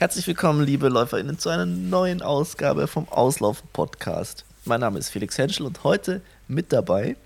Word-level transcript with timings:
Herzlich 0.00 0.28
willkommen, 0.28 0.64
liebe 0.64 0.88
LäuferInnen, 0.88 1.40
zu 1.40 1.48
einer 1.48 1.66
neuen 1.66 2.22
Ausgabe 2.22 2.86
vom 2.86 3.08
Auslaufen-Podcast. 3.08 4.44
Mein 4.64 4.78
Name 4.78 5.00
ist 5.00 5.10
Felix 5.10 5.36
Henschel 5.36 5.66
und 5.66 5.82
heute 5.82 6.20
mit 6.46 6.72
dabei 6.72 7.16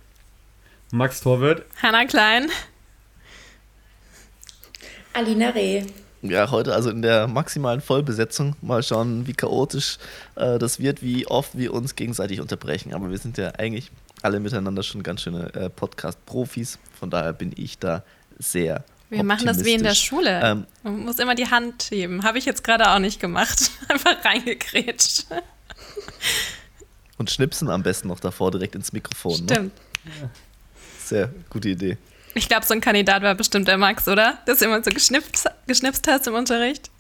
Max 0.91 1.21
Torwirt, 1.21 1.67
Hanna 1.83 2.07
Klein, 2.07 2.49
Alina 5.13 5.51
Reh. 5.51 5.85
Ja, 6.23 6.51
heute 6.51 6.75
also 6.75 6.89
in 6.89 7.03
der 7.03 7.27
maximalen 7.27 7.83
Vollbesetzung. 7.83 8.57
Mal 8.63 8.83
schauen, 8.83 9.27
wie 9.27 9.35
chaotisch 9.35 9.99
äh, 10.37 10.59
das 10.59 10.81
wird, 10.81 11.03
wie 11.03 11.27
oft 11.27 11.59
wir 11.59 11.75
uns 11.75 11.95
gegenseitig 11.95 12.41
unterbrechen. 12.41 12.95
Aber 12.95 13.11
wir 13.11 13.19
sind 13.19 13.37
ja 13.37 13.51
eigentlich 13.51 13.91
alle 14.23 14.41
miteinander 14.41 14.83
schon 14.83 15.03
ganz 15.03 15.21
schöne 15.21 15.53
äh, 15.53 15.69
Podcast-Profis. 15.69 16.79
Von 16.99 17.11
daher 17.11 17.35
bin 17.35 17.53
ich 17.55 17.79
da 17.79 18.03
sehr. 18.39 18.83
Wir 19.13 19.25
machen 19.25 19.45
das 19.45 19.63
wie 19.63 19.75
in 19.75 19.83
der 19.83 19.95
Schule. 19.95 20.41
Ähm, 20.43 20.67
Man 20.83 21.01
muss 21.05 21.19
immer 21.19 21.35
die 21.35 21.51
Hand 21.51 21.89
heben. 21.91 22.25
Habe 22.25 22.39
ich 22.39 22.47
jetzt 22.47 22.65
gerade 22.65 22.91
auch 22.91 22.99
nicht 22.99 23.21
gemacht. 23.21 23.71
Einfach 23.89 24.25
reingekrätscht. 24.25 25.27
Und 27.19 27.31
schnipsen 27.31 27.69
am 27.69 27.83
besten 27.83 28.09
noch 28.09 28.21
davor 28.21 28.51
direkt 28.51 28.75
ins 28.75 28.95
Mikrofon. 28.95 29.45
Ne? 29.45 29.53
Stimmt. 29.53 29.73
Ne? 30.05 30.31
Sehr 31.05 31.31
gute 31.51 31.69
Idee. 31.69 31.99
Ich 32.33 32.49
glaube, 32.49 32.65
so 32.65 32.73
ein 32.73 32.81
Kandidat 32.81 33.23
war 33.23 33.35
bestimmt 33.35 33.69
der 33.69 33.77
Max, 33.77 34.09
oder? 34.09 34.39
Dass 34.47 34.61
du 34.61 34.65
immer 34.65 34.83
so 34.83 34.91
geschnipst, 34.91 35.47
geschnipst 35.67 36.09
hast 36.09 36.27
im 36.27 36.33
Unterricht. 36.35 36.91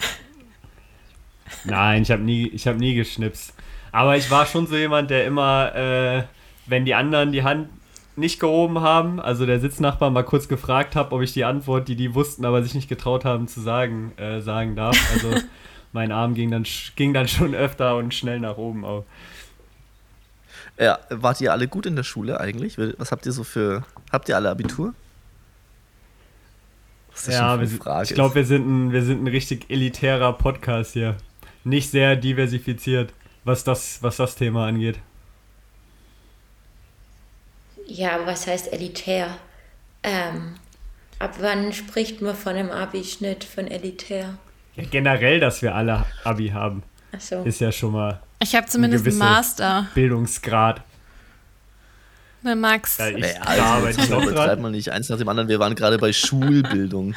Nein, 1.65 2.03
ich 2.03 2.11
habe 2.11 2.23
nie, 2.23 2.51
hab 2.59 2.77
nie 2.77 2.95
geschnipst. 2.95 3.55
Aber 3.91 4.19
ich 4.19 4.31
war 4.31 4.45
schon 4.45 4.67
so 4.67 4.77
jemand, 4.77 5.11
der 5.11 5.25
immer, 5.25 5.75
äh, 5.75 6.25
wenn 6.67 6.85
die 6.85 6.95
anderen 6.95 7.33
die 7.33 7.43
Hand 7.43 7.71
nicht 8.17 8.41
gehoben 8.41 8.81
haben, 8.81 9.21
also 9.21 9.47
der 9.47 9.61
Sitznachbar 9.61 10.11
mal 10.11 10.25
kurz 10.25 10.49
gefragt 10.49 10.97
habe, 10.97 11.15
ob 11.15 11.23
ich 11.23 11.33
die 11.33 11.45
Antwort, 11.45 11.89
die 11.89 11.97
die 11.97 12.15
wussten, 12.15 12.45
aber 12.45 12.63
sich 12.63 12.75
nicht 12.75 12.89
getraut 12.89 13.25
haben 13.25 13.49
zu 13.49 13.61
sagen, 13.61 14.13
äh, 14.19 14.41
sagen 14.41 14.77
darf. 14.77 14.97
Also 15.13 15.41
mein 15.93 16.13
Arm 16.13 16.35
ging 16.35 16.51
dann, 16.51 16.67
ging 16.97 17.15
dann 17.15 17.29
schon 17.29 17.55
öfter 17.55 17.97
und 17.97 18.15
schnell 18.15 18.41
nach 18.41 18.59
oben 18.59 18.85
auch. 18.85 19.05
Ja, 20.79 20.99
wart 21.11 21.41
ihr 21.41 21.53
alle 21.53 21.69
gut 21.69 21.87
in 21.87 21.97
der 21.97 22.03
Schule 22.03 22.41
eigentlich? 22.41 22.77
Was 22.99 23.13
habt 23.13 23.27
ihr 23.27 23.33
so 23.33 23.45
für, 23.45 23.85
habt 24.11 24.29
ihr 24.29 24.37
alle 24.37 24.51
Abitur? 24.51 24.95
ja, 27.27 27.61
wir, 27.61 28.03
ich 28.03 28.15
glaube, 28.15 28.35
wir, 28.35 28.45
sind 28.45 28.67
ein, 28.67 28.93
wir 28.93 29.03
sind 29.03 29.23
ein 29.23 29.27
richtig 29.27 29.71
elitärer 29.71 30.33
Podcast 30.33 30.95
hier. 30.95 31.17
Nicht 31.65 31.91
sehr 31.91 32.17
diversifiziert, 32.17 33.13
was 33.45 33.65
das, 33.65 34.03
was 34.03 34.17
das 34.17 34.35
Thema 34.35 34.67
angeht. 34.67 34.99
Ja, 37.93 38.15
aber 38.15 38.27
was 38.27 38.47
heißt 38.47 38.73
elitär? 38.73 39.37
Ähm, 40.03 40.55
ab 41.19 41.35
wann 41.41 41.75
spricht 41.75 42.23
man 42.23 42.35
von 42.35 42.55
einem 42.55 42.71
Abi-Schnitt 42.71 43.45
von 43.45 43.67
elitär? 43.67 44.39
Ja, 44.77 44.85
generell, 44.91 45.41
dass 45.41 45.61
wir 45.61 45.75
alle 45.75 46.07
Abi 46.25 46.49
haben. 46.49 46.83
So. 47.19 47.43
Ist 47.43 47.61
ja 47.61 47.71
schon 47.71 47.93
mal. 47.93 48.23
Ich 48.41 48.55
habe 48.55 48.67
zumindest 48.67 49.07
einen 49.07 49.19
Master. 49.19 49.89
Bildungsgrad. 49.95 50.81
Na, 52.41 52.55
Max. 52.55 52.97
Ja, 52.97 53.09
ich 53.09 53.19
naja, 53.19 53.75
also, 53.75 54.01
jetzt 54.01 54.09
betreibt 54.09 54.63
man 54.63 54.73
nicht 54.73 54.91
eins 54.91 55.11
nach 55.11 55.19
dem 55.19 55.29
anderen. 55.29 55.51
Wir 55.51 55.59
waren 55.59 55.75
gerade 55.75 55.99
bei 55.99 56.15
Schulbildung. 56.15 57.15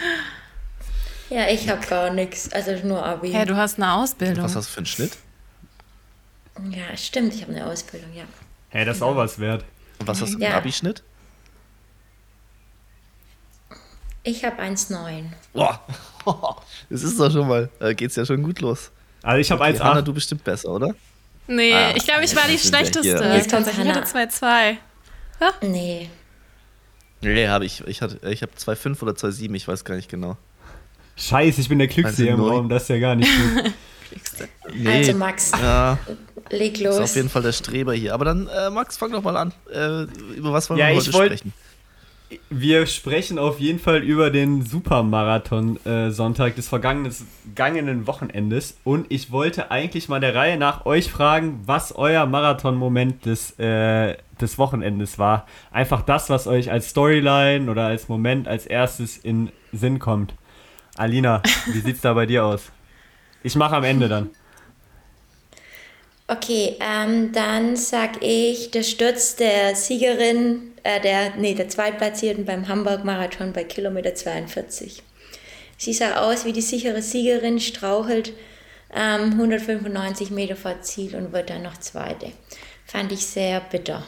Ja, 1.30 1.48
ich 1.48 1.70
habe 1.70 1.88
gar 1.88 2.12
nichts. 2.12 2.52
Also 2.52 2.76
nur 2.86 3.04
Abi. 3.04 3.32
Ja, 3.32 3.46
du 3.46 3.56
hast 3.56 3.78
eine 3.78 3.94
Ausbildung. 3.94 4.44
Was 4.44 4.58
hast 4.58 4.68
du 4.68 4.74
für 4.74 4.78
einen 4.80 4.86
Schnitt? 4.88 5.18
Ja, 6.70 6.96
stimmt. 6.98 7.34
Ich 7.34 7.42
habe 7.44 7.54
eine 7.54 7.66
Ausbildung, 7.66 8.14
ja. 8.14 8.24
Hä, 8.24 8.80
hey, 8.80 8.86
das 8.86 8.98
ist 8.98 9.04
auch 9.04 9.16
was 9.16 9.40
wert. 9.40 9.64
Und 10.00 10.08
was 10.08 10.22
hast 10.22 10.34
du 10.34 10.38
für 10.38 10.44
einen 10.44 10.52
ja. 10.52 10.58
Abi-Schnitt? 10.58 11.04
Ich 14.24 14.44
habe 14.44 14.62
1,9. 14.62 15.26
Boah, 15.54 15.80
das 16.90 17.04
ist 17.04 17.20
doch 17.20 17.32
schon 17.32 17.48
mal, 17.48 17.70
da 17.80 17.94
geht's 17.94 18.16
ja 18.16 18.26
schon 18.26 18.42
gut 18.42 18.60
los. 18.60 18.92
Also 19.22 19.40
ich 19.40 19.52
habe 19.52 19.62
okay, 19.62 19.74
1,8. 19.74 19.80
Hanna, 19.84 20.02
du 20.02 20.14
bestimmt 20.14 20.44
besser, 20.44 20.70
oder? 20.70 20.96
Nee, 21.48 21.74
ah, 21.74 21.94
ich 21.96 22.04
glaube, 22.06 22.24
ich 22.24 22.36
war 22.36 22.48
die 22.48 22.58
schlechteste. 22.58 23.08
Jetzt 23.08 23.52
kommt 23.52 23.68
ich 23.68 23.78
hatte 23.78 24.00
2,2. 24.02 24.78
Ja? 25.40 25.54
Nee. 25.62 26.10
Nee, 27.22 27.48
habe 27.48 27.66
ich. 27.66 27.82
Ich, 27.88 28.02
hatte, 28.02 28.20
ich 28.30 28.42
habe 28.42 28.52
2,5 28.54 29.02
oder 29.04 29.12
2,7, 29.14 29.54
ich 29.54 29.68
weiß 29.68 29.86
gar 29.86 29.96
nicht 29.96 30.10
genau. 30.10 30.38
Scheiße, 31.18 31.62
ich 31.62 31.70
bin 31.70 31.80
der 31.80 31.88
Klügste 31.88 32.24
hier 32.24 32.34
im 32.34 32.42
Raum, 32.42 32.68
das 32.68 32.84
ist 32.84 32.90
ja 32.90 33.00
gar 33.00 33.16
nicht 33.16 33.32
gut. 33.32 33.74
nee, 34.74 34.88
also 34.88 35.14
Max, 35.14 35.52
ja, 35.52 35.98
leg 36.50 36.80
los. 36.80 36.96
Ist 36.96 37.02
auf 37.02 37.16
jeden 37.16 37.30
Fall 37.30 37.42
der 37.42 37.52
Streber 37.52 37.94
hier. 37.94 38.14
Aber 38.14 38.26
dann, 38.26 38.48
äh, 38.48 38.70
Max, 38.70 38.98
fang 38.98 39.12
doch 39.12 39.24
mal 39.24 39.38
an. 39.38 39.54
Äh, 39.74 40.04
über 40.36 40.54
was 40.54 40.70
wollen 40.70 40.80
ja, 40.80 40.90
wir 40.90 40.96
heute 40.96 41.14
wollt, 41.14 41.34
sprechen? 41.34 41.54
Wir 42.50 42.88
sprechen 42.88 43.38
auf 43.38 43.60
jeden 43.60 43.80
Fall 43.80 44.02
über 44.02 44.32
den 44.32 44.66
Supermarathon-Sonntag 44.66 46.54
äh, 46.54 46.56
des 46.56 46.68
vergangenen 46.68 48.08
Wochenendes. 48.08 48.78
Und 48.84 49.06
ich 49.10 49.32
wollte 49.32 49.70
eigentlich 49.70 50.10
mal 50.10 50.20
der 50.20 50.34
Reihe 50.34 50.58
nach 50.58 50.86
euch 50.86 51.12
fragen, 51.12 51.62
was 51.66 51.96
euer 51.96 52.26
Marathon-Moment 52.26 53.26
des, 53.26 53.58
äh, 53.60 54.18
des 54.42 54.58
Wochenendes 54.58 55.20
war. 55.20 55.46
Einfach 55.72 56.02
das, 56.02 56.30
was 56.30 56.48
euch 56.48 56.72
als 56.72 56.90
Storyline 56.90 57.70
oder 57.70 57.86
als 57.86 58.10
Moment 58.10 58.48
als 58.48 58.66
erstes 58.66 59.18
in 59.18 59.52
Sinn 59.72 60.00
kommt. 60.00 60.34
Alina, 60.98 61.44
wie 61.68 61.80
sieht's 61.82 62.02
da 62.02 62.14
bei 62.14 62.26
dir 62.26 62.46
aus? 62.46 62.72
Ich 63.46 63.56
mache 63.56 63.76
am 63.76 63.84
Ende 63.84 64.10
dann. 64.10 64.32
Okay, 66.28 66.78
ähm, 66.80 67.32
dann 67.32 67.76
sag 67.76 68.24
ich 68.24 68.72
der 68.72 68.82
Sturz 68.82 69.36
der 69.36 69.76
Siegerin, 69.76 70.72
äh, 70.82 71.00
der, 71.00 71.36
nee, 71.36 71.54
der 71.54 71.70
Zweitplatzierten 71.70 72.46
beim 72.46 72.68
Hamburg-Marathon 72.68 73.54
bei 73.54 73.64
Kilometer 73.64 74.16
42. 74.16 75.04
Sie 75.78 75.94
sah 75.94 76.22
aus 76.22 76.46
wie 76.46 76.54
die 76.54 76.62
sichere 76.62 77.04
Siegerin, 77.04 77.60
strauchelt 77.60 78.34
ähm, 78.92 79.34
195 79.34 80.32
Meter 80.32 80.56
vor 80.56 80.82
Ziel 80.82 81.16
und 81.16 81.32
wird 81.32 81.52
dann 81.52 81.62
noch 81.62 81.78
Zweite. 81.78 82.32
Fand 82.88 83.12
ich 83.12 83.28
sehr 83.28 83.60
bitter. 83.60 84.02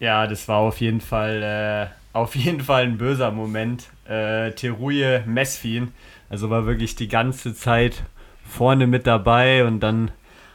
Ja, 0.00 0.26
das 0.26 0.48
war 0.48 0.58
auf 0.58 0.80
jeden 0.80 1.00
Fall, 1.00 1.42
äh, 1.44 1.86
auf 2.12 2.34
jeden 2.34 2.62
Fall 2.62 2.82
ein 2.82 2.98
böser 2.98 3.30
Moment. 3.30 3.84
Äh, 4.08 4.50
Teruje 4.50 5.22
Mesfin, 5.26 5.92
also 6.28 6.50
war 6.50 6.66
wirklich 6.66 6.96
die 6.96 7.08
ganze 7.08 7.54
Zeit 7.54 8.02
vorne 8.48 8.86
mit 8.86 9.06
dabei 9.06 9.64
und 9.64 9.80
dann 9.80 10.10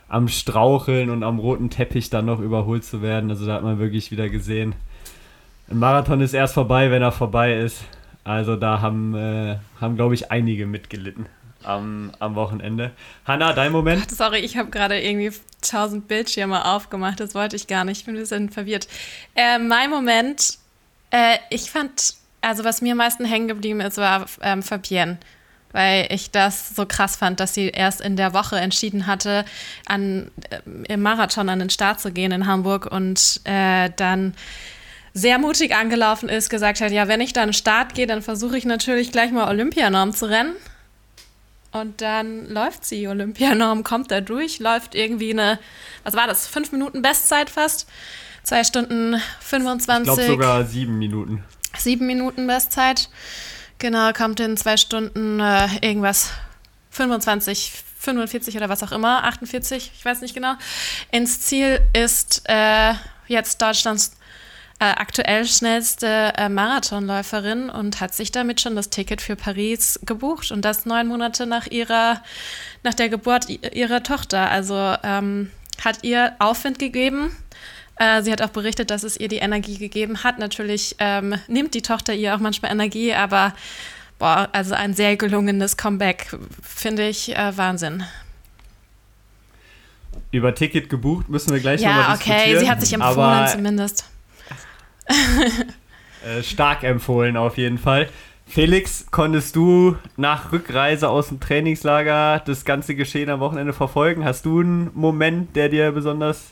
am 0.07 0.27
Straucheln 0.27 1.09
und 1.09 1.23
am 1.23 1.39
roten 1.39 1.69
Teppich 1.69 2.09
dann 2.09 2.25
noch 2.25 2.39
überholt 2.39 2.83
zu 2.83 3.01
werden. 3.01 3.29
Also 3.29 3.45
da 3.45 3.53
hat 3.55 3.63
man 3.63 3.79
wirklich 3.79 4.11
wieder 4.11 4.27
gesehen, 4.29 4.75
ein 5.69 5.79
Marathon 5.79 6.19
ist 6.19 6.33
erst 6.33 6.53
vorbei, 6.53 6.91
wenn 6.91 7.01
er 7.01 7.13
vorbei 7.13 7.57
ist. 7.57 7.85
Also 8.25 8.57
da 8.57 8.81
haben, 8.81 9.15
äh, 9.15 9.57
haben 9.79 9.95
glaube 9.95 10.13
ich, 10.13 10.29
einige 10.29 10.65
mitgelitten 10.65 11.27
am, 11.63 12.11
am 12.19 12.35
Wochenende. 12.35 12.91
Hanna, 13.25 13.53
dein 13.53 13.71
Moment? 13.71 14.03
Ach, 14.05 14.13
sorry, 14.13 14.39
ich 14.39 14.57
habe 14.57 14.69
gerade 14.69 14.99
irgendwie 14.99 15.31
tausend 15.61 16.09
Bildschirme 16.09 16.65
aufgemacht. 16.65 17.19
Das 17.21 17.33
wollte 17.35 17.55
ich 17.55 17.67
gar 17.67 17.85
nicht. 17.85 17.99
Ich 17.99 18.05
bin 18.05 18.15
ein 18.15 18.19
bisschen 18.19 18.49
verwirrt. 18.49 18.87
Äh, 19.35 19.59
mein 19.59 19.89
Moment, 19.89 20.57
äh, 21.11 21.37
ich 21.49 21.71
fand, 21.71 22.15
also 22.41 22.65
was 22.65 22.81
mir 22.81 22.91
am 22.91 22.97
meisten 22.97 23.23
hängen 23.23 23.47
geblieben 23.47 23.79
ist, 23.79 23.97
war 23.97 24.25
ähm, 24.41 24.63
Fabienne 24.63 25.19
weil 25.71 26.07
ich 26.09 26.31
das 26.31 26.75
so 26.75 26.85
krass 26.85 27.15
fand, 27.15 27.39
dass 27.39 27.53
sie 27.53 27.69
erst 27.69 28.01
in 28.01 28.15
der 28.15 28.33
Woche 28.33 28.57
entschieden 28.57 29.07
hatte, 29.07 29.45
an, 29.85 30.31
äh, 30.49 30.59
im 30.91 31.01
Marathon 31.01 31.49
an 31.49 31.59
den 31.59 31.69
Start 31.69 31.99
zu 31.99 32.11
gehen 32.11 32.31
in 32.31 32.47
Hamburg 32.47 32.85
und 32.85 33.41
äh, 33.45 33.89
dann 33.95 34.33
sehr 35.13 35.39
mutig 35.39 35.75
angelaufen 35.75 36.29
ist, 36.29 36.49
gesagt 36.49 36.81
hat, 36.81 36.91
ja, 36.91 37.07
wenn 37.07 37.21
ich 37.21 37.33
dann 37.33 37.53
Start 37.53 37.95
gehe, 37.95 38.07
dann 38.07 38.21
versuche 38.21 38.57
ich 38.57 38.65
natürlich 38.65 39.11
gleich 39.11 39.31
mal 39.31 39.47
Olympianorm 39.49 40.13
zu 40.13 40.29
rennen. 40.29 40.55
Und 41.73 42.01
dann 42.01 42.49
läuft 42.49 42.85
sie 42.85 43.07
Olympianorm, 43.07 43.83
kommt 43.83 44.11
da 44.11 44.21
durch, 44.21 44.59
läuft 44.59 44.93
irgendwie 44.93 45.31
eine, 45.31 45.59
was 46.03 46.15
war 46.15 46.27
das, 46.27 46.47
fünf 46.47 46.71
Minuten 46.71 47.01
Bestzeit 47.01 47.49
fast. 47.49 47.87
Zwei 48.43 48.63
Stunden 48.63 49.21
25. 49.39 49.99
Ich 49.99 50.15
glaube 50.15 50.23
sogar 50.23 50.65
sieben 50.65 50.97
Minuten. 50.97 51.43
Sieben 51.77 52.07
Minuten 52.07 52.47
Bestzeit. 52.47 53.09
Genau, 53.81 54.13
kommt 54.13 54.39
in 54.39 54.57
zwei 54.57 54.77
Stunden 54.77 55.39
äh, 55.39 55.65
irgendwas 55.81 56.29
25, 56.91 57.71
45 57.97 58.55
oder 58.55 58.69
was 58.69 58.83
auch 58.83 58.91
immer, 58.91 59.23
48, 59.23 59.91
ich 59.95 60.05
weiß 60.05 60.21
nicht 60.21 60.35
genau. 60.35 60.53
Ins 61.11 61.41
Ziel 61.41 61.79
ist 61.91 62.43
äh, 62.45 62.93
jetzt 63.25 63.59
Deutschlands 63.59 64.11
äh, 64.79 64.85
aktuell 64.85 65.47
schnellste 65.47 66.31
äh, 66.37 66.47
Marathonläuferin 66.47 67.71
und 67.71 68.01
hat 68.01 68.13
sich 68.13 68.31
damit 68.31 68.61
schon 68.61 68.75
das 68.75 68.91
Ticket 68.91 69.19
für 69.19 69.35
Paris 69.35 69.99
gebucht 70.05 70.51
und 70.51 70.63
das 70.63 70.85
neun 70.85 71.07
Monate 71.07 71.47
nach 71.47 71.65
ihrer, 71.65 72.21
nach 72.83 72.93
der 72.93 73.09
Geburt 73.09 73.49
ihrer 73.49 74.03
Tochter. 74.03 74.51
Also 74.51 74.95
ähm, 75.01 75.49
hat 75.83 76.03
ihr 76.03 76.35
Aufwind 76.37 76.77
gegeben 76.77 77.35
äh, 78.01 78.23
sie 78.23 78.31
hat 78.31 78.41
auch 78.41 78.49
berichtet, 78.49 78.89
dass 78.89 79.03
es 79.03 79.15
ihr 79.17 79.27
die 79.27 79.37
Energie 79.37 79.77
gegeben 79.77 80.23
hat. 80.23 80.39
Natürlich 80.39 80.95
ähm, 80.97 81.35
nimmt 81.47 81.75
die 81.75 81.83
Tochter 81.83 82.13
ihr 82.13 82.35
auch 82.35 82.39
manchmal 82.39 82.71
Energie, 82.71 83.13
aber 83.13 83.53
boah, 84.17 84.49
also 84.53 84.73
ein 84.73 84.95
sehr 84.95 85.15
gelungenes 85.17 85.77
Comeback, 85.77 86.35
finde 86.63 87.07
ich 87.07 87.35
äh, 87.35 87.55
Wahnsinn. 87.55 88.03
Über 90.31 90.55
Ticket 90.55 90.89
gebucht 90.89 91.29
müssen 91.29 91.53
wir 91.53 91.59
gleich 91.59 91.81
ja, 91.81 91.89
nochmal 91.89 92.17
diskutieren. 92.17 92.39
Ja, 92.39 92.45
okay, 92.53 92.59
sie 92.59 92.69
hat 92.71 92.81
sich 92.81 92.93
empfohlen 92.93 93.47
zumindest. 93.47 94.05
äh, 95.07 96.41
stark 96.41 96.83
empfohlen 96.83 97.37
auf 97.37 97.57
jeden 97.57 97.77
Fall. 97.77 98.09
Felix, 98.47 99.05
konntest 99.11 99.55
du 99.55 99.95
nach 100.17 100.51
Rückreise 100.51 101.07
aus 101.07 101.27
dem 101.29 101.39
Trainingslager 101.39 102.41
das 102.45 102.65
ganze 102.65 102.95
Geschehen 102.95 103.29
am 103.29 103.39
Wochenende 103.39 103.73
verfolgen? 103.73 104.25
Hast 104.25 104.45
du 104.45 104.59
einen 104.59 104.89
Moment, 104.95 105.55
der 105.55 105.69
dir 105.69 105.91
besonders 105.91 106.51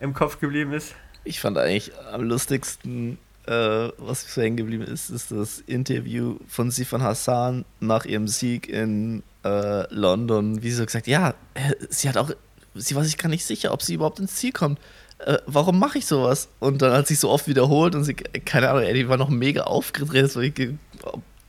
im 0.00 0.14
Kopf 0.14 0.40
geblieben 0.40 0.72
ist? 0.72 0.94
Ich 1.24 1.40
fand 1.40 1.58
eigentlich 1.58 1.92
am 2.12 2.22
lustigsten, 2.22 3.18
äh, 3.46 3.52
was 3.98 4.32
so 4.32 4.40
hängen 4.40 4.56
geblieben 4.56 4.84
ist, 4.84 5.10
ist 5.10 5.30
das 5.30 5.60
Interview 5.60 6.36
von 6.48 6.70
Sifan 6.70 7.02
Hassan 7.02 7.64
nach 7.80 8.04
ihrem 8.04 8.28
Sieg 8.28 8.68
in 8.68 9.22
äh, 9.44 9.92
London, 9.92 10.62
wie 10.62 10.70
sie 10.70 10.76
so 10.76 10.86
gesagt, 10.86 11.06
ja, 11.06 11.34
äh, 11.54 11.74
sie 11.88 12.08
hat 12.08 12.16
auch, 12.16 12.30
sie 12.74 12.94
war 12.94 13.04
sich 13.04 13.18
gar 13.18 13.28
nicht 13.28 13.44
sicher, 13.44 13.72
ob 13.72 13.82
sie 13.82 13.94
überhaupt 13.94 14.20
ins 14.20 14.36
Ziel 14.36 14.52
kommt. 14.52 14.78
Äh, 15.18 15.38
warum 15.46 15.78
mache 15.78 15.98
ich 15.98 16.06
sowas? 16.06 16.48
Und 16.60 16.80
dann 16.82 16.92
hat 16.92 17.08
sich 17.08 17.18
so 17.18 17.30
oft 17.30 17.48
wiederholt 17.48 17.94
und 17.94 18.04
sie, 18.04 18.14
keine 18.14 18.70
Ahnung, 18.70 18.82
ey, 18.82 18.94
die 18.94 19.08
war 19.08 19.16
noch 19.16 19.28
mega 19.28 19.64
aufgedreht, 19.64 20.34
ich 20.36 20.54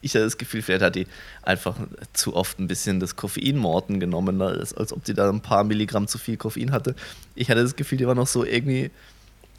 hatte 0.07 0.23
das 0.23 0.37
Gefühl, 0.37 0.61
vielleicht 0.61 0.83
hat 0.83 0.95
die 0.95 1.07
einfach 1.43 1.75
zu 2.13 2.35
oft 2.35 2.59
ein 2.59 2.67
bisschen 2.67 2.99
das 2.99 3.15
Koffeinmorten 3.15 3.99
genommen, 3.99 4.37
ne? 4.37 4.45
als, 4.45 4.73
als 4.73 4.93
ob 4.93 5.03
die 5.03 5.13
da 5.13 5.29
ein 5.29 5.41
paar 5.41 5.63
Milligramm 5.63 6.07
zu 6.07 6.17
viel 6.17 6.37
Koffein 6.37 6.71
hatte. 6.71 6.95
Ich 7.35 7.49
hatte 7.49 7.61
das 7.61 7.75
Gefühl, 7.75 7.97
die 7.97 8.07
war 8.07 8.15
noch 8.15 8.27
so 8.27 8.45
irgendwie 8.45 8.91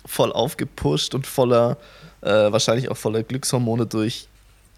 voll 0.07 0.33
aufgepusht 0.33 1.15
und 1.15 1.27
voller, 1.27 1.77
äh, 2.23 2.31
wahrscheinlich 2.31 2.91
auch 2.91 2.97
voller 2.97 3.23
Glückshormone 3.23 3.87
durch 3.87 4.29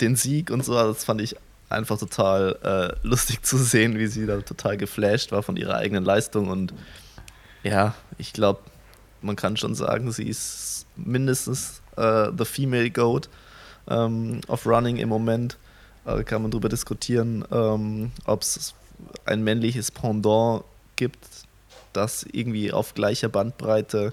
den 0.00 0.16
Sieg 0.16 0.50
und 0.50 0.64
so. 0.64 0.76
Also 0.76 0.92
das 0.92 1.04
fand 1.04 1.20
ich 1.20 1.36
einfach 1.68 1.98
total 1.98 2.58
äh, 3.02 3.06
lustig 3.06 3.42
zu 3.42 3.56
sehen, 3.56 3.98
wie 3.98 4.06
sie 4.06 4.26
da 4.26 4.40
total 4.40 4.76
geflasht 4.76 5.32
war 5.32 5.42
von 5.42 5.56
ihrer 5.56 5.76
eigenen 5.76 6.04
Leistung. 6.04 6.48
Und 6.48 6.74
ja, 7.62 7.94
ich 8.18 8.32
glaube, 8.32 8.60
man 9.20 9.36
kann 9.36 9.56
schon 9.56 9.74
sagen, 9.74 10.10
sie 10.12 10.28
ist 10.28 10.86
mindestens 10.96 11.80
äh, 11.96 12.30
the 12.36 12.44
female 12.44 12.90
goat 12.90 13.28
ähm, 13.88 14.40
of 14.48 14.66
Running 14.66 14.96
im 14.96 15.08
Moment. 15.08 15.58
Da 16.04 16.22
kann 16.22 16.42
man 16.42 16.50
darüber 16.50 16.68
diskutieren, 16.68 17.44
ähm, 17.52 18.10
ob 18.24 18.42
es 18.42 18.74
ein 19.24 19.44
männliches 19.44 19.90
Pendant 19.90 20.64
gibt, 20.96 21.24
das 21.92 22.24
irgendwie 22.32 22.72
auf 22.72 22.94
gleicher 22.94 23.28
Bandbreite 23.28 24.12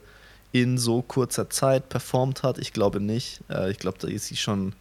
in 0.52 0.78
so 0.78 1.02
kurzer 1.02 1.50
Zeit 1.50 1.90
performt 1.90 2.44
hat. 2.44 2.58
Ich 2.58 2.74
glaube 2.74 3.00
nicht. 3.00 3.42
Äh, 3.50 3.72
ich 3.72 3.80
glaube, 3.80 3.98
da 4.00 4.08
ist 4.08 4.26
sie 4.26 4.38
schon 4.38 4.74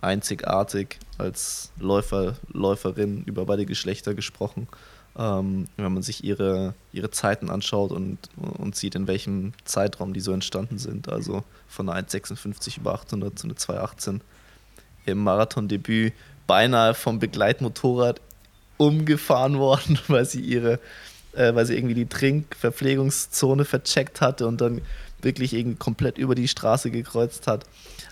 einzigartig 0.00 0.98
als 1.18 1.70
Läufer, 1.78 2.36
Läuferin 2.52 3.22
über 3.24 3.46
beide 3.46 3.66
Geschlechter 3.66 4.14
gesprochen. 4.14 4.68
Ähm, 5.16 5.66
wenn 5.76 5.92
man 5.92 6.02
sich 6.02 6.24
ihre, 6.24 6.74
ihre 6.92 7.10
Zeiten 7.10 7.50
anschaut 7.50 7.92
und, 7.92 8.18
und 8.36 8.74
sieht, 8.74 8.94
in 8.94 9.06
welchem 9.06 9.52
Zeitraum 9.64 10.14
die 10.14 10.20
so 10.20 10.32
entstanden 10.32 10.78
sind. 10.78 11.08
Also 11.08 11.44
von 11.68 11.88
einer 11.88 12.08
1,56 12.08 12.78
über 12.78 12.94
800 12.94 13.38
zu 13.38 13.46
einer 13.46 13.54
2,18 13.54 14.20
im 15.06 15.18
Marathondebüt 15.18 16.12
beinahe 16.46 16.94
vom 16.94 17.18
Begleitmotorrad 17.18 18.20
umgefahren 18.76 19.58
worden, 19.58 19.98
weil 20.08 20.24
sie 20.24 20.40
ihre, 20.40 20.78
äh, 21.32 21.54
weil 21.54 21.66
sie 21.66 21.76
irgendwie 21.76 21.94
die 21.94 22.08
Trinkverpflegungszone 22.08 23.64
vercheckt 23.64 24.20
hatte 24.20 24.46
und 24.46 24.60
dann 24.60 24.82
wirklich 25.22 25.52
irgendwie 25.54 25.78
komplett 25.78 26.18
über 26.18 26.34
die 26.34 26.48
Straße 26.48 26.90
gekreuzt 26.90 27.46
hat. 27.46 27.64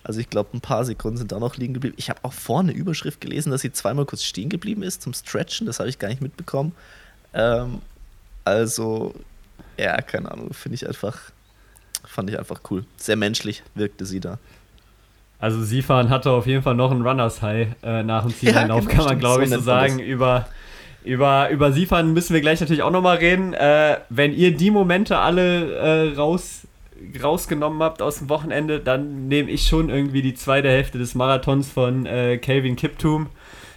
Also 0.04 0.20
ich 0.20 0.31
glaube, 0.31 0.50
ein 0.54 0.60
paar 0.60 0.84
Sekunden 0.84 1.19
sind 1.19 1.32
da 1.32 1.38
noch 1.38 1.56
liegen 1.56 1.75
geblieben. 1.75 1.96
Ich 1.98 2.08
habe 2.08 2.20
auch 2.22 2.32
vorne 2.32 2.70
eine 2.70 2.78
Überschrift 2.78 3.20
gelesen, 3.20 3.50
dass 3.50 3.60
sie 3.60 3.72
zweimal 3.72 4.06
kurz 4.06 4.22
stehen 4.22 4.48
geblieben 4.48 4.82
ist 4.82 5.02
zum 5.02 5.12
Stretchen. 5.12 5.66
Das 5.66 5.78
habe 5.78 5.88
ich 5.88 5.98
gar 5.98 6.08
nicht 6.08 6.22
mitbekommen. 6.22 6.72
Ähm, 7.34 7.82
also, 8.44 9.14
ja, 9.76 10.00
keine 10.00 10.31
Ahnung, 10.31 10.54
finde 10.54 10.76
ich 10.76 10.86
einfach, 10.86 11.19
fand 12.04 12.31
ich 12.31 12.38
einfach 12.38 12.60
cool. 12.70 12.84
Sehr 12.96 13.16
menschlich 13.16 13.62
wirkte 13.75 14.06
sie 14.06 14.20
da. 14.20 14.38
Also 15.40 15.62
Sifan 15.62 16.10
hatte 16.10 16.31
auf 16.31 16.46
jeden 16.46 16.62
Fall 16.62 16.75
noch 16.75 16.90
einen 16.90 17.06
Runners 17.06 17.40
High 17.40 17.69
äh, 17.82 18.02
nach 18.02 18.22
dem 18.22 18.34
Zieleinlauf, 18.34 18.84
ja, 18.84 18.88
genau, 18.88 18.96
kann 18.96 19.04
man 19.06 19.19
glaube 19.19 19.44
ich 19.44 19.50
so 19.50 19.58
sagen. 19.58 19.98
Über, 19.98 20.46
über, 21.02 21.48
über 21.48 21.72
Sifan 21.72 22.12
müssen 22.12 22.34
wir 22.34 22.42
gleich 22.42 22.60
natürlich 22.60 22.82
auch 22.82 22.90
nochmal 22.90 23.16
reden. 23.16 23.54
Äh, 23.54 23.98
wenn 24.10 24.34
ihr 24.34 24.54
die 24.54 24.70
Momente 24.70 25.19
alle 25.19 25.75
äh, 25.76 26.14
raus, 26.14 26.66
rausgenommen 27.22 27.82
habt 27.82 28.02
aus 28.02 28.19
dem 28.19 28.28
Wochenende, 28.28 28.81
dann 28.81 29.28
nehme 29.28 29.50
ich 29.50 29.66
schon 29.66 29.88
irgendwie 29.88 30.20
die 30.20 30.34
zweite 30.34 30.69
Hälfte 30.69 30.98
des 30.98 31.14
Marathons 31.14 31.70
von 31.70 32.04
äh, 32.04 32.36
Calvin 32.36 32.76
Kiptum, 32.76 33.28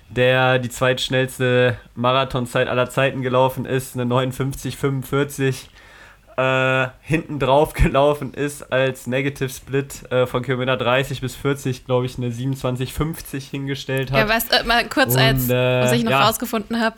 der 0.09 0.59
die 0.59 0.69
zweitschnellste 0.69 1.77
Marathonzeit 1.95 2.67
aller 2.67 2.89
Zeiten 2.89 3.21
gelaufen 3.21 3.65
ist, 3.65 3.97
eine 3.97 4.13
59,45 4.13 5.67
äh, 6.37 6.87
hinten 7.01 7.39
drauf 7.39 7.73
gelaufen 7.73 8.33
ist 8.33 8.71
als 8.71 9.07
Negative 9.07 9.49
Split 9.49 10.11
äh, 10.11 10.25
von 10.25 10.43
Kilometer 10.43 10.77
30 10.77 11.21
bis 11.21 11.35
40, 11.35 11.85
glaube 11.85 12.05
ich, 12.05 12.17
eine 12.17 12.29
27,50 12.29 13.49
hingestellt 13.49 14.11
hat. 14.11 14.17
Ja, 14.17 14.29
weißt 14.29 14.53
du, 14.53 14.67
mal 14.67 14.87
kurz, 14.87 15.13
Und, 15.13 15.19
als 15.19 15.49
äh, 15.49 15.81
was 15.81 15.91
ich 15.91 16.03
noch 16.03 16.11
ja. 16.11 16.25
rausgefunden 16.25 16.81
habe, 16.81 16.95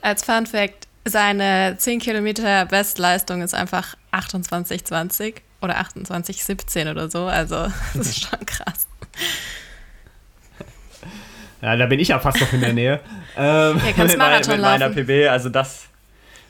als 0.00 0.24
Fun 0.24 0.46
Fact, 0.46 0.88
seine 1.04 1.76
10 1.78 2.00
Kilometer 2.00 2.66
Bestleistung 2.66 3.42
ist 3.42 3.54
einfach 3.54 3.96
28,20 4.12 5.34
oder 5.60 5.80
28,17 5.80 6.90
oder 6.90 7.10
so. 7.10 7.26
Also, 7.26 7.56
das 7.94 8.06
ist 8.06 8.28
schon 8.28 8.46
krass. 8.46 8.86
Ja, 11.60 11.76
da 11.76 11.86
bin 11.86 12.00
ich 12.00 12.08
ja 12.08 12.18
fast 12.18 12.40
noch 12.40 12.52
in 12.52 12.60
der 12.60 12.72
Nähe. 12.72 13.00
ähm, 13.36 13.80
ja, 13.86 13.92
kannst 13.94 14.16
Marathon 14.18 14.60
mit, 14.60 14.62
mit 14.62 14.80
meiner 14.80 14.90
PB, 14.90 15.30
also 15.30 15.48
das 15.48 15.86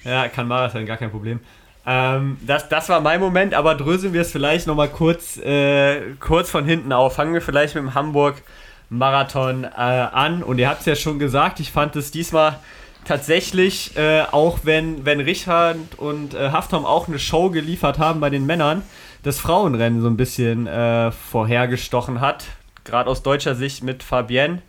ja, 0.05 0.29
kann 0.29 0.49
Marathon, 0.49 0.85
gar 0.87 0.97
kein 0.97 1.11
Problem. 1.11 1.41
Ähm, 1.85 2.39
das, 2.47 2.69
das 2.69 2.89
war 2.89 3.01
mein 3.01 3.21
Moment, 3.21 3.55
aber 3.55 3.75
dröseln 3.75 4.13
wir 4.13 4.21
es 4.21 4.31
vielleicht 4.31 4.67
nochmal 4.67 4.89
kurz, 4.89 5.37
äh, 5.39 6.01
kurz 6.21 6.51
von 6.51 6.65
hinten 6.65 6.93
auf. 6.93 7.15
Fangen 7.15 7.35
wir 7.35 7.43
vielleicht 7.43 7.75
mit 7.75 7.83
dem 7.83 7.95
Hamburg-Marathon 7.95 9.65
äh, 9.65 9.69
an. 9.69 10.43
Und 10.43 10.59
ihr 10.59 10.69
habt 10.69 10.81
es 10.81 10.87
ja 10.87 10.97
schon 10.97 11.19
gesagt, 11.19 11.61
ich 11.61 11.73
fand 11.73 11.97
es 11.97 12.11
diesmal 12.11 12.59
tatsächlich, 13.05 13.97
äh, 13.97 14.23
auch 14.31 14.61
wenn, 14.63 15.05
wenn 15.05 15.21
Richard 15.21 15.77
und 15.97 16.35
äh, 16.35 16.51
Haftom 16.51 16.87
auch 16.87 17.09
eine 17.09 17.19
Show 17.19 17.51
geliefert 17.51 17.99
haben 17.99 18.21
bei 18.21 18.31
den 18.31 18.47
Männern, 18.47 18.83
das 19.25 19.39
Frauenrennen 19.39 20.01
so 20.01 20.09
ein 20.09 20.17
bisschen 20.17 20.67
äh, 20.67 21.11
vorhergestochen 21.11 22.21
hat. 22.21 22.45
Gerade 22.85 23.11
aus 23.11 23.23
deutscher 23.23 23.55
Sicht 23.55 23.83
mit 23.83 24.03
Fabienne. 24.03 24.63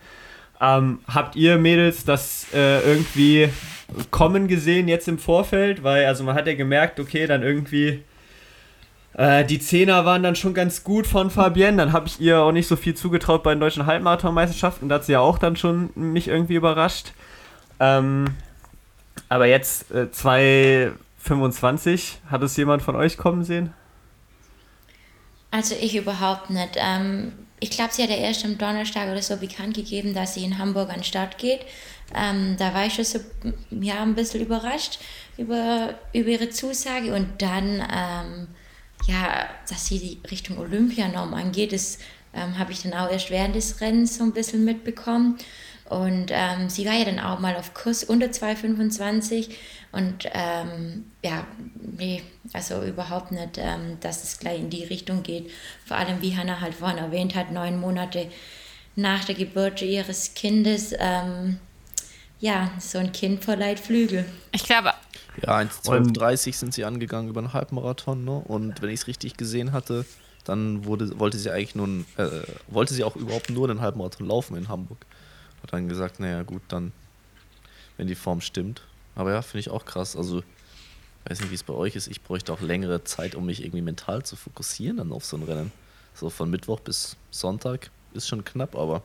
Ähm, 0.63 0.99
habt 1.13 1.35
ihr 1.35 1.57
Mädels 1.57 2.05
das 2.05 2.47
äh, 2.53 2.79
irgendwie 2.89 3.49
kommen 4.11 4.47
gesehen 4.47 4.87
jetzt 4.87 5.09
im 5.09 5.19
Vorfeld? 5.19 5.83
Weil, 5.83 6.05
also 6.05 6.23
man 6.23 6.35
hat 6.35 6.47
ja 6.47 6.53
gemerkt, 6.53 7.01
okay, 7.01 7.27
dann 7.27 7.43
irgendwie 7.43 8.01
äh, 9.13 9.43
die 9.43 9.59
Zehner 9.59 10.05
waren 10.05 10.23
dann 10.23 10.37
schon 10.37 10.53
ganz 10.53 10.85
gut 10.85 11.05
von 11.05 11.29
Fabienne. 11.29 11.75
Dann 11.77 11.91
habe 11.91 12.07
ich 12.07 12.21
ihr 12.21 12.39
auch 12.39 12.53
nicht 12.53 12.67
so 12.67 12.77
viel 12.77 12.95
zugetraut 12.95 13.43
bei 13.43 13.53
den 13.53 13.59
deutschen 13.59 13.85
Halbmarathonmeisterschaften. 13.85 14.87
Da 14.87 14.95
hat 14.95 15.05
sie 15.05 15.11
ja 15.11 15.19
auch 15.19 15.37
dann 15.37 15.57
schon 15.57 15.89
mich 15.95 16.29
irgendwie 16.29 16.55
überrascht. 16.55 17.11
Ähm, 17.79 18.25
aber 19.27 19.47
jetzt 19.47 19.91
äh, 19.91 20.07
2,25, 20.13 22.19
hat 22.29 22.41
es 22.41 22.55
jemand 22.55 22.81
von 22.81 22.95
euch 22.95 23.17
kommen 23.17 23.43
sehen? 23.43 23.73
Also 25.51 25.75
ich 25.79 25.95
überhaupt 25.95 26.49
nicht. 26.49 26.77
Ähm, 26.77 27.33
ich 27.63 27.69
glaube, 27.69 27.93
sie 27.93 28.03
hat 28.03 28.09
ja 28.09 28.17
erst 28.17 28.43
am 28.43 28.57
Donnerstag 28.57 29.09
oder 29.09 29.21
so 29.21 29.37
bekannt 29.37 29.73
gegeben, 29.73 30.13
dass 30.13 30.33
sie 30.33 30.43
in 30.43 30.57
Hamburg 30.57 30.89
an 30.89 30.97
den 30.97 31.03
Start 31.05 31.37
geht. 31.37 31.61
Ähm, 32.13 32.57
da 32.59 32.73
war 32.73 32.85
ich 32.85 32.93
schon 32.93 33.05
so 33.05 33.19
ja, 33.71 34.01
ein 34.01 34.15
bisschen 34.15 34.41
überrascht 34.41 34.99
über, 35.37 35.95
über 36.11 36.29
ihre 36.29 36.49
Zusage 36.49 37.15
und 37.15 37.41
dann, 37.41 37.75
ähm, 37.79 38.47
ja, 39.07 39.47
dass 39.69 39.87
sie 39.87 39.97
die 39.97 40.29
Richtung 40.29 40.57
Olympianorm 40.57 41.33
angeht, 41.33 41.71
das 41.71 41.99
ähm, 42.33 42.59
habe 42.59 42.73
ich 42.73 42.81
dann 42.81 42.93
auch 42.93 43.09
erst 43.09 43.31
während 43.31 43.55
des 43.55 43.79
Rennens 43.79 44.17
so 44.17 44.25
ein 44.25 44.33
bisschen 44.33 44.65
mitbekommen. 44.65 45.37
Und 45.89 46.31
ähm, 46.31 46.69
sie 46.69 46.85
war 46.85 46.93
ja 46.93 47.05
dann 47.05 47.19
auch 47.19 47.39
mal 47.39 47.55
auf 47.55 47.73
Kurs 47.73 48.03
unter 48.03 48.27
2,25 48.27 49.51
und 49.93 50.27
ähm, 50.33 51.05
ja, 51.23 51.45
nee, 51.75 52.23
also 52.51 52.81
überhaupt 52.83 53.31
nicht, 53.31 53.57
ähm, 53.57 53.99
dass 53.99 54.23
es 54.23 54.39
gleich 54.39 54.59
in 54.59 54.71
die 54.71 54.83
Richtung 54.83 55.21
geht. 55.21 55.51
Vor 55.85 55.97
allem, 55.97 56.19
wie 56.21 56.35
Hannah 56.35 56.61
halt 56.61 56.73
vorhin 56.73 56.97
erwähnt 56.97 57.35
hat, 57.35 57.51
neun 57.51 57.79
Monate 57.79 58.27
nach 58.95 59.23
der 59.23 59.35
Geburt 59.35 59.83
ihres 59.83 60.33
Kindes, 60.33 60.95
ähm, 60.97 61.59
ja, 62.39 62.71
so 62.79 62.97
ein 62.97 63.11
Kind 63.11 63.45
vor 63.45 63.55
Leitflügel. 63.55 64.25
Ich 64.51 64.63
glaube. 64.63 64.93
Ja, 65.41 65.57
1,12,30 65.57 66.55
sind 66.55 66.73
sie 66.73 66.85
angegangen 66.85 67.29
über 67.29 67.41
einen 67.41 67.53
Halbmarathon, 67.53 68.25
ne? 68.25 68.31
Und 68.31 68.81
wenn 68.81 68.89
ich 68.89 69.01
es 69.01 69.07
richtig 69.07 69.37
gesehen 69.37 69.73
hatte, 69.73 70.05
dann 70.43 70.85
wurde, 70.85 71.19
wollte 71.19 71.37
sie 71.37 71.51
eigentlich 71.51 71.75
nur, 71.75 71.87
äh, 72.17 72.41
wollte 72.67 72.95
sie 72.95 73.03
auch 73.03 73.15
überhaupt 73.15 73.51
nur 73.51 73.67
den 73.67 73.79
Halbmarathon 73.79 74.27
laufen 74.27 74.57
in 74.57 74.69
Hamburg. 74.69 75.05
Hat 75.61 75.71
dann 75.71 75.87
gesagt, 75.87 76.19
naja 76.19 76.41
gut, 76.41 76.63
dann, 76.67 76.91
wenn 77.97 78.07
die 78.07 78.15
Form 78.15 78.41
stimmt, 78.41 78.81
aber 79.15 79.31
ja, 79.31 79.41
finde 79.41 79.59
ich 79.59 79.69
auch 79.69 79.85
krass. 79.85 80.15
Also, 80.15 80.43
weiß 81.25 81.41
nicht, 81.41 81.51
wie 81.51 81.55
es 81.55 81.63
bei 81.63 81.73
euch 81.73 81.95
ist. 81.95 82.07
Ich 82.07 82.21
bräuchte 82.21 82.51
auch 82.53 82.61
längere 82.61 83.03
Zeit, 83.03 83.35
um 83.35 83.45
mich 83.45 83.61
irgendwie 83.61 83.81
mental 83.81 84.23
zu 84.23 84.35
fokussieren 84.35 84.97
dann 84.97 85.11
auf 85.11 85.25
so 85.25 85.37
ein 85.37 85.43
Rennen. 85.43 85.71
So 86.13 86.29
von 86.29 86.49
Mittwoch 86.49 86.79
bis 86.79 87.17
Sonntag 87.31 87.89
ist 88.13 88.27
schon 88.27 88.43
knapp, 88.43 88.75
aber. 88.75 89.01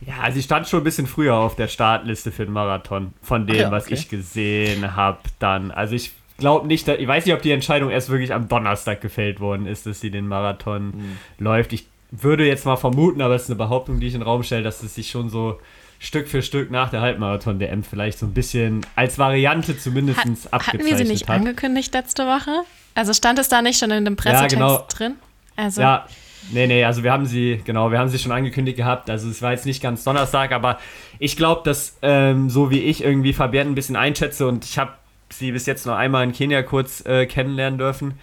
Ja, 0.00 0.30
sie 0.30 0.42
stand 0.42 0.68
schon 0.68 0.80
ein 0.80 0.84
bisschen 0.84 1.06
früher 1.06 1.34
auf 1.34 1.56
der 1.56 1.68
Startliste 1.68 2.30
für 2.30 2.44
den 2.44 2.52
Marathon, 2.52 3.14
von 3.22 3.46
dem, 3.46 3.56
ja, 3.56 3.66
okay. 3.68 3.76
was 3.76 3.88
ich 3.88 4.08
gesehen 4.08 4.96
habe 4.96 5.20
dann. 5.38 5.70
Also 5.70 5.94
ich 5.94 6.12
glaube 6.36 6.66
nicht, 6.66 6.86
dass, 6.86 6.98
ich 6.98 7.08
weiß 7.08 7.24
nicht, 7.24 7.34
ob 7.34 7.42
die 7.42 7.52
Entscheidung 7.52 7.90
erst 7.90 8.10
wirklich 8.10 8.34
am 8.34 8.48
Donnerstag 8.48 9.00
gefällt 9.00 9.40
worden 9.40 9.66
ist, 9.66 9.86
dass 9.86 10.00
sie 10.00 10.10
den 10.10 10.28
Marathon 10.28 10.86
mhm. 10.88 11.18
läuft. 11.38 11.72
Ich 11.72 11.86
würde 12.10 12.46
jetzt 12.46 12.66
mal 12.66 12.76
vermuten, 12.76 13.22
aber 13.22 13.34
es 13.34 13.44
ist 13.44 13.50
eine 13.50 13.56
Behauptung, 13.56 13.98
die 13.98 14.08
ich 14.08 14.14
in 14.14 14.20
den 14.20 14.26
Raum 14.26 14.42
stelle, 14.42 14.62
dass 14.62 14.82
es 14.82 14.94
sich 14.94 15.10
schon 15.10 15.30
so 15.30 15.58
Stück 15.98 16.28
für 16.28 16.42
Stück 16.42 16.70
nach 16.70 16.90
der 16.90 17.00
Halbmarathon-DM 17.00 17.82
vielleicht 17.82 18.18
so 18.18 18.26
ein 18.26 18.34
bisschen 18.34 18.84
als 18.96 19.18
Variante 19.18 19.78
zumindest 19.78 20.18
hat, 20.18 20.26
abgezeichnet 20.26 20.66
Hatten 20.66 20.86
wir 20.86 20.96
sie 20.96 21.12
nicht 21.12 21.28
hat. 21.28 21.36
angekündigt 21.36 21.94
letzte 21.94 22.26
Woche? 22.26 22.64
Also 22.94 23.12
stand 23.12 23.38
es 23.38 23.48
da 23.48 23.62
nicht 23.62 23.78
schon 23.78 23.90
in 23.90 24.04
dem 24.04 24.16
Pressetext 24.16 24.56
ja, 24.56 24.58
genau. 24.58 24.86
drin? 24.88 25.14
Also. 25.56 25.80
Ja, 25.80 26.06
nee, 26.52 26.66
nee, 26.66 26.84
also 26.84 27.02
wir 27.02 27.12
haben 27.12 27.26
sie, 27.26 27.62
genau, 27.64 27.90
wir 27.90 27.98
haben 27.98 28.08
sie 28.08 28.18
schon 28.18 28.32
angekündigt 28.32 28.76
gehabt. 28.76 29.08
Also 29.10 29.28
es 29.28 29.40
war 29.42 29.52
jetzt 29.52 29.66
nicht 29.66 29.82
ganz 29.82 30.04
Donnerstag, 30.04 30.52
aber 30.52 30.78
ich 31.18 31.36
glaube, 31.36 31.62
dass 31.64 31.96
ähm, 32.02 32.50
so 32.50 32.70
wie 32.70 32.80
ich 32.80 33.02
irgendwie 33.02 33.32
Fabienne 33.32 33.70
ein 33.70 33.74
bisschen 33.74 33.96
einschätze 33.96 34.46
und 34.46 34.64
ich 34.64 34.78
habe 34.78 34.92
sie 35.30 35.52
bis 35.52 35.66
jetzt 35.66 35.86
noch 35.86 35.96
einmal 35.96 36.24
in 36.24 36.32
Kenia 36.32 36.62
kurz 36.62 37.04
äh, 37.06 37.26
kennenlernen 37.26 37.78
dürfen, 37.78 38.14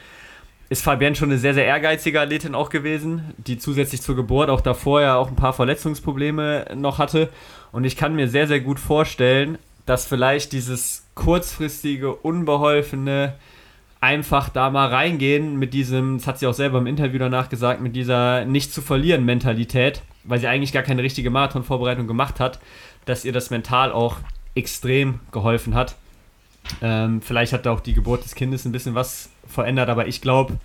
ist 0.69 0.83
Fabienne 0.83 1.17
schon 1.17 1.29
eine 1.29 1.37
sehr, 1.37 1.53
sehr 1.53 1.65
ehrgeizige 1.65 2.21
Athletin 2.21 2.55
auch 2.55 2.69
gewesen, 2.69 3.33
die 3.37 3.57
zusätzlich 3.57 4.01
zur 4.01 4.15
Geburt 4.15 4.49
auch 4.49 4.61
davor 4.61 5.01
ja 5.01 5.17
auch 5.17 5.27
ein 5.27 5.35
paar 5.35 5.51
Verletzungsprobleme 5.51 6.67
noch 6.75 6.97
hatte. 6.97 7.27
Und 7.71 7.83
ich 7.83 7.95
kann 7.95 8.15
mir 8.15 8.27
sehr, 8.27 8.47
sehr 8.47 8.59
gut 8.59 8.79
vorstellen, 8.79 9.57
dass 9.85 10.05
vielleicht 10.05 10.51
dieses 10.51 11.05
kurzfristige, 11.15 12.13
unbeholfene, 12.13 13.33
einfach 14.01 14.49
da 14.49 14.71
mal 14.71 14.89
reingehen 14.89 15.57
mit 15.57 15.73
diesem, 15.73 16.17
das 16.17 16.27
hat 16.27 16.39
sie 16.39 16.47
auch 16.47 16.53
selber 16.53 16.79
im 16.79 16.87
Interview 16.87 17.19
danach 17.19 17.49
gesagt, 17.49 17.81
mit 17.81 17.95
dieser 17.95 18.45
nicht 18.45 18.73
zu 18.73 18.81
verlieren 18.81 19.25
Mentalität, 19.25 20.01
weil 20.23 20.39
sie 20.39 20.47
eigentlich 20.47 20.73
gar 20.73 20.83
keine 20.83 21.03
richtige 21.03 21.29
Marathonvorbereitung 21.29 22.07
gemacht 22.07 22.39
hat, 22.39 22.59
dass 23.05 23.25
ihr 23.25 23.31
das 23.31 23.51
mental 23.51 23.91
auch 23.91 24.17
extrem 24.55 25.19
geholfen 25.31 25.75
hat. 25.75 25.95
Ähm, 26.81 27.21
vielleicht 27.21 27.53
hat 27.53 27.67
auch 27.67 27.79
die 27.79 27.93
Geburt 27.93 28.23
des 28.23 28.33
Kindes 28.33 28.65
ein 28.65 28.71
bisschen 28.71 28.95
was 28.95 29.29
verändert, 29.47 29.89
aber 29.89 30.07
ich 30.07 30.21
glaube, 30.21 30.57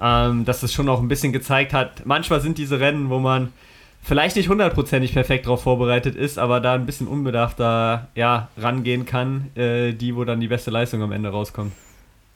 ähm, 0.00 0.44
dass 0.44 0.62
es 0.62 0.72
schon 0.72 0.88
auch 0.88 1.00
ein 1.00 1.08
bisschen 1.08 1.32
gezeigt 1.32 1.72
hat. 1.72 2.04
Manchmal 2.04 2.40
sind 2.40 2.58
diese 2.58 2.80
Rennen, 2.80 3.08
wo 3.08 3.18
man 3.18 3.52
vielleicht 4.04 4.36
nicht 4.36 4.48
hundertprozentig 4.48 5.12
perfekt 5.12 5.46
darauf 5.46 5.62
vorbereitet 5.62 6.14
ist, 6.14 6.38
aber 6.38 6.60
da 6.60 6.74
ein 6.74 6.86
bisschen 6.86 7.08
unbedarfter 7.08 8.08
ja, 8.14 8.48
rangehen 8.56 9.06
kann, 9.06 9.50
äh, 9.56 9.92
die, 9.92 10.14
wo 10.14 10.24
dann 10.24 10.40
die 10.40 10.48
beste 10.48 10.70
Leistung 10.70 11.02
am 11.02 11.10
Ende 11.10 11.30
rauskommt. 11.30 11.72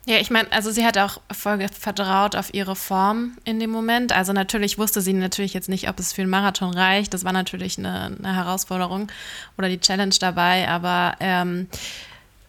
Ja, 0.05 0.17
ich 0.17 0.31
meine, 0.31 0.51
also 0.51 0.71
sie 0.71 0.85
hat 0.85 0.97
auch 0.97 1.19
voll 1.31 1.63
vertraut 1.67 2.35
auf 2.35 2.53
ihre 2.53 2.75
Form 2.75 3.37
in 3.43 3.59
dem 3.59 3.69
Moment. 3.69 4.11
Also 4.11 4.33
natürlich 4.33 4.79
wusste 4.79 5.01
sie 5.01 5.13
natürlich 5.13 5.53
jetzt 5.53 5.69
nicht, 5.69 5.87
ob 5.87 5.99
es 5.99 6.13
für 6.13 6.21
einen 6.23 6.31
Marathon 6.31 6.73
reicht. 6.73 7.13
Das 7.13 7.25
war 7.25 7.33
natürlich 7.33 7.77
eine, 7.77 8.17
eine 8.17 8.35
Herausforderung 8.35 9.11
oder 9.57 9.69
die 9.69 9.79
Challenge 9.79 10.15
dabei, 10.19 10.67
aber 10.67 11.15
ähm, 11.19 11.67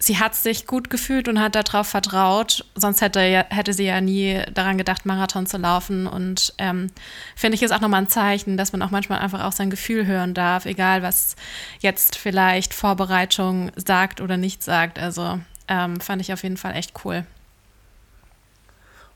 sie 0.00 0.18
hat 0.18 0.34
sich 0.34 0.66
gut 0.66 0.88
gefühlt 0.88 1.28
und 1.28 1.40
hat 1.40 1.54
darauf 1.54 1.86
vertraut. 1.86 2.64
Sonst 2.74 3.02
hätte, 3.02 3.20
hätte 3.20 3.72
sie 3.74 3.84
ja 3.84 4.00
nie 4.00 4.42
daran 4.52 4.78
gedacht, 4.78 5.04
Marathon 5.04 5.46
zu 5.46 5.58
laufen. 5.58 6.06
Und 6.06 6.54
ähm, 6.58 6.88
finde 7.36 7.56
ich 7.56 7.62
ist 7.62 7.70
auch 7.70 7.80
nochmal 7.80 8.02
ein 8.02 8.08
Zeichen, 8.08 8.56
dass 8.56 8.72
man 8.72 8.82
auch 8.82 8.90
manchmal 8.90 9.18
einfach 9.20 9.44
auch 9.44 9.52
sein 9.52 9.70
Gefühl 9.70 10.06
hören 10.06 10.32
darf, 10.32 10.64
egal 10.64 11.02
was 11.02 11.36
jetzt 11.80 12.16
vielleicht 12.16 12.72
Vorbereitung 12.72 13.70
sagt 13.76 14.22
oder 14.22 14.38
nicht 14.38 14.62
sagt. 14.62 14.98
Also 14.98 15.38
ähm, 15.68 16.00
fand 16.00 16.22
ich 16.22 16.32
auf 16.32 16.42
jeden 16.42 16.56
Fall 16.56 16.74
echt 16.74 17.04
cool. 17.04 17.24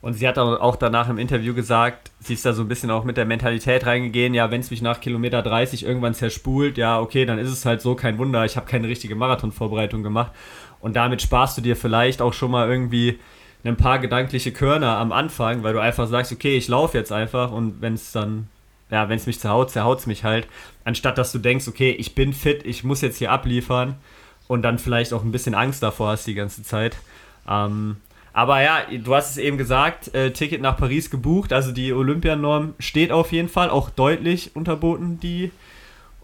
Und 0.05 0.13
sie 0.13 0.27
hat 0.27 0.37
auch 0.37 0.75
danach 0.75 1.09
im 1.09 1.17
Interview 1.17 1.55
gesagt, 1.55 2.11
sie 2.19 2.35
ist 2.35 2.45
da 2.45 2.53
so 2.53 2.61
ein 2.61 2.67
bisschen 2.67 2.91
auch 2.91 3.05
mit 3.05 3.17
der 3.17 3.25
Mentalität 3.25 3.87
reingegangen, 3.87 4.35
ja, 4.35 4.51
wenn 4.51 4.61
es 4.61 4.69
mich 4.69 4.83
nach 4.83 5.01
Kilometer 5.01 5.41
30 5.41 5.83
irgendwann 5.83 6.13
zerspult, 6.13 6.77
ja, 6.77 6.99
okay, 6.99 7.25
dann 7.25 7.39
ist 7.39 7.49
es 7.49 7.65
halt 7.65 7.81
so, 7.81 7.95
kein 7.95 8.19
Wunder, 8.19 8.45
ich 8.45 8.55
habe 8.55 8.67
keine 8.67 8.87
richtige 8.87 9.15
Marathonvorbereitung 9.15 10.03
gemacht. 10.03 10.31
Und 10.85 10.95
damit 10.95 11.19
sparst 11.19 11.57
du 11.57 11.63
dir 11.63 11.75
vielleicht 11.75 12.21
auch 12.21 12.33
schon 12.33 12.51
mal 12.51 12.69
irgendwie 12.69 13.17
ein 13.63 13.75
paar 13.75 13.97
gedankliche 13.97 14.51
Körner 14.51 14.97
am 14.97 15.11
Anfang, 15.11 15.63
weil 15.63 15.73
du 15.73 15.79
einfach 15.79 16.07
sagst, 16.07 16.31
okay, 16.31 16.57
ich 16.57 16.67
laufe 16.67 16.95
jetzt 16.95 17.11
einfach 17.11 17.51
und 17.51 17.81
wenn 17.81 17.95
es 17.95 18.11
dann, 18.11 18.49
ja, 18.91 19.09
wenn 19.09 19.17
es 19.17 19.25
mich 19.25 19.39
zerhaut, 19.39 19.71
zerhaut 19.71 19.97
es 19.97 20.05
mich 20.05 20.23
halt, 20.23 20.47
anstatt 20.83 21.17
dass 21.17 21.31
du 21.31 21.39
denkst, 21.39 21.67
okay, 21.67 21.89
ich 21.89 22.13
bin 22.13 22.33
fit, 22.33 22.67
ich 22.67 22.83
muss 22.83 23.01
jetzt 23.01 23.17
hier 23.17 23.31
abliefern 23.31 23.95
und 24.47 24.61
dann 24.61 24.77
vielleicht 24.77 25.11
auch 25.11 25.23
ein 25.23 25.31
bisschen 25.31 25.55
Angst 25.55 25.81
davor 25.81 26.09
hast 26.09 26.27
die 26.27 26.35
ganze 26.35 26.61
Zeit. 26.61 26.97
Ähm, 27.49 27.95
aber 28.31 28.61
ja, 28.61 28.81
du 28.91 29.15
hast 29.15 29.31
es 29.31 29.37
eben 29.37 29.57
gesagt, 29.57 30.13
äh, 30.13 30.33
Ticket 30.33 30.61
nach 30.61 30.77
Paris 30.77 31.09
gebucht, 31.09 31.51
also 31.51 31.71
die 31.71 31.93
Olympianorm 31.93 32.75
steht 32.77 33.11
auf 33.11 33.31
jeden 33.31 33.49
Fall, 33.49 33.71
auch 33.71 33.89
deutlich 33.89 34.55
unterboten, 34.55 35.19
die 35.19 35.49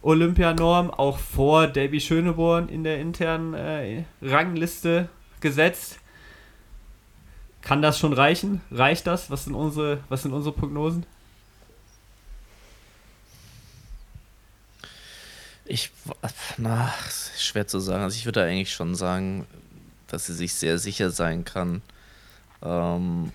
Olympianorm 0.01 0.89
auch 0.89 1.19
vor 1.19 1.67
Debbie 1.67 2.01
Schöneborn 2.01 2.69
in 2.69 2.83
der 2.83 2.99
internen 2.99 3.53
äh, 3.53 4.03
Rangliste 4.21 5.09
gesetzt. 5.39 5.99
Kann 7.61 7.81
das 7.81 7.99
schon 7.99 8.13
reichen? 8.13 8.61
Reicht 8.71 9.05
das? 9.05 9.29
Was 9.29 9.45
sind 9.45 9.53
unsere, 9.53 9.99
was 10.09 10.23
sind 10.23 10.33
unsere 10.33 10.55
Prognosen? 10.55 11.05
Ich, 15.65 15.91
na, 16.57 16.91
schwer 17.37 17.67
zu 17.67 17.79
sagen. 17.79 18.03
Also 18.03 18.15
ich 18.15 18.25
würde 18.25 18.43
eigentlich 18.43 18.73
schon 18.73 18.95
sagen, 18.95 19.45
dass 20.07 20.25
sie 20.25 20.33
sich 20.33 20.53
sehr 20.53 20.79
sicher 20.79 21.11
sein 21.11 21.45
kann. 21.45 21.81
Ähm, 22.63 23.31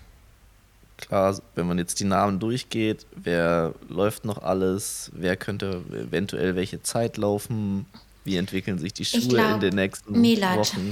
klar, 0.97 1.39
wenn 1.55 1.67
man 1.67 1.77
jetzt 1.77 1.99
die 1.99 2.05
Namen 2.05 2.39
durchgeht, 2.39 3.05
wer 3.15 3.73
läuft 3.87 4.25
noch 4.25 4.41
alles, 4.41 5.11
wer 5.13 5.35
könnte 5.37 5.83
eventuell 5.91 6.55
welche 6.55 6.81
Zeit 6.81 7.17
laufen, 7.17 7.85
wie 8.23 8.35
entwickeln 8.35 8.77
sich 8.77 8.93
die 8.93 9.05
Schuhe 9.05 9.27
glaub, 9.27 9.53
in 9.55 9.59
den 9.61 9.75
nächsten 9.75 10.19
Milat. 10.19 10.57
Wochen. 10.57 10.91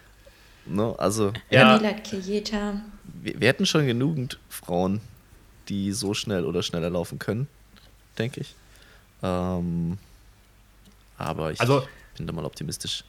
no, 0.66 0.94
also, 0.96 1.32
ja. 1.50 1.78
Milat 1.78 2.04
Kejeta. 2.04 2.82
Wir, 3.04 3.40
wir 3.40 3.48
hätten 3.48 3.66
schon 3.66 3.86
genügend 3.86 4.38
Frauen, 4.48 5.00
die 5.68 5.92
so 5.92 6.14
schnell 6.14 6.44
oder 6.44 6.62
schneller 6.62 6.90
laufen 6.90 7.18
können, 7.18 7.48
denke 8.18 8.40
ich. 8.40 8.54
Ähm, 9.22 9.98
aber 11.16 11.52
ich 11.52 11.60
also, 11.60 11.82
bin 12.16 12.26
da 12.26 12.32
mal 12.32 12.44
optimistisch. 12.44 13.04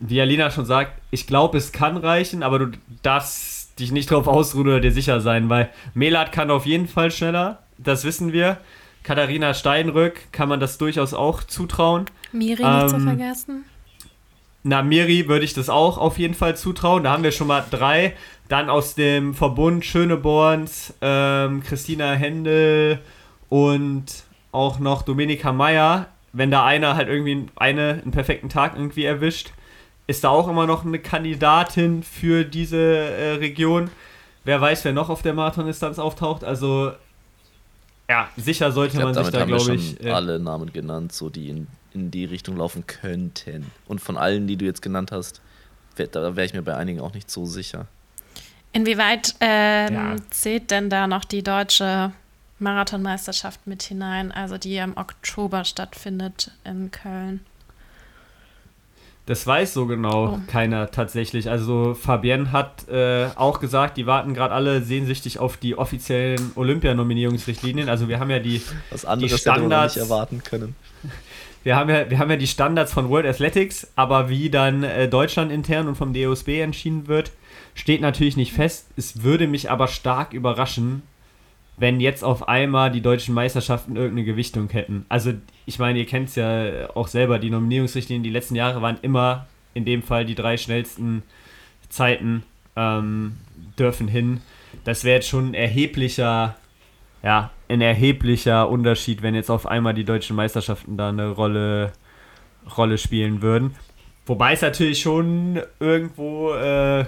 Wie 0.00 0.20
Alina 0.20 0.50
schon 0.50 0.66
sagt, 0.66 1.00
ich 1.10 1.26
glaube, 1.26 1.58
es 1.58 1.72
kann 1.72 1.96
reichen, 1.96 2.42
aber 2.42 2.58
du 2.58 2.72
darfst 3.02 3.61
dich 3.78 3.92
nicht 3.92 4.10
drauf 4.10 4.26
ausruhen 4.26 4.68
oder 4.68 4.80
dir 4.80 4.92
sicher 4.92 5.20
sein, 5.20 5.48
weil 5.48 5.70
Melat 5.94 6.32
kann 6.32 6.50
auf 6.50 6.66
jeden 6.66 6.88
Fall 6.88 7.10
schneller, 7.10 7.62
das 7.78 8.04
wissen 8.04 8.32
wir. 8.32 8.58
Katharina 9.02 9.52
Steinrück 9.54 10.32
kann 10.32 10.48
man 10.48 10.60
das 10.60 10.78
durchaus 10.78 11.12
auch 11.12 11.42
zutrauen. 11.42 12.06
Miri 12.32 12.62
ähm, 12.62 12.76
nicht 12.76 12.90
zu 12.90 12.96
ähm, 12.96 13.04
vergessen. 13.04 13.64
Na, 14.64 14.82
Miri 14.82 15.26
würde 15.26 15.44
ich 15.44 15.54
das 15.54 15.68
auch 15.68 15.98
auf 15.98 16.18
jeden 16.18 16.34
Fall 16.34 16.56
zutrauen. 16.56 17.02
Da 17.02 17.10
haben 17.10 17.24
wir 17.24 17.32
schon 17.32 17.48
mal 17.48 17.64
drei. 17.68 18.14
Dann 18.48 18.70
aus 18.70 18.94
dem 18.94 19.34
Verbund 19.34 19.84
Schöneborns, 19.84 20.94
ähm, 21.00 21.62
Christina 21.64 22.12
Händel 22.12 23.00
und 23.48 24.04
auch 24.52 24.78
noch 24.78 25.02
Dominika 25.02 25.52
Meyer. 25.52 26.06
Wenn 26.32 26.50
da 26.50 26.64
einer 26.64 26.94
halt 26.96 27.08
irgendwie 27.08 27.46
eine 27.56 28.00
einen 28.02 28.12
perfekten 28.12 28.48
Tag 28.48 28.74
irgendwie 28.76 29.04
erwischt, 29.04 29.52
ist 30.06 30.24
da 30.24 30.28
auch 30.28 30.48
immer 30.48 30.66
noch 30.66 30.84
eine 30.84 30.98
Kandidatin 30.98 32.02
für 32.02 32.44
diese 32.44 32.78
äh, 32.78 33.32
Region. 33.34 33.90
Wer 34.44 34.60
weiß, 34.60 34.84
wer 34.84 34.92
noch 34.92 35.08
auf 35.08 35.22
der 35.22 35.34
Marathon-Distanz 35.34 35.98
auftaucht. 35.98 36.42
Also, 36.42 36.92
ja, 38.08 38.28
sicher 38.36 38.72
sollte 38.72 38.98
glaub, 38.98 39.14
man 39.14 39.24
sich 39.24 39.32
da, 39.32 39.44
glaube 39.44 39.74
ich. 39.74 40.04
Äh, 40.04 40.10
alle 40.10 40.38
Namen 40.38 40.72
genannt, 40.72 41.12
so 41.12 41.30
die 41.30 41.48
in, 41.48 41.68
in 41.94 42.10
die 42.10 42.24
Richtung 42.24 42.56
laufen 42.56 42.86
könnten. 42.86 43.70
Und 43.86 44.00
von 44.00 44.16
allen, 44.16 44.46
die 44.46 44.56
du 44.56 44.64
jetzt 44.64 44.82
genannt 44.82 45.12
hast, 45.12 45.40
wär, 45.96 46.08
da 46.08 46.34
wäre 46.36 46.44
ich 46.44 46.54
mir 46.54 46.62
bei 46.62 46.76
einigen 46.76 47.00
auch 47.00 47.14
nicht 47.14 47.30
so 47.30 47.46
sicher. 47.46 47.86
Inwieweit 48.72 49.34
ähm, 49.40 49.94
ja. 49.94 50.16
zählt 50.30 50.70
denn 50.70 50.90
da 50.90 51.06
noch 51.06 51.24
die 51.24 51.42
deutsche 51.42 52.12
Marathonmeisterschaft 52.58 53.66
mit 53.66 53.82
hinein, 53.82 54.32
also 54.32 54.56
die 54.56 54.76
im 54.76 54.96
Oktober 54.96 55.64
stattfindet 55.64 56.50
in 56.64 56.90
Köln? 56.90 57.40
Das 59.26 59.46
weiß 59.46 59.72
so 59.72 59.86
genau 59.86 60.34
oh. 60.34 60.40
keiner 60.48 60.90
tatsächlich. 60.90 61.48
Also 61.48 61.94
Fabienne 61.94 62.50
hat 62.50 62.88
äh, 62.88 63.28
auch 63.36 63.60
gesagt, 63.60 63.96
die 63.96 64.06
warten 64.06 64.34
gerade 64.34 64.52
alle 64.52 64.82
sehnsüchtig 64.82 65.38
auf 65.38 65.56
die 65.56 65.78
offiziellen 65.78 66.50
Olympianominierungsrichtlinien. 66.56 67.88
Also 67.88 68.08
wir 68.08 68.18
haben 68.18 68.30
ja 68.30 68.40
die, 68.40 68.62
Was 68.90 69.04
anderes 69.04 69.32
die 69.32 69.38
Standards 69.38 69.94
nicht 69.94 70.02
erwarten 70.02 70.42
können. 70.42 70.74
Wir 71.62 71.76
haben, 71.76 71.90
ja, 71.90 72.10
wir 72.10 72.18
haben 72.18 72.30
ja 72.30 72.36
die 72.36 72.48
Standards 72.48 72.92
von 72.92 73.08
World 73.08 73.26
Athletics, 73.26 73.86
aber 73.94 74.28
wie 74.28 74.50
dann 74.50 74.82
äh, 74.82 75.08
Deutschland 75.08 75.52
intern 75.52 75.86
und 75.86 75.94
vom 75.94 76.12
DOSB 76.12 76.60
entschieden 76.60 77.06
wird, 77.06 77.30
steht 77.74 78.00
natürlich 78.00 78.36
nicht 78.36 78.52
fest. 78.52 78.88
Es 78.96 79.22
würde 79.22 79.46
mich 79.46 79.70
aber 79.70 79.86
stark 79.86 80.32
überraschen, 80.32 81.02
wenn 81.76 82.00
jetzt 82.00 82.22
auf 82.22 82.48
einmal 82.48 82.90
die 82.90 83.00
deutschen 83.00 83.34
Meisterschaften 83.34 83.96
irgendeine 83.96 84.24
Gewichtung 84.24 84.68
hätten. 84.70 85.06
Also 85.08 85.32
ich 85.66 85.78
meine, 85.78 85.98
ihr 85.98 86.06
kennt 86.06 86.28
es 86.28 86.34
ja 86.34 86.90
auch 86.94 87.08
selber, 87.08 87.38
die 87.38 87.50
Nominierungsrichtlinien 87.50 88.22
die 88.22 88.30
letzten 88.30 88.54
Jahre 88.54 88.82
waren 88.82 88.98
immer 89.02 89.46
in 89.74 89.84
dem 89.84 90.02
Fall 90.02 90.24
die 90.24 90.34
drei 90.34 90.56
schnellsten 90.56 91.22
Zeiten 91.88 92.42
ähm, 92.76 93.36
dürfen 93.78 94.08
hin. 94.08 94.40
Das 94.84 95.04
wäre 95.04 95.16
jetzt 95.16 95.28
schon 95.28 95.50
ein 95.50 95.54
erheblicher, 95.54 96.56
ja, 97.22 97.50
ein 97.68 97.80
erheblicher 97.80 98.68
Unterschied, 98.68 99.22
wenn 99.22 99.34
jetzt 99.34 99.50
auf 99.50 99.66
einmal 99.66 99.94
die 99.94 100.04
deutschen 100.04 100.36
Meisterschaften 100.36 100.96
da 100.96 101.08
eine 101.08 101.30
Rolle, 101.30 101.92
Rolle 102.76 102.98
spielen 102.98 103.42
würden. 103.42 103.74
Wobei 104.26 104.52
es 104.52 104.62
natürlich 104.62 105.00
schon 105.00 105.60
irgendwo 105.80 106.52
äh, 106.52 107.04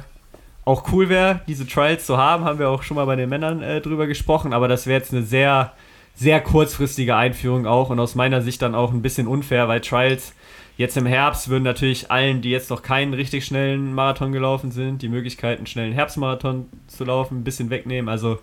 auch 0.65 0.93
cool 0.93 1.09
wäre, 1.09 1.41
diese 1.47 1.67
Trials 1.67 2.07
zu 2.07 2.17
haben, 2.17 2.45
haben 2.45 2.59
wir 2.59 2.71
auch 2.71 2.83
schon 2.83 2.97
mal 2.97 3.05
bei 3.05 3.17
den 3.17 3.29
Männern 3.29 3.63
äh, 3.63 3.81
drüber 3.81 4.07
gesprochen, 4.07 4.53
aber 4.53 4.69
das 4.69 4.87
wäre 4.87 4.99
jetzt 4.99 5.13
eine 5.13 5.23
sehr 5.23 5.73
sehr 6.15 6.41
kurzfristige 6.41 7.17
Einführung 7.17 7.67
auch 7.67 7.91
und 7.91 7.99
aus 7.99 8.15
meiner 8.15 8.41
Sicht 8.41 8.63
dann 8.63 8.75
auch 8.75 8.93
ein 8.93 9.03
bisschen 9.03 9.27
unfair, 9.27 9.69
weil 9.69 9.81
Trials 9.81 10.35
jetzt 10.77 10.97
im 10.97 11.07
Herbst 11.07 11.49
würden 11.49 11.65
natürlich 11.65 12.11
allen, 12.11 12.41
die 12.41 12.51
jetzt 12.51 12.71
noch 12.71 12.83
keinen 12.83 13.15
richtig 13.15 13.45
schnellen 13.45 13.95
Marathon 13.95 14.33
gelaufen 14.33 14.71
sind, 14.71 15.03
die 15.03 15.09
Möglichkeit, 15.09 15.59
einen 15.59 15.67
schnellen 15.67 15.93
Herbstmarathon 15.93 16.69
zu 16.87 17.05
laufen, 17.05 17.41
ein 17.41 17.45
bisschen 17.45 17.71
wegnehmen. 17.71 18.09
Also 18.09 18.39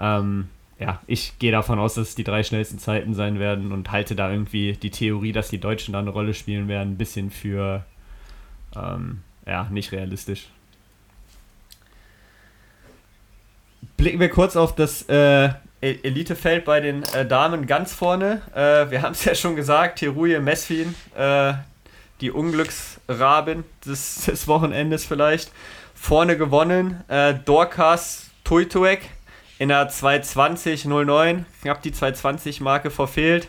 ähm, 0.00 0.48
ja, 0.78 1.00
ich 1.06 1.38
gehe 1.38 1.52
davon 1.52 1.78
aus, 1.78 1.94
dass 1.94 2.08
es 2.08 2.14
die 2.14 2.24
drei 2.24 2.42
schnellsten 2.42 2.78
Zeiten 2.78 3.14
sein 3.14 3.38
werden 3.38 3.72
und 3.72 3.90
halte 3.92 4.14
da 4.14 4.30
irgendwie 4.30 4.72
die 4.72 4.90
Theorie, 4.90 5.32
dass 5.32 5.48
die 5.48 5.60
Deutschen 5.60 5.92
da 5.92 6.00
eine 6.00 6.10
Rolle 6.10 6.34
spielen 6.34 6.68
werden, 6.68 6.92
ein 6.92 6.98
bisschen 6.98 7.30
für 7.30 7.84
ähm, 8.74 9.20
ja, 9.46 9.68
nicht 9.70 9.92
realistisch. 9.92 10.48
Blicken 13.96 14.20
wir 14.20 14.28
kurz 14.28 14.56
auf 14.56 14.74
das 14.74 15.02
äh, 15.08 15.50
E- 15.82 15.98
Elitefeld 16.02 16.64
bei 16.64 16.80
den 16.80 17.02
äh, 17.14 17.26
Damen 17.26 17.66
ganz 17.66 17.92
vorne. 17.92 18.42
Äh, 18.54 18.90
wir 18.90 19.02
haben 19.02 19.12
es 19.12 19.24
ja 19.24 19.34
schon 19.34 19.56
gesagt, 19.56 19.98
Teruye 19.98 20.40
Mesfin, 20.40 20.94
äh, 21.16 21.54
die 22.20 22.30
Unglücksrabin 22.30 23.64
des, 23.84 24.24
des, 24.26 24.48
Wochenendes 24.48 25.04
vielleicht. 25.04 25.52
Vorne 25.94 26.36
gewonnen, 26.36 27.04
äh, 27.08 27.34
Dorcas 27.34 28.30
Tuituek 28.44 29.00
in 29.58 29.68
der 29.70 29.90
220.09, 29.90 31.44
knapp 31.62 31.82
die 31.82 31.92
220-Marke 31.92 32.90
verfehlt. 32.90 33.48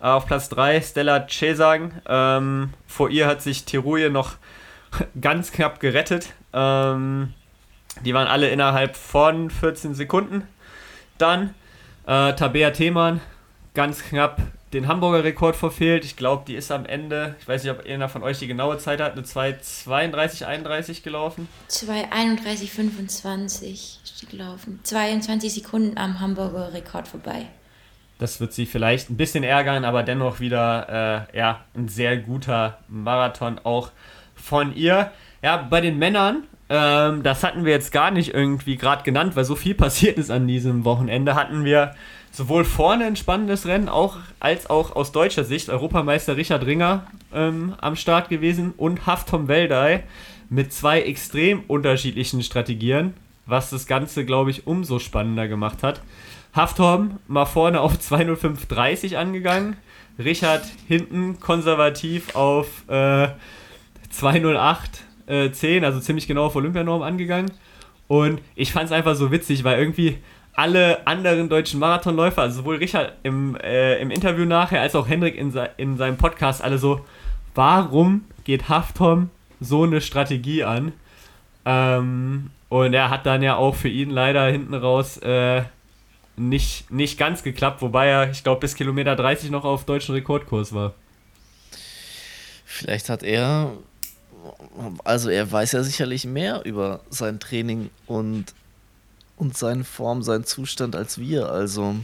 Äh, 0.00 0.04
auf 0.04 0.26
Platz 0.26 0.48
3 0.48 0.80
Stella 0.80 1.26
Cesang. 1.28 1.92
Ähm, 2.08 2.74
vor 2.86 3.10
ihr 3.10 3.26
hat 3.26 3.42
sich 3.42 3.64
Teruye 3.64 4.10
noch 4.10 4.34
ganz 5.20 5.52
knapp 5.52 5.80
gerettet. 5.80 6.32
Ähm, 6.52 7.34
die 8.04 8.14
waren 8.14 8.26
alle 8.26 8.48
innerhalb 8.48 8.96
von 8.96 9.50
14 9.50 9.94
Sekunden. 9.94 10.46
Dann 11.18 11.54
äh, 12.06 12.32
Tabea 12.34 12.70
Themann, 12.70 13.20
ganz 13.74 14.02
knapp 14.02 14.40
den 14.72 14.88
Hamburger 14.88 15.24
Rekord 15.24 15.56
verfehlt. 15.56 16.04
Ich 16.04 16.16
glaube, 16.16 16.44
die 16.46 16.54
ist 16.54 16.70
am 16.70 16.84
Ende, 16.84 17.36
ich 17.40 17.48
weiß 17.48 17.64
nicht, 17.64 17.72
ob 17.72 17.86
einer 17.86 18.08
von 18.08 18.22
euch 18.22 18.38
die 18.38 18.46
genaue 18.46 18.78
Zeit 18.78 19.00
hat, 19.00 19.12
eine 19.12 19.22
2,32,31 19.22 21.02
gelaufen. 21.02 21.48
2,31,25 21.70 23.72
ist 23.72 24.22
die 24.22 24.26
gelaufen. 24.26 24.80
22 24.82 25.54
Sekunden 25.54 25.98
am 25.98 26.20
Hamburger 26.20 26.72
Rekord 26.72 27.08
vorbei. 27.08 27.46
Das 28.18 28.40
wird 28.40 28.52
sie 28.52 28.66
vielleicht 28.66 29.10
ein 29.10 29.16
bisschen 29.16 29.44
ärgern, 29.44 29.84
aber 29.84 30.02
dennoch 30.02 30.40
wieder 30.40 31.28
äh, 31.32 31.38
ja, 31.38 31.64
ein 31.74 31.88
sehr 31.88 32.16
guter 32.16 32.78
Marathon 32.88 33.60
auch 33.62 33.90
von 34.34 34.74
ihr. 34.74 35.12
Ja, 35.40 35.56
bei 35.56 35.80
den 35.80 35.98
Männern 35.98 36.47
ähm, 36.70 37.22
das 37.22 37.42
hatten 37.44 37.64
wir 37.64 37.72
jetzt 37.72 37.92
gar 37.92 38.10
nicht 38.10 38.34
irgendwie 38.34 38.76
gerade 38.76 39.02
genannt, 39.02 39.36
weil 39.36 39.44
so 39.44 39.56
viel 39.56 39.74
passiert 39.76 40.18
ist 40.18 40.30
an 40.30 40.46
diesem 40.46 40.84
Wochenende. 40.84 41.34
Hatten 41.34 41.64
wir 41.64 41.94
sowohl 42.30 42.64
vorne 42.64 43.04
ein 43.04 43.16
spannendes 43.16 43.66
Rennen, 43.66 43.88
auch, 43.88 44.18
als 44.40 44.68
auch 44.68 44.94
aus 44.94 45.12
deutscher 45.12 45.44
Sicht 45.44 45.68
Europameister 45.70 46.36
Richard 46.36 46.66
Ringer 46.66 47.06
ähm, 47.34 47.74
am 47.80 47.96
Start 47.96 48.28
gewesen 48.28 48.74
und 48.76 49.06
Haftom 49.06 49.48
Weldei 49.48 50.04
mit 50.50 50.72
zwei 50.72 51.02
extrem 51.02 51.62
unterschiedlichen 51.66 52.42
Strategien, 52.42 53.14
was 53.46 53.70
das 53.70 53.86
Ganze, 53.86 54.24
glaube 54.24 54.50
ich, 54.50 54.66
umso 54.66 54.98
spannender 54.98 55.48
gemacht 55.48 55.82
hat. 55.82 56.02
Haftom 56.54 57.18
mal 57.28 57.46
vorne 57.46 57.80
auf 57.80 57.98
20530 57.98 59.18
angegangen, 59.18 59.76
Richard 60.18 60.64
hinten 60.86 61.38
konservativ 61.38 62.34
auf 62.34 62.88
äh, 62.88 63.28
208 64.10 65.04
äh, 65.28 65.50
10, 65.50 65.84
also 65.84 66.00
ziemlich 66.00 66.26
genau 66.26 66.46
auf 66.46 66.56
Olympianorm 66.56 67.02
angegangen. 67.02 67.50
Und 68.08 68.40
ich 68.54 68.72
fand 68.72 68.86
es 68.86 68.92
einfach 68.92 69.14
so 69.14 69.30
witzig, 69.30 69.64
weil 69.64 69.78
irgendwie 69.78 70.18
alle 70.54 71.06
anderen 71.06 71.48
deutschen 71.48 71.78
Marathonläufer, 71.78 72.42
also 72.42 72.60
sowohl 72.60 72.76
Richard 72.76 73.12
im, 73.22 73.56
äh, 73.56 74.00
im 74.00 74.10
Interview 74.10 74.44
nachher 74.44 74.80
als 74.80 74.96
auch 74.96 75.06
Hendrik 75.06 75.36
in, 75.36 75.52
in 75.76 75.96
seinem 75.96 76.16
Podcast, 76.16 76.64
alle 76.64 76.78
so, 76.78 77.04
warum 77.54 78.24
geht 78.44 78.68
Haftom 78.68 79.30
so 79.60 79.84
eine 79.84 80.00
Strategie 80.00 80.64
an? 80.64 80.92
Ähm, 81.64 82.50
und 82.70 82.92
er 82.92 83.10
hat 83.10 83.24
dann 83.24 83.42
ja 83.42 83.56
auch 83.56 83.74
für 83.74 83.88
ihn 83.88 84.10
leider 84.10 84.46
hinten 84.46 84.74
raus 84.74 85.18
äh, 85.18 85.62
nicht, 86.36 86.90
nicht 86.90 87.18
ganz 87.18 87.42
geklappt, 87.42 87.82
wobei 87.82 88.08
er, 88.08 88.30
ich 88.30 88.42
glaube, 88.42 88.60
bis 88.60 88.74
Kilometer 88.74 89.16
30 89.16 89.50
noch 89.50 89.64
auf 89.64 89.84
deutschen 89.84 90.14
Rekordkurs 90.14 90.72
war. 90.74 90.94
Vielleicht 92.64 93.08
hat 93.08 93.22
er 93.22 93.72
also 95.04 95.28
er 95.30 95.50
weiß 95.50 95.72
ja 95.72 95.82
sicherlich 95.82 96.24
mehr 96.24 96.64
über 96.64 97.00
sein 97.10 97.40
Training 97.40 97.90
und, 98.06 98.46
und 99.36 99.56
seine 99.56 99.84
Form, 99.84 100.22
seinen 100.22 100.44
Zustand 100.44 100.96
als 100.96 101.18
wir. 101.18 101.50
Also 101.50 101.96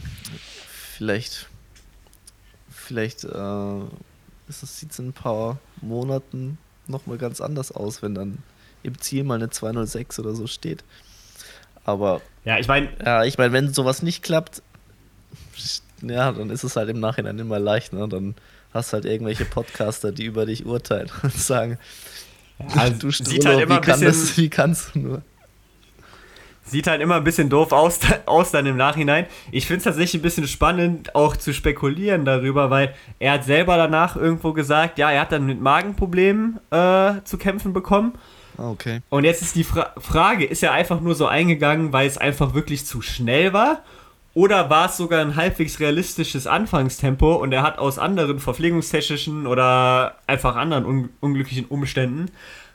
vielleicht, 0.95 1.47
vielleicht 2.69 3.23
äh, 3.23 3.79
sieht 4.47 4.91
es 4.91 4.99
in 4.99 5.09
ein 5.09 5.13
paar 5.13 5.59
Monaten 5.81 6.57
nochmal 6.87 7.17
ganz 7.17 7.41
anders 7.41 7.71
aus, 7.71 8.01
wenn 8.01 8.15
dann 8.15 8.37
im 8.83 8.99
Ziel 8.99 9.23
mal 9.23 9.35
eine 9.35 9.49
206 9.49 10.19
oder 10.19 10.35
so 10.35 10.47
steht. 10.47 10.83
Aber 11.83 12.21
ja, 12.43 12.57
ich 12.59 12.67
meine, 12.67 12.89
ja, 13.03 13.23
ich 13.23 13.37
meine, 13.37 13.53
wenn 13.53 13.73
sowas 13.73 14.01
nicht 14.01 14.23
klappt, 14.23 14.61
ja, 16.01 16.31
dann 16.31 16.49
ist 16.49 16.63
es 16.63 16.75
halt 16.75 16.89
im 16.89 16.99
Nachhinein 16.99 17.39
immer 17.39 17.59
leicht, 17.59 17.93
ne? 17.93 18.07
Dann 18.07 18.35
hast 18.73 18.93
halt 18.93 19.05
irgendwelche 19.05 19.45
Podcaster, 19.45 20.11
die 20.11 20.25
über 20.25 20.45
dich 20.45 20.65
urteilen 20.65 21.09
und 21.23 21.33
sagen, 21.33 21.79
also, 22.75 22.97
du 22.99 23.11
sieht 23.11 23.45
halt 23.45 23.61
immer 23.61 23.77
wie, 23.77 23.81
kann 23.81 23.99
bisschen, 23.99 24.05
das, 24.05 24.37
wie 24.37 24.49
kannst 24.49 24.95
du 24.95 24.99
nur? 24.99 25.21
Sieht 26.67 26.87
halt 26.87 26.99
immer 27.01 27.15
ein 27.15 27.23
bisschen 27.23 27.49
doof 27.49 27.71
aus, 27.71 27.99
aus 28.25 28.51
dann 28.51 28.65
im 28.65 28.77
Nachhinein. 28.77 29.27
Ich 29.51 29.67
finde 29.67 29.79
es 29.79 29.83
tatsächlich 29.83 30.21
ein 30.21 30.23
bisschen 30.23 30.47
spannend, 30.47 31.13
auch 31.13 31.35
zu 31.37 31.53
spekulieren 31.53 32.25
darüber, 32.25 32.69
weil 32.69 32.95
er 33.19 33.33
hat 33.33 33.43
selber 33.43 33.77
danach 33.77 34.15
irgendwo 34.15 34.53
gesagt, 34.53 34.97
ja, 34.97 35.11
er 35.11 35.21
hat 35.21 35.31
dann 35.31 35.45
mit 35.45 35.61
Magenproblemen 35.61 36.59
äh, 36.71 37.13
zu 37.23 37.37
kämpfen 37.37 37.73
bekommen. 37.73 38.13
Ah, 38.57 38.69
okay. 38.69 39.01
Und 39.09 39.25
jetzt 39.25 39.41
ist 39.41 39.55
die 39.55 39.63
Fra 39.63 39.93
Frage, 39.97 40.45
ist 40.45 40.63
er 40.63 40.71
einfach 40.71 41.01
nur 41.01 41.13
so 41.13 41.27
eingegangen, 41.27 41.93
weil 41.93 42.07
es 42.07 42.17
einfach 42.17 42.53
wirklich 42.53 42.85
zu 42.85 43.01
schnell 43.01 43.53
war? 43.53 43.83
Oder 44.35 44.69
war 44.69 44.87
es 44.87 44.97
sogar 44.97 45.21
ein 45.21 45.37
halbwegs 45.37 45.79
realistisches 45.79 46.45
Anfangstempo 46.45 47.35
und 47.35 47.53
er 47.53 47.63
hat 47.63 47.79
aus 47.79 47.97
anderen 47.97 48.39
verpflegungstechnischen 48.39 49.47
oder 49.47 50.17
einfach 50.27 50.57
anderen 50.57 50.85
un 50.85 51.09
unglücklichen 51.21 51.65
Umständen 51.65 52.29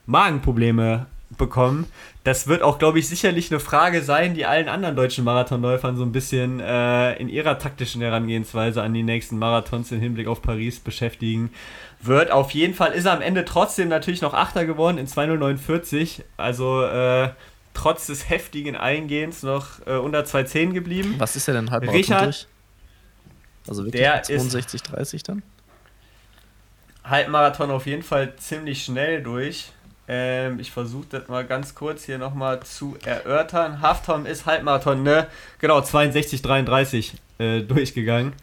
Magenprobleme 0.07 1.07
bekommen. 1.37 1.87
Das 2.25 2.49
wird 2.49 2.63
auch, 2.63 2.79
glaube 2.79 2.99
ich, 2.99 3.09
sicherlich 3.09 3.51
eine 3.51 3.61
Frage 3.61 4.01
sein, 4.03 4.33
die 4.35 4.47
allen 4.47 4.69
anderen 4.69 4.97
deutschen 4.97 5.23
Marathonläufern 5.23 5.97
so 5.97 6.03
ein 6.03 6.13
bisschen 6.13 6.61
äh, 6.61 7.15
in 7.17 7.29
ihrer 7.29 7.59
taktischen 7.59 8.01
Herangehensweise 8.01 8.83
an 8.83 8.95
die 8.95 9.03
nächsten 9.03 9.39
Marathons 9.39 9.93
im 9.93 10.01
Hinblick 10.01 10.29
auf 10.29 10.41
Paris 10.41 10.81
beschäftigen 10.81 11.51
wird. 12.01 12.31
Auf 12.31 12.53
jeden 12.53 12.73
Fall 12.73 12.93
ist 12.93 13.05
er 13.05 13.13
am 13.13 13.21
Ende 13.21 13.45
trotzdem 13.45 13.89
natürlich 13.89 14.23
noch 14.23 14.33
Achter 14.33 14.65
geworden 14.65 14.97
in 14.97 15.07
2049. 15.07 16.25
Also 16.39 16.85
äh, 16.85 17.29
trotz 17.81 18.07
des 18.09 18.29
heftigen 18.29 18.77
Eingehens 18.77 19.43
noch 19.43 19.87
äh, 19.87 19.93
unter 19.93 20.21
2,10 20.21 20.73
geblieben. 20.73 21.15
Was 21.17 21.35
ist 21.35 21.49
er 21.49 21.55
denn 21.55 21.71
Halbmarathon 21.71 21.97
Richard, 21.97 22.25
durch? 22.25 22.47
Also 23.67 23.85
wirklich 23.85 24.03
der 24.03 24.23
62, 24.23 24.83
30 24.83 25.23
dann? 25.23 25.43
Halbmarathon 27.05 27.71
auf 27.71 27.87
jeden 27.87 28.03
Fall 28.03 28.37
ziemlich 28.37 28.85
schnell 28.85 29.23
durch. 29.23 29.73
Ähm, 30.09 30.61
ich 30.61 30.71
versuche 30.71 31.07
das 31.09 31.29
mal 31.29 31.47
ganz 31.47 31.75
kurz 31.75 32.05
hier 32.05 32.19
nochmal 32.19 32.61
zu 32.61 32.99
erörtern. 33.03 33.81
Haftom 33.81 34.27
ist 34.27 34.45
Halbmarathon, 34.45 35.03
ne? 35.03 35.29
Genau, 35.59 35.81
62, 35.81 36.43
33 36.43 37.15
äh, 37.39 37.61
durchgegangen. 37.63 38.35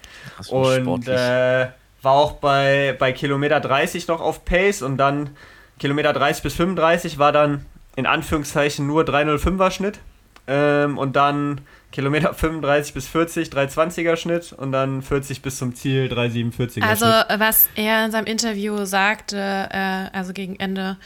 Und 0.50 1.08
äh, 1.08 1.68
war 2.02 2.12
auch 2.12 2.34
bei, 2.34 2.96
bei 2.98 3.12
Kilometer 3.12 3.60
30 3.60 4.08
noch 4.08 4.22
auf 4.22 4.46
Pace 4.46 4.82
und 4.82 4.98
dann 4.98 5.30
Kilometer 5.78 6.12
30 6.12 6.42
bis 6.42 6.56
35 6.56 7.20
war 7.20 7.32
dann 7.32 7.66
in 7.98 8.06
Anführungszeichen 8.06 8.88
nur 8.88 9.04
305er 9.04 9.72
Schnitt 9.72 10.00
ähm, 10.46 10.98
und 10.98 11.18
dann 11.18 11.62
Kilometer 11.92 12.34
35 12.34 12.94
bis 12.94 13.08
40, 13.08 13.50
320er 13.50 14.16
Schnitt 14.16 14.54
und 14.54 14.72
dann 14.72 15.02
40 15.02 15.42
bis 15.42 15.58
zum 15.58 15.76
Ziel, 15.76 16.06
347er 16.06 16.84
also, 16.84 17.06
Schnitt. 17.06 17.30
Also 17.30 17.40
was 17.40 17.70
er 17.76 18.06
in 18.06 18.12
seinem 18.12 18.28
Interview 18.28 18.86
sagte, 18.86 19.38
äh, 19.72 20.16
also 20.16 20.32
gegen 20.32 20.60
Ende, 20.60 20.98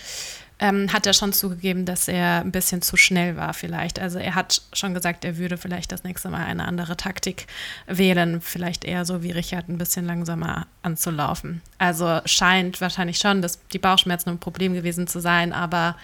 ähm, 0.60 0.92
hat 0.92 1.08
er 1.08 1.14
schon 1.14 1.32
zugegeben, 1.32 1.86
dass 1.86 2.10
er 2.10 2.42
ein 2.42 2.52
bisschen 2.52 2.82
zu 2.82 2.98
schnell 2.98 3.38
war 3.38 3.54
vielleicht. 3.54 3.98
Also 3.98 4.20
er 4.20 4.36
hat 4.36 4.62
schon 4.74 4.94
gesagt, 4.94 5.24
er 5.24 5.38
würde 5.38 5.58
vielleicht 5.58 5.94
das 5.94 6.04
nächste 6.04 6.30
Mal 6.30 6.46
eine 6.46 6.66
andere 6.66 6.98
Taktik 6.98 7.48
wählen, 7.88 8.42
vielleicht 8.42 8.84
eher 8.84 9.06
so 9.06 9.24
wie 9.24 9.32
Richard 9.32 9.70
ein 9.70 9.78
bisschen 9.78 10.06
langsamer 10.06 10.68
anzulaufen. 10.84 11.62
Also 11.78 12.20
scheint 12.26 12.82
wahrscheinlich 12.82 13.18
schon, 13.18 13.42
dass 13.42 13.66
die 13.70 13.80
Bauchschmerzen 13.80 14.30
ein 14.30 14.40
Problem 14.40 14.74
gewesen 14.74 15.08
zu 15.08 15.22
sein, 15.22 15.54
aber 15.54 15.96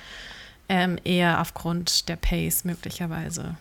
ähm, 0.69 0.97
eher 1.03 1.41
aufgrund 1.41 2.09
der 2.09 2.15
Pace 2.15 2.65
möglicherweise. 2.65 3.55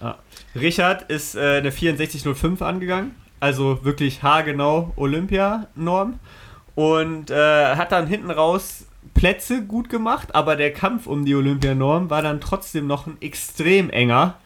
Ah. 0.00 0.16
Richard 0.54 1.10
ist 1.10 1.34
äh, 1.34 1.58
eine 1.58 1.70
6405 1.70 2.62
angegangen, 2.62 3.14
also 3.40 3.84
wirklich 3.84 4.22
haargenau 4.22 4.92
Olympia-Norm 4.96 6.18
und 6.74 7.30
äh, 7.30 7.76
hat 7.76 7.92
dann 7.92 8.06
hinten 8.06 8.30
raus 8.30 8.86
Plätze 9.14 9.64
gut 9.64 9.88
gemacht, 9.88 10.34
aber 10.34 10.56
der 10.56 10.72
Kampf 10.72 11.06
um 11.06 11.24
die 11.24 11.34
Olympianorm 11.34 12.10
war 12.10 12.22
dann 12.22 12.40
trotzdem 12.40 12.86
noch 12.86 13.06
ein 13.06 13.16
extrem 13.20 13.90
enger. 13.90 14.36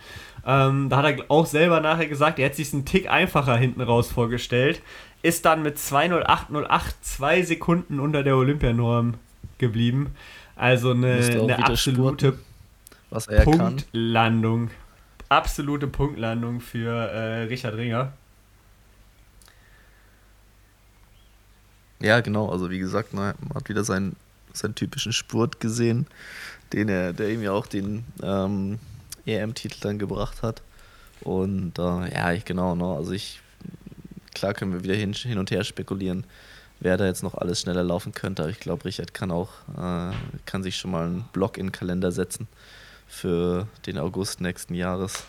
Ähm, 0.47 0.89
da 0.89 0.99
hat 0.99 1.05
er 1.07 1.25
auch 1.29 1.47
selber 1.47 1.81
nachher 1.81 2.07
gesagt, 2.07 2.39
er 2.39 2.47
hätte 2.47 2.57
sich 2.57 2.73
einen 2.73 2.85
Tick 2.85 3.09
einfacher 3.11 3.57
hinten 3.57 3.81
raus 3.81 4.11
vorgestellt. 4.11 4.83
Ist 5.23 5.45
dann 5.45 5.63
mit 5.63 5.79
2.08.08 5.79 6.81
zwei 7.01 7.43
Sekunden 7.43 7.99
unter 8.01 8.23
der 8.23 8.37
Olympianorm 8.37 9.15
geblieben. 9.59 10.15
Also 10.59 10.91
eine, 10.91 11.15
eine 11.15 11.65
absolute 11.65 12.37
Punktlandung. 13.45 14.71
Absolute 15.29 15.87
Punktlandung 15.87 16.61
für 16.61 16.91
äh, 16.91 17.43
Richard 17.45 17.77
Ringer. 17.77 18.13
Ja, 22.01 22.21
genau. 22.21 22.51
Also 22.51 22.71
wie 22.71 22.81
gesagt, 22.81 23.15
ne, 23.15 23.37
man 23.41 23.55
hat 23.55 23.69
wieder 23.69 23.85
seinen, 23.85 24.17
seinen 24.53 24.75
typischen 24.75 25.13
Spurt 25.13 25.61
gesehen, 25.61 26.09
den 26.73 26.89
er, 26.89 27.13
der 27.13 27.31
ihm 27.31 27.43
ja 27.43 27.53
auch 27.53 27.67
den 27.67 28.05
ähm, 28.21 28.81
EM-Titel 29.27 29.79
dann 29.81 29.99
gebracht 30.01 30.43
hat. 30.43 30.63
Und 31.21 31.79
äh, 31.79 32.13
ja, 32.13 32.33
ich 32.33 32.45
genau, 32.45 32.75
ne, 32.75 32.85
also 32.85 33.13
ich, 33.13 33.41
klar 34.35 34.55
können 34.55 34.73
wir 34.73 34.83
wieder 34.83 34.95
hin, 34.95 35.13
hin 35.13 35.39
und 35.39 35.53
her 35.53 35.63
spekulieren, 35.63 36.25
wer 36.81 36.97
da 36.97 37.07
jetzt 37.07 37.23
noch 37.23 37.35
alles 37.35 37.61
schneller 37.61 37.83
laufen 37.83 38.13
könnte. 38.13 38.43
Aber 38.43 38.51
ich 38.51 38.61
glaube, 38.61 38.85
Richard 38.85 39.15
kann 39.15 39.31
auch, 39.31 39.51
äh, 39.77 40.13
kann 40.47 40.63
sich 40.63 40.77
schon 40.77 40.91
mal 40.91 41.07
einen 41.07 41.25
Block 41.33 41.59
in 41.59 41.67
den 41.67 41.73
Kalender 41.73 42.13
setzen 42.13 42.49
für 43.07 43.67
den 43.87 43.99
August 43.99 44.41
nächsten 44.41 44.75
Jahres. 44.75 45.25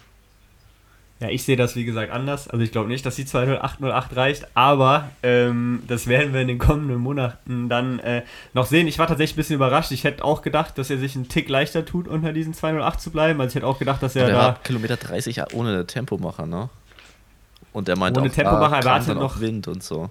Ja, 1.19 1.27
ich 1.27 1.43
sehe 1.43 1.57
das 1.57 1.75
wie 1.75 1.83
gesagt 1.83 2.13
anders. 2.13 2.47
Also 2.47 2.63
ich 2.63 2.71
glaube 2.71 2.87
nicht, 2.87 3.05
dass 3.05 3.17
die 3.17 3.25
20808 3.25 4.15
reicht, 4.15 4.47
aber 4.53 5.09
ähm, 5.21 5.83
das 5.85 6.07
werden 6.07 6.33
wir 6.33 6.39
in 6.39 6.47
den 6.47 6.59
kommenden 6.59 6.97
Monaten 6.97 7.67
dann 7.67 7.99
äh, 7.99 8.23
noch 8.53 8.65
sehen. 8.65 8.87
Ich 8.87 8.99
war 8.99 9.07
tatsächlich 9.07 9.35
ein 9.35 9.41
bisschen 9.41 9.55
überrascht. 9.55 9.91
Ich 9.91 10.05
hätte 10.05 10.23
auch 10.23 10.41
gedacht, 10.41 10.77
dass 10.77 10.89
er 10.89 10.97
sich 10.97 11.15
einen 11.15 11.27
Tick 11.27 11.49
leichter 11.49 11.83
tut, 11.83 12.07
unter 12.07 12.31
diesen 12.31 12.53
208 12.53 13.01
zu 13.01 13.11
bleiben. 13.11 13.41
Also 13.41 13.49
ich 13.49 13.55
hätte 13.55 13.67
auch 13.67 13.79
gedacht, 13.79 14.01
dass 14.01 14.15
er 14.15 14.27
der 14.27 14.35
da... 14.35 14.41
War 14.43 14.63
Kilometer 14.63 14.95
30 14.95 15.53
ohne 15.53 15.85
Tempomacher, 15.85 16.45
ne? 16.45 16.69
Und 17.73 17.89
er 17.89 17.97
meinte 17.97 18.21
ohne 18.21 18.29
auch, 18.29 18.33
Tempomacher 18.33 18.75
ah, 18.75 18.79
erwartet 18.79 19.15
noch 19.15 19.41
Wind 19.41 19.67
und 19.67 19.83
so. 19.83 20.09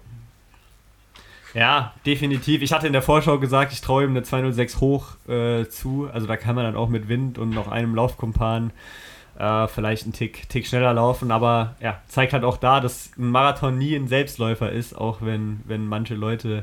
Ja, 1.59 1.93
definitiv. 2.07 2.63
Ich 2.63 2.73
hatte 2.73 2.87
in 2.87 2.93
der 2.93 3.03
Vorschau 3.03 3.41
gesagt, 3.41 3.73
ich 3.73 3.81
traue 3.81 4.05
ihm 4.05 4.11
eine 4.11 4.23
206 4.23 4.81
hoch 4.81 5.17
äh, 5.27 5.67
zu. 5.67 6.09
Also 6.13 6.29
da 6.29 6.37
kann 6.37 6.55
man 6.55 6.65
dann 6.65 6.77
auch 6.77 6.89
mit 6.89 7.09
Wind 7.09 7.37
und 7.37 7.51
noch 7.51 7.67
einem 7.67 7.97
Laufkumpan 7.97 8.71
äh, 9.37 9.67
vielleicht 9.67 10.05
einen 10.05 10.13
Tick, 10.13 10.49
Tick 10.49 10.69
schneller 10.69 10.95
laufen. 10.95 11.33
Aber 11.33 11.75
ja, 11.81 12.01
zeigt 12.07 12.33
halt 12.33 12.45
auch 12.45 12.59
da, 12.59 12.79
dass 12.79 13.11
ein 13.19 13.31
Marathon 13.31 13.77
nie 13.77 13.97
ein 13.97 14.07
Selbstläufer 14.07 14.71
ist, 14.71 14.97
auch 14.97 15.21
wenn, 15.21 15.61
wenn 15.65 15.85
manche 15.87 16.15
Leute 16.15 16.63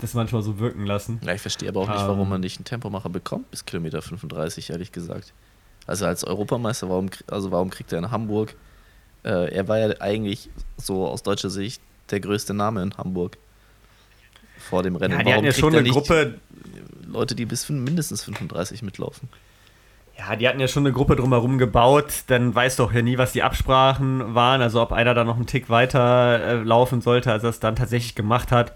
das 0.00 0.14
manchmal 0.14 0.42
so 0.42 0.58
wirken 0.58 0.86
lassen. 0.86 1.20
Ja, 1.24 1.34
ich 1.34 1.40
verstehe 1.40 1.68
aber 1.68 1.82
auch 1.82 1.88
nicht, 1.88 2.00
warum 2.00 2.22
ähm. 2.22 2.28
man 2.30 2.40
nicht 2.40 2.58
einen 2.58 2.64
Tempomacher 2.64 3.10
bekommt 3.10 3.48
bis 3.52 3.64
Kilometer 3.64 4.02
35, 4.02 4.70
ehrlich 4.70 4.90
gesagt. 4.90 5.32
Also 5.86 6.06
als 6.06 6.24
Europameister, 6.24 6.88
warum, 6.88 7.10
also 7.30 7.52
warum 7.52 7.70
kriegt 7.70 7.92
er 7.92 7.98
in 7.98 8.10
Hamburg? 8.10 8.56
Äh, 9.24 9.54
er 9.54 9.68
war 9.68 9.78
ja 9.78 9.94
eigentlich 10.00 10.50
so 10.78 11.06
aus 11.06 11.22
deutscher 11.22 11.50
Sicht 11.50 11.80
der 12.10 12.18
größte 12.18 12.54
Name 12.54 12.82
in 12.82 12.96
Hamburg 12.96 13.38
vor 14.72 14.82
dem 14.82 14.96
Rennen. 14.96 15.12
Ja, 15.12 15.18
die 15.18 15.24
Warum 15.26 15.36
hatten 15.36 15.44
ja 15.44 15.52
schon 15.52 15.76
eine 15.76 15.86
Gruppe. 15.86 16.40
Leute, 17.06 17.34
die 17.34 17.44
bis 17.44 17.68
mindestens 17.68 18.24
35 18.24 18.82
mitlaufen. 18.82 19.28
Ja, 20.18 20.34
die 20.34 20.48
hatten 20.48 20.60
ja 20.60 20.66
schon 20.66 20.86
eine 20.86 20.94
Gruppe 20.94 21.14
drumherum 21.14 21.58
gebaut. 21.58 22.24
Dann 22.28 22.54
weißt 22.54 22.78
du 22.78 22.84
auch 22.84 22.92
ja 22.92 23.02
nie, 23.02 23.18
was 23.18 23.32
die 23.32 23.42
Absprachen 23.42 24.34
waren. 24.34 24.62
Also 24.62 24.80
ob 24.80 24.92
einer 24.92 25.12
da 25.12 25.24
noch 25.24 25.36
einen 25.36 25.46
Tick 25.46 25.68
weiter 25.68 26.40
äh, 26.42 26.54
laufen 26.62 27.02
sollte, 27.02 27.30
als 27.30 27.42
er 27.42 27.50
es 27.50 27.60
dann 27.60 27.76
tatsächlich 27.76 28.14
gemacht 28.14 28.50
hat. 28.50 28.72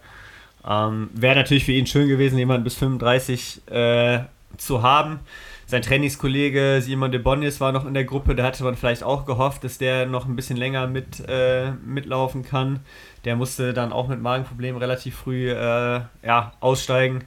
Ähm, 0.68 1.08
Wäre 1.14 1.36
natürlich 1.36 1.64
für 1.64 1.72
ihn 1.72 1.86
schön 1.86 2.08
gewesen, 2.08 2.36
jemanden 2.36 2.64
bis 2.64 2.74
35 2.74 3.66
äh, 3.70 4.18
zu 4.58 4.82
haben. 4.82 5.20
Sein 5.68 5.82
Trainingskollege 5.82 6.80
Simon 6.80 7.10
de 7.10 7.20
Bonnies 7.20 7.60
war 7.60 7.72
noch 7.72 7.86
in 7.86 7.94
der 7.94 8.04
Gruppe. 8.04 8.36
Da 8.36 8.44
hatte 8.44 8.62
man 8.62 8.76
vielleicht 8.76 9.02
auch 9.02 9.26
gehofft, 9.26 9.64
dass 9.64 9.78
der 9.78 10.06
noch 10.06 10.26
ein 10.26 10.36
bisschen 10.36 10.56
länger 10.56 10.86
mit, 10.86 11.28
äh, 11.28 11.72
mitlaufen 11.84 12.44
kann. 12.44 12.80
Der 13.24 13.34
musste 13.34 13.74
dann 13.74 13.92
auch 13.92 14.06
mit 14.06 14.22
Magenproblemen 14.22 14.80
relativ 14.80 15.16
früh 15.16 15.50
äh, 15.50 16.00
ja, 16.22 16.52
aussteigen. 16.60 17.24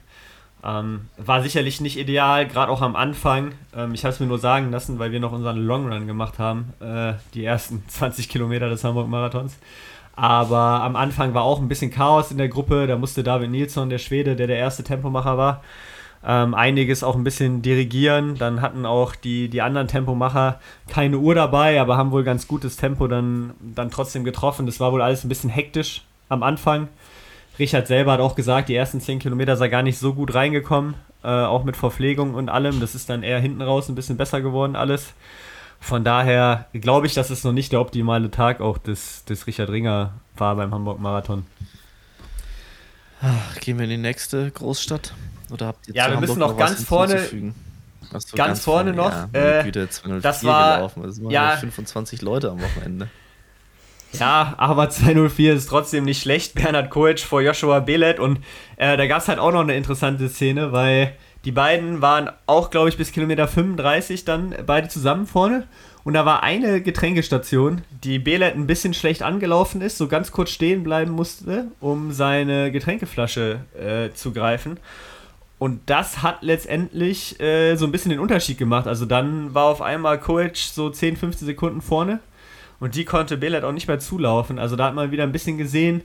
Ähm, 0.64 1.08
war 1.18 1.42
sicherlich 1.42 1.82
nicht 1.82 1.98
ideal, 1.98 2.46
gerade 2.46 2.72
auch 2.72 2.80
am 2.80 2.96
Anfang. 2.96 3.52
Ähm, 3.76 3.92
ich 3.92 4.04
habe 4.04 4.14
es 4.14 4.20
mir 4.20 4.26
nur 4.26 4.38
sagen 4.38 4.70
lassen, 4.70 4.98
weil 4.98 5.12
wir 5.12 5.20
noch 5.20 5.32
unseren 5.32 5.58
Long 5.58 5.92
Run 5.92 6.06
gemacht 6.06 6.38
haben, 6.38 6.72
äh, 6.80 7.14
die 7.34 7.44
ersten 7.44 7.84
20 7.88 8.30
Kilometer 8.30 8.70
des 8.70 8.84
Hamburg-Marathons. 8.84 9.58
Aber 10.16 10.82
am 10.82 10.96
Anfang 10.96 11.34
war 11.34 11.42
auch 11.42 11.60
ein 11.60 11.68
bisschen 11.68 11.90
Chaos 11.90 12.30
in 12.30 12.38
der 12.38 12.48
Gruppe. 12.48 12.86
Da 12.86 12.96
musste 12.96 13.22
David 13.22 13.50
Nilsson, 13.50 13.90
der 13.90 13.98
Schwede, 13.98 14.36
der 14.36 14.46
der 14.46 14.58
erste 14.58 14.82
Tempomacher 14.82 15.38
war, 15.38 15.62
ähm, 16.24 16.54
einiges 16.54 17.02
auch 17.02 17.16
ein 17.16 17.24
bisschen 17.24 17.62
dirigieren. 17.62 18.36
Dann 18.36 18.60
hatten 18.60 18.84
auch 18.86 19.14
die, 19.14 19.48
die 19.48 19.62
anderen 19.62 19.88
Tempomacher 19.88 20.60
keine 20.88 21.18
Uhr 21.18 21.34
dabei, 21.34 21.80
aber 21.80 21.96
haben 21.96 22.10
wohl 22.10 22.24
ganz 22.24 22.46
gutes 22.46 22.76
Tempo 22.76 23.06
dann, 23.06 23.54
dann 23.60 23.90
trotzdem 23.90 24.24
getroffen. 24.24 24.66
Das 24.66 24.80
war 24.80 24.92
wohl 24.92 25.02
alles 25.02 25.24
ein 25.24 25.28
bisschen 25.28 25.50
hektisch 25.50 26.02
am 26.28 26.42
Anfang. 26.42 26.88
Richard 27.58 27.86
selber 27.86 28.12
hat 28.12 28.20
auch 28.20 28.36
gesagt, 28.36 28.68
die 28.68 28.74
ersten 28.74 29.00
10 29.00 29.18
Kilometer 29.18 29.56
sei 29.56 29.68
gar 29.68 29.82
nicht 29.82 29.98
so 29.98 30.14
gut 30.14 30.34
reingekommen, 30.34 30.94
äh, 31.22 31.28
auch 31.28 31.64
mit 31.64 31.76
Verpflegung 31.76 32.34
und 32.34 32.48
allem. 32.48 32.80
Das 32.80 32.94
ist 32.94 33.10
dann 33.10 33.22
eher 33.22 33.40
hinten 33.40 33.62
raus 33.62 33.88
ein 33.88 33.94
bisschen 33.94 34.16
besser 34.16 34.40
geworden 34.40 34.76
alles. 34.76 35.12
Von 35.78 36.04
daher 36.04 36.66
glaube 36.74 37.06
ich, 37.06 37.14
dass 37.14 37.30
es 37.30 37.42
noch 37.42 37.52
nicht 37.52 37.72
der 37.72 37.80
optimale 37.80 38.30
Tag 38.30 38.60
auch 38.60 38.76
des, 38.76 39.24
des 39.24 39.46
Richard 39.46 39.70
Ringer 39.70 40.12
war 40.36 40.56
beim 40.56 40.72
Hamburg 40.72 41.00
Marathon. 41.00 41.46
Ach, 43.22 43.60
gehen 43.60 43.78
wir 43.78 43.84
in 43.84 43.90
die 43.90 43.96
nächste 43.96 44.50
Großstadt? 44.50 45.14
Oder 45.50 45.66
habt 45.66 45.88
ihr 45.88 45.94
ja, 45.94 46.10
wir 46.10 46.20
müssen 46.20 46.38
noch 46.38 46.56
ganz 46.56 46.84
vorne. 46.84 47.28
Ganz, 48.10 48.32
ganz, 48.32 48.60
vorne 48.60 48.92
noch. 48.92 49.12
Ja, 49.32 49.60
äh, 49.60 49.70
das 49.70 50.44
war 50.44 50.76
gelaufen. 50.76 51.02
Das 51.04 51.22
waren 51.22 51.30
ja 51.30 51.56
25 51.56 52.22
Leute 52.22 52.50
am 52.50 52.60
Wochenende. 52.60 53.08
Ja, 54.12 54.54
aber 54.56 54.90
204 54.90 55.54
ist 55.54 55.68
trotzdem 55.68 56.04
nicht 56.04 56.22
schlecht. 56.22 56.54
Bernhard 56.54 56.90
Koic 56.90 57.20
vor 57.20 57.40
Joshua 57.40 57.80
Belet 57.80 58.18
und 58.18 58.40
äh, 58.76 58.96
da 58.96 59.06
gab 59.06 59.22
es 59.22 59.28
halt 59.28 59.38
auch 59.38 59.52
noch 59.52 59.60
eine 59.60 59.76
interessante 59.76 60.28
Szene, 60.28 60.72
weil 60.72 61.14
die 61.44 61.52
beiden 61.52 62.02
waren 62.02 62.30
auch, 62.46 62.70
glaube 62.70 62.88
ich, 62.88 62.96
bis 62.96 63.12
Kilometer 63.12 63.48
35 63.48 64.24
dann 64.24 64.54
beide 64.66 64.88
zusammen 64.88 65.26
vorne. 65.26 65.66
Und 66.02 66.14
da 66.14 66.24
war 66.24 66.42
eine 66.42 66.80
Getränkestation, 66.80 67.82
die 68.04 68.18
Belet 68.18 68.54
ein 68.54 68.66
bisschen 68.66 68.94
schlecht 68.94 69.22
angelaufen 69.22 69.82
ist, 69.82 69.98
so 69.98 70.08
ganz 70.08 70.32
kurz 70.32 70.50
stehen 70.50 70.82
bleiben 70.82 71.12
musste, 71.12 71.66
um 71.78 72.12
seine 72.12 72.72
Getränkeflasche 72.72 73.60
äh, 73.78 74.10
zu 74.14 74.32
greifen. 74.32 74.78
Und 75.60 75.90
das 75.90 76.22
hat 76.22 76.42
letztendlich 76.42 77.38
äh, 77.38 77.76
so 77.76 77.84
ein 77.84 77.92
bisschen 77.92 78.08
den 78.08 78.18
Unterschied 78.18 78.56
gemacht. 78.56 78.86
Also 78.86 79.04
dann 79.04 79.52
war 79.52 79.66
auf 79.66 79.82
einmal 79.82 80.18
Koic 80.18 80.56
so 80.56 80.88
10, 80.88 81.18
15 81.18 81.44
Sekunden 81.44 81.82
vorne 81.82 82.20
und 82.80 82.94
die 82.94 83.04
konnte 83.04 83.36
Belet 83.36 83.62
auch 83.62 83.72
nicht 83.72 83.86
mehr 83.86 83.98
zulaufen. 83.98 84.58
Also 84.58 84.74
da 84.74 84.86
hat 84.86 84.94
man 84.94 85.10
wieder 85.10 85.22
ein 85.22 85.32
bisschen 85.32 85.58
gesehen, 85.58 86.00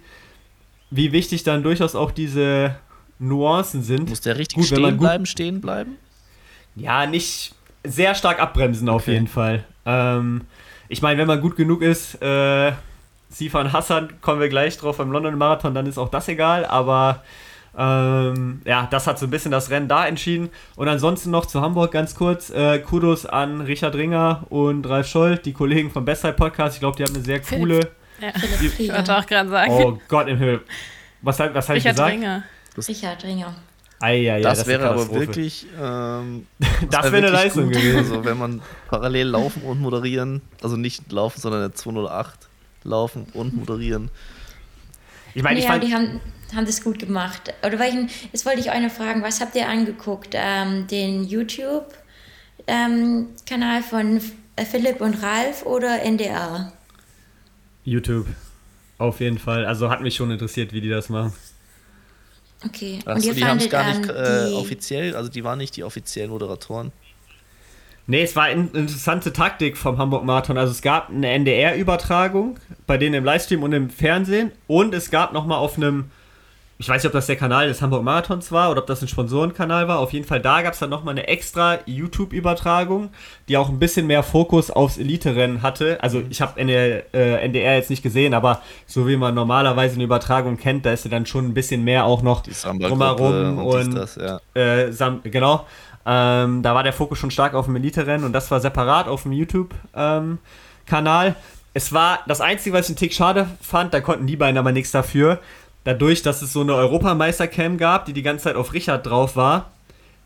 wie 0.92 1.14
wichtig 1.14 1.46
dann 1.46 1.64
durchaus 1.64 1.96
auch 1.96 2.12
diese 2.12 2.76
Nuancen 3.18 3.82
sind. 3.82 4.10
Muss 4.10 4.20
der 4.20 4.38
richtig 4.38 4.58
gut, 4.58 4.66
stehen 4.66 4.84
gut, 4.84 5.00
bleiben, 5.00 5.26
stehen 5.26 5.62
bleiben? 5.62 5.96
Ja, 6.76 7.06
nicht 7.06 7.56
sehr 7.86 8.14
stark 8.14 8.42
abbremsen 8.42 8.90
auf 8.90 9.04
okay. 9.04 9.14
jeden 9.14 9.28
Fall. 9.28 9.64
Ähm, 9.86 10.42
ich 10.90 11.02
meine, 11.02 11.18
wenn 11.18 11.28
man 11.28 11.40
gut 11.40 11.56
genug 11.56 11.82
ist, 11.82 12.22
äh, 12.22 12.74
Sifan 13.30 13.72
Hassan, 13.72 14.20
kommen 14.20 14.42
wir 14.42 14.50
gleich 14.50 14.78
drauf 14.78 14.98
beim 14.98 15.14
London 15.14 15.38
Marathon, 15.38 15.74
dann 15.74 15.86
ist 15.86 15.98
auch 15.98 16.10
das 16.10 16.28
egal, 16.28 16.66
aber 16.66 17.24
ähm, 17.78 18.62
ja, 18.66 18.88
das 18.90 19.08
hat 19.08 19.20
so 19.20 19.26
ein 19.26 19.30
bisschen 19.30 19.52
das 19.52 19.70
Rennen 19.70 19.88
da 19.88 20.08
entschieden. 20.08 20.50
Und 20.76 20.88
ansonsten 20.88 21.32
noch 21.32 21.46
zu 21.46 21.62
Hamburg 21.62 21.92
ganz 21.92 22.16
kurz. 22.16 22.50
Äh, 22.50 22.80
Kudos 22.80 23.26
an 23.26 23.62
Richard 23.62 23.96
Ringer 23.96 24.46
und 24.50 24.88
Ralf 24.88 25.08
Scholl, 25.08 25.38
die 25.38 25.54
Kollegen 25.54 25.92
vom 25.92 26.06
Bestside 26.06 26.34
Podcast. 26.34 26.76
Ich 26.76 26.80
glaube, 26.80 26.98
die 26.98 27.04
haben 27.04 27.16
eine 27.16 27.24
sehr 27.24 27.42
coole. 27.42 27.92
Ja, 28.22 28.30
ich 28.62 28.92
wollte 28.92 29.18
auch 29.18 29.26
gerade 29.26 29.50
sagen. 29.50 29.72
Oh 29.72 30.00
Gott 30.08 30.28
im 30.28 30.38
Himmel. 30.38 30.62
Was, 31.22 31.40
was 31.40 31.68
habe 31.68 31.78
ich 31.78 31.84
gesagt? 31.84 32.14
Ringer. 32.14 32.44
Richard 32.78 33.24
Ringer. 33.24 33.56
Ei, 34.00 34.18
ja, 34.18 34.40
das, 34.40 34.60
das 34.60 34.68
wäre 34.68 34.90
aber 34.90 35.10
wirklich. 35.12 35.66
Ähm, 35.82 36.46
das 36.90 37.12
wäre 37.12 37.18
eine 37.18 37.30
Leistung 37.30 37.66
gut. 37.66 37.74
gewesen. 37.74 37.98
Also, 37.98 38.26
wenn 38.26 38.38
man 38.38 38.62
parallel 38.90 39.28
laufen 39.28 39.64
und 39.64 39.82
moderieren, 39.82 40.42
also 40.62 40.76
nicht 40.76 41.12
laufen, 41.12 41.40
sondern 41.40 41.62
eine 41.62 41.74
208 41.74 42.48
laufen 42.84 43.28
und 43.34 43.56
moderieren. 43.56 44.12
Ich 45.34 45.44
meine, 45.44 45.60
ich 45.60 45.66
fand. 45.66 45.84
Die 45.84 45.94
haben, 45.94 46.22
haben 46.54 46.66
das 46.66 46.84
gut 46.84 47.00
gemacht. 47.00 47.54
Oder 47.66 47.80
welchen, 47.80 48.10
jetzt 48.32 48.46
wollte 48.46 48.60
ich 48.60 48.72
euch 48.72 48.82
noch 48.82 48.92
fragen, 48.92 49.24
was 49.24 49.40
habt 49.42 49.56
ihr 49.56 49.68
angeguckt? 49.68 50.34
Ähm, 50.34 50.88
den 50.88 51.24
YouTube-Kanal 51.24 51.98
ähm, 52.68 53.84
von 53.84 54.22
Philipp 54.70 55.02
und 55.02 55.22
Ralf 55.24 55.66
oder 55.66 56.02
NDR? 56.02 56.74
YouTube. 57.84 58.28
Auf 58.98 59.20
jeden 59.20 59.40
Fall. 59.40 59.66
Also 59.66 59.90
hat 59.90 60.02
mich 60.02 60.16
schon 60.16 60.32
interessiert, 60.32 60.74
wie 60.74 60.82
die 60.82 60.90
das 60.90 61.10
machen. 61.10 61.34
Okay. 62.66 63.00
Achso, 63.06 63.34
die 63.34 63.46
haben 63.46 63.58
es 63.58 63.70
gar 63.70 63.94
nicht 63.94 64.10
äh, 64.10 64.54
offiziell, 64.54 65.16
also 65.16 65.30
die 65.30 65.44
waren 65.44 65.58
nicht 65.58 65.76
die 65.76 65.84
offiziellen 65.84 66.32
Moderatoren. 66.32 66.92
Nee, 68.08 68.24
es 68.24 68.36
war 68.36 68.44
eine 68.44 68.70
interessante 68.74 69.34
Taktik 69.34 69.78
vom 69.78 69.98
Hamburg 69.98 70.24
Marathon. 70.24 70.58
Also 70.58 70.72
es 70.72 70.82
gab 70.82 71.10
eine 71.10 71.28
NDR-Übertragung 71.28 72.60
bei 72.86 72.98
denen 72.98 73.16
im 73.16 73.26
Livestream 73.26 73.64
und 73.64 73.74
im 73.74 73.90
Fernsehen 73.90 74.52
und 74.68 74.94
es 74.94 75.10
gab 75.10 75.34
nochmal 75.34 75.58
auf 75.58 75.78
einem 75.78 76.12
ich 76.78 76.90
weiß 76.90 77.02
nicht, 77.02 77.08
ob 77.08 77.14
das 77.14 77.28
der 77.28 77.38
Kanal 77.38 77.68
des 77.68 77.82
Hamburg 77.82 78.04
Marathons 78.04 78.52
war 78.52 78.70
oder 78.70 78.82
ob 78.82 78.88
das 78.88 79.02
ein 79.02 79.08
Sponsorenkanal 79.08 79.88
war. 79.88 80.00
Auf 80.00 80.12
jeden 80.12 80.26
Fall, 80.26 80.42
da 80.42 80.62
gab 80.62 80.74
es 80.74 80.80
dann 80.80 80.90
nochmal 80.90 81.14
eine 81.14 81.28
extra 81.30 81.80
YouTube-Übertragung, 81.86 83.12
die 83.48 83.56
auch 83.56 83.70
ein 83.70 83.80
bisschen 83.80 84.08
mehr 84.08 84.24
Fokus 84.24 84.70
aufs 84.72 84.98
Elite-Rennen 84.98 85.62
hatte. 85.62 85.98
Also 86.02 86.22
ich 86.30 86.42
habe 86.42 86.60
NDR, 86.60 87.04
äh, 87.14 87.46
NDR 87.46 87.76
jetzt 87.76 87.90
nicht 87.90 88.04
gesehen, 88.04 88.34
aber 88.34 88.62
so 88.88 89.08
wie 89.08 89.16
man 89.16 89.34
normalerweise 89.34 89.96
eine 89.96 90.04
Übertragung 90.04 90.58
kennt, 90.58 90.86
da 90.86 90.92
ist 90.92 91.06
ja 91.06 91.12
dann 91.12 91.26
schon 91.26 91.46
ein 91.46 91.54
bisschen 91.54 91.86
mehr 91.86 92.04
auch 92.04 92.22
noch 92.22 92.44
drumherum 92.44 93.60
und, 93.60 93.88
und 93.88 93.96
das, 93.96 94.18
ja. 94.18 94.42
äh, 94.54 94.92
genau. 95.24 95.66
Ähm, 96.06 96.62
da 96.62 96.76
war 96.76 96.84
der 96.84 96.94
Fokus 96.94 97.18
schon 97.18 97.32
stark 97.32 97.54
auf 97.54 97.66
dem 97.66 97.78
Elite-Rennen 97.78 98.26
und 98.26 98.34
das 98.34 98.52
war 98.52 98.60
separat 98.60 99.08
auf 99.08 99.24
dem 99.24 99.32
YouTube-Kanal. 99.32 101.28
Ähm, 101.28 101.36
es 101.74 101.92
war 101.92 102.20
das 102.28 102.42
Einzige, 102.42 102.76
was 102.76 102.86
ich 102.86 102.92
einen 102.92 102.98
Tick 102.98 103.14
schade 103.14 103.48
fand, 103.62 103.94
da 103.94 104.02
konnten 104.02 104.28
die 104.28 104.38
beiden 104.38 104.58
aber 104.58 104.72
nichts 104.72 104.92
dafür 104.92 105.40
dadurch, 105.86 106.22
dass 106.22 106.42
es 106.42 106.52
so 106.52 106.62
eine 106.62 106.76
Europameister-Cam 106.76 107.78
gab, 107.78 108.06
die 108.06 108.14
die 108.14 108.24
ganze 108.24 108.46
Zeit 108.46 108.58
auf 108.58 108.74
Richard 108.74 109.06
drauf 109.06 109.38
war, 109.38 109.72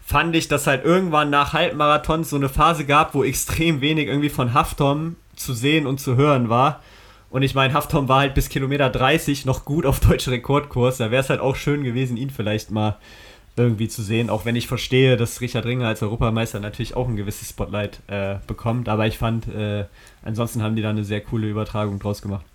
fand 0.03 0.35
ich, 0.35 0.47
dass 0.47 0.65
halt 0.65 0.83
irgendwann 0.83 1.29
nach 1.29 1.53
Halbmarathons 1.53 2.31
so 2.31 2.37
eine 2.37 2.49
Phase 2.49 2.85
gab, 2.85 3.13
wo 3.13 3.23
extrem 3.23 3.81
wenig 3.81 4.07
irgendwie 4.07 4.29
von 4.29 4.55
Haftom 4.55 5.17
zu 5.35 5.53
sehen 5.53 5.85
und 5.85 5.99
zu 5.99 6.15
hören 6.15 6.49
war. 6.49 6.81
Und 7.29 7.43
ich 7.43 7.53
meine, 7.53 7.75
Haftom 7.75 8.07
war 8.07 8.21
halt 8.21 8.33
bis 8.33 8.49
Kilometer 8.49 8.89
30 8.89 9.45
noch 9.45 9.65
gut 9.65 9.85
auf 9.85 9.99
deutsche 9.99 10.31
Rekordkurs. 10.31 10.97
Da 10.97 11.11
wäre 11.11 11.21
es 11.21 11.29
halt 11.29 11.41
auch 11.41 11.55
schön 11.55 11.83
gewesen, 11.83 12.17
ihn 12.17 12.31
vielleicht 12.31 12.71
mal 12.71 12.97
irgendwie 13.55 13.89
zu 13.89 14.01
sehen. 14.01 14.29
Auch 14.29 14.45
wenn 14.45 14.55
ich 14.55 14.67
verstehe, 14.67 15.17
dass 15.17 15.41
Richard 15.41 15.65
Ringer 15.65 15.87
als 15.87 16.01
Europameister 16.01 16.59
natürlich 16.59 16.95
auch 16.95 17.07
ein 17.07 17.17
gewisses 17.17 17.49
Spotlight 17.49 17.99
äh, 18.07 18.35
bekommt. 18.47 18.89
Aber 18.89 19.05
ich 19.05 19.17
fand, 19.17 19.47
äh, 19.49 19.85
ansonsten 20.23 20.63
haben 20.63 20.75
die 20.75 20.81
da 20.81 20.89
eine 20.89 21.03
sehr 21.03 21.21
coole 21.21 21.47
Übertragung 21.47 21.99
draus 21.99 22.21
gemacht 22.21 22.45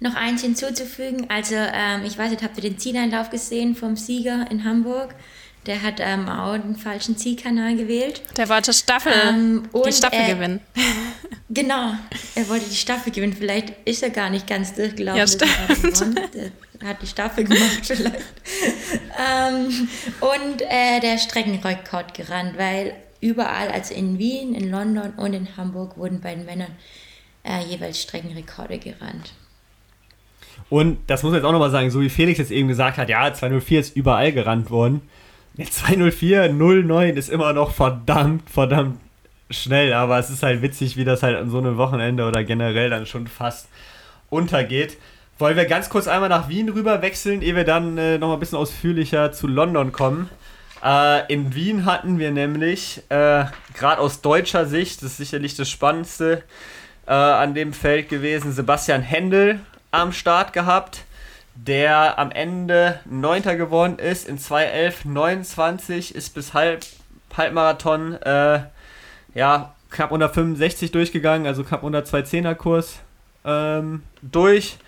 noch 0.00 0.14
eins 0.14 0.40
hinzuzufügen. 0.42 1.28
Also 1.30 1.54
ähm, 1.54 2.04
ich 2.04 2.18
weiß 2.18 2.30
nicht, 2.30 2.42
habt 2.42 2.56
ihr 2.56 2.62
den 2.62 2.78
Zieleinlauf 2.78 3.30
gesehen 3.30 3.76
vom 3.76 3.96
Sieger 3.96 4.46
in 4.50 4.64
Hamburg? 4.64 5.14
Der 5.66 5.82
hat 5.82 5.96
ähm, 5.98 6.26
auch 6.28 6.56
den 6.56 6.74
falschen 6.74 7.18
Zielkanal 7.18 7.76
gewählt. 7.76 8.22
Der 8.36 8.48
wollte 8.48 8.72
Staffel, 8.72 9.12
ähm, 9.28 9.68
die 9.86 9.92
Staffel 9.92 10.18
er, 10.18 10.34
gewinnen. 10.34 10.60
Genau, 11.52 11.94
er 12.36 12.48
wollte 12.48 12.68
die 12.68 12.76
Staffel 12.76 13.12
gewinnen. 13.12 13.34
Vielleicht 13.36 13.74
ist 13.84 14.04
er 14.04 14.10
gar 14.10 14.30
nicht 14.30 14.46
ganz 14.46 14.72
durchgelaufen. 14.72 15.18
Ja, 15.18 15.26
stimmt. 15.26 16.20
Er 16.80 16.88
hat 16.88 17.02
die 17.02 17.08
Staffel 17.08 17.42
gemacht 17.42 17.80
vielleicht. 17.82 18.14
ähm, 19.18 19.88
und 20.20 20.62
äh, 20.62 21.00
der 21.00 21.18
Streckenrekord 21.18 22.14
gerannt, 22.14 22.56
weil 22.56 22.94
überall, 23.20 23.68
also 23.68 23.94
in 23.94 24.18
Wien, 24.18 24.54
in 24.54 24.70
London 24.70 25.12
und 25.16 25.34
in 25.34 25.56
Hamburg, 25.56 25.98
wurden 25.98 26.20
bei 26.20 26.36
den 26.36 26.46
Männern 26.46 26.74
äh, 27.42 27.64
jeweils 27.64 28.00
Streckenrekorde 28.00 28.78
gerannt. 28.78 29.32
Und 30.70 30.98
das 31.08 31.22
muss 31.22 31.32
man 31.32 31.40
jetzt 31.40 31.46
auch 31.46 31.52
nochmal 31.52 31.70
sagen, 31.70 31.90
so 31.90 32.00
wie 32.00 32.08
Felix 32.08 32.38
jetzt 32.38 32.52
eben 32.52 32.68
gesagt 32.68 32.96
hat, 32.96 33.08
ja, 33.08 33.32
204 33.32 33.80
ist 33.80 33.96
überall 33.96 34.32
gerannt 34.32 34.70
worden. 34.70 35.02
Ja, 35.56 35.66
204, 35.66 36.52
09 36.52 37.16
ist 37.16 37.28
immer 37.28 37.52
noch 37.52 37.72
verdammt, 37.72 38.48
verdammt 38.48 38.98
schnell, 39.50 39.92
aber 39.92 40.18
es 40.18 40.30
ist 40.30 40.44
halt 40.44 40.62
witzig, 40.62 40.96
wie 40.96 41.04
das 41.04 41.24
halt 41.24 41.36
an 41.36 41.50
so 41.50 41.58
einem 41.58 41.76
Wochenende 41.76 42.26
oder 42.26 42.44
generell 42.44 42.88
dann 42.88 43.04
schon 43.04 43.26
fast 43.26 43.68
untergeht. 44.30 44.96
Wollen 45.38 45.56
wir 45.56 45.64
ganz 45.64 45.90
kurz 45.90 46.06
einmal 46.06 46.28
nach 46.28 46.48
Wien 46.48 46.68
rüber 46.68 47.02
wechseln, 47.02 47.42
ehe 47.42 47.56
wir 47.56 47.64
dann 47.64 47.98
äh, 47.98 48.18
nochmal 48.18 48.36
ein 48.36 48.40
bisschen 48.40 48.58
ausführlicher 48.58 49.32
zu 49.32 49.48
London 49.48 49.90
kommen. 49.90 50.30
Äh, 50.84 51.32
in 51.32 51.52
Wien 51.52 51.84
hatten 51.84 52.20
wir 52.20 52.30
nämlich, 52.30 53.02
äh, 53.08 53.44
gerade 53.74 53.98
aus 53.98 54.20
deutscher 54.20 54.66
Sicht, 54.66 55.02
das 55.02 55.12
ist 55.12 55.16
sicherlich 55.16 55.56
das 55.56 55.68
Spannendste 55.68 56.44
äh, 57.06 57.12
an 57.12 57.54
dem 57.54 57.72
Feld 57.72 58.08
gewesen, 58.08 58.52
Sebastian 58.52 59.02
Händel 59.02 59.58
am 59.90 60.12
Start 60.12 60.52
gehabt, 60.52 61.04
der 61.54 62.18
am 62.18 62.30
Ende 62.30 63.00
Neunter 63.04 63.56
geworden 63.56 63.98
ist 63.98 64.28
in 64.28 64.38
2.11.29, 64.38 66.14
ist 66.14 66.34
bis 66.34 66.54
Halb, 66.54 66.84
Halbmarathon 67.36 68.14
äh, 68.22 68.60
ja, 69.34 69.74
knapp 69.90 70.12
unter 70.12 70.28
65 70.28 70.92
durchgegangen, 70.92 71.46
also 71.46 71.64
knapp 71.64 71.82
unter 71.82 72.00
2.10er 72.00 72.54
Kurs 72.54 73.00
ähm, 73.44 74.02
durch. 74.22 74.78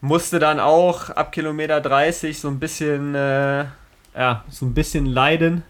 Musste 0.00 0.38
dann 0.38 0.58
auch 0.58 1.10
ab 1.10 1.32
Kilometer 1.32 1.80
30 1.80 2.40
so 2.40 2.48
ein 2.48 2.58
bisschen, 2.58 3.14
äh, 3.14 3.66
ja, 4.16 4.44
so 4.48 4.66
ein 4.66 4.74
bisschen 4.74 5.06
leiden. 5.06 5.62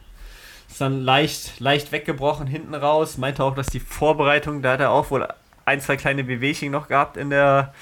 Ist 0.70 0.80
dann 0.80 1.02
leicht, 1.02 1.60
leicht 1.60 1.92
weggebrochen 1.92 2.46
hinten 2.46 2.74
raus. 2.74 3.18
Meinte 3.18 3.44
auch, 3.44 3.54
dass 3.54 3.66
die 3.66 3.80
Vorbereitung, 3.80 4.62
da 4.62 4.72
hat 4.72 4.80
er 4.80 4.90
auch 4.90 5.10
wohl 5.10 5.28
ein, 5.66 5.80
zwei 5.82 5.96
kleine 5.96 6.24
Bewegungen 6.24 6.72
noch 6.72 6.88
gehabt 6.88 7.18
in 7.18 7.28
der, 7.28 7.74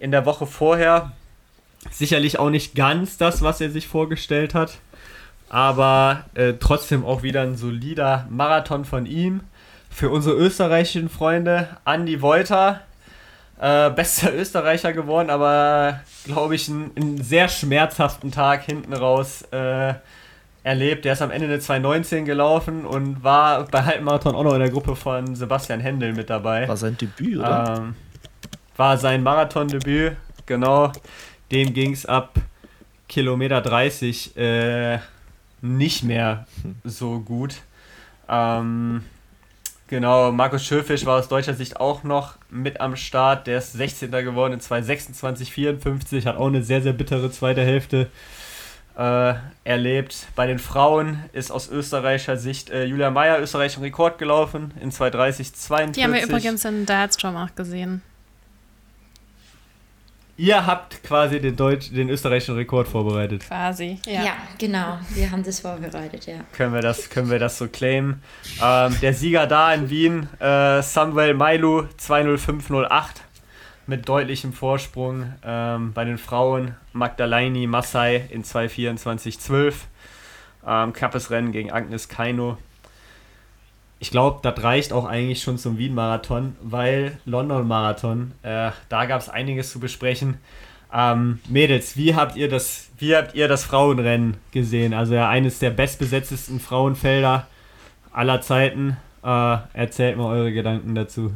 in 0.00 0.10
der 0.10 0.26
Woche 0.26 0.46
vorher. 0.46 1.12
Sicherlich 1.90 2.38
auch 2.38 2.50
nicht 2.50 2.74
ganz 2.74 3.16
das, 3.16 3.42
was 3.42 3.60
er 3.60 3.70
sich 3.70 3.86
vorgestellt 3.88 4.54
hat. 4.54 4.78
Aber 5.48 6.24
äh, 6.34 6.54
trotzdem 6.60 7.04
auch 7.04 7.22
wieder 7.22 7.42
ein 7.42 7.56
solider 7.56 8.26
Marathon 8.30 8.84
von 8.84 9.06
ihm. 9.06 9.40
Für 9.90 10.10
unsere 10.10 10.36
österreichischen 10.36 11.08
Freunde, 11.08 11.68
Andy 11.86 12.20
Wolter, 12.20 12.82
äh, 13.58 13.90
bester 13.96 14.34
Österreicher 14.34 14.92
geworden, 14.92 15.30
aber 15.30 16.00
glaube 16.24 16.54
ich, 16.54 16.68
einen, 16.68 16.90
einen, 16.96 17.22
sehr 17.22 17.48
schmerzhaften 17.48 18.30
Tag 18.30 18.64
hinten 18.64 18.92
raus 18.92 19.42
äh, 19.50 19.94
erlebt. 20.62 21.04
Der 21.04 21.14
ist 21.14 21.22
am 21.22 21.30
Ende 21.30 21.46
eine 21.46 21.56
2.19 21.56 22.24
gelaufen 22.24 22.84
und 22.84 23.24
war 23.24 23.64
bei 23.64 23.82
Halbmarathon 23.82 24.34
auch 24.34 24.44
noch 24.44 24.54
in 24.54 24.60
der 24.60 24.70
Gruppe 24.70 24.94
von 24.94 25.34
Sebastian 25.34 25.80
Händel 25.80 26.12
mit 26.12 26.28
dabei. 26.28 26.68
War 26.68 26.76
sein 26.76 26.96
Debüt, 26.98 27.38
oder? 27.38 27.76
Ähm, 27.78 27.94
war 28.78 28.96
sein 28.96 29.22
Marathondebüt, 29.22 30.16
genau. 30.46 30.92
Dem 31.50 31.74
ging 31.74 31.92
es 31.92 32.06
ab 32.06 32.34
Kilometer 33.08 33.60
30 33.60 34.36
äh, 34.36 34.98
nicht 35.60 36.04
mehr 36.04 36.46
so 36.84 37.20
gut. 37.20 37.56
Ähm, 38.28 39.02
genau, 39.88 40.30
Markus 40.30 40.64
Schöfisch 40.64 41.04
war 41.06 41.18
aus 41.18 41.28
deutscher 41.28 41.54
Sicht 41.54 41.80
auch 41.80 42.04
noch 42.04 42.36
mit 42.50 42.80
am 42.80 42.96
Start. 42.96 43.46
Der 43.46 43.58
ist 43.58 43.72
16. 43.72 44.10
geworden 44.12 44.54
in 44.54 44.60
2.26,54, 44.60 46.26
hat 46.26 46.36
auch 46.36 46.46
eine 46.46 46.62
sehr, 46.62 46.80
sehr 46.80 46.92
bittere 46.92 47.30
zweite 47.32 47.62
Hälfte 47.62 48.08
äh, 48.96 49.34
erlebt. 49.64 50.28
Bei 50.36 50.46
den 50.46 50.60
Frauen 50.60 51.24
ist 51.32 51.50
aus 51.50 51.68
österreichischer 51.68 52.36
Sicht 52.36 52.70
äh, 52.70 52.84
Julia 52.84 53.10
Meyer 53.10 53.40
österreichischen 53.40 53.82
Rekord 53.82 54.18
gelaufen 54.18 54.72
in 54.80 54.92
2.30,42. 54.92 55.92
Die 55.92 56.04
haben 56.04 56.12
wir 56.12 56.22
übrigens 56.22 56.64
in 56.64 56.86
Dartstrom 56.86 57.36
auch 57.36 57.54
gesehen. 57.56 58.02
Ihr 60.38 60.66
habt 60.66 61.02
quasi 61.02 61.40
den, 61.40 61.56
Deutsch, 61.56 61.90
den 61.90 62.08
österreichischen 62.08 62.54
Rekord 62.54 62.86
vorbereitet. 62.86 63.44
Quasi, 63.48 63.98
ja. 64.06 64.22
Ja, 64.22 64.36
genau. 64.56 65.00
Wir 65.10 65.32
haben 65.32 65.42
das 65.42 65.58
vorbereitet, 65.58 66.26
ja. 66.26 66.36
Können 66.52 66.72
wir 66.72 66.80
das, 66.80 67.10
können 67.10 67.28
wir 67.28 67.40
das 67.40 67.58
so 67.58 67.66
claimen? 67.66 68.22
Ähm, 68.62 68.96
der 69.02 69.14
Sieger 69.14 69.48
da 69.48 69.74
in 69.74 69.90
Wien, 69.90 70.28
äh, 70.38 70.80
Samuel 70.80 71.34
Mailu, 71.34 71.86
20508 71.96 73.20
mit 73.88 74.08
deutlichem 74.08 74.52
Vorsprung. 74.52 75.32
Ähm, 75.44 75.92
bei 75.92 76.04
den 76.04 76.18
Frauen 76.18 76.76
Magdaleni 76.92 77.66
Massai 77.66 78.28
in 78.30 78.44
22412. 78.44 79.88
Ähm, 80.64 80.92
knappes 80.92 81.32
Rennen 81.32 81.50
gegen 81.50 81.72
Agnes 81.72 82.08
Kaino 82.08 82.58
ich 84.00 84.10
glaube, 84.10 84.40
das 84.42 84.62
reicht 84.62 84.92
auch 84.92 85.04
eigentlich 85.04 85.42
schon 85.42 85.58
zum 85.58 85.78
Wien-Marathon, 85.78 86.56
weil 86.60 87.18
London-Marathon, 87.24 88.32
äh, 88.42 88.70
da 88.88 89.06
gab 89.06 89.20
es 89.20 89.28
einiges 89.28 89.72
zu 89.72 89.80
besprechen. 89.80 90.38
Ähm, 90.92 91.40
Mädels, 91.48 91.96
wie 91.96 92.14
habt 92.14 92.36
ihr 92.36 92.48
das, 92.48 92.90
wie 92.98 93.14
habt 93.14 93.34
ihr 93.34 93.48
das 93.48 93.64
Frauenrennen 93.64 94.36
gesehen? 94.52 94.94
Also 94.94 95.14
ja, 95.14 95.28
eines 95.28 95.58
der 95.58 95.70
bestbesetztesten 95.70 96.60
Frauenfelder 96.60 97.46
aller 98.12 98.40
Zeiten. 98.40 98.96
Äh, 99.22 99.56
erzählt 99.74 100.16
mal 100.16 100.26
eure 100.26 100.52
Gedanken 100.52 100.94
dazu. 100.94 101.32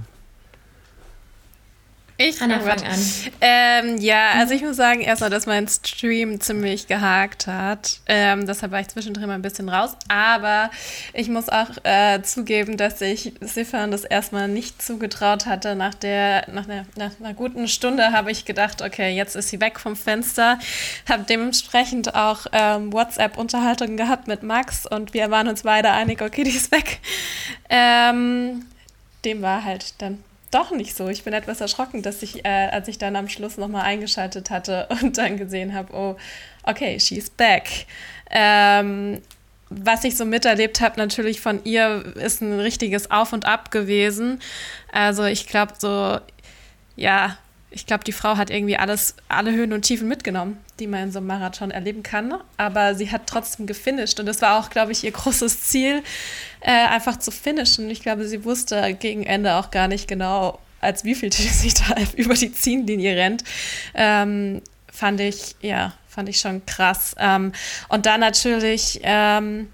Ich 2.24 2.40
Anna, 2.40 2.60
fang 2.60 2.82
an. 2.84 3.00
Ähm, 3.40 3.98
ja, 3.98 4.30
also 4.36 4.54
ich 4.54 4.62
muss 4.62 4.76
sagen, 4.76 5.00
erstmal, 5.00 5.30
dass 5.30 5.46
mein 5.46 5.66
Stream 5.66 6.40
ziemlich 6.40 6.86
gehakt 6.86 7.48
hat. 7.48 7.98
Ähm, 8.06 8.46
deshalb 8.46 8.70
war 8.70 8.78
ich 8.78 8.86
zwischendrin 8.88 9.26
mal 9.26 9.34
ein 9.34 9.42
bisschen 9.42 9.68
raus. 9.68 9.96
Aber 10.06 10.70
ich 11.14 11.28
muss 11.28 11.48
auch 11.48 11.68
äh, 11.82 12.22
zugeben, 12.22 12.76
dass 12.76 13.00
ich 13.00 13.32
Siffern 13.40 13.90
das 13.90 14.04
erstmal 14.04 14.46
nicht 14.46 14.80
zugetraut 14.80 15.46
hatte. 15.46 15.74
Nach, 15.74 15.94
der, 15.94 16.48
nach, 16.48 16.66
der, 16.66 16.86
nach 16.94 17.10
einer 17.18 17.34
guten 17.34 17.66
Stunde 17.66 18.12
habe 18.12 18.30
ich 18.30 18.44
gedacht, 18.44 18.82
okay, 18.82 19.16
jetzt 19.16 19.34
ist 19.34 19.48
sie 19.48 19.60
weg 19.60 19.80
vom 19.80 19.96
Fenster. 19.96 20.60
Habe 21.08 21.24
dementsprechend 21.28 22.14
auch 22.14 22.46
ähm, 22.52 22.92
WhatsApp-Unterhaltungen 22.92 23.96
gehabt 23.96 24.28
mit 24.28 24.44
Max 24.44 24.86
und 24.86 25.12
wir 25.12 25.30
waren 25.32 25.48
uns 25.48 25.62
beide 25.62 25.90
einig, 25.90 26.22
okay, 26.22 26.44
die 26.44 26.50
ist 26.50 26.70
weg. 26.70 27.00
Ähm, 27.68 28.66
dem 29.24 29.42
war 29.42 29.64
halt 29.64 30.00
dann 30.00 30.22
doch 30.52 30.70
nicht 30.70 30.96
so. 30.96 31.08
Ich 31.08 31.24
bin 31.24 31.32
etwas 31.32 31.60
erschrocken, 31.60 32.02
dass 32.02 32.22
ich, 32.22 32.44
äh, 32.44 32.68
als 32.70 32.88
ich 32.88 32.98
dann 32.98 33.16
am 33.16 33.28
Schluss 33.28 33.56
nochmal 33.56 33.82
eingeschaltet 33.82 34.50
hatte 34.50 34.88
und 35.02 35.18
dann 35.18 35.36
gesehen 35.36 35.74
habe, 35.74 35.92
oh, 35.94 36.16
okay, 36.62 37.00
she's 37.00 37.30
back. 37.30 37.86
Ähm, 38.30 39.20
was 39.70 40.04
ich 40.04 40.16
so 40.16 40.24
miterlebt 40.24 40.80
habe, 40.80 40.98
natürlich 40.98 41.40
von 41.40 41.64
ihr, 41.64 42.04
ist 42.16 42.42
ein 42.42 42.60
richtiges 42.60 43.10
Auf 43.10 43.32
und 43.32 43.46
Ab 43.46 43.70
gewesen. 43.70 44.40
Also 44.92 45.24
ich 45.24 45.46
glaube 45.46 45.74
so, 45.78 46.18
ja, 46.96 47.38
ich 47.70 47.86
glaube, 47.86 48.04
die 48.04 48.12
Frau 48.12 48.36
hat 48.36 48.50
irgendwie 48.50 48.76
alles, 48.76 49.16
alle 49.28 49.52
Höhen 49.52 49.72
und 49.72 49.82
Tiefen 49.82 50.08
mitgenommen. 50.08 50.58
Die 50.82 50.88
man 50.88 51.04
in 51.04 51.12
so 51.12 51.20
einem 51.20 51.28
Marathon 51.28 51.70
erleben 51.70 52.02
kann. 52.02 52.34
Aber 52.56 52.94
sie 52.94 53.10
hat 53.10 53.22
trotzdem 53.26 53.66
gefinisht 53.66 54.18
und 54.18 54.26
das 54.26 54.42
war 54.42 54.58
auch, 54.58 54.68
glaube 54.68 54.92
ich, 54.92 55.04
ihr 55.04 55.12
großes 55.12 55.62
Ziel, 55.62 56.02
äh, 56.60 56.70
einfach 56.70 57.18
zu 57.18 57.30
finishen. 57.30 57.88
Ich 57.88 58.02
glaube, 58.02 58.26
sie 58.26 58.44
wusste 58.44 58.94
gegen 58.94 59.22
Ende 59.22 59.54
auch 59.54 59.70
gar 59.70 59.88
nicht 59.88 60.08
genau, 60.08 60.58
als 60.80 61.04
wie 61.04 61.14
viel 61.14 61.32
sie 61.32 61.72
da 61.72 61.94
über 62.16 62.34
die 62.34 62.52
Ziellinie 62.52 63.16
rennt. 63.16 63.44
Ähm, 63.94 64.60
fand 64.92 65.20
ich, 65.20 65.56
ja, 65.62 65.94
fand 66.08 66.28
ich 66.28 66.40
schon 66.40 66.66
krass. 66.66 67.14
Ähm, 67.18 67.52
und 67.88 68.06
dann 68.06 68.20
natürlich 68.20 69.00
ähm, 69.02 69.68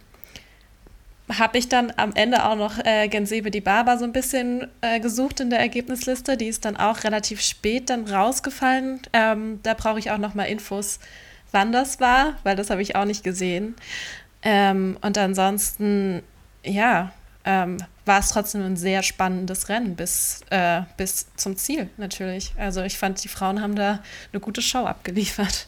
habe 1.36 1.58
ich 1.58 1.68
dann 1.68 1.92
am 1.96 2.12
Ende 2.14 2.44
auch 2.44 2.56
noch 2.56 2.78
äh, 2.78 3.08
Gensebe 3.08 3.50
die 3.50 3.60
Barber 3.60 3.98
so 3.98 4.04
ein 4.04 4.12
bisschen 4.12 4.68
äh, 4.80 5.00
gesucht 5.00 5.40
in 5.40 5.50
der 5.50 5.60
Ergebnisliste. 5.60 6.36
Die 6.36 6.46
ist 6.46 6.64
dann 6.64 6.76
auch 6.76 7.04
relativ 7.04 7.40
spät 7.42 7.90
dann 7.90 8.06
rausgefallen. 8.06 9.00
Ähm, 9.12 9.60
da 9.62 9.74
brauche 9.74 9.98
ich 9.98 10.10
auch 10.10 10.18
noch 10.18 10.34
mal 10.34 10.44
Infos, 10.44 10.98
wann 11.52 11.72
das 11.72 12.00
war, 12.00 12.34
weil 12.44 12.56
das 12.56 12.70
habe 12.70 12.82
ich 12.82 12.96
auch 12.96 13.04
nicht 13.04 13.24
gesehen. 13.24 13.76
Ähm, 14.42 14.96
und 15.02 15.18
ansonsten, 15.18 16.22
ja, 16.64 17.12
ähm, 17.44 17.78
war 18.04 18.20
es 18.20 18.30
trotzdem 18.30 18.62
ein 18.62 18.76
sehr 18.76 19.02
spannendes 19.02 19.68
Rennen 19.68 19.96
bis, 19.96 20.40
äh, 20.50 20.82
bis 20.96 21.26
zum 21.36 21.56
Ziel 21.56 21.90
natürlich. 21.98 22.54
Also 22.56 22.82
ich 22.82 22.96
fand, 22.96 23.22
die 23.22 23.28
Frauen 23.28 23.60
haben 23.60 23.74
da 23.74 24.00
eine 24.32 24.40
gute 24.40 24.62
Show 24.62 24.86
abgeliefert 24.86 25.66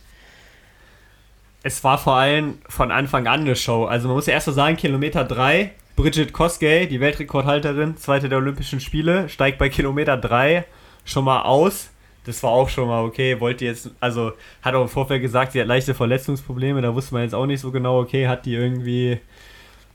es 1.63 1.85
war 1.85 1.99
vor 1.99 2.15
allem 2.15 2.59
von 2.69 2.91
Anfang 2.91 3.27
an 3.27 3.41
eine 3.41 3.57
Show. 3.57 3.85
Also 3.85 4.09
man 4.09 4.17
muss 4.17 4.27
ja 4.27 4.35
erst 4.35 4.47
so 4.47 4.53
sagen, 4.53 4.77
Kilometer 4.77 5.25
3, 5.25 5.73
Bridget 5.97 6.33
Kosgei, 6.33 6.87
die 6.87 7.01
Weltrekordhalterin, 7.01 7.97
zweite 7.97 8.29
der 8.29 8.39
Olympischen 8.39 8.81
Spiele, 8.81 9.29
steigt 9.29 9.59
bei 9.59 9.69
Kilometer 9.69 10.17
3 10.17 10.65
schon 11.05 11.25
mal 11.25 11.43
aus. 11.43 11.91
Das 12.25 12.43
war 12.43 12.51
auch 12.51 12.69
schon 12.69 12.89
mal 12.89 13.05
okay. 13.05 13.41
Wollte 13.41 13.65
jetzt, 13.65 13.91
also 14.01 14.33
hat 14.63 14.75
auch 14.75 14.83
im 14.83 14.89
Vorfeld 14.89 15.23
gesagt, 15.23 15.53
sie 15.53 15.61
hat 15.61 15.67
leichte 15.67 15.95
Verletzungsprobleme. 15.95 16.81
Da 16.81 16.95
wusste 16.95 17.15
man 17.15 17.23
jetzt 17.23 17.35
auch 17.35 17.47
nicht 17.47 17.61
so 17.61 17.71
genau, 17.71 18.01
okay, 18.01 18.29
hat 18.29 18.47
die 18.47 18.55
irgendwie, 18.55 19.21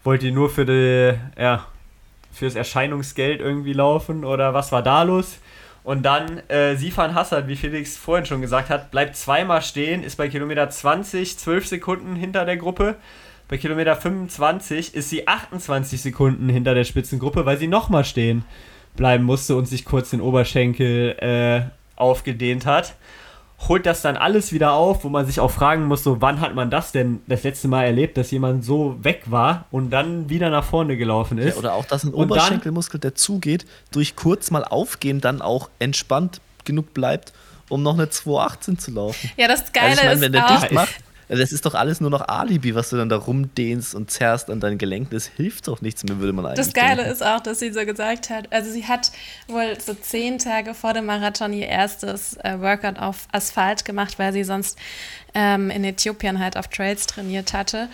wollte 0.04 0.25
die 0.25 0.32
nur 0.32 0.49
für 0.49 0.65
die, 0.65 1.17
ja, 1.41 1.65
fürs 2.32 2.56
Erscheinungsgeld 2.56 3.39
irgendwie 3.41 3.73
laufen 3.73 4.25
oder 4.25 4.54
was 4.54 4.71
war 4.71 4.84
da 4.84 5.04
los? 5.04 5.39
Und 5.86 6.02
dann 6.02 6.41
äh, 6.50 6.76
Sifan 6.76 7.13
Hassan, 7.13 7.48
wie 7.48 7.56
Felix 7.56 7.95
vorhin 7.95 8.26
schon 8.26 8.41
gesagt 8.41 8.69
hat, 8.69 8.89
bleibt 8.89 9.15
zweimal 9.15 9.62
stehen, 9.62 10.04
ist 10.04 10.15
bei 10.15 10.28
Kilometer 10.28 10.67
20 10.67 11.38
12 11.38 11.67
Sekunden 11.67 12.15
hinter 12.15 12.43
der 12.43 12.58
Gruppe. 12.58 12.95
Bei 13.48 13.58
Kilometer 13.58 13.95
25 13.95 14.95
ist 14.95 15.12
sie 15.12 15.28
28 15.28 16.02
Sekunden 16.02 16.50
hinter 16.50 16.74
der 16.74 16.86
Spitzengruppe, 16.86 17.45
weil 17.45 17.60
sie 17.60 17.67
nochmal 17.67 18.04
stehen 18.04 18.43
bleiben 18.95 19.26
musste 19.26 19.56
und 19.56 19.67
sich 19.67 19.86
kurz 19.86 20.10
den 20.10 20.21
Oberschenkel 20.21 21.17
äh, 21.19 21.62
aufgedehnt 21.95 22.65
hat 22.65 22.95
holt 23.67 23.86
das 23.86 24.01
dann 24.01 24.17
alles 24.17 24.51
wieder 24.51 24.73
auf, 24.73 25.04
wo 25.04 25.10
man 25.10 25.25
sich 25.25 25.39
auch 25.39 25.51
fragen 25.51 25.86
muss, 25.86 26.04
so 26.04 26.21
wann 26.21 26.39
hat 26.41 26.56
man 26.56 26.69
das 26.69 26.91
denn 26.91 27.21
das 27.28 27.43
letzte 27.43 27.67
Mal 27.67 27.86
erlebt, 27.86 28.17
dass 28.17 28.32
jemand 28.32 28.63
so 28.63 28.97
weg 29.04 29.23
war 29.25 29.65
und 29.71 29.89
dann 29.89 30.30
wieder 30.30 30.49
nach 30.49 30.63
vorne 30.63 30.97
gelaufen 30.97 31.38
ist. 31.38 31.56
Ja, 31.56 31.60
oder 31.60 31.73
auch, 31.73 31.86
dass 31.86 32.04
ein 32.04 32.13
und 32.13 32.32
Oberschenkelmuskel, 32.32 32.99
der 32.99 33.15
zugeht, 33.15 33.65
durch 33.91 34.15
kurz 34.15 34.51
mal 34.51 34.63
aufgehen, 34.63 35.21
dann 35.21 35.41
auch 35.41 35.69
entspannt 35.80 36.41
genug 36.63 36.93
bleibt, 36.93 37.34
um 37.69 37.84
noch 37.84 37.93
eine 37.93 38.10
218 38.10 38.78
zu 38.80 38.91
laufen. 38.91 39.32
Ja, 39.38 39.47
das 39.47 39.71
Geile 39.71 39.89
also 39.89 40.01
ich 40.01 40.08
mein, 40.08 40.21
wenn 40.21 40.32
der 40.32 40.45
auch, 40.45 40.60
dicht 40.60 40.71
macht, 40.71 40.95
das 41.27 41.51
ist 41.51 41.65
doch 41.65 41.73
alles 41.73 42.01
nur 42.01 42.09
noch 42.09 42.27
Alibi, 42.27 42.75
was 42.75 42.89
du 42.89 42.97
dann 42.97 43.09
da 43.09 43.17
rumdehnst 43.17 43.95
und 43.95 44.11
zerrst 44.11 44.49
an 44.49 44.59
deinen 44.59 44.77
Gelenken. 44.77 45.13
Das 45.13 45.25
hilft 45.25 45.67
doch 45.67 45.81
nichts 45.81 46.03
mehr, 46.03 46.19
würde 46.19 46.33
man 46.33 46.45
eigentlich 46.45 46.57
Das 46.65 46.73
Geile 46.73 46.97
denken. 46.97 47.11
ist 47.11 47.25
auch, 47.25 47.39
dass 47.39 47.59
sie 47.59 47.71
so 47.71 47.85
gesagt 47.85 48.29
hat, 48.29 48.51
also 48.51 48.71
sie 48.71 48.85
hat 48.85 49.11
wohl 49.47 49.77
so 49.79 49.93
zehn 49.93 50.38
Tage 50.38 50.73
vor 50.73 50.93
dem 50.93 51.05
Marathon 51.05 51.53
ihr 51.53 51.67
erstes 51.67 52.38
äh, 52.38 52.59
Workout 52.59 52.99
auf 52.99 53.27
Asphalt 53.31 53.85
gemacht, 53.85 54.19
weil 54.19 54.33
sie 54.33 54.43
sonst 54.43 54.77
ähm, 55.33 55.69
in 55.69 55.83
Äthiopien 55.83 56.39
halt 56.39 56.57
auf 56.57 56.67
Trails 56.67 57.07
trainiert 57.07 57.53
hatte. 57.53 57.89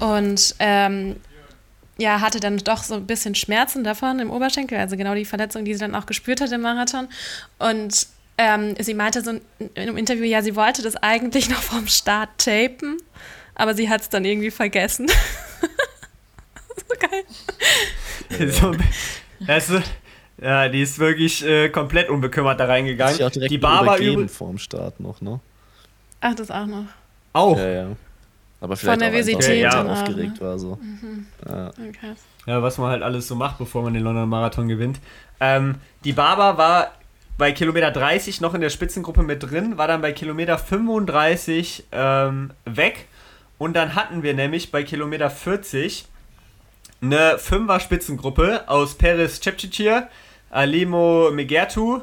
Und 0.00 0.54
ähm, 0.58 1.16
ja, 1.96 2.20
hatte 2.20 2.40
dann 2.40 2.58
doch 2.58 2.82
so 2.82 2.94
ein 2.94 3.06
bisschen 3.06 3.34
Schmerzen 3.34 3.84
davon 3.84 4.18
im 4.18 4.30
Oberschenkel, 4.30 4.78
also 4.78 4.96
genau 4.96 5.14
die 5.14 5.24
Verletzung, 5.24 5.64
die 5.64 5.74
sie 5.74 5.80
dann 5.80 5.94
auch 5.94 6.06
gespürt 6.06 6.40
hat 6.40 6.50
im 6.52 6.60
Marathon. 6.62 7.08
Und 7.58 8.08
ähm, 8.36 8.74
sie 8.78 8.94
meinte 8.94 9.22
so 9.22 9.30
in 9.30 9.42
einem 9.76 9.96
Interview, 9.96 10.24
ja, 10.24 10.42
sie 10.42 10.56
wollte 10.56 10.82
das 10.82 10.96
eigentlich 10.96 11.48
noch 11.50 11.62
vom 11.62 11.86
Start 11.86 12.30
tapen, 12.38 12.98
aber 13.54 13.74
sie 13.74 13.88
hat 13.88 14.02
es 14.02 14.08
dann 14.08 14.24
irgendwie 14.24 14.50
vergessen. 14.50 15.08
so 16.76 16.96
geil. 16.98 18.50
so, 18.50 18.74
also, 19.46 19.80
ja, 20.40 20.68
die 20.68 20.82
ist 20.82 20.98
wirklich 20.98 21.44
äh, 21.46 21.68
komplett 21.68 22.08
unbekümmert 22.08 22.58
da 22.58 22.66
reingegangen. 22.66 23.22
Auch 23.22 23.30
direkt 23.30 23.50
die 23.50 23.58
Barber 23.58 23.98
über 23.98 24.28
vorm 24.28 24.58
Start 24.58 24.98
noch, 25.00 25.20
ne? 25.20 25.40
Ach, 26.20 26.34
das 26.34 26.50
auch 26.50 26.66
noch. 26.66 26.86
Auch. 27.32 27.58
Ja, 27.58 27.68
ja. 27.68 27.86
Aber 28.60 28.76
vielleicht 28.76 29.00
Von 29.00 29.10
Nervosität 29.10 29.62
ja, 29.62 29.84
ja. 29.84 29.92
aufgeregt 29.92 30.40
war 30.40 30.58
so. 30.58 30.78
Mhm. 30.80 31.26
Ja. 31.46 31.68
Okay. 31.68 32.14
ja, 32.46 32.62
was 32.62 32.78
man 32.78 32.90
halt 32.90 33.02
alles 33.02 33.28
so 33.28 33.34
macht, 33.34 33.58
bevor 33.58 33.82
man 33.82 33.92
den 33.92 34.02
London 34.02 34.26
Marathon 34.28 34.68
gewinnt. 34.68 35.00
Ähm, 35.38 35.74
die 36.04 36.14
Barber 36.14 36.56
war 36.56 36.92
bei 37.36 37.52
Kilometer 37.52 37.90
30 37.90 38.40
noch 38.40 38.54
in 38.54 38.60
der 38.60 38.70
Spitzengruppe 38.70 39.22
mit 39.22 39.42
drin, 39.42 39.76
war 39.76 39.88
dann 39.88 40.00
bei 40.00 40.12
Kilometer 40.12 40.58
35 40.58 41.84
ähm, 41.92 42.52
weg. 42.64 43.08
Und 43.58 43.74
dann 43.74 43.94
hatten 43.94 44.22
wir 44.22 44.34
nämlich 44.34 44.70
bei 44.70 44.82
Kilometer 44.82 45.30
40 45.30 46.06
eine 47.02 47.38
Fünfer-Spitzengruppe 47.38 48.68
aus 48.68 48.94
Peres 48.94 49.40
Cepcicir, 49.40 50.08
Alimo 50.50 51.30
Megertu, 51.32 52.02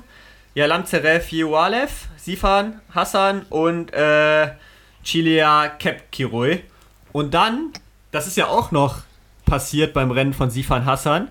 Yalam 0.53 0.85
Zeref 0.85 1.31
Yewalev, 1.31 2.07
Sifan 2.17 2.81
Hassan 2.93 3.45
und 3.49 3.93
äh, 3.93 4.51
Chilia 5.03 5.69
Kepkiroi. 5.69 6.63
Und 7.11 7.33
dann, 7.33 7.71
das 8.11 8.27
ist 8.27 8.37
ja 8.37 8.47
auch 8.47 8.71
noch 8.71 9.01
passiert 9.45 9.93
beim 9.93 10.11
Rennen 10.11 10.33
von 10.33 10.49
Sifan 10.49 10.85
Hassan, 10.85 11.29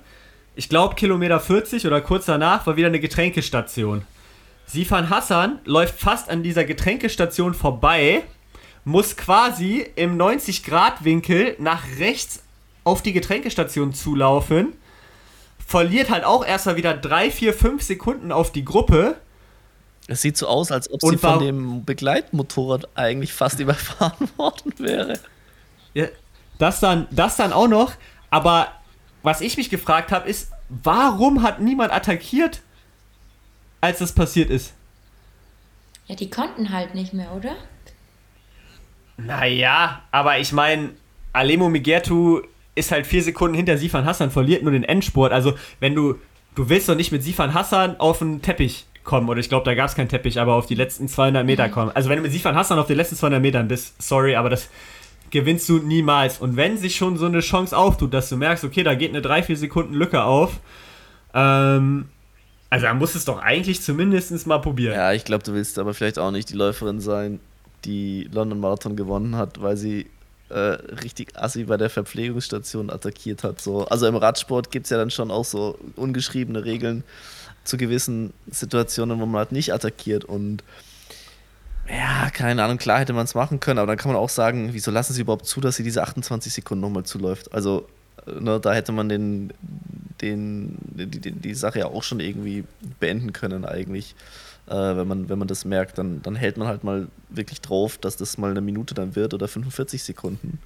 ich 0.54 0.68
glaube 0.68 0.94
Kilometer 0.94 1.40
40 1.40 1.86
oder 1.86 2.00
kurz 2.00 2.26
danach 2.26 2.66
war 2.66 2.76
wieder 2.76 2.88
eine 2.88 3.00
Getränkestation. 3.00 4.02
Sifan 4.66 5.10
Hassan 5.10 5.58
läuft 5.64 5.98
fast 5.98 6.30
an 6.30 6.42
dieser 6.42 6.64
Getränkestation 6.64 7.54
vorbei, 7.54 8.22
muss 8.84 9.16
quasi 9.16 9.86
im 9.96 10.16
90-Grad-Winkel 10.16 11.56
nach 11.58 11.82
rechts 11.98 12.42
auf 12.84 13.02
die 13.02 13.12
Getränkestation 13.12 13.92
zulaufen, 13.92 14.74
verliert 15.66 16.10
halt 16.10 16.24
auch 16.24 16.44
erstmal 16.44 16.76
wieder 16.76 16.94
3, 16.94 17.30
4, 17.30 17.54
5 17.54 17.82
Sekunden 17.82 18.32
auf 18.32 18.52
die 18.52 18.64
Gruppe. 18.64 19.16
Es 20.06 20.22
sieht 20.22 20.36
so 20.36 20.46
aus, 20.46 20.72
als 20.72 20.90
ob 20.90 21.00
sie 21.02 21.16
von 21.16 21.38
dem 21.40 21.84
Begleitmotorrad 21.84 22.88
eigentlich 22.94 23.32
fast 23.32 23.60
überfahren 23.60 24.28
worden 24.36 24.72
wäre. 24.78 25.18
Ja, 25.94 26.06
das 26.58 26.80
dann, 26.80 27.06
das 27.10 27.36
dann 27.36 27.52
auch 27.52 27.68
noch, 27.68 27.92
aber 28.30 28.68
was 29.22 29.40
ich 29.40 29.56
mich 29.56 29.70
gefragt 29.70 30.12
habe, 30.12 30.28
ist, 30.28 30.50
warum 30.68 31.42
hat 31.42 31.60
niemand 31.60 31.92
attackiert, 31.92 32.62
als 33.80 33.98
das 33.98 34.12
passiert 34.12 34.50
ist? 34.50 34.72
Ja, 36.06 36.16
die 36.16 36.30
konnten 36.30 36.70
halt 36.70 36.94
nicht 36.94 37.12
mehr, 37.12 37.32
oder? 37.32 37.56
Naja, 39.16 40.02
aber 40.10 40.38
ich 40.38 40.52
meine, 40.52 40.90
Alemo 41.32 41.68
Migertu 41.68 42.40
ist 42.74 42.92
halt 42.92 43.06
vier 43.06 43.22
Sekunden 43.22 43.54
hinter 43.54 43.76
Sifan 43.76 44.04
Hassan, 44.04 44.30
verliert 44.30 44.62
nur 44.62 44.72
den 44.72 44.84
Endspurt. 44.84 45.32
Also, 45.32 45.54
wenn 45.78 45.94
du, 45.94 46.16
du 46.54 46.68
willst 46.68 46.88
doch 46.88 46.94
nicht 46.94 47.12
mit 47.12 47.22
Sifan 47.22 47.54
Hassan 47.54 47.98
auf 48.00 48.18
den 48.18 48.42
Teppich 48.42 48.86
kommen, 49.04 49.28
oder 49.28 49.40
ich 49.40 49.48
glaube, 49.48 49.64
da 49.64 49.74
gab 49.74 49.88
es 49.88 49.94
keinen 49.94 50.08
Teppich, 50.08 50.40
aber 50.40 50.54
auf 50.54 50.66
die 50.66 50.74
letzten 50.74 51.08
200 51.08 51.44
Meter 51.44 51.68
mhm. 51.68 51.72
kommen. 51.72 51.90
Also, 51.94 52.08
wenn 52.08 52.16
du 52.16 52.22
mit 52.22 52.32
Sifan 52.32 52.54
Hassan 52.54 52.78
auf 52.78 52.86
den 52.86 52.96
letzten 52.96 53.16
200 53.16 53.40
Metern 53.40 53.68
bist, 53.68 54.00
sorry, 54.02 54.34
aber 54.34 54.50
das, 54.50 54.68
gewinnst 55.30 55.68
du 55.68 55.78
niemals. 55.78 56.38
Und 56.38 56.56
wenn 56.56 56.76
sich 56.76 56.96
schon 56.96 57.16
so 57.16 57.26
eine 57.26 57.40
Chance 57.40 57.76
auftut, 57.76 58.12
dass 58.14 58.28
du 58.28 58.36
merkst, 58.36 58.64
okay, 58.64 58.82
da 58.82 58.94
geht 58.94 59.14
eine 59.14 59.20
3-4 59.20 59.56
Sekunden 59.56 59.94
Lücke 59.94 60.22
auf, 60.22 60.60
ähm, 61.34 62.06
also 62.68 62.86
musst 62.94 63.14
du 63.14 63.18
es 63.18 63.24
doch 63.24 63.40
eigentlich 63.40 63.82
zumindest 63.82 64.46
mal 64.46 64.58
probieren. 64.58 64.94
Ja, 64.94 65.12
ich 65.12 65.24
glaube, 65.24 65.42
du 65.42 65.52
willst 65.52 65.78
aber 65.78 65.94
vielleicht 65.94 66.18
auch 66.18 66.30
nicht 66.30 66.50
die 66.50 66.54
Läuferin 66.54 67.00
sein, 67.00 67.40
die 67.84 68.28
London 68.32 68.60
Marathon 68.60 68.94
gewonnen 68.94 69.36
hat, 69.36 69.60
weil 69.60 69.76
sie 69.76 70.06
äh, 70.50 70.58
richtig 71.02 71.36
assi 71.36 71.64
bei 71.64 71.76
der 71.76 71.90
Verpflegungsstation 71.90 72.90
attackiert 72.90 73.44
hat. 73.44 73.60
So. 73.60 73.86
Also 73.86 74.06
im 74.06 74.16
Radsport 74.16 74.70
gibt 74.70 74.86
es 74.86 74.90
ja 74.90 74.98
dann 74.98 75.10
schon 75.10 75.30
auch 75.30 75.44
so 75.44 75.78
ungeschriebene 75.96 76.64
Regeln 76.64 77.04
zu 77.64 77.76
gewissen 77.76 78.32
Situationen, 78.50 79.20
wo 79.20 79.26
man 79.26 79.38
halt 79.38 79.52
nicht 79.52 79.72
attackiert 79.72 80.24
und 80.24 80.62
ja, 81.90 82.30
keine 82.30 82.62
Ahnung, 82.62 82.78
klar 82.78 83.00
hätte 83.00 83.12
man 83.12 83.24
es 83.24 83.34
machen 83.34 83.60
können, 83.60 83.78
aber 83.78 83.88
dann 83.88 83.96
kann 83.96 84.12
man 84.12 84.20
auch 84.20 84.28
sagen, 84.28 84.70
wieso 84.72 84.90
lassen 84.90 85.12
sie 85.12 85.22
überhaupt 85.22 85.46
zu, 85.46 85.60
dass 85.60 85.76
sie 85.76 85.82
diese 85.82 86.02
28 86.02 86.52
Sekunden 86.52 86.82
nochmal 86.82 87.04
zuläuft? 87.04 87.52
Also, 87.52 87.88
ne, 88.26 88.60
da 88.60 88.72
hätte 88.72 88.92
man 88.92 89.08
den, 89.08 89.52
den, 90.20 90.76
die, 90.80 91.06
die, 91.06 91.32
die 91.32 91.54
Sache 91.54 91.80
ja 91.80 91.86
auch 91.86 92.02
schon 92.02 92.20
irgendwie 92.20 92.64
beenden 93.00 93.32
können, 93.32 93.64
eigentlich. 93.64 94.14
Äh, 94.68 94.74
wenn, 94.74 95.08
man, 95.08 95.28
wenn 95.28 95.38
man 95.38 95.48
das 95.48 95.64
merkt, 95.64 95.98
dann, 95.98 96.22
dann 96.22 96.36
hält 96.36 96.56
man 96.56 96.68
halt 96.68 96.84
mal 96.84 97.08
wirklich 97.28 97.60
drauf, 97.60 97.98
dass 97.98 98.16
das 98.16 98.38
mal 98.38 98.50
eine 98.50 98.60
Minute 98.60 98.94
dann 98.94 99.16
wird 99.16 99.34
oder 99.34 99.48
45 99.48 100.02
Sekunden. 100.02 100.58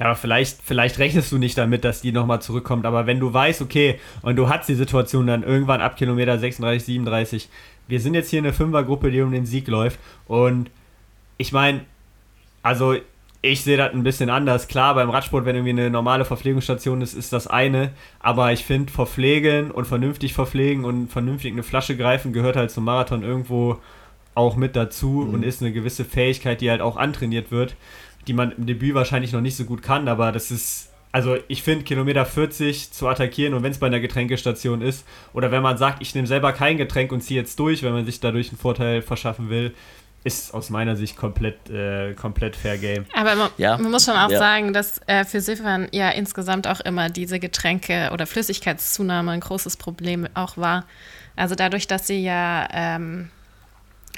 Ja, 0.00 0.06
aber 0.06 0.16
vielleicht, 0.16 0.62
vielleicht 0.64 0.98
rechnest 0.98 1.30
du 1.30 1.36
nicht 1.36 1.58
damit, 1.58 1.84
dass 1.84 2.00
die 2.00 2.10
nochmal 2.10 2.40
zurückkommt. 2.40 2.86
Aber 2.86 3.06
wenn 3.06 3.20
du 3.20 3.32
weißt, 3.32 3.60
okay, 3.60 4.00
und 4.22 4.36
du 4.36 4.48
hast 4.48 4.66
die 4.66 4.74
Situation 4.74 5.26
dann 5.26 5.42
irgendwann 5.42 5.82
ab 5.82 5.96
Kilometer 5.96 6.38
36, 6.38 6.86
37, 6.86 7.48
wir 7.86 8.00
sind 8.00 8.14
jetzt 8.14 8.30
hier 8.30 8.38
eine 8.38 8.54
Fünfergruppe, 8.54 9.10
die 9.10 9.20
um 9.20 9.30
den 9.30 9.44
Sieg 9.44 9.68
läuft 9.68 9.98
und 10.26 10.70
ich 11.36 11.52
meine, 11.52 11.82
also 12.62 12.96
ich 13.42 13.62
sehe 13.62 13.76
das 13.76 13.92
ein 13.92 14.02
bisschen 14.02 14.30
anders. 14.30 14.68
Klar, 14.68 14.94
beim 14.94 15.10
Radsport, 15.10 15.44
wenn 15.44 15.56
irgendwie 15.56 15.70
eine 15.70 15.90
normale 15.90 16.24
Verpflegungsstation 16.24 17.00
ist, 17.00 17.14
ist 17.14 17.32
das 17.32 17.46
eine. 17.46 17.92
Aber 18.20 18.52
ich 18.52 18.64
finde, 18.64 18.92
verpflegen 18.92 19.70
und 19.70 19.86
vernünftig 19.86 20.34
verpflegen 20.34 20.84
und 20.84 21.10
vernünftig 21.10 21.52
eine 21.52 21.62
Flasche 21.62 21.96
greifen 21.96 22.32
gehört 22.32 22.56
halt 22.56 22.70
zum 22.70 22.84
Marathon 22.84 23.22
irgendwo 23.22 23.78
auch 24.34 24.56
mit 24.56 24.76
dazu 24.76 25.24
mhm. 25.26 25.34
und 25.34 25.42
ist 25.42 25.62
eine 25.62 25.72
gewisse 25.72 26.04
Fähigkeit, 26.04 26.60
die 26.60 26.70
halt 26.70 26.80
auch 26.80 26.96
antrainiert 26.96 27.50
wird, 27.50 27.76
die 28.26 28.32
man 28.32 28.52
im 28.52 28.66
Debüt 28.66 28.94
wahrscheinlich 28.94 29.32
noch 29.32 29.40
nicht 29.40 29.56
so 29.56 29.64
gut 29.64 29.82
kann. 29.82 30.08
Aber 30.08 30.32
das 30.32 30.50
ist, 30.50 30.90
also 31.12 31.36
ich 31.48 31.62
finde, 31.62 31.84
Kilometer 31.84 32.24
40 32.24 32.92
zu 32.92 33.08
attackieren 33.08 33.54
und 33.54 33.62
wenn 33.62 33.72
es 33.72 33.78
bei 33.78 33.86
einer 33.86 34.00
Getränkestation 34.00 34.82
ist 34.82 35.06
oder 35.32 35.50
wenn 35.50 35.62
man 35.62 35.78
sagt, 35.78 36.02
ich 36.02 36.14
nehme 36.14 36.26
selber 36.26 36.52
kein 36.52 36.76
Getränk 36.76 37.12
und 37.12 37.20
ziehe 37.20 37.40
jetzt 37.40 37.58
durch, 37.58 37.82
wenn 37.82 37.92
man 37.92 38.04
sich 38.04 38.20
dadurch 38.20 38.50
einen 38.50 38.58
Vorteil 38.58 39.02
verschaffen 39.02 39.50
will, 39.50 39.74
ist 40.22 40.52
aus 40.52 40.68
meiner 40.68 40.96
Sicht 40.96 41.16
komplett, 41.16 41.70
äh, 41.70 42.12
komplett 42.12 42.54
fair 42.54 42.76
game. 42.76 43.06
Aber 43.14 43.34
man, 43.36 43.50
ja. 43.56 43.78
man 43.78 43.90
muss 43.90 44.04
schon 44.04 44.16
auch 44.16 44.30
ja. 44.30 44.38
sagen, 44.38 44.72
dass 44.72 45.00
äh, 45.06 45.24
für 45.24 45.40
Siffern 45.40 45.88
ja 45.92 46.10
insgesamt 46.10 46.66
auch 46.66 46.80
immer 46.80 47.08
diese 47.08 47.38
Getränke- 47.38 48.10
oder 48.12 48.26
Flüssigkeitszunahme 48.26 49.30
ein 49.32 49.40
großes 49.40 49.78
Problem 49.78 50.28
auch 50.34 50.58
war. 50.58 50.84
Also 51.36 51.54
dadurch, 51.54 51.86
dass 51.86 52.06
sie 52.06 52.22
ja 52.22 52.68
ähm, 52.70 53.30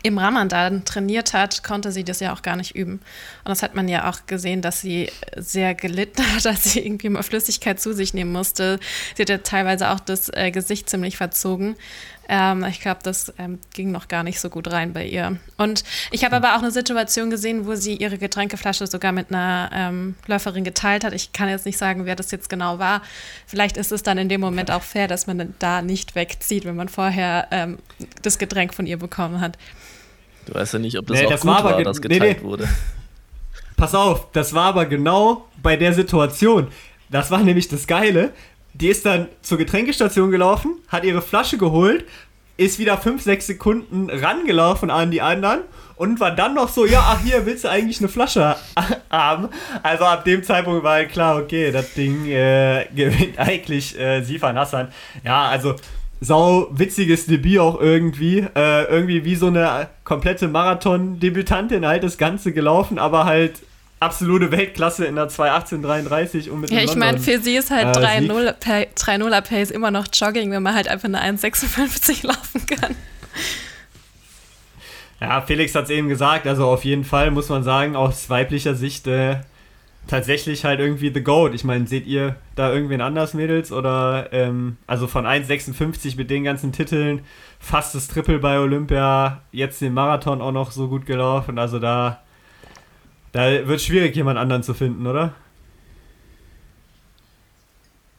im 0.03 0.19
Ramadan 0.19 0.85
trainiert 0.85 1.33
hat, 1.33 1.63
konnte 1.63 1.93
sie 1.93 2.05
das 2.05 2.21
ja 2.21 2.33
auch 2.33 2.43
gar 2.43 2.57
nicht 2.57 2.75
üben. 2.75 2.95
Und 2.95 3.49
das 3.49 3.63
hat 3.63 3.75
man 3.75 3.89
ja 3.89 4.11
auch 4.11 4.27
gesehen, 4.27 4.63
dass 4.63 4.81
sie 4.81 5.11
sehr 5.37 5.75
gelitten 5.75 6.23
hat, 6.35 6.45
dass 6.45 6.65
sie 6.65 6.81
irgendwie 6.81 7.09
mal 7.09 7.23
Flüssigkeit 7.23 7.81
zu 7.81 7.95
sich 7.95 8.15
nehmen 8.15 8.33
musste. 8.33 8.81
Sie 9.17 9.23
hat 9.23 9.29
ja 9.29 9.39
teilweise 9.39 9.91
auch 9.91 10.01
das 10.01 10.29
äh, 10.35 10.51
Gesicht 10.51 10.91
ziemlich 10.91 11.17
verzogen. 11.17 11.77
Ähm, 12.29 12.65
ich 12.65 12.81
glaube, 12.81 13.01
das 13.03 13.33
ähm, 13.39 13.59
ging 13.75 13.91
noch 13.91 14.09
gar 14.09 14.23
nicht 14.23 14.41
so 14.41 14.49
gut 14.49 14.71
rein 14.71 14.93
bei 14.93 15.05
ihr. 15.05 15.39
Und 15.57 15.85
ich 16.13 16.25
habe 16.25 16.37
aber 16.37 16.55
auch 16.55 16.63
eine 16.63 16.71
Situation 16.71 17.31
gesehen, 17.31 17.67
wo 17.67 17.75
sie 17.75 17.97
ihre 17.97 18.17
Getränkeflasche 18.17 18.87
sogar 18.87 19.13
mit 19.13 19.31
einer 19.31 19.71
ähm, 19.73 20.15
Läuferin 20.27 20.65
geteilt 20.65 21.05
hat. 21.05 21.13
Ich 21.13 21.33
kann 21.33 21.49
jetzt 21.49 21.67
nicht 21.67 21.79
sagen, 21.79 22.07
wer 22.07 22.17
das 22.17 22.31
jetzt 22.31 22.49
genau 22.49 22.79
war. 22.79 23.03
Vielleicht 23.47 23.77
ist 23.77 23.93
es 23.93 24.03
dann 24.03 24.19
in 24.19 24.29
dem 24.29 24.41
Moment 24.41 24.71
auch 24.71 24.83
fair, 24.83 25.09
dass 25.09 25.27
man 25.27 25.55
da 25.59 25.83
nicht 25.83 26.15
wegzieht, 26.15 26.65
wenn 26.65 26.77
man 26.77 26.89
vorher 26.89 27.49
ähm, 27.51 27.79
das 28.23 28.39
Getränk 28.39 28.73
von 28.73 28.87
ihr 28.87 28.99
bekommen 28.99 29.41
hat. 29.41 29.59
Du 30.47 30.55
weißt 30.55 30.75
ja 30.75 30.79
nicht, 30.79 30.99
ob 30.99 31.07
das 31.07 31.19
nee, 31.19 31.27
auch 31.27 31.31
das 31.31 31.41
gut 31.43 31.51
war, 31.51 31.65
war 31.65 31.83
das 31.83 32.01
geteilt 32.01 32.23
nee, 32.23 32.37
nee. 32.41 32.43
wurde. 32.43 32.69
Pass 33.77 33.95
auf, 33.95 34.31
das 34.33 34.55
war 34.55 34.67
aber 34.67 34.87
genau 34.87 35.49
bei 35.63 35.77
der 35.77 35.93
Situation. 35.93 36.69
Das 37.11 37.31
war 37.31 37.43
nämlich 37.43 37.69
das 37.69 37.87
Geile. 37.87 38.33
Die 38.75 38.89
ist 38.89 39.05
dann 39.05 39.29
zur 39.43 39.59
Getränkestation 39.59 40.31
gelaufen, 40.31 40.77
hat 40.89 41.05
ihre 41.05 41.21
Flasche 41.21 41.59
geholt, 41.59 42.07
ist 42.57 42.79
wieder 42.79 42.97
5, 42.97 43.23
6 43.23 43.47
Sekunden 43.47 44.11
rangelaufen 44.11 44.91
an 44.91 45.11
die 45.11 45.21
anderen 45.21 45.61
und 45.97 46.21
war 46.21 46.31
dann 46.31 46.55
noch 46.55 46.69
so, 46.69 46.87
ja, 46.87 47.01
ach 47.05 47.21
hier, 47.23 47.45
willst 47.45 47.65
du 47.65 47.69
eigentlich 47.69 47.99
eine 48.01 48.09
Flasche 48.09 48.57
haben? 49.11 49.49
Also 49.83 50.05
ab 50.05 50.25
dem 50.25 50.43
Zeitpunkt 50.43 50.85
war 50.85 51.05
klar, 51.05 51.37
okay, 51.37 51.71
das 51.71 51.95
Ding 51.95 52.27
äh, 52.27 52.87
gewinnt 52.95 53.39
eigentlich 53.39 53.99
äh, 53.99 54.23
Sifan 54.23 54.59
Hassan. 54.59 54.89
Ja, 55.25 55.49
also 55.49 55.77
sau 56.23 56.69
witziges 56.71 57.27
Debüt 57.27 57.59
auch 57.59 57.81
irgendwie. 57.81 58.47
Äh, 58.55 58.85
irgendwie 58.85 59.25
wie 59.25 59.35
so 59.35 59.49
eine 59.49 59.89
komplette 60.05 60.49
Marathon-Debütantin 60.49 61.85
halt 61.85 62.05
das 62.05 62.17
Ganze 62.17 62.53
gelaufen, 62.53 62.99
aber 62.99 63.25
halt 63.25 63.55
absolute 63.99 64.51
Weltklasse 64.51 65.05
in 65.05 65.17
der 65.17 65.29
2.18.33 65.29 66.51
und 66.51 66.61
mit 66.61 66.71
Ja, 66.71 66.81
ich 66.81 66.95
meine, 66.97 67.19
für 67.19 67.39
sie 67.39 67.57
ist 67.57 67.71
halt 67.71 67.97
äh, 67.97 68.01
3-0er 68.01 69.41
Pace 69.41 69.71
immer 69.71 69.91
noch 69.91 70.07
Jogging, 70.13 70.51
wenn 70.51 70.63
man 70.63 70.75
halt 70.75 70.89
einfach 70.89 71.09
eine 71.09 71.23
1,56 71.23 72.27
laufen 72.27 72.67
kann. 72.67 72.97
Ja, 75.21 75.41
Felix 75.41 75.75
hat 75.75 75.85
es 75.85 75.91
eben 75.91 76.09
gesagt, 76.09 76.47
also 76.47 76.67
auf 76.67 76.85
jeden 76.85 77.05
Fall 77.05 77.31
muss 77.31 77.49
man 77.49 77.63
sagen, 77.63 77.95
aus 77.95 78.29
weiblicher 78.29 78.75
Sicht 78.75 79.07
äh, 79.07 79.37
tatsächlich 80.07 80.65
halt 80.65 80.81
irgendwie 80.81 81.13
The 81.13 81.23
Goat. 81.23 81.55
Ich 81.55 81.65
meine, 81.65 81.87
seht 81.87 82.07
ihr 82.07 82.37
da 82.57 82.73
irgendwen 82.73 83.01
anders, 83.01 83.35
Mädels? 83.35 83.73
Oder, 83.73 84.29
ähm, 84.33 84.77
also 84.87 85.07
von 85.07 85.27
1,56 85.27 86.17
mit 86.17 86.31
den 86.31 86.45
ganzen 86.45 86.73
Titeln, 86.73 87.23
fast 87.59 87.95
das 87.95 88.09
Triple 88.09 88.39
bei 88.39 88.59
Olympia, 88.59 89.43
jetzt 89.53 89.81
den 89.81 89.95
Marathon 89.95 90.43
auch 90.43 90.53
noch 90.53 90.71
so 90.71 90.89
gut 90.89 91.07
gelaufen. 91.07 91.59
Also 91.59 91.79
da 91.79 92.23
da 93.33 93.67
wird 93.67 93.81
schwierig, 93.81 94.15
jemand 94.15 94.39
anderen 94.39 94.63
zu 94.63 94.75
finden, 94.75 95.07
oder? 95.07 95.35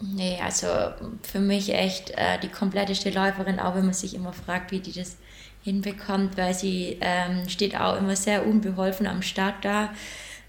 Nee, 0.02 0.40
also 0.44 0.68
für 1.22 1.40
mich 1.40 1.74
echt 1.74 2.10
äh, 2.12 2.40
die 2.42 2.50
kompletteste 2.50 3.12
Läuferin, 3.12 3.60
auch 3.60 3.76
wenn 3.76 3.86
man 3.86 3.94
sich 3.94 4.16
immer 4.16 4.34
fragt, 4.34 4.72
wie 4.72 4.80
die 4.80 4.92
das 4.92 5.18
hinbekommt, 5.64 6.36
weil 6.36 6.54
sie 6.54 6.98
ähm, 7.00 7.48
steht 7.48 7.80
auch 7.80 7.98
immer 7.98 8.16
sehr 8.16 8.46
unbeholfen 8.46 9.08
am 9.08 9.22
Start 9.22 9.64
da. 9.64 9.94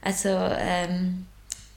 Also 0.04 0.28
ähm, 0.28 1.26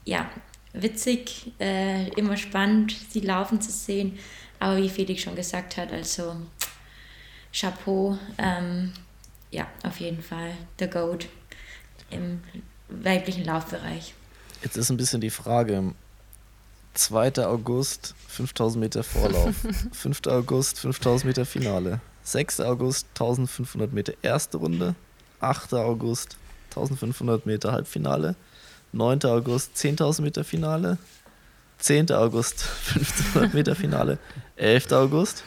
ja, 0.04 0.30
witzig, 0.74 1.54
äh, 1.60 2.10
immer 2.10 2.36
spannend, 2.36 2.96
sie 3.10 3.22
laufen 3.22 3.62
zu 3.62 3.72
sehen. 3.72 4.20
Aber 4.60 4.78
wie 4.78 4.90
Felix 4.90 5.22
schon 5.22 5.36
gesagt 5.36 5.78
hat, 5.78 5.92
also 5.94 6.36
Chapeau, 7.54 8.18
ähm, 8.38 8.92
ja, 9.50 9.68
auf 9.84 10.00
jeden 10.00 10.22
Fall, 10.22 10.52
the 10.78 10.88
GOAT 10.88 11.28
im 12.10 12.42
weiblichen 12.90 13.46
Laufbereich. 13.46 14.14
Jetzt 14.62 14.76
ist 14.76 14.90
ein 14.90 14.98
bisschen 14.98 15.22
die 15.22 15.30
Frage. 15.30 15.94
2. 16.96 17.46
August 17.46 18.16
5000 18.28 18.82
Meter 18.82 19.04
Vorlauf, 19.04 19.56
5. 19.94 20.28
August 20.28 20.80
5000 20.80 21.26
Meter 21.26 21.46
Finale, 21.46 22.02
6. 22.24 22.60
August 22.62 23.08
1500 23.14 23.94
Meter 23.94 24.14
erste 24.22 24.58
Runde, 24.58 24.96
8. 25.40 25.76
August 25.76 26.38
1500 26.78 27.46
Meter 27.46 27.72
Halbfinale, 27.72 28.36
9. 28.94 29.24
August 29.26 29.76
10.000 29.76 30.22
Meter 30.22 30.44
Finale, 30.44 30.98
10. 31.80 32.12
August 32.12 32.66
1500 32.96 33.54
Meter 33.54 33.76
Finale, 33.76 34.18
11. 34.56 34.92
August 34.94 35.44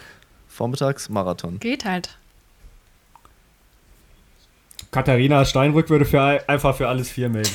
vormittags 0.49 1.09
Marathon. 1.09 1.59
Geht 1.59 1.85
halt. 1.85 2.17
Katharina 4.91 5.45
Steinbrück 5.45 5.89
würde 5.89 6.05
für, 6.05 6.21
einfach 6.49 6.77
für 6.77 6.89
alles 6.89 7.11
vier 7.11 7.29
melden. 7.29 7.55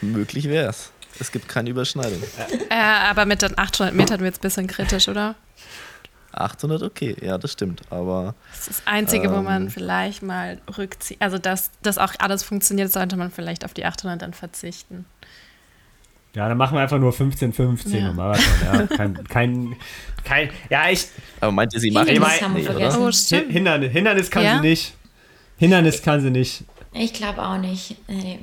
Möglich 0.00 0.48
wäre 0.48 0.70
es. 0.70 0.90
Es 1.20 1.30
gibt 1.30 1.48
keine 1.48 1.70
Überschneidung. 1.70 2.22
Äh, 2.70 2.74
aber 2.74 3.26
mit 3.26 3.42
den 3.42 3.56
800 3.56 3.94
Metern 3.94 4.20
wird 4.20 4.34
es 4.34 4.40
ein 4.40 4.42
bisschen 4.42 4.66
kritisch, 4.66 5.08
oder? 5.08 5.36
800, 6.40 6.82
okay, 6.82 7.16
ja, 7.22 7.38
das 7.38 7.52
stimmt. 7.52 7.82
Aber. 7.90 8.34
Das 8.50 8.60
ist 8.60 8.68
das 8.68 8.82
Einzige, 8.86 9.28
ähm, 9.28 9.34
wo 9.34 9.42
man 9.42 9.62
ähm, 9.64 9.70
vielleicht 9.70 10.22
mal 10.22 10.58
rückzieht. 10.76 11.20
Also, 11.20 11.38
dass 11.38 11.70
das 11.82 11.98
auch 11.98 12.12
alles 12.18 12.42
funktioniert, 12.42 12.92
sollte 12.92 13.16
man 13.16 13.30
vielleicht 13.30 13.64
auf 13.64 13.74
die 13.74 13.84
800 13.84 14.22
dann 14.22 14.34
verzichten. 14.34 15.04
Ja, 16.34 16.48
dann 16.48 16.58
machen 16.58 16.76
wir 16.76 16.80
einfach 16.80 16.98
nur 16.98 17.12
15, 17.12 17.52
15 17.52 17.92
ja. 17.92 18.10
im 18.10 18.16
Marathon. 18.16 18.44
Ja, 18.64 18.86
kein, 18.88 19.24
kein, 19.24 19.76
kein, 20.24 20.50
ja, 20.68 20.90
ich. 20.90 21.06
Aber 21.40 21.52
meint 21.52 21.72
ihr, 21.74 21.80
sie 21.80 21.92
macht 21.92 22.08
Hindernis, 22.08 22.42
haben 22.42 22.56
wir 22.56 22.64
vergessen. 22.64 23.00
Oh, 23.00 23.52
Hindernis, 23.52 23.92
Hindernis 23.92 24.30
kann 24.30 24.42
ja? 24.42 24.56
sie 24.56 24.62
nicht. 24.62 24.94
Hindernis 25.56 26.02
kann 26.02 26.20
sie 26.20 26.30
nicht. 26.30 26.64
Ich 26.92 27.12
glaube 27.12 27.40
auch 27.40 27.58
nicht. 27.58 27.96
Nee. 28.08 28.40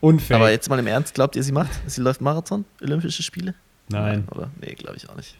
Unfair. 0.00 0.36
Aber 0.36 0.50
jetzt 0.50 0.68
mal 0.68 0.78
im 0.78 0.86
Ernst, 0.86 1.14
glaubt 1.14 1.34
ihr, 1.34 1.42
sie 1.42 1.52
macht? 1.52 1.70
Sie 1.86 2.00
läuft 2.00 2.20
Marathon, 2.20 2.64
Olympische 2.80 3.24
Spiele? 3.24 3.54
Nein. 3.88 4.28
Oder? 4.30 4.50
Nee, 4.60 4.74
glaube 4.74 4.96
ich 4.96 5.08
auch 5.08 5.16
nicht. 5.16 5.36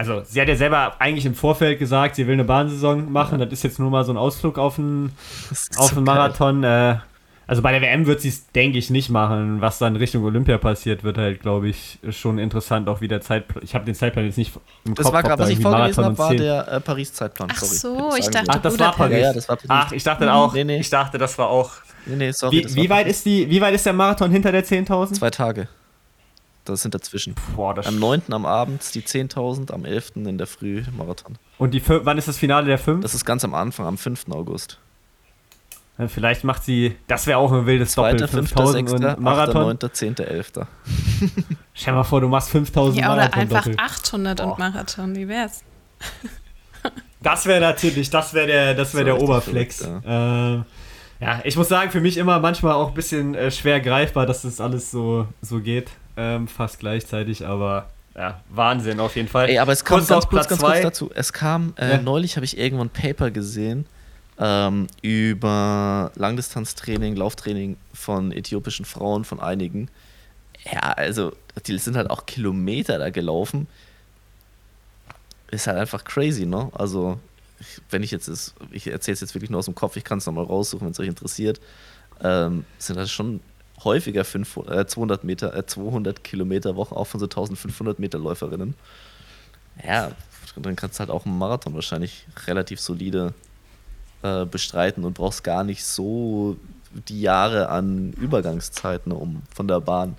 Also, 0.00 0.22
sie 0.24 0.40
hat 0.40 0.48
ja 0.48 0.56
selber 0.56 0.94
eigentlich 0.98 1.26
im 1.26 1.34
Vorfeld 1.34 1.78
gesagt, 1.78 2.16
sie 2.16 2.26
will 2.26 2.32
eine 2.32 2.44
Bahnsaison 2.44 3.12
machen. 3.12 3.38
Ja. 3.38 3.44
Das 3.44 3.58
ist 3.58 3.64
jetzt 3.64 3.78
nur 3.78 3.90
mal 3.90 4.02
so 4.02 4.14
ein 4.14 4.16
Ausflug 4.16 4.56
auf 4.56 4.78
einen, 4.78 5.12
auf 5.76 5.94
einen 5.94 6.06
Marathon. 6.06 6.64
Äh, 6.64 6.96
also 7.46 7.60
bei 7.60 7.70
der 7.72 7.82
WM 7.82 8.06
wird 8.06 8.22
sie 8.22 8.30
es, 8.30 8.50
denke 8.52 8.78
ich, 8.78 8.88
nicht 8.88 9.10
machen. 9.10 9.60
Was 9.60 9.76
dann 9.76 9.96
Richtung 9.96 10.24
Olympia 10.24 10.56
passiert, 10.56 11.04
wird 11.04 11.18
halt, 11.18 11.40
glaube 11.40 11.68
ich, 11.68 11.98
schon 12.08 12.38
interessant, 12.38 12.88
auch 12.88 13.02
wie 13.02 13.08
der 13.08 13.20
Zeitplan. 13.20 13.62
Ich 13.62 13.74
habe 13.74 13.84
den 13.84 13.94
Zeitplan 13.94 14.24
jetzt 14.24 14.38
nicht 14.38 14.56
im 14.86 14.94
das 14.94 15.04
Kopf. 15.04 15.12
Das 15.12 15.12
war 15.12 15.22
gerade, 15.22 15.42
was 15.42 15.50
ich 15.50 15.60
vorgelesen 15.60 16.02
habe, 16.02 16.16
war 16.16 16.34
der 16.34 16.66
äh, 16.66 16.80
Paris-Zeitplan. 16.80 17.48
Ach 17.52 17.58
so, 17.58 18.14
ich 18.18 18.30
dachte, 18.30 18.46
Ach, 18.48 18.62
das 18.62 18.78
war 18.78 18.92
Paris. 18.92 19.18
Ja, 19.18 19.18
ja, 19.18 19.32
das 19.34 19.48
war 19.50 19.56
Paris. 19.56 19.68
Ach, 19.68 19.92
ich 19.92 20.02
dachte 20.02 20.32
auch. 20.32 20.54
Nee, 20.54 20.64
nee. 20.64 20.80
Ich 20.80 20.88
dachte, 20.88 21.18
das 21.18 21.36
war 21.36 21.50
auch. 21.50 21.72
Nee, 22.06 22.16
nee, 22.16 22.30
sorry. 22.32 22.64
Wie, 22.66 22.74
wie 22.74 22.88
weit, 22.88 23.06
ist 23.06 23.26
die, 23.26 23.50
wie 23.50 23.60
weit 23.60 23.74
ist 23.74 23.84
der 23.84 23.92
Marathon 23.92 24.30
hinter 24.30 24.50
der 24.50 24.64
10.000? 24.64 25.12
Zwei 25.12 25.28
Tage. 25.28 25.68
Das 26.64 26.82
sind 26.82 26.94
dazwischen. 26.94 27.34
Boah, 27.56 27.74
das 27.74 27.86
am 27.86 27.98
9. 27.98 28.22
am 28.30 28.46
Abend 28.46 28.94
die 28.94 29.02
10.000, 29.02 29.72
am 29.72 29.84
11. 29.84 30.12
in 30.16 30.38
der 30.38 30.46
Früh 30.46 30.82
Marathon. 30.96 31.38
Und 31.58 31.72
die, 31.72 31.82
wann 31.86 32.18
ist 32.18 32.28
das 32.28 32.36
Finale 32.36 32.66
der 32.66 32.78
5? 32.78 33.02
Das 33.02 33.14
ist 33.14 33.24
ganz 33.24 33.44
am 33.44 33.54
Anfang, 33.54 33.86
am 33.86 33.98
5. 33.98 34.28
August. 34.30 34.78
Vielleicht 36.08 36.44
macht 36.44 36.64
sie, 36.64 36.96
das 37.08 37.26
wäre 37.26 37.38
auch 37.38 37.52
ein 37.52 37.66
wildes 37.66 37.94
Doppel, 37.94 38.26
5000 38.26 38.88
6, 38.88 38.92
und 38.92 39.20
Marathon. 39.20 39.76
9., 39.78 39.78
10., 39.92 40.18
11. 40.18 40.52
Stell 41.74 41.94
mal 41.94 42.04
vor, 42.04 42.20
du 42.20 42.28
machst 42.28 42.50
5000 42.50 42.98
ja, 42.98 43.12
oder 43.12 43.16
Marathon 43.16 43.40
einfach 43.40 43.64
Doppel. 43.64 43.76
800 43.78 44.38
Boah. 44.38 44.46
und 44.46 44.58
Marathon, 44.58 45.16
wie 45.16 45.28
wär's? 45.28 45.62
das 47.22 47.44
wäre 47.46 47.60
natürlich, 47.60 48.08
das 48.08 48.32
wäre 48.32 48.46
der, 48.46 48.74
das 48.74 48.94
wäre 48.94 49.04
der 49.04 49.20
Oberflex. 49.20 49.82
Verrückt, 49.82 50.06
ja. 50.06 50.54
Äh, 50.54 50.62
ja. 51.20 51.40
ich 51.44 51.56
muss 51.56 51.68
sagen, 51.68 51.90
für 51.90 52.00
mich 52.00 52.16
immer 52.16 52.38
manchmal 52.40 52.72
auch 52.72 52.88
ein 52.88 52.94
bisschen 52.94 53.34
äh, 53.34 53.50
schwer 53.50 53.80
greifbar, 53.80 54.24
dass 54.24 54.42
das 54.42 54.60
alles 54.60 54.90
so, 54.90 55.26
so 55.42 55.60
geht, 55.60 55.90
ähm, 56.16 56.48
fast 56.48 56.80
gleichzeitig, 56.80 57.46
aber 57.46 57.88
ja, 58.14 58.40
Wahnsinn 58.50 59.00
auf 59.00 59.16
jeden 59.16 59.28
Fall. 59.28 59.48
Ey, 59.48 59.58
aber 59.58 59.72
es 59.72 59.84
kam 59.84 59.98
kurz 59.98 60.08
ganz, 60.08 60.26
kurz, 60.26 60.48
ganz 60.48 60.60
kurz 60.60 60.82
dazu. 60.82 61.10
Es 61.14 61.32
kam, 61.32 61.74
äh, 61.76 61.92
ja. 61.92 62.02
neulich 62.02 62.36
habe 62.36 62.44
ich 62.44 62.58
irgendwo 62.58 62.84
ein 62.84 62.90
Paper 62.90 63.30
gesehen, 63.30 63.86
ähm, 64.38 64.88
über 65.02 66.12
Langdistanztraining, 66.16 67.14
Lauftraining 67.14 67.76
von 67.94 68.32
äthiopischen 68.32 68.84
Frauen, 68.84 69.24
von 69.24 69.38
einigen. 69.40 69.88
Ja, 70.64 70.80
also 70.80 71.32
die 71.66 71.78
sind 71.78 71.96
halt 71.96 72.10
auch 72.10 72.26
Kilometer 72.26 72.98
da 72.98 73.10
gelaufen. 73.10 73.68
Ist 75.50 75.66
halt 75.66 75.78
einfach 75.78 76.04
crazy, 76.04 76.46
ne? 76.46 76.70
Also, 76.72 77.18
wenn 77.90 78.02
ich 78.02 78.10
jetzt, 78.10 78.28
ist, 78.28 78.54
ich 78.70 78.86
erzähle 78.86 79.14
es 79.14 79.20
jetzt 79.20 79.34
wirklich 79.34 79.50
nur 79.50 79.58
aus 79.58 79.64
dem 79.64 79.74
Kopf, 79.74 79.96
ich 79.96 80.04
kann 80.04 80.18
es 80.18 80.26
nochmal 80.26 80.44
raussuchen, 80.44 80.86
wenn 80.86 80.92
es 80.92 81.00
euch 81.00 81.08
interessiert, 81.08 81.60
ähm, 82.22 82.64
sind 82.78 82.98
halt 82.98 83.08
schon 83.08 83.40
häufiger 83.84 84.24
500, 84.24 84.78
äh, 84.78 84.86
200 84.86 85.24
Meter, 85.24 85.54
äh, 85.54 85.66
200 85.66 86.22
Kilometer 86.24 86.76
Wochen 86.76 86.94
auch 86.94 87.06
von 87.06 87.20
so 87.20 87.26
1500 87.26 87.98
Meter 87.98 88.18
Läuferinnen. 88.18 88.74
Ja, 89.84 90.12
dann 90.56 90.76
kannst 90.76 90.98
du 90.98 91.00
halt 91.00 91.10
auch 91.10 91.26
einen 91.26 91.38
Marathon 91.38 91.74
wahrscheinlich 91.74 92.26
relativ 92.46 92.80
solide 92.80 93.34
äh, 94.22 94.44
bestreiten 94.44 95.04
und 95.04 95.14
brauchst 95.14 95.44
gar 95.44 95.64
nicht 95.64 95.84
so 95.84 96.56
die 97.08 97.20
Jahre 97.20 97.68
an 97.68 98.12
Übergangszeiten, 98.14 99.12
um 99.12 99.42
von 99.54 99.68
der 99.68 99.80
Bahn 99.80 100.16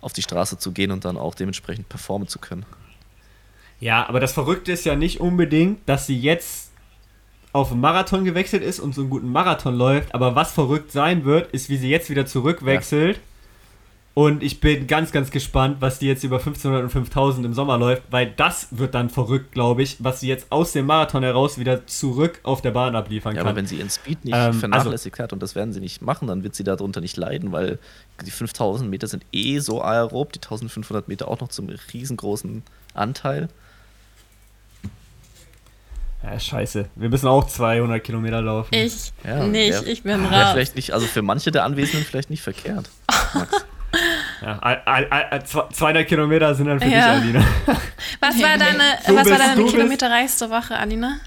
auf 0.00 0.12
die 0.12 0.22
Straße 0.22 0.58
zu 0.58 0.72
gehen 0.72 0.90
und 0.90 1.04
dann 1.04 1.16
auch 1.16 1.34
dementsprechend 1.34 1.88
performen 1.88 2.28
zu 2.28 2.38
können. 2.38 2.66
Ja, 3.80 4.06
aber 4.08 4.20
das 4.20 4.32
Verrückte 4.32 4.72
ist 4.72 4.84
ja 4.84 4.96
nicht 4.96 5.20
unbedingt, 5.20 5.88
dass 5.88 6.06
sie 6.06 6.18
jetzt 6.18 6.63
auf 7.54 7.70
einen 7.70 7.80
Marathon 7.80 8.24
gewechselt 8.24 8.64
ist 8.64 8.80
und 8.80 8.96
so 8.96 9.02
einen 9.02 9.10
guten 9.10 9.30
Marathon 9.30 9.76
läuft, 9.76 10.12
aber 10.12 10.34
was 10.34 10.52
verrückt 10.52 10.90
sein 10.90 11.24
wird, 11.24 11.52
ist, 11.52 11.70
wie 11.70 11.76
sie 11.76 11.88
jetzt 11.88 12.10
wieder 12.10 12.26
zurückwechselt. 12.26 13.16
Ja. 13.16 13.22
Und 14.14 14.42
ich 14.42 14.60
bin 14.60 14.88
ganz, 14.88 15.12
ganz 15.12 15.30
gespannt, 15.30 15.76
was 15.78 16.00
die 16.00 16.06
jetzt 16.06 16.24
über 16.24 16.38
1500 16.38 16.82
und 16.82 16.90
5000 16.90 17.46
im 17.46 17.54
Sommer 17.54 17.78
läuft, 17.78 18.02
weil 18.10 18.32
das 18.36 18.68
wird 18.72 18.94
dann 18.94 19.08
verrückt, 19.08 19.52
glaube 19.52 19.82
ich, 19.82 19.96
was 20.00 20.18
sie 20.18 20.28
jetzt 20.28 20.50
aus 20.50 20.72
dem 20.72 20.86
Marathon 20.86 21.22
heraus 21.22 21.56
wieder 21.58 21.86
zurück 21.86 22.40
auf 22.42 22.60
der 22.60 22.72
Bahn 22.72 22.96
abliefern 22.96 23.34
ja, 23.34 23.42
kann. 23.42 23.48
Aber 23.48 23.56
wenn 23.56 23.66
sie 23.66 23.76
ihren 23.76 23.90
Speed 23.90 24.24
nicht 24.24 24.34
ähm, 24.34 24.40
also 24.40 24.58
vernachlässigt 24.58 25.14
also, 25.14 25.22
hat 25.22 25.32
und 25.32 25.42
das 25.42 25.54
werden 25.54 25.72
sie 25.72 25.80
nicht 25.80 26.02
machen, 26.02 26.26
dann 26.26 26.42
wird 26.42 26.56
sie 26.56 26.64
darunter 26.64 27.00
nicht 27.00 27.16
leiden, 27.16 27.52
weil 27.52 27.78
die 28.24 28.32
5000 28.32 28.90
Meter 28.90 29.06
sind 29.06 29.24
eh 29.30 29.60
so 29.60 29.80
aerob, 29.80 30.32
die 30.32 30.40
1500 30.40 31.06
Meter 31.06 31.28
auch 31.28 31.40
noch 31.40 31.48
zum 31.48 31.68
riesengroßen 31.68 32.64
Anteil. 32.94 33.48
Ja, 36.24 36.40
scheiße. 36.40 36.86
Wir 36.94 37.08
müssen 37.10 37.28
auch 37.28 37.46
200 37.46 38.02
Kilometer 38.02 38.40
laufen. 38.40 38.74
Ich 38.74 39.12
ja, 39.24 39.44
nicht, 39.44 39.72
wär, 39.72 39.86
ich 39.86 40.02
bin 40.02 40.24
raus. 40.24 40.52
Vielleicht 40.52 40.74
nicht, 40.76 40.92
also 40.92 41.06
für 41.06 41.22
manche 41.22 41.50
der 41.50 41.64
Anwesenden 41.64 42.06
vielleicht 42.06 42.30
nicht 42.30 42.42
verkehrt. 42.42 42.88
Max. 43.34 43.64
Ja, 44.42 45.40
200 45.46 46.08
Kilometer 46.08 46.52
sind 46.56 46.66
dann 46.66 46.80
für 46.80 46.88
ja. 46.88 47.14
dich, 47.14 47.22
Alina. 47.22 47.44
Was 48.20 48.42
war 48.42 48.58
deine, 48.58 48.98
du 49.06 49.14
was 49.14 49.30
war 49.30 49.38
deine 49.38 49.64
kilometerreichste 49.66 50.50
Woche, 50.50 50.76
Alina? 50.76 51.20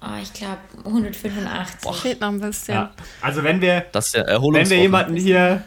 Oh, 0.00 0.18
ich 0.20 0.32
glaube 0.32 0.58
185. 0.82 1.80
Boah. 1.82 1.92
Fehlt 1.92 2.20
noch 2.22 2.28
ein 2.28 2.40
bisschen. 2.40 2.74
Ja. 2.74 2.90
Also 3.20 3.44
wenn 3.44 3.60
wir, 3.60 3.84
das 3.92 4.06
ist 4.06 4.14
ja 4.14 4.24
wenn 4.26 4.70
wir 4.70 4.78
jemanden 4.78 5.16
hier, 5.16 5.62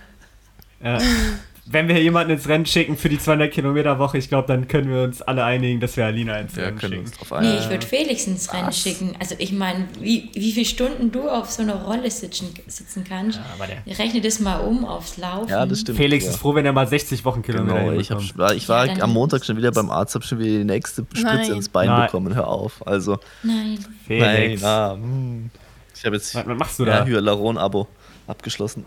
ja, 0.84 0.98
wenn 1.66 1.88
wir 1.88 2.02
jemanden 2.02 2.34
ins 2.34 2.50
Rennen 2.50 2.66
schicken 2.66 2.98
für 2.98 3.08
die 3.08 3.18
200 3.18 3.50
Kilometer 3.52 3.98
Woche, 3.98 4.18
ich 4.18 4.28
glaube, 4.28 4.48
dann 4.48 4.68
können 4.68 4.90
wir 4.90 5.04
uns 5.04 5.22
alle 5.22 5.46
einigen, 5.46 5.80
dass 5.80 5.96
wir 5.96 6.06
Alina 6.06 6.38
ins 6.38 6.56
ja, 6.58 6.64
Rennen 6.64 6.80
schicken. 6.80 7.12
Nee, 7.40 7.58
ich 7.58 7.70
würde 7.70 7.88
Felix 7.88 8.28
ins 8.28 8.54
Rennen 8.54 8.68
Was? 8.68 8.80
schicken. 8.80 9.16
Also 9.20 9.36
ich 9.38 9.54
meine, 9.54 9.88
wie, 9.98 10.30
wie 10.34 10.52
viele 10.52 10.66
Stunden 10.66 11.12
du 11.12 11.30
auf 11.30 11.50
so 11.52 11.62
einer 11.62 11.76
Rolle 11.76 12.12
sitzen, 12.12 12.54
sitzen 12.68 13.06
kannst, 13.08 13.40
ja, 13.86 13.96
rechne 13.96 14.20
das 14.20 14.42
mal 14.42 14.58
um 14.60 14.84
aufs 14.84 15.16
Laufen. 15.18 15.50
Ja, 15.50 15.66
das 15.66 15.82
stimmt. 15.82 15.98
Felix 15.98 16.26
ja. 16.26 16.32
ist 16.32 16.38
froh, 16.38 16.54
wenn 16.54 16.66
er 16.66 16.74
mal 16.74 16.88
60 16.88 17.24
Wochenkilometer 17.24 17.80
genau, 17.80 17.92
ich, 17.94 18.12
hab, 18.12 18.20
ich 18.54 18.68
war 18.68 18.86
ja, 18.86 19.02
am 19.02 19.14
Montag 19.14 19.46
schon 19.46 19.56
wieder 19.56 19.72
beim 19.72 19.90
Arzt, 19.90 20.16
habe 20.16 20.26
schon 20.26 20.40
wieder 20.40 20.58
die 20.60 20.66
nächste 20.66 21.06
Spritze 21.14 21.54
ins 21.54 21.70
Bein 21.70 21.88
Nein. 21.88 22.08
bekommen. 22.08 22.36
Hör 22.36 22.48
auf. 22.48 22.86
Also, 22.86 23.20
Nein. 23.42 23.80
Felix. 24.06 24.62
Nein, 24.62 24.70
ah, 24.70 24.94
hm. 24.96 25.50
Ich 25.96 26.04
habe 26.06 26.18
jetzt 26.18 26.36
was, 26.36 26.46
was 26.46 26.58
machst 26.58 26.80
du 26.80 26.84
da? 26.86 27.06
Hyaluron-Abo 27.06 27.88
abgeschlossen. 28.28 28.86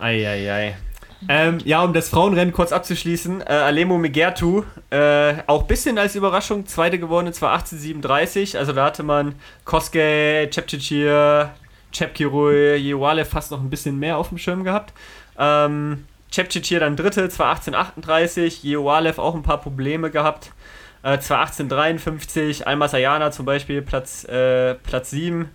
Eieiei. 0.00 0.50
Ei, 0.50 0.50
ei. 0.50 0.76
Ähm, 1.28 1.58
ja, 1.64 1.82
um 1.82 1.92
das 1.92 2.08
Frauenrennen 2.08 2.52
kurz 2.52 2.72
abzuschließen, 2.72 3.40
äh, 3.40 3.44
Alemo 3.44 3.96
Megertu, 3.98 4.64
äh, 4.90 5.34
auch 5.46 5.62
ein 5.62 5.66
bisschen 5.66 5.98
als 5.98 6.14
Überraschung, 6.14 6.66
zweite 6.66 6.98
geworden, 6.98 7.32
zwar 7.32 7.52
1837, 7.52 8.58
also 8.58 8.72
da 8.72 8.84
hatte 8.84 9.02
man 9.02 9.34
Koske, 9.64 10.48
Cepcicir, 10.52 11.50
Cepkirui, 11.94 12.76
Jewale 12.76 13.24
fast 13.24 13.50
noch 13.50 13.60
ein 13.60 13.70
bisschen 13.70 13.98
mehr 13.98 14.18
auf 14.18 14.28
dem 14.28 14.38
Schirm 14.38 14.62
gehabt. 14.62 14.92
Ähm, 15.38 16.04
Cepcicir 16.30 16.80
dann 16.80 16.96
dritte, 16.96 17.28
zwar 17.28 17.48
1838, 17.50 18.62
Jewalev 18.62 19.18
auch 19.18 19.34
ein 19.34 19.42
paar 19.42 19.60
Probleme 19.60 20.10
gehabt. 20.10 20.52
Äh, 21.02 21.18
zwar 21.20 21.40
1853, 21.40 22.66
Alma 22.66 22.88
Sayana 22.88 23.30
zum 23.30 23.46
Beispiel 23.46 23.80
Platz, 23.80 24.24
äh, 24.24 24.74
Platz 24.74 25.10
7, 25.10 25.48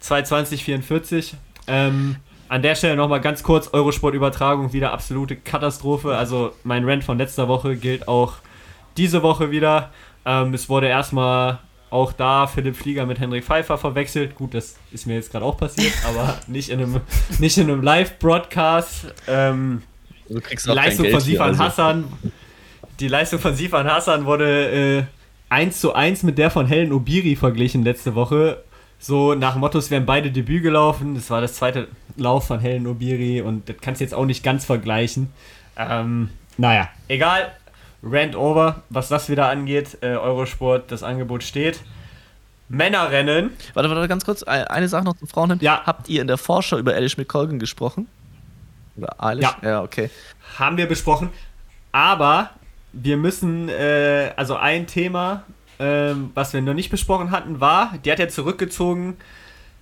22044. 0.00 1.34
Ähm, 1.68 2.16
an 2.48 2.62
der 2.62 2.74
Stelle 2.74 2.96
nochmal 2.96 3.20
ganz 3.20 3.42
kurz: 3.42 3.68
Eurosport-Übertragung 3.72 4.72
wieder 4.72 4.92
absolute 4.92 5.36
Katastrophe. 5.36 6.16
Also, 6.16 6.52
mein 6.64 6.88
Rant 6.88 7.04
von 7.04 7.18
letzter 7.18 7.48
Woche 7.48 7.76
gilt 7.76 8.08
auch 8.08 8.34
diese 8.96 9.22
Woche 9.22 9.50
wieder. 9.50 9.90
Ähm, 10.24 10.54
es 10.54 10.68
wurde 10.68 10.88
erstmal 10.88 11.58
auch 11.90 12.12
da 12.12 12.46
Philipp 12.46 12.76
Flieger 12.76 13.06
mit 13.06 13.20
Hendrik 13.20 13.44
Pfeiffer 13.44 13.78
verwechselt. 13.78 14.34
Gut, 14.34 14.54
das 14.54 14.76
ist 14.90 15.06
mir 15.06 15.14
jetzt 15.14 15.30
gerade 15.30 15.44
auch 15.44 15.56
passiert, 15.56 15.92
aber 16.06 16.36
nicht 16.46 16.70
in 16.70 16.80
einem, 16.80 17.00
nicht 17.38 17.58
in 17.58 17.70
einem 17.70 17.82
Live-Broadcast. 17.82 19.14
Ähm, 19.28 19.82
du 20.28 20.40
kriegst 20.40 20.68
auch 20.68 20.72
die 20.72 20.76
Leistung 20.76 21.10
von 21.10 21.20
Sifan 21.20 21.48
also. 21.48 21.64
Hassan. 21.64 22.04
Die 22.98 23.08
Leistung 23.08 23.38
von 23.38 23.54
Sifan 23.54 23.86
Hassan 23.86 24.24
wurde 24.24 24.98
äh, 24.98 25.02
1 25.48 25.80
zu 25.80 25.94
1 25.94 26.22
mit 26.24 26.38
der 26.38 26.50
von 26.50 26.66
Helen 26.66 26.92
Obiri 26.92 27.36
verglichen 27.36 27.84
letzte 27.84 28.14
Woche. 28.14 28.62
So 28.98 29.34
nach 29.34 29.56
Mottos 29.56 29.90
wären 29.90 30.06
beide 30.06 30.30
Debüt 30.30 30.62
gelaufen. 30.62 31.14
Das 31.14 31.30
war 31.30 31.40
das 31.40 31.54
zweite 31.54 31.88
Lauf 32.16 32.46
von 32.46 32.60
Helen 32.60 32.86
Obiri 32.86 33.42
und 33.42 33.68
das 33.68 33.76
kannst 33.80 34.00
du 34.00 34.04
jetzt 34.04 34.14
auch 34.14 34.24
nicht 34.24 34.42
ganz 34.42 34.64
vergleichen. 34.64 35.32
Ähm, 35.76 36.30
naja, 36.56 36.88
egal. 37.08 37.52
Rant 38.02 38.36
over, 38.36 38.82
was 38.88 39.08
das 39.08 39.28
wieder 39.28 39.48
angeht. 39.48 39.98
Äh, 40.00 40.16
Eurosport, 40.16 40.90
das 40.90 41.02
Angebot 41.02 41.42
steht. 41.42 41.80
Männerrennen. 42.68 43.50
Warte, 43.74 43.90
warte, 43.90 44.08
ganz 44.08 44.24
kurz. 44.24 44.42
Eine 44.42 44.88
Sache 44.88 45.04
noch 45.04 45.16
zum 45.16 45.28
Frauen. 45.28 45.58
Ja. 45.60 45.82
Habt 45.84 46.08
ihr 46.08 46.20
in 46.20 46.26
der 46.26 46.38
Vorschau 46.38 46.78
über 46.78 46.94
Alice 46.94 47.16
McColgan 47.16 47.58
gesprochen? 47.58 48.08
Oder 48.96 49.14
Alice? 49.18 49.54
Ja. 49.62 49.68
Ja, 49.68 49.82
okay. 49.82 50.10
Haben 50.58 50.76
wir 50.76 50.86
besprochen. 50.86 51.30
Aber 51.92 52.50
wir 52.92 53.16
müssen, 53.16 53.68
äh, 53.68 54.32
also 54.36 54.56
ein 54.56 54.86
Thema 54.86 55.44
ähm, 55.78 56.30
was 56.34 56.52
wir 56.52 56.62
noch 56.62 56.74
nicht 56.74 56.90
besprochen 56.90 57.30
hatten, 57.30 57.60
war, 57.60 57.94
die 58.04 58.10
hat 58.10 58.18
ja 58.18 58.28
zurückgezogen, 58.28 59.16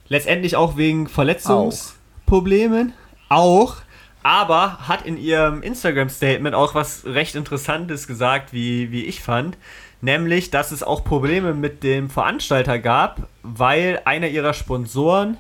letztendlich 0.08 0.56
auch 0.56 0.76
wegen 0.76 1.08
Verletzungsproblemen. 1.08 2.92
Auch. 3.28 3.76
auch 3.76 3.76
aber 4.24 4.88
hat 4.88 5.04
in 5.04 5.18
ihrem 5.18 5.62
Instagram-Statement 5.62 6.54
auch 6.54 6.74
was 6.74 7.04
recht 7.04 7.34
Interessantes 7.34 8.06
gesagt, 8.06 8.54
wie, 8.54 8.90
wie 8.90 9.04
ich 9.04 9.20
fand. 9.20 9.58
Nämlich, 10.00 10.50
dass 10.50 10.72
es 10.72 10.82
auch 10.82 11.04
Probleme 11.04 11.52
mit 11.52 11.82
dem 11.82 12.08
Veranstalter 12.08 12.78
gab, 12.78 13.28
weil 13.42 14.00
einer 14.06 14.28
ihrer 14.28 14.54
Sponsoren 14.54 15.36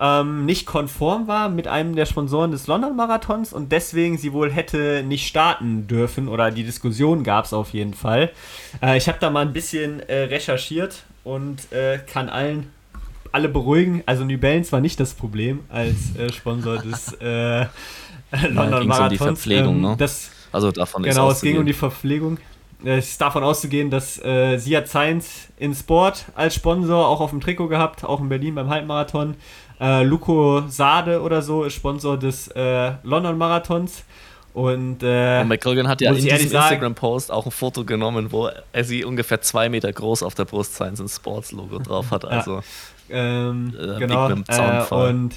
ähm, 0.00 0.46
nicht 0.46 0.66
konform 0.66 1.28
war 1.28 1.48
mit 1.48 1.68
einem 1.68 1.94
der 1.94 2.06
Sponsoren 2.06 2.50
des 2.50 2.66
London 2.66 2.96
Marathons 2.96 3.52
und 3.52 3.72
deswegen 3.72 4.18
sie 4.18 4.32
wohl 4.32 4.50
hätte 4.50 5.02
nicht 5.06 5.26
starten 5.26 5.86
dürfen 5.86 6.28
oder 6.28 6.50
die 6.50 6.64
Diskussion 6.64 7.24
gab 7.24 7.44
es 7.44 7.52
auf 7.52 7.70
jeden 7.70 7.94
Fall. 7.94 8.30
Äh, 8.82 8.96
ich 8.96 9.08
habe 9.08 9.18
da 9.20 9.30
mal 9.30 9.46
ein 9.46 9.52
bisschen 9.52 10.00
äh, 10.00 10.24
recherchiert 10.24 11.04
und 11.24 11.72
äh, 11.72 11.98
kann 11.98 12.28
allen 12.28 12.70
alle 13.32 13.48
beruhigen. 13.48 14.02
Also 14.06 14.24
New 14.24 14.38
Balance 14.38 14.72
war 14.72 14.80
nicht 14.80 15.00
das 15.00 15.14
Problem 15.14 15.60
als 15.68 16.14
äh, 16.16 16.32
Sponsor 16.32 16.78
des 16.78 17.12
äh, 17.20 17.66
London 18.48 18.86
Marathons. 18.86 19.00
Um 19.00 19.08
die 19.08 19.16
Verpflegung, 19.18 19.74
ähm, 19.76 19.80
ne? 19.82 19.96
Das, 19.98 20.30
also 20.52 20.70
davon 20.70 21.02
genau, 21.02 21.30
es 21.30 21.40
ging 21.40 21.58
um 21.58 21.66
die 21.66 21.72
Verpflegung. 21.72 22.38
Es 22.84 23.10
ist 23.10 23.20
davon 23.20 23.44
auszugehen, 23.44 23.90
dass 23.90 24.22
äh, 24.24 24.58
sie 24.58 24.76
hat 24.76 24.88
Science 24.88 25.48
in 25.56 25.72
Sport 25.72 26.24
als 26.34 26.56
Sponsor 26.56 27.06
auch 27.06 27.20
auf 27.20 27.30
dem 27.30 27.40
Trikot 27.40 27.68
gehabt, 27.68 28.04
auch 28.04 28.20
in 28.20 28.28
Berlin 28.28 28.56
beim 28.56 28.68
Halbmarathon. 28.68 29.36
Äh, 29.82 30.04
Luco 30.04 30.62
Sade 30.68 31.20
oder 31.20 31.42
so 31.42 31.64
ist 31.64 31.74
Sponsor 31.74 32.16
des 32.16 32.46
äh, 32.48 32.92
London 33.02 33.36
Marathons. 33.36 34.04
Und, 34.54 35.02
äh, 35.02 35.40
und 35.40 35.48
McColgan 35.48 35.88
hat 35.88 36.00
ja 36.02 36.10
in 36.10 36.16
diesem 36.16 36.38
Instagram-Post 36.38 37.32
auch 37.32 37.46
ein 37.46 37.50
Foto 37.50 37.84
genommen, 37.84 38.32
wo 38.32 38.50
er 38.72 38.84
sie 38.84 39.04
ungefähr 39.04 39.40
zwei 39.40 39.68
Meter 39.68 39.92
groß 39.92 40.22
auf 40.22 40.34
der 40.34 40.44
Brust 40.44 40.74
Science 40.74 41.00
and 41.00 41.10
Sports 41.10 41.52
Logo 41.52 41.78
drauf 41.78 42.10
hat. 42.10 42.24
Also 42.32 42.62
ja, 43.08 43.16
ähm, 43.50 43.74
äh, 43.78 43.98
genau. 43.98 44.30
Äh, 44.30 44.94
und 44.94 45.34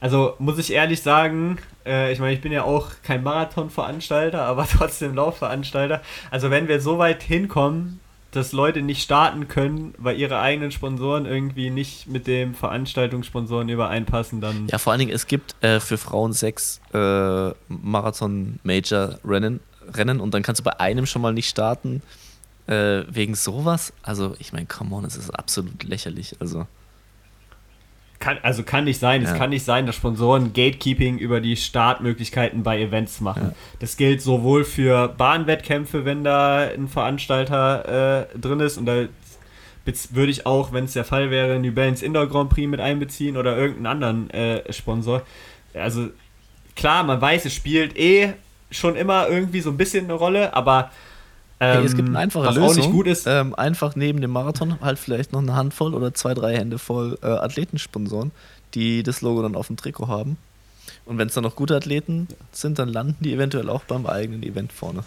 also 0.00 0.34
muss 0.38 0.58
ich 0.58 0.72
ehrlich 0.72 1.00
sagen, 1.02 1.58
äh, 1.86 2.12
ich 2.12 2.18
meine, 2.18 2.32
ich 2.32 2.40
bin 2.40 2.50
ja 2.50 2.64
auch 2.64 2.90
kein 3.04 3.22
Marathon-Veranstalter, 3.22 4.42
aber 4.46 4.66
trotzdem 4.66 5.14
Laufveranstalter. 5.14 6.00
Also 6.30 6.50
wenn 6.50 6.66
wir 6.66 6.80
so 6.80 6.98
weit 6.98 7.22
hinkommen, 7.22 8.00
dass 8.32 8.52
Leute 8.52 8.82
nicht 8.82 9.02
starten 9.02 9.46
können, 9.46 9.94
weil 9.98 10.18
ihre 10.18 10.40
eigenen 10.40 10.72
Sponsoren 10.72 11.26
irgendwie 11.26 11.70
nicht 11.70 12.08
mit 12.08 12.26
dem 12.26 12.54
Veranstaltungssponsoren 12.54 13.68
übereinpassen, 13.68 14.40
dann. 14.40 14.66
Ja, 14.70 14.78
vor 14.78 14.92
allen 14.92 15.00
Dingen, 15.00 15.12
es 15.12 15.26
gibt 15.26 15.54
äh, 15.62 15.78
für 15.78 15.98
Frauen 15.98 16.32
sechs 16.32 16.80
äh, 16.92 17.50
Marathon-Major-Rennen 17.68 19.60
Rennen 19.94 20.20
und 20.20 20.34
dann 20.34 20.42
kannst 20.42 20.60
du 20.60 20.64
bei 20.64 20.78
einem 20.80 21.06
schon 21.06 21.22
mal 21.22 21.32
nicht 21.32 21.48
starten. 21.48 22.02
Äh, 22.66 23.02
wegen 23.08 23.34
sowas, 23.34 23.92
also 24.02 24.36
ich 24.38 24.52
meine, 24.52 24.66
come 24.66 24.94
on, 24.94 25.04
es 25.04 25.16
ist 25.16 25.30
absolut 25.30 25.82
lächerlich. 25.82 26.36
Also. 26.40 26.66
Kann, 28.22 28.38
also 28.42 28.62
kann 28.62 28.84
nicht 28.84 29.00
sein. 29.00 29.22
Ja. 29.22 29.32
Es 29.32 29.36
kann 29.36 29.50
nicht 29.50 29.64
sein, 29.64 29.84
dass 29.84 29.96
Sponsoren 29.96 30.52
Gatekeeping 30.52 31.18
über 31.18 31.40
die 31.40 31.56
Startmöglichkeiten 31.56 32.62
bei 32.62 32.80
Events 32.80 33.20
machen. 33.20 33.48
Ja. 33.48 33.54
Das 33.80 33.96
gilt 33.96 34.22
sowohl 34.22 34.64
für 34.64 35.08
Bahnwettkämpfe, 35.08 36.04
wenn 36.04 36.22
da 36.22 36.58
ein 36.58 36.86
Veranstalter 36.86 38.28
äh, 38.30 38.38
drin 38.38 38.60
ist 38.60 38.78
und 38.78 38.86
da 38.86 39.06
würde 40.10 40.30
ich 40.30 40.46
auch, 40.46 40.72
wenn 40.72 40.84
es 40.84 40.92
der 40.92 41.04
Fall 41.04 41.32
wäre, 41.32 41.58
New 41.58 41.72
Balance 41.72 42.06
Indoor 42.06 42.28
Grand 42.28 42.50
Prix 42.50 42.70
mit 42.70 42.78
einbeziehen 42.78 43.36
oder 43.36 43.56
irgendeinen 43.56 43.86
anderen 43.86 44.30
äh, 44.30 44.72
Sponsor. 44.72 45.22
Also 45.74 46.10
klar, 46.76 47.02
man 47.02 47.20
weiß, 47.20 47.44
es 47.46 47.54
spielt 47.54 47.98
eh 47.98 48.34
schon 48.70 48.94
immer 48.94 49.28
irgendwie 49.28 49.60
so 49.60 49.70
ein 49.70 49.76
bisschen 49.76 50.04
eine 50.04 50.14
Rolle, 50.14 50.54
aber 50.54 50.92
hey, 51.62 51.84
es 51.84 51.96
gibt 51.96 52.08
eine 52.08 52.18
einfache 52.18 52.46
was 52.46 52.54
Lösung. 52.54 52.70
Auch 52.70 52.76
nicht 52.76 52.90
gut 52.90 53.06
ist. 53.06 53.26
Ähm, 53.26 53.54
einfach 53.54 53.96
neben 53.96 54.20
dem 54.20 54.30
Marathon 54.30 54.80
halt 54.80 54.98
vielleicht 54.98 55.32
noch 55.32 55.40
eine 55.40 55.54
Handvoll 55.54 55.94
oder 55.94 56.14
zwei, 56.14 56.34
drei 56.34 56.56
Hände 56.56 56.78
voll 56.78 57.18
äh, 57.22 57.26
Athletensponsoren, 57.26 58.32
die 58.74 59.02
das 59.02 59.20
Logo 59.20 59.42
dann 59.42 59.54
auf 59.54 59.68
dem 59.68 59.76
Trikot 59.76 60.08
haben. 60.08 60.36
Und 61.04 61.18
wenn 61.18 61.28
es 61.28 61.34
dann 61.34 61.44
noch 61.44 61.56
gute 61.56 61.76
Athleten 61.76 62.28
sind, 62.52 62.78
dann 62.78 62.88
landen 62.88 63.16
die 63.20 63.32
eventuell 63.32 63.68
auch 63.68 63.84
beim 63.84 64.06
eigenen 64.06 64.42
Event 64.42 64.72
vorne. 64.72 65.04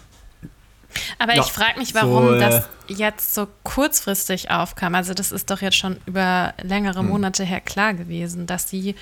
Aber 1.18 1.34
ja, 1.34 1.42
ich 1.42 1.52
frage 1.52 1.78
mich, 1.78 1.94
warum 1.94 2.28
so, 2.28 2.34
äh, 2.34 2.40
das 2.40 2.68
jetzt 2.88 3.34
so 3.34 3.48
kurzfristig 3.62 4.50
aufkam. 4.50 4.94
Also 4.94 5.14
das 5.14 5.32
ist 5.32 5.50
doch 5.50 5.60
jetzt 5.60 5.76
schon 5.76 5.96
über 6.06 6.54
längere 6.62 7.00
hm. 7.00 7.08
Monate 7.08 7.44
her 7.44 7.60
klar 7.60 7.94
gewesen, 7.94 8.46
dass 8.46 8.68
sie 8.70 8.94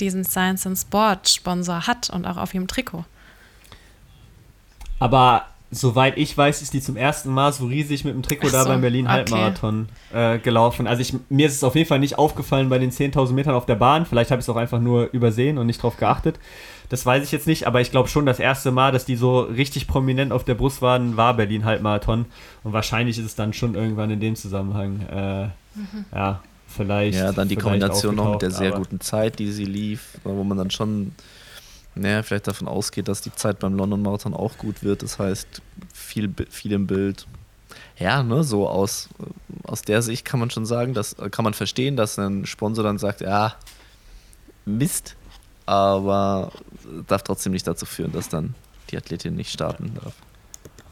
diesen 0.00 0.24
Science 0.24 0.66
and 0.66 0.78
Sport 0.78 1.28
Sponsor 1.28 1.86
hat 1.86 2.10
und 2.10 2.26
auch 2.26 2.36
auf 2.36 2.54
ihrem 2.54 2.68
Trikot. 2.68 3.04
Aber 4.98 5.46
soweit 5.74 6.18
ich 6.18 6.36
weiß, 6.36 6.60
ist 6.60 6.74
die 6.74 6.82
zum 6.82 6.96
ersten 6.96 7.32
Mal 7.32 7.52
so 7.52 7.66
riesig 7.66 8.04
mit 8.04 8.14
dem 8.14 8.22
Trikot 8.22 8.48
so, 8.48 8.52
da 8.52 8.64
beim 8.64 8.82
Berlin 8.82 9.08
Halbmarathon 9.08 9.88
okay. 10.10 10.34
äh, 10.34 10.38
gelaufen. 10.38 10.86
Also 10.86 11.00
ich, 11.00 11.14
mir 11.30 11.46
ist 11.46 11.54
es 11.54 11.64
auf 11.64 11.74
jeden 11.74 11.88
Fall 11.88 11.98
nicht 11.98 12.18
aufgefallen 12.18 12.68
bei 12.68 12.78
den 12.78 12.92
10.000 12.92 13.32
Metern 13.32 13.54
auf 13.54 13.64
der 13.64 13.74
Bahn. 13.76 14.04
Vielleicht 14.04 14.30
habe 14.30 14.40
ich 14.40 14.44
es 14.44 14.50
auch 14.50 14.56
einfach 14.56 14.80
nur 14.80 15.08
übersehen 15.12 15.56
und 15.56 15.66
nicht 15.66 15.82
drauf 15.82 15.96
geachtet. 15.96 16.38
Das 16.90 17.06
weiß 17.06 17.24
ich 17.24 17.32
jetzt 17.32 17.46
nicht, 17.46 17.66
aber 17.66 17.80
ich 17.80 17.90
glaube 17.90 18.10
schon, 18.10 18.26
das 18.26 18.38
erste 18.38 18.70
Mal, 18.70 18.92
dass 18.92 19.06
die 19.06 19.16
so 19.16 19.40
richtig 19.40 19.88
prominent 19.88 20.30
auf 20.30 20.44
der 20.44 20.54
Brust 20.54 20.82
waren, 20.82 21.16
war 21.16 21.34
Berlin 21.34 21.64
Halbmarathon. 21.64 22.26
Und 22.64 22.72
wahrscheinlich 22.74 23.18
ist 23.18 23.24
es 23.24 23.34
dann 23.34 23.54
schon 23.54 23.74
irgendwann 23.74 24.10
in 24.10 24.20
dem 24.20 24.36
Zusammenhang, 24.36 25.00
äh, 25.10 25.44
mhm. 25.74 26.04
ja, 26.14 26.42
vielleicht. 26.68 27.18
Ja, 27.18 27.32
dann 27.32 27.48
die 27.48 27.56
Kombination 27.56 28.16
noch 28.16 28.32
mit 28.32 28.42
der 28.42 28.50
sehr 28.50 28.72
guten 28.72 29.00
Zeit, 29.00 29.38
die 29.38 29.50
sie 29.50 29.64
lief, 29.64 30.18
wo 30.22 30.44
man 30.44 30.58
dann 30.58 30.70
schon 30.70 31.12
naja, 31.94 32.22
vielleicht 32.22 32.46
davon 32.46 32.68
ausgeht, 32.68 33.08
dass 33.08 33.20
die 33.20 33.34
Zeit 33.34 33.58
beim 33.58 33.74
London 33.74 34.02
Marathon 34.02 34.34
auch 34.34 34.56
gut 34.56 34.82
wird. 34.82 35.02
Das 35.02 35.18
heißt, 35.18 35.60
viel, 35.92 36.32
viel 36.48 36.72
im 36.72 36.86
Bild. 36.86 37.26
Ja, 37.98 38.22
ne, 38.22 38.42
so 38.44 38.68
aus, 38.68 39.08
aus 39.64 39.82
der 39.82 40.02
Sicht 40.02 40.24
kann 40.24 40.40
man 40.40 40.50
schon 40.50 40.66
sagen, 40.66 40.94
dass, 40.94 41.16
kann 41.30 41.44
man 41.44 41.54
verstehen, 41.54 41.96
dass 41.96 42.18
ein 42.18 42.46
Sponsor 42.46 42.84
dann 42.84 42.98
sagt, 42.98 43.20
ja, 43.20 43.54
Mist, 44.64 45.16
aber 45.66 46.52
darf 47.06 47.22
trotzdem 47.22 47.52
nicht 47.52 47.66
dazu 47.66 47.86
führen, 47.86 48.12
dass 48.12 48.28
dann 48.28 48.54
die 48.90 48.96
Athletin 48.96 49.34
nicht 49.34 49.52
starten 49.52 49.94
darf. 50.02 50.14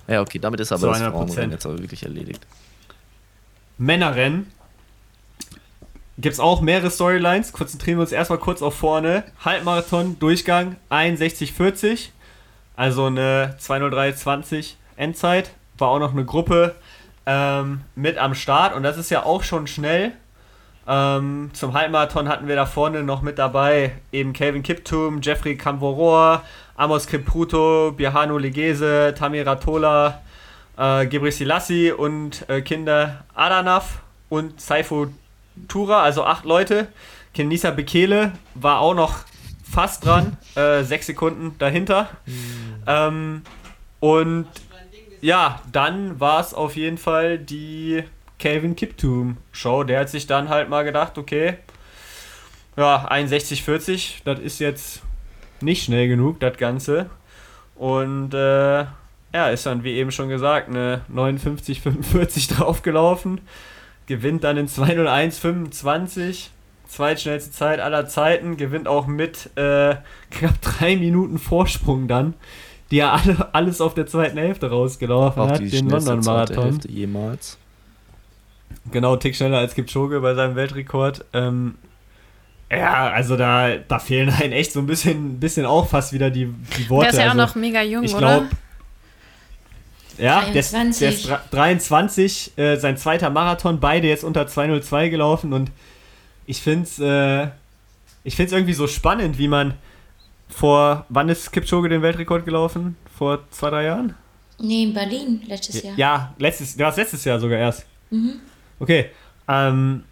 Ja, 0.06 0.20
okay, 0.20 0.38
damit 0.38 0.60
ist 0.60 0.72
aber 0.72 0.88
das 0.88 0.98
Frauenrennen 0.98 1.52
jetzt 1.52 1.66
aber 1.66 1.78
wirklich 1.78 2.02
erledigt. 2.02 2.46
Männerrennen 3.78 4.46
gibt 6.20 6.34
es 6.34 6.40
auch 6.40 6.60
mehrere 6.60 6.90
Storylines. 6.90 7.52
Konzentrieren 7.52 7.98
wir 7.98 8.02
uns 8.02 8.12
erstmal 8.12 8.38
kurz 8.38 8.62
auf 8.62 8.74
vorne. 8.74 9.24
Halbmarathon, 9.44 10.18
Durchgang 10.18 10.76
61,40. 10.90 12.08
Also 12.76 13.06
eine 13.06 13.56
203,20 13.60 14.74
Endzeit. 14.96 15.50
War 15.78 15.88
auch 15.88 15.98
noch 15.98 16.12
eine 16.12 16.24
Gruppe 16.24 16.74
ähm, 17.26 17.82
mit 17.94 18.18
am 18.18 18.34
Start 18.34 18.74
und 18.74 18.82
das 18.82 18.98
ist 18.98 19.10
ja 19.10 19.24
auch 19.24 19.42
schon 19.42 19.66
schnell. 19.66 20.12
Ähm, 20.86 21.50
zum 21.52 21.74
Halbmarathon 21.74 22.28
hatten 22.28 22.48
wir 22.48 22.56
da 22.56 22.66
vorne 22.66 23.02
noch 23.02 23.22
mit 23.22 23.38
dabei 23.38 23.92
eben 24.12 24.32
Calvin 24.32 24.62
Kiptum, 24.62 25.20
Jeffrey 25.22 25.56
Camvoror, 25.56 26.42
Amos 26.76 27.06
Kipruto, 27.06 27.92
Biahano 27.92 28.38
Legese, 28.38 29.14
Tamira 29.16 29.56
Tola, 29.56 30.22
äh, 30.76 31.06
Gebre 31.06 31.30
Selassie 31.30 31.92
und 31.92 32.48
äh, 32.48 32.62
Kinder 32.62 33.24
Adanaf 33.34 34.00
und 34.28 34.60
Saifo 34.60 35.08
Tura, 35.68 36.02
also 36.02 36.24
acht 36.24 36.44
Leute. 36.44 36.88
Kenisa 37.34 37.70
Bekele 37.70 38.32
war 38.54 38.80
auch 38.80 38.94
noch 38.94 39.24
fast 39.62 40.04
dran, 40.04 40.36
äh, 40.56 40.82
sechs 40.82 41.06
Sekunden 41.06 41.56
dahinter. 41.58 42.08
Ähm, 42.86 43.42
und 44.00 44.46
ja, 45.20 45.60
dann 45.70 46.18
war 46.18 46.40
es 46.40 46.54
auf 46.54 46.76
jeden 46.76 46.98
Fall 46.98 47.38
die 47.38 48.02
Calvin 48.38 48.74
Kiptum 48.74 49.36
Show. 49.52 49.84
Der 49.84 50.00
hat 50.00 50.08
sich 50.08 50.26
dann 50.26 50.48
halt 50.48 50.68
mal 50.68 50.82
gedacht, 50.82 51.18
okay, 51.18 51.58
ja, 52.76 53.06
61,40, 53.10 54.22
das 54.24 54.40
ist 54.40 54.58
jetzt 54.58 55.02
nicht 55.60 55.84
schnell 55.84 56.08
genug, 56.08 56.40
das 56.40 56.56
Ganze. 56.56 57.10
Und 57.74 58.34
äh, 58.34 58.84
ja, 59.32 59.48
ist 59.50 59.66
dann, 59.66 59.84
wie 59.84 59.94
eben 59.94 60.10
schon 60.10 60.28
gesagt, 60.28 60.68
eine 60.68 61.02
59,45 61.12 62.56
draufgelaufen. 62.56 63.40
Gewinnt 64.10 64.44
dann 64.44 64.56
in 64.56 64.66
201,25. 64.66 66.48
Zweitschnellste 66.88 67.52
Zeit 67.52 67.78
aller 67.78 68.08
Zeiten. 68.08 68.56
Gewinnt 68.56 68.88
auch 68.88 69.06
mit 69.06 69.56
äh, 69.56 69.94
knapp 70.30 70.60
drei 70.60 70.96
Minuten 70.96 71.38
Vorsprung 71.38 72.08
dann 72.08 72.34
die 72.90 72.96
ja 72.96 73.12
alle, 73.12 73.54
alles 73.54 73.80
auf 73.80 73.94
der 73.94 74.06
zweiten 74.06 74.38
Hälfte 74.38 74.68
rausgelaufen 74.68 75.42
auch 75.42 75.50
hat, 75.50 75.60
den 75.60 75.88
London 75.88 76.20
Marathon. 76.20 76.80
jemals. 76.88 77.58
Genau, 78.90 79.16
Tick 79.16 79.36
schneller 79.36 79.58
als 79.58 79.74
Kipchoge 79.74 80.20
bei 80.20 80.34
seinem 80.34 80.56
Weltrekord. 80.56 81.24
Ähm, 81.32 81.76
ja, 82.70 83.10
also 83.10 83.36
da, 83.36 83.76
da 83.76 83.98
fehlen 83.98 84.30
einen 84.40 84.52
echt 84.52 84.72
so 84.72 84.80
ein 84.80 84.86
bisschen, 84.86 85.38
bisschen 85.38 85.66
auch 85.66 85.88
fast 85.88 86.12
wieder 86.12 86.30
die, 86.30 86.46
die 86.78 86.88
Worte. 86.88 87.06
Der 87.06 87.10
ist 87.10 87.18
ja 87.18 87.30
also, 87.30 87.42
auch 87.42 87.46
noch 87.46 87.54
mega 87.54 87.82
jung, 87.82 88.04
ich 88.04 88.16
glaub, 88.16 88.42
oder? 88.42 88.48
Ja, 90.20 90.42
23. 90.42 90.98
Der, 90.98 91.08
ist, 91.10 91.28
der 91.28 91.36
ist 91.36 91.50
23, 91.50 92.58
äh, 92.58 92.76
sein 92.76 92.96
zweiter 92.96 93.30
Marathon, 93.30 93.80
beide 93.80 94.08
jetzt 94.08 94.24
unter 94.24 94.46
202 94.46 95.08
gelaufen 95.08 95.52
und 95.52 95.70
ich 96.46 96.60
finde 96.62 96.84
es 96.84 96.98
äh, 96.98 97.48
ich 98.24 98.36
find's 98.36 98.52
irgendwie 98.52 98.74
so 98.74 98.86
spannend, 98.86 99.38
wie 99.38 99.48
man 99.48 99.74
vor, 100.48 101.06
wann 101.08 101.28
ist 101.28 101.52
Kipchoge 101.52 101.88
den 101.88 102.02
Weltrekord 102.02 102.44
gelaufen? 102.44 102.96
Vor 103.16 103.40
zwei, 103.50 103.70
drei 103.70 103.84
Jahren? 103.84 104.14
Nee, 104.58 104.84
in 104.84 104.94
Berlin, 104.94 105.42
letztes 105.46 105.82
Jahr. 105.82 105.96
Ja, 105.96 106.34
letztes, 106.38 106.76
du 106.76 106.84
hast 106.84 106.96
letztes 106.96 107.24
Jahr 107.24 107.40
sogar 107.40 107.58
erst. 107.58 107.86
Mhm. 108.10 108.34
Okay. 108.78 109.06
Ähm, 109.48 110.04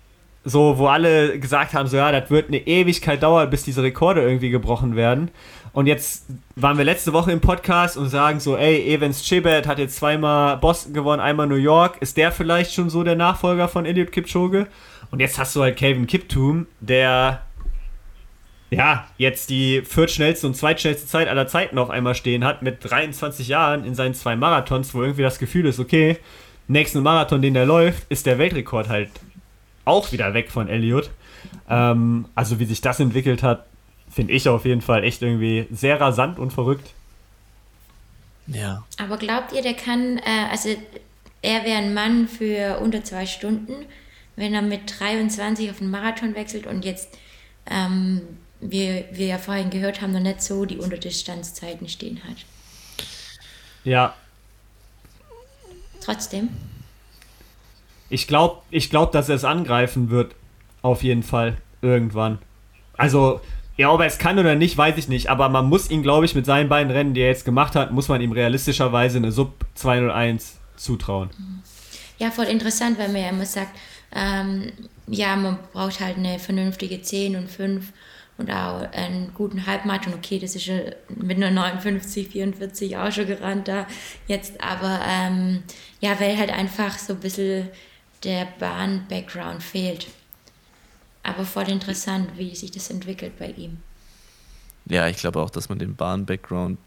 so, 0.44 0.78
wo 0.78 0.86
alle 0.86 1.38
gesagt 1.38 1.74
haben, 1.74 1.88
so 1.88 1.96
ja, 1.96 2.11
das 2.12 2.30
wird 2.30 2.48
eine 2.48 2.66
Ewigkeit 2.66 3.22
dauern, 3.22 3.50
bis 3.50 3.64
diese 3.64 3.82
Rekorde 3.82 4.22
irgendwie 4.22 4.50
gebrochen 4.50 4.96
werden. 4.96 5.30
Und 5.73 5.87
jetzt 5.87 6.27
waren 6.57 6.79
wir 6.79 6.85
letzte 6.85 7.12
Woche 7.12 7.33
im 7.33 7.41
Podcast 7.41 7.97
und 7.97 8.09
sagen 8.09 8.41
so, 8.41 8.57
ey, 8.57 8.95
Evans 8.95 9.23
Chebet 9.23 9.66
hat 9.66 9.79
jetzt 9.79 9.97
zweimal 9.97 10.57
Boston 10.57 10.93
gewonnen, 10.93 11.21
einmal 11.21 11.47
New 11.47 11.55
York. 11.55 11.99
Ist 12.01 12.16
der 12.16 12.33
vielleicht 12.33 12.73
schon 12.73 12.91
so 12.91 13.03
der 13.03 13.16
Nachfolger 13.16 13.69
von 13.69 13.87
Eliud 13.87 14.12
Kipchoge? 14.12 14.66
Und 15.11 15.21
jetzt 15.21 15.39
hast 15.39 15.55
du 15.57 15.62
halt 15.62 15.77
Calvin 15.77 16.07
Kiptum, 16.07 16.66
der 16.81 17.43
ja, 18.71 19.07
jetzt 19.16 19.49
die 19.49 19.83
viertschnellste 19.83 20.47
und 20.47 20.55
zweitschnellste 20.55 21.07
Zeit 21.07 21.29
aller 21.29 21.47
Zeiten 21.47 21.79
auf 21.79 21.91
einmal 21.91 22.14
stehen 22.14 22.45
hat, 22.45 22.62
mit 22.62 22.79
23 22.83 23.49
Jahren 23.49 23.85
in 23.85 23.95
seinen 23.95 24.14
zwei 24.14 24.37
Marathons, 24.37 24.95
wo 24.95 25.03
irgendwie 25.03 25.23
das 25.23 25.39
Gefühl 25.39 25.66
ist, 25.66 25.81
okay, 25.81 26.19
nächsten 26.66 27.03
Marathon, 27.03 27.41
den 27.41 27.55
der 27.55 27.64
läuft, 27.64 28.05
ist 28.11 28.27
der 28.27 28.39
Weltrekord 28.39 28.89
halt 28.89 29.11
auch 29.87 30.12
wieder 30.12 30.35
weg 30.35 30.51
von 30.51 30.69
Elliot. 30.69 31.11
Ähm, 31.69 32.27
also 32.35 32.59
wie 32.59 32.66
sich 32.66 32.83
das 32.83 33.01
entwickelt 33.01 33.43
hat, 33.43 33.66
finde 34.19 34.33
ich 34.33 34.49
auf 34.49 34.64
jeden 34.64 34.81
Fall 34.81 35.05
echt 35.05 35.23
irgendwie 35.23 35.69
sehr 35.71 36.01
rasant 36.01 36.41
und 36.41 36.53
verrückt. 36.53 36.91
Ja. 38.49 38.85
Aber 38.99 39.16
glaubt 39.16 39.53
ihr, 39.53 39.62
der 39.62 39.75
kann, 39.75 40.19
äh, 40.19 40.51
also 40.51 40.71
er 41.41 41.64
wäre 41.64 41.79
ein 41.79 41.95
Mann 41.95 42.27
für 42.27 42.81
unter 42.81 43.05
zwei 43.05 43.27
Stunden, 43.27 43.87
wenn 44.35 44.55
er 44.55 44.62
mit 44.62 44.99
23 44.99 45.71
auf 45.71 45.79
den 45.79 45.93
Marathon 45.93 46.35
wechselt 46.35 46.66
und 46.66 46.85
jetzt 46.85 47.16
ähm, 47.71 48.23
wie 48.61 49.05
wir 49.12 49.27
ja 49.27 49.39
vorhin 49.39 49.71
gehört 49.71 50.03
haben, 50.03 50.11
noch 50.11 50.19
nicht 50.19 50.43
so 50.43 50.64
die 50.64 50.79
Unterdistanzzeiten 50.79 51.89
stehen 51.89 52.21
hat. 52.25 52.39
Ja. 53.85 54.16
Trotzdem. 56.01 56.49
Ich 58.11 58.27
glaube, 58.27 58.62
ich 58.71 58.91
glaub, 58.91 59.12
dass 59.12 59.29
er 59.29 59.37
es 59.37 59.45
angreifen 59.45 60.11
wird. 60.11 60.35
Auf 60.83 61.05
jeden 61.05 61.23
Fall. 61.23 61.59
Irgendwann. 61.83 62.39
Also, 62.97 63.41
ja, 63.79 63.93
ob 63.93 64.01
er 64.01 64.07
es 64.07 64.18
kann 64.18 64.39
oder 64.39 64.57
nicht, 64.57 64.76
weiß 64.76 64.99
ich 64.99 65.09
nicht. 65.09 65.31
Aber 65.31 65.49
man 65.49 65.66
muss 65.66 65.89
ihn, 65.89 66.03
glaube 66.03 66.26
ich, 66.26 66.35
mit 66.35 66.45
seinen 66.45 66.68
beiden 66.68 66.91
Rennen, 66.91 67.14
die 67.14 67.20
er 67.20 67.29
jetzt 67.29 67.45
gemacht 67.45 67.76
hat, 67.76 67.93
muss 67.93 68.09
man 68.09 68.20
ihm 68.20 68.33
realistischerweise 68.33 69.18
eine 69.18 69.31
Sub 69.31 69.64
201 69.76 70.59
zutrauen. 70.76 71.31
Ja, 72.18 72.33
voll 72.33 72.47
interessant, 72.47 72.99
weil 72.99 73.09
man 73.09 73.22
ja 73.22 73.29
immer 73.29 73.47
sagt, 73.47 73.70
ähm, 74.12 74.72
ja, 75.07 75.37
man 75.37 75.59
braucht 75.72 76.01
halt 76.01 76.16
eine 76.16 76.41
vernünftige 76.41 77.01
10 77.01 77.37
und 77.37 77.49
5 77.49 77.93
und 78.37 78.51
auch 78.51 78.91
einen 78.93 79.33
guten 79.33 79.64
Halbmarathon. 79.64 80.14
Okay, 80.14 80.41
das 80.41 80.57
ist 80.57 80.66
ja 80.66 80.79
mit 81.14 81.37
einer 81.37 81.53
59, 81.53 82.29
44 82.29 82.97
auch 82.97 83.12
schon 83.12 83.29
gerannt 83.29 83.68
da 83.68 83.87
jetzt, 84.26 84.61
aber 84.61 85.01
ähm, 85.09 85.62
ja, 86.01 86.18
weil 86.18 86.37
halt 86.37 86.51
einfach 86.51 86.99
so 86.99 87.12
ein 87.12 87.20
bisschen 87.20 87.68
der 88.24 88.49
Bahn-Background 88.59 89.62
fehlt. 89.62 90.09
Aber 91.29 91.45
voll 91.45 91.68
interessant, 91.68 92.31
wie 92.37 92.55
sich 92.55 92.70
das 92.70 92.91
entwickelt 92.91 93.39
bei 93.39 93.51
ihm. 93.51 93.79
Ja, 94.87 95.09
ich 95.09 95.18
glaube 95.18 95.41
auch, 95.41 95.51
dass 95.51 95.68
man 95.68 95.79
den 95.79 95.95
Bahn-Background 95.95 96.79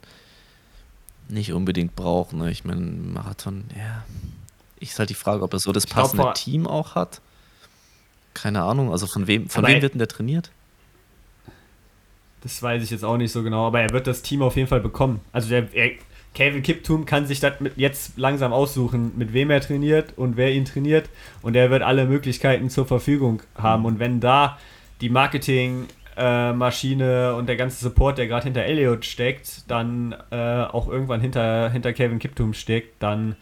nicht 1.29 1.53
unbedingt 1.53 1.95
braucht. 1.95 2.33
Ne? 2.33 2.49
Ich 2.49 2.65
meine, 2.65 2.81
Marathon, 2.81 3.65
ja. 3.77 4.03
Ist 4.79 4.97
halt 4.97 5.11
die 5.11 5.15
Frage, 5.15 5.43
ob 5.43 5.53
er 5.53 5.59
so 5.59 5.71
das 5.71 5.85
passende 5.85 6.23
glaub, 6.23 6.35
Team 6.35 6.65
auch 6.65 6.95
hat. 6.95 7.21
Keine 8.33 8.63
Ahnung, 8.63 8.91
also 8.91 9.05
von 9.05 9.27
wem, 9.27 9.47
von 9.47 9.65
wem 9.67 9.79
wird 9.81 9.93
denn 9.93 9.99
der 9.99 10.07
trainiert? 10.07 10.49
Das 12.41 12.63
weiß 12.63 12.81
ich 12.81 12.89
jetzt 12.89 13.03
auch 13.03 13.17
nicht 13.17 13.31
so 13.31 13.43
genau, 13.43 13.67
aber 13.67 13.81
er 13.81 13.91
wird 13.91 14.07
das 14.07 14.23
Team 14.23 14.41
auf 14.41 14.55
jeden 14.55 14.67
Fall 14.67 14.79
bekommen. 14.79 15.21
Also 15.31 15.49
der, 15.49 15.71
er, 15.75 15.91
Calvin 16.33 16.63
Kiptum 16.63 17.05
kann 17.05 17.27
sich 17.27 17.41
das 17.41 17.55
jetzt 17.75 18.17
langsam 18.17 18.53
aussuchen, 18.53 19.11
mit 19.17 19.33
wem 19.33 19.49
er 19.49 19.59
trainiert 19.59 20.13
und 20.17 20.37
wer 20.37 20.53
ihn 20.53 20.63
trainiert. 20.65 21.09
Und 21.41 21.55
er 21.55 21.69
wird 21.69 21.83
alle 21.83 22.05
Möglichkeiten 22.05 22.69
zur 22.69 22.85
Verfügung 22.85 23.41
haben. 23.55 23.83
Und 23.85 23.99
wenn 23.99 24.21
da 24.21 24.57
die 25.01 25.09
Marketingmaschine 25.09 27.31
äh, 27.31 27.37
und 27.37 27.47
der 27.47 27.57
ganze 27.57 27.83
Support, 27.83 28.17
der 28.17 28.27
gerade 28.27 28.45
hinter 28.45 28.63
Elliot 28.63 29.03
steckt, 29.05 29.69
dann 29.69 30.15
äh, 30.31 30.63
auch 30.63 30.87
irgendwann 30.87 31.19
hinter, 31.19 31.69
hinter 31.69 31.91
Calvin 31.91 32.19
Kiptum 32.19 32.53
steckt, 32.53 33.03
dann 33.03 33.35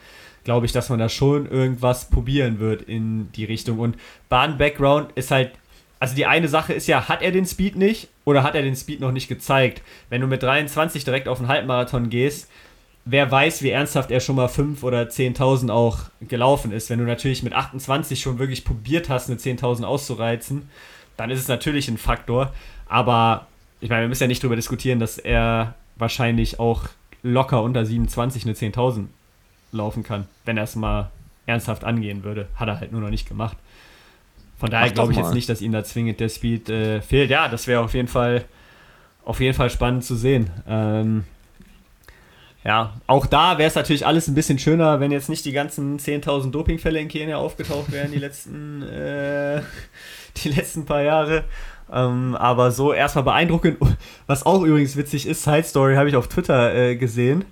glaube 0.44 0.66
ich, 0.66 0.72
dass 0.72 0.90
man 0.90 0.98
da 0.98 1.10
schon 1.10 1.46
irgendwas 1.46 2.10
probieren 2.10 2.60
wird 2.60 2.82
in 2.82 3.32
die 3.34 3.46
Richtung. 3.46 3.78
Und 3.78 3.98
Bahn-Background 4.30 5.12
ist 5.14 5.30
halt 5.30 5.52
also 6.00 6.16
die 6.16 6.26
eine 6.26 6.48
Sache 6.48 6.74
ist 6.74 6.88
ja, 6.88 7.10
hat 7.10 7.22
er 7.22 7.32
den 7.32 7.46
Speed 7.46 7.76
nicht 7.76 8.08
oder 8.24 8.44
hat 8.44 8.56
er 8.56 8.62
den 8.62 8.76
Speed 8.76 9.02
noch 9.02 9.12
nicht 9.12 9.28
gezeigt? 9.28 9.82
Wenn 10.10 10.22
du 10.22 10.28
mit 10.28 10.42
23 10.42 11.04
direkt 11.04 11.28
auf 11.28 11.40
einen 11.40 11.50
Halbmarathon 11.50 12.10
gehst, 12.10 12.50
wer 13.06 13.30
weiß, 13.32 13.64
wie 13.64 13.70
ernsthaft 13.70 14.12
er 14.12 14.20
schon 14.20 14.36
mal 14.36 14.48
5 14.48 14.84
oder 14.84 15.04
10.000 15.04 15.72
auch 15.72 16.00
gelaufen 16.22 16.72
ist. 16.72 16.90
Wenn 16.90 17.00
du 17.00 17.06
natürlich 17.06 17.44
mit 17.44 17.54
28 17.54 18.20
schon 18.20 18.40
wirklich 18.40 18.66
probiert 18.66 19.10
hast, 19.10 19.30
eine 19.30 19.40
10.000 19.40 19.84
auszureizen, 19.84 20.70
dann 21.18 21.30
ist 21.30 21.40
es 21.40 21.48
natürlich 21.48 21.88
ein 21.88 21.98
Faktor. 21.98 22.54
Aber 22.88 23.48
ich 23.80 23.90
meine, 23.90 24.02
wir 24.02 24.10
müssen 24.10 24.24
ja 24.24 24.28
nicht 24.28 24.44
darüber 24.44 24.56
diskutieren, 24.56 25.00
dass 25.00 25.18
er 25.18 25.76
wahrscheinlich 25.96 26.60
auch 26.60 26.84
locker 27.24 27.62
unter 27.64 27.86
27 27.86 28.46
eine 28.46 28.54
10.000 28.54 29.06
laufen 29.72 30.04
kann, 30.04 30.28
wenn 30.46 30.58
er 30.58 30.64
es 30.64 30.76
mal 30.76 31.12
ernsthaft 31.46 31.84
angehen 31.84 32.24
würde. 32.24 32.48
Hat 32.56 32.68
er 32.68 32.80
halt 32.80 32.92
nur 32.92 33.02
noch 33.02 33.10
nicht 33.10 33.28
gemacht. 33.28 33.58
Von 34.58 34.70
daher 34.70 34.92
glaube 34.92 35.14
ich 35.14 35.18
jetzt 35.18 35.34
nicht, 35.34 35.48
dass 35.48 35.62
ihm 35.62 35.72
da 35.72 35.84
zwingend 35.84 36.20
der 36.20 36.30
Speed 36.30 36.70
äh, 36.70 37.02
fehlt. 37.02 37.30
Ja, 37.30 37.48
das 37.48 37.66
wäre 37.68 37.82
auf 37.82 37.94
jeden 37.94 38.10
Fall 38.10 38.46
auf 39.24 39.40
jeden 39.40 39.54
Fall 39.54 39.70
spannend 39.70 40.04
zu 40.04 40.16
sehen. 40.16 40.50
Ähm, 40.68 41.24
ja, 42.70 42.94
auch 43.08 43.26
da 43.26 43.58
wäre 43.58 43.68
es 43.68 43.74
natürlich 43.74 44.06
alles 44.06 44.28
ein 44.28 44.36
bisschen 44.36 44.60
schöner, 44.60 45.00
wenn 45.00 45.12
jetzt 45.12 45.28
nicht 45.28 45.44
die 45.44 45.54
ganzen 45.54 45.98
10.000 45.98 46.52
Dopingfälle 46.52 47.00
in 47.00 47.08
Kenia 47.08 47.38
aufgetaucht 47.38 47.92
wären, 47.92 48.12
die 48.12 48.20
letzten, 48.20 48.84
äh, 48.84 49.64
die 50.38 50.50
letzten 50.50 50.86
paar 50.86 51.02
Jahre. 51.02 51.46
Ähm, 51.92 52.36
aber 52.36 52.70
so 52.70 52.94
erstmal 52.94 53.24
beeindruckend. 53.24 53.80
Was 54.28 54.46
auch 54.46 54.62
übrigens 54.62 54.96
witzig 54.96 55.26
ist, 55.26 55.42
Side 55.42 55.64
Story 55.64 55.96
habe 55.96 56.10
ich 56.10 56.16
auf 56.16 56.28
Twitter 56.28 56.76
äh, 56.76 56.96
gesehen. 56.96 57.44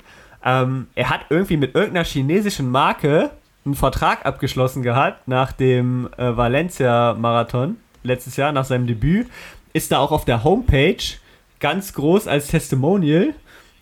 Ähm, 0.45 0.85
er 0.93 1.09
hat 1.09 1.21
irgendwie 1.31 1.57
mit 1.57 1.73
irgendeiner 1.73 2.05
chinesischen 2.05 2.69
Marke 2.69 3.31
einen 3.65 3.73
Vertrag 3.73 4.23
abgeschlossen 4.23 4.83
gehabt 4.83 5.27
nach 5.27 5.51
dem 5.51 6.09
äh, 6.17 6.37
Valencia-Marathon 6.37 7.77
letztes 8.03 8.35
Jahr, 8.37 8.51
nach 8.51 8.65
seinem 8.65 8.85
Debüt. 8.85 9.25
Ist 9.73 9.91
da 9.91 9.97
auch 9.97 10.11
auf 10.11 10.25
der 10.25 10.43
Homepage 10.43 11.03
ganz 11.59 11.93
groß 11.93 12.27
als 12.27 12.49
Testimonial 12.49 13.33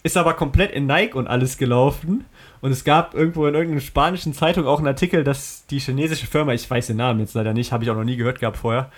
ist 0.06 0.18
aber 0.18 0.36
komplett 0.36 0.72
in 0.72 0.86
Nike 0.86 1.16
und 1.16 1.28
alles 1.28 1.58
gelaufen. 1.58 2.26
Und 2.62 2.72
es 2.72 2.84
gab 2.84 3.16
irgendwo 3.16 3.48
in 3.48 3.56
irgendeiner 3.56 3.82
spanischen 3.82 4.34
Zeitung 4.34 4.68
auch 4.68 4.78
einen 4.78 4.88
Artikel, 4.88 5.24
dass 5.24 5.66
die 5.66 5.80
chinesische 5.80 6.28
Firma, 6.28 6.54
ich 6.54 6.70
weiß 6.70 6.86
den 6.88 6.98
Namen 6.98 7.22
jetzt 7.22 7.34
leider 7.34 7.54
nicht, 7.54 7.72
habe 7.72 7.84
ich 7.84 7.90
auch 7.90 7.96
noch 7.96 8.04
nie 8.04 8.16
gehört 8.16 8.40
gehabt 8.40 8.58
vorher, 8.58 8.92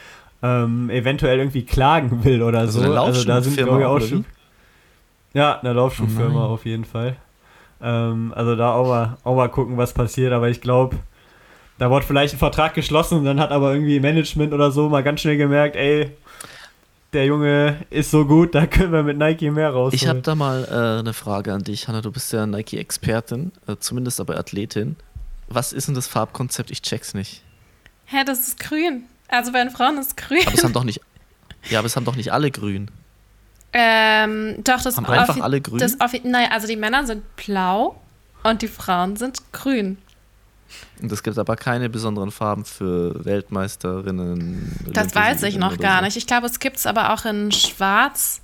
ähm, 0.43 0.89
eventuell 0.89 1.39
irgendwie 1.39 1.63
klagen 1.63 2.25
will 2.25 2.43
oder 2.43 2.59
also 2.59 2.81
so. 2.81 2.93
Also 2.93 3.23
da 3.23 3.41
sind 3.41 3.55
wir 3.55 3.89
auch 3.89 4.01
schon. 4.01 4.25
Ja, 5.33 5.59
eine 5.61 5.71
Laufschuhfirma 5.71 6.45
oh 6.45 6.53
auf 6.53 6.65
jeden 6.65 6.83
Fall. 6.83 7.15
Ähm, 7.81 8.33
also 8.35 8.57
da 8.57 8.73
auch 8.73 8.87
mal, 8.87 9.17
auch 9.23 9.35
mal 9.37 9.47
gucken, 9.47 9.77
was 9.77 9.93
passiert. 9.93 10.33
Aber 10.33 10.49
ich 10.49 10.59
glaube, 10.59 10.97
da 11.77 11.89
wurde 11.89 12.05
vielleicht 12.05 12.33
ein 12.35 12.39
Vertrag 12.39 12.73
geschlossen 12.73 13.19
und 13.19 13.23
dann 13.23 13.39
hat 13.39 13.51
aber 13.51 13.71
irgendwie 13.71 14.01
Management 14.01 14.51
oder 14.51 14.71
so 14.71 14.89
mal 14.89 15.03
ganz 15.03 15.21
schnell 15.21 15.37
gemerkt, 15.37 15.77
ey, 15.77 16.11
der 17.13 17.25
Junge 17.25 17.85
ist 17.89 18.11
so 18.11 18.25
gut, 18.25 18.53
da 18.53 18.67
können 18.67 18.91
wir 18.91 19.03
mit 19.03 19.17
Nike 19.17 19.49
mehr 19.51 19.69
rausholen. 19.69 19.93
Ich 19.93 20.07
habe 20.07 20.21
da 20.21 20.35
mal 20.35 20.65
äh, 20.65 20.99
eine 20.99 21.13
Frage 21.13 21.53
an 21.53 21.63
dich, 21.63 21.87
Hanna. 21.87 22.01
Du 22.01 22.11
bist 22.11 22.31
ja 22.33 22.45
Nike-Expertin, 22.45 23.51
äh, 23.67 23.75
zumindest 23.79 24.19
aber 24.19 24.37
Athletin. 24.37 24.95
Was 25.47 25.73
ist 25.73 25.87
denn 25.87 25.95
das 25.95 26.07
Farbkonzept? 26.07 26.71
Ich 26.71 26.81
check's 26.81 27.13
nicht. 27.13 27.41
Hä, 28.05 28.23
das 28.25 28.39
ist 28.39 28.59
grün. 28.59 29.03
Also 29.29 29.51
bei 29.51 29.63
den 29.63 29.71
Frauen 29.71 29.97
ist 29.97 30.07
es 30.07 30.15
grün. 30.15 30.41
Aber 30.45 30.53
es 30.53 30.63
haben 30.63 30.73
doch 30.73 30.83
nicht. 30.83 31.01
Ja, 31.69 31.79
aber 31.79 31.85
es 31.85 31.95
haben 31.95 32.05
doch 32.05 32.15
nicht 32.15 32.31
alle 32.31 32.51
grün. 32.51 32.89
Ähm, 33.73 34.55
doch, 34.63 34.81
das 34.81 34.97
haben 34.97 35.05
einfach 35.05 35.39
alle 35.39 35.61
grün. 35.61 35.79
Das 35.79 35.97
naja, 36.23 36.49
also 36.51 36.67
die 36.67 36.77
Männer 36.77 37.05
sind 37.05 37.23
blau 37.35 38.01
und 38.43 38.61
die 38.61 38.67
Frauen 38.67 39.17
sind 39.17 39.41
grün. 39.51 39.97
Und 41.01 41.11
es 41.11 41.23
gibt 41.23 41.37
aber 41.37 41.55
keine 41.55 41.89
besonderen 41.89 42.31
Farben 42.31 42.65
für 42.65 43.23
Weltmeisterinnen. 43.23 44.75
Das 44.93 45.13
weiß 45.13 45.43
ich 45.43 45.57
noch 45.57 45.77
gar 45.77 45.99
so. 45.99 46.05
nicht. 46.05 46.17
Ich 46.17 46.27
glaube, 46.27 46.47
es 46.47 46.59
gibt 46.59 46.77
es 46.77 46.85
aber 46.85 47.13
auch 47.13 47.25
in 47.25 47.51
Schwarz. 47.51 48.41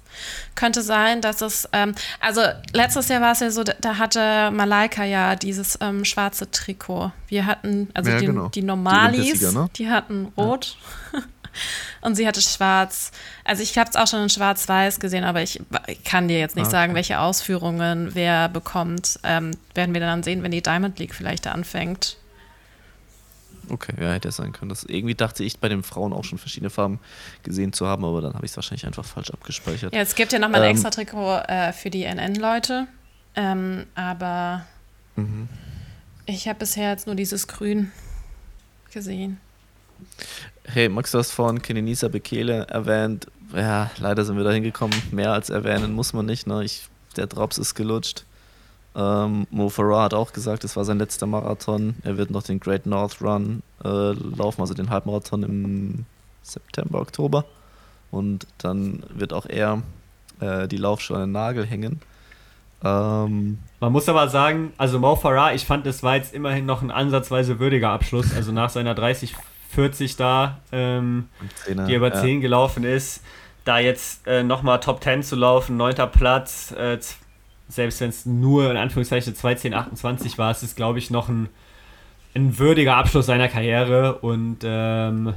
Könnte 0.53 0.83
sein, 0.83 1.21
dass 1.21 1.41
es, 1.41 1.67
ähm, 1.73 1.95
also 2.19 2.41
letztes 2.71 3.07
Jahr 3.09 3.21
war 3.21 3.31
es 3.31 3.39
ja 3.39 3.49
so, 3.49 3.63
da, 3.63 3.97
hatte 3.97 4.51
Malaika 4.51 5.03
ja 5.03 5.35
dieses 5.35 5.79
ähm, 5.81 6.05
schwarze 6.05 6.51
Trikot. 6.51 7.11
Wir 7.27 7.47
hatten, 7.47 7.89
also 7.95 8.11
ja, 8.11 8.19
die, 8.19 8.27
genau. 8.27 8.49
die 8.49 8.61
Normalis, 8.61 9.39
die, 9.39 9.45
ne? 9.45 9.69
die, 9.75 9.89
hatten 9.89 10.31
rot 10.37 10.77
ja. 11.13 11.19
und 12.01 12.15
sie 12.15 12.27
hatte 12.27 12.41
schwarz. 12.41 13.11
Also 13.43 13.63
ich 13.63 13.77
habe 13.77 13.89
es 13.89 13.95
auch 13.95 14.07
schon 14.07 14.23
in 14.23 14.29
schwarz-weiß 14.29 14.99
gesehen, 14.99 15.23
aber 15.23 15.41
ich, 15.41 15.61
ich, 15.87 16.03
kann 16.03 16.27
dir 16.27 16.39
jetzt 16.39 16.55
nicht 16.55 16.65
okay. 16.65 16.71
sagen, 16.71 16.95
welche 16.95 17.19
Ausführungen 17.19 18.13
wer 18.13 18.49
bekommt. 18.49 19.19
Ähm, 19.23 19.51
werden 19.73 19.93
wir 19.93 20.01
dann 20.01 20.23
sehen, 20.23 20.43
wenn 20.43 20.51
die 20.51 20.61
Diamond 20.61 20.99
League 20.99 21.15
vielleicht 21.15 21.47
anfängt. 21.47 22.17
Okay, 23.69 23.93
ja, 23.99 24.11
hätte 24.11 24.29
es 24.29 24.35
sein 24.35 24.51
können. 24.51 24.69
Das, 24.69 24.83
irgendwie 24.83 25.15
dachte 25.15 25.43
ich 25.43 25.59
bei 25.59 25.69
den 25.69 25.83
Frauen 25.83 26.11
auch 26.13 26.23
schon 26.23 26.37
verschiedene 26.37 26.69
Farben 26.69 26.99
gesehen 27.43 27.71
zu 27.71 27.87
haben, 27.87 28.03
aber 28.03 28.21
dann 28.21 28.33
habe 28.33 28.45
ich 28.45 28.51
es 28.51 28.57
wahrscheinlich 28.57 28.85
einfach 28.85 29.05
falsch 29.05 29.31
abgespeichert. 29.31 29.93
Ja, 29.93 30.01
es 30.01 30.15
gibt 30.15 30.33
ja 30.33 30.39
nochmal 30.39 30.61
ein 30.61 30.69
ähm, 30.69 30.71
extra 30.71 30.89
Trikot 30.89 31.37
äh, 31.47 31.71
für 31.71 31.89
die 31.89 32.03
NN-Leute, 32.03 32.87
ähm, 33.35 33.85
aber 33.95 34.65
mhm. 35.15 35.47
ich 36.25 36.47
habe 36.47 36.59
bisher 36.59 36.91
jetzt 36.91 37.07
nur 37.07 37.15
dieses 37.15 37.47
Grün 37.47 37.91
gesehen. 38.91 39.39
Hey, 40.65 40.89
Max, 40.89 41.11
du 41.11 41.17
hast 41.17 41.31
vorhin 41.31 41.61
Kenenisa 41.61 42.07
Bekele 42.07 42.65
erwähnt. 42.67 43.27
Ja, 43.53 43.91
leider 43.97 44.23
sind 44.25 44.37
wir 44.37 44.43
da 44.43 44.51
hingekommen. 44.51 44.95
Mehr 45.11 45.33
als 45.33 45.49
erwähnen 45.49 45.93
muss 45.93 46.13
man 46.13 46.25
nicht. 46.25 46.47
Ne? 46.47 46.63
Ich, 46.63 46.87
der 47.17 47.27
Drops 47.27 47.57
ist 47.57 47.75
gelutscht. 47.75 48.25
Ähm, 48.95 49.47
Mo 49.49 49.69
Farah 49.69 50.03
hat 50.03 50.13
auch 50.13 50.33
gesagt, 50.33 50.63
es 50.63 50.75
war 50.75 50.85
sein 50.85 50.99
letzter 50.99 51.25
Marathon. 51.27 51.95
Er 52.03 52.17
wird 52.17 52.31
noch 52.31 52.43
den 52.43 52.59
Great 52.59 52.85
North 52.85 53.21
Run 53.21 53.61
äh, 53.83 53.87
laufen, 54.13 54.61
also 54.61 54.73
den 54.73 54.89
Halbmarathon 54.89 55.43
im 55.43 56.05
September, 56.43 56.99
Oktober. 57.01 57.45
Und 58.11 58.47
dann 58.59 59.03
wird 59.09 59.33
auch 59.33 59.47
er 59.47 59.81
äh, 60.39 60.67
die 60.67 60.77
Laufschuhe 60.77 61.17
an 61.17 61.23
den 61.23 61.31
Nagel 61.31 61.65
hängen. 61.65 61.99
Ähm, 62.83 63.57
Man 63.79 63.91
muss 63.91 64.07
aber 64.07 64.29
sagen, 64.29 64.73
also 64.77 64.99
Mo 64.99 65.15
Farah, 65.15 65.53
ich 65.53 65.65
fand, 65.65 65.85
es 65.87 66.03
war 66.03 66.15
jetzt 66.15 66.33
immerhin 66.33 66.65
noch 66.65 66.81
ein 66.81 66.91
ansatzweise 66.91 67.59
würdiger 67.59 67.89
Abschluss. 67.89 68.33
Also 68.35 68.51
nach 68.51 68.69
seiner 68.69 68.93
30, 68.93 69.35
40 69.73 70.15
da, 70.15 70.59
ähm, 70.71 71.29
die 71.67 71.93
über 71.93 72.13
10 72.13 72.35
ja. 72.35 72.39
gelaufen 72.41 72.83
ist, 72.83 73.23
da 73.65 73.79
jetzt 73.79 74.27
äh, 74.27 74.43
nochmal 74.43 74.79
Top 74.79 75.03
10 75.03 75.23
zu 75.23 75.35
laufen, 75.35 75.77
9. 75.77 75.95
Platz, 76.11 76.71
äh, 76.71 76.97
selbst 77.67 78.01
wenn 78.01 78.09
es 78.09 78.25
nur 78.25 78.69
in 78.69 78.77
Anführungszeichen 78.77 79.33
2.10.28 79.33 80.37
war, 80.37 80.51
ist 80.51 80.63
es, 80.63 80.75
glaube 80.75 80.99
ich, 80.99 81.09
noch 81.09 81.29
ein, 81.29 81.49
ein 82.35 82.59
würdiger 82.59 82.95
Abschluss 82.95 83.25
seiner 83.25 83.47
Karriere 83.47 84.15
und 84.19 84.59
ähm, 84.63 85.33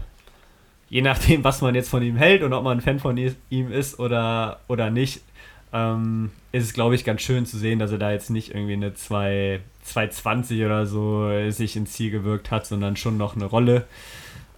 je 0.88 1.02
nachdem, 1.02 1.44
was 1.44 1.62
man 1.62 1.74
jetzt 1.74 1.88
von 1.88 2.02
ihm 2.02 2.16
hält 2.16 2.42
und 2.42 2.52
ob 2.52 2.64
man 2.64 2.78
ein 2.78 2.82
Fan 2.82 2.98
von 2.98 3.16
ihm 3.16 3.72
ist 3.72 3.98
oder, 3.98 4.60
oder 4.68 4.90
nicht, 4.90 5.22
ähm, 5.72 6.30
ist 6.52 6.64
es, 6.64 6.72
glaube 6.72 6.94
ich, 6.94 7.04
ganz 7.04 7.22
schön 7.22 7.46
zu 7.46 7.58
sehen, 7.58 7.78
dass 7.78 7.92
er 7.92 7.98
da 7.98 8.10
jetzt 8.12 8.30
nicht 8.30 8.54
irgendwie 8.54 8.74
eine 8.74 8.94
220 8.94 10.64
oder 10.64 10.86
so 10.86 11.50
sich 11.50 11.76
ins 11.76 11.92
Ziel 11.92 12.10
gewirkt 12.10 12.50
hat, 12.50 12.66
sondern 12.66 12.96
schon 12.96 13.16
noch 13.16 13.36
eine 13.36 13.46
Rolle, 13.46 13.86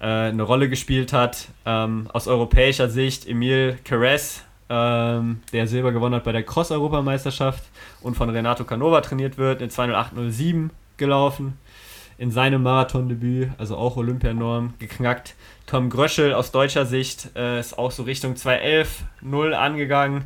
äh, 0.00 0.04
eine 0.04 0.42
Rolle 0.42 0.68
gespielt 0.68 1.12
hat. 1.12 1.48
Ähm, 1.66 2.08
aus 2.12 2.28
europäischer 2.28 2.88
Sicht 2.88 3.28
Emil 3.28 3.78
Caress 3.84 4.44
ähm, 4.70 5.40
der 5.52 5.66
Silber 5.66 5.92
gewonnen 5.92 6.14
hat 6.14 6.24
bei 6.24 6.32
der 6.32 6.42
Cross-Europameisterschaft 6.42 7.62
und 8.02 8.16
von 8.16 8.28
Renato 8.30 8.64
Canova 8.64 9.00
trainiert 9.00 9.38
wird, 9.38 9.62
in 9.62 9.70
20807 9.70 10.70
gelaufen. 10.96 11.58
in 12.20 12.32
seinem 12.32 12.64
Marathondebüt, 12.64 13.50
also 13.58 13.76
auch 13.76 13.96
Olympianorm, 13.96 14.74
geknackt. 14.80 15.36
Tom 15.66 15.88
Gröschel 15.88 16.34
aus 16.34 16.50
deutscher 16.50 16.84
Sicht 16.84 17.30
äh, 17.36 17.60
ist 17.60 17.78
auch 17.78 17.92
so 17.92 18.02
Richtung 18.02 18.34
2.11.0 18.34 19.52
angegangen. 19.52 20.24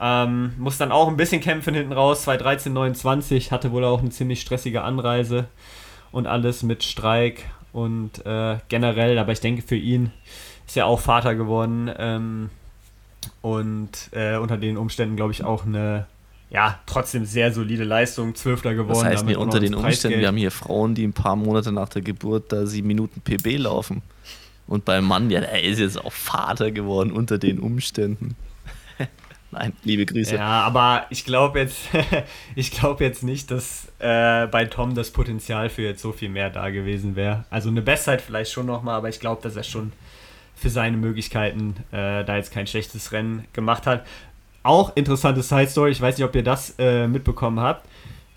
Ähm, 0.00 0.54
muss 0.58 0.76
dann 0.76 0.90
auch 0.90 1.06
ein 1.06 1.16
bisschen 1.16 1.40
kämpfen 1.40 1.74
hinten 1.74 1.92
raus. 1.92 2.26
2.13.29 2.26 3.52
hatte 3.52 3.70
wohl 3.70 3.84
auch 3.84 4.00
eine 4.00 4.10
ziemlich 4.10 4.40
stressige 4.40 4.82
Anreise 4.82 5.46
und 6.10 6.26
alles 6.26 6.64
mit 6.64 6.82
Streik 6.82 7.44
und 7.72 8.24
äh, 8.26 8.58
generell. 8.68 9.18
Aber 9.18 9.32
ich 9.32 9.40
denke, 9.40 9.62
für 9.62 9.76
ihn 9.76 10.12
ist 10.66 10.76
er 10.76 10.86
auch 10.86 11.00
Vater 11.00 11.34
geworden. 11.34 11.90
Ähm, 11.98 12.50
und 13.42 14.10
äh, 14.12 14.36
unter 14.36 14.56
den 14.56 14.76
Umständen, 14.76 15.16
glaube 15.16 15.32
ich, 15.32 15.44
auch 15.44 15.66
eine 15.66 16.06
ja, 16.50 16.80
trotzdem 16.84 17.24
sehr 17.24 17.52
solide 17.52 17.84
Leistung, 17.84 18.34
Zwölfter 18.34 18.74
geworden. 18.74 18.98
Das 18.98 19.04
heißt 19.04 19.24
mir 19.24 19.38
unter 19.38 19.60
den 19.60 19.74
Umständen, 19.74 20.18
wir 20.18 20.26
haben 20.26 20.36
hier 20.36 20.50
Frauen, 20.50 20.96
die 20.96 21.06
ein 21.06 21.12
paar 21.12 21.36
Monate 21.36 21.70
nach 21.70 21.88
der 21.88 22.02
Geburt 22.02 22.52
da 22.52 22.66
sieben 22.66 22.88
Minuten 22.88 23.20
PB 23.20 23.58
laufen. 23.58 24.02
Und 24.66 24.84
beim 24.84 25.04
Mann, 25.04 25.30
ja, 25.30 25.40
er 25.40 25.62
ist 25.62 25.78
jetzt 25.78 26.04
auch 26.04 26.12
Vater 26.12 26.70
geworden 26.72 27.12
unter 27.12 27.38
den 27.38 27.60
Umständen. 27.60 28.36
Nein, 29.52 29.72
liebe 29.82 30.06
Grüße. 30.06 30.36
Ja, 30.36 30.62
aber 30.62 31.06
ich 31.10 31.24
glaube 31.24 31.58
jetzt, 31.58 31.88
ich 32.54 32.70
glaube 32.70 33.04
jetzt 33.04 33.22
nicht, 33.22 33.50
dass 33.50 33.88
äh, 33.98 34.46
bei 34.46 34.64
Tom 34.66 34.94
das 34.94 35.10
Potenzial 35.10 35.68
für 35.68 35.82
jetzt 35.82 36.02
so 36.02 36.12
viel 36.12 36.28
mehr 36.28 36.50
da 36.50 36.70
gewesen 36.70 37.16
wäre. 37.16 37.44
Also 37.50 37.68
eine 37.68 37.82
Bestzeit 37.82 38.20
vielleicht 38.20 38.52
schon 38.52 38.66
nochmal, 38.66 38.96
aber 38.96 39.08
ich 39.08 39.18
glaube, 39.18 39.42
dass 39.42 39.56
er 39.56 39.64
schon 39.64 39.92
für 40.54 40.70
seine 40.70 40.96
Möglichkeiten 40.96 41.74
äh, 41.90 42.24
da 42.24 42.36
jetzt 42.36 42.52
kein 42.52 42.66
schlechtes 42.66 43.12
Rennen 43.12 43.44
gemacht 43.52 43.86
hat. 43.86 44.06
Auch 44.62 44.94
interessante 44.94 45.42
Side 45.42 45.68
Story, 45.68 45.90
ich 45.90 46.00
weiß 46.00 46.18
nicht, 46.18 46.26
ob 46.26 46.34
ihr 46.36 46.44
das 46.44 46.74
äh, 46.78 47.08
mitbekommen 47.08 47.60
habt. 47.60 47.88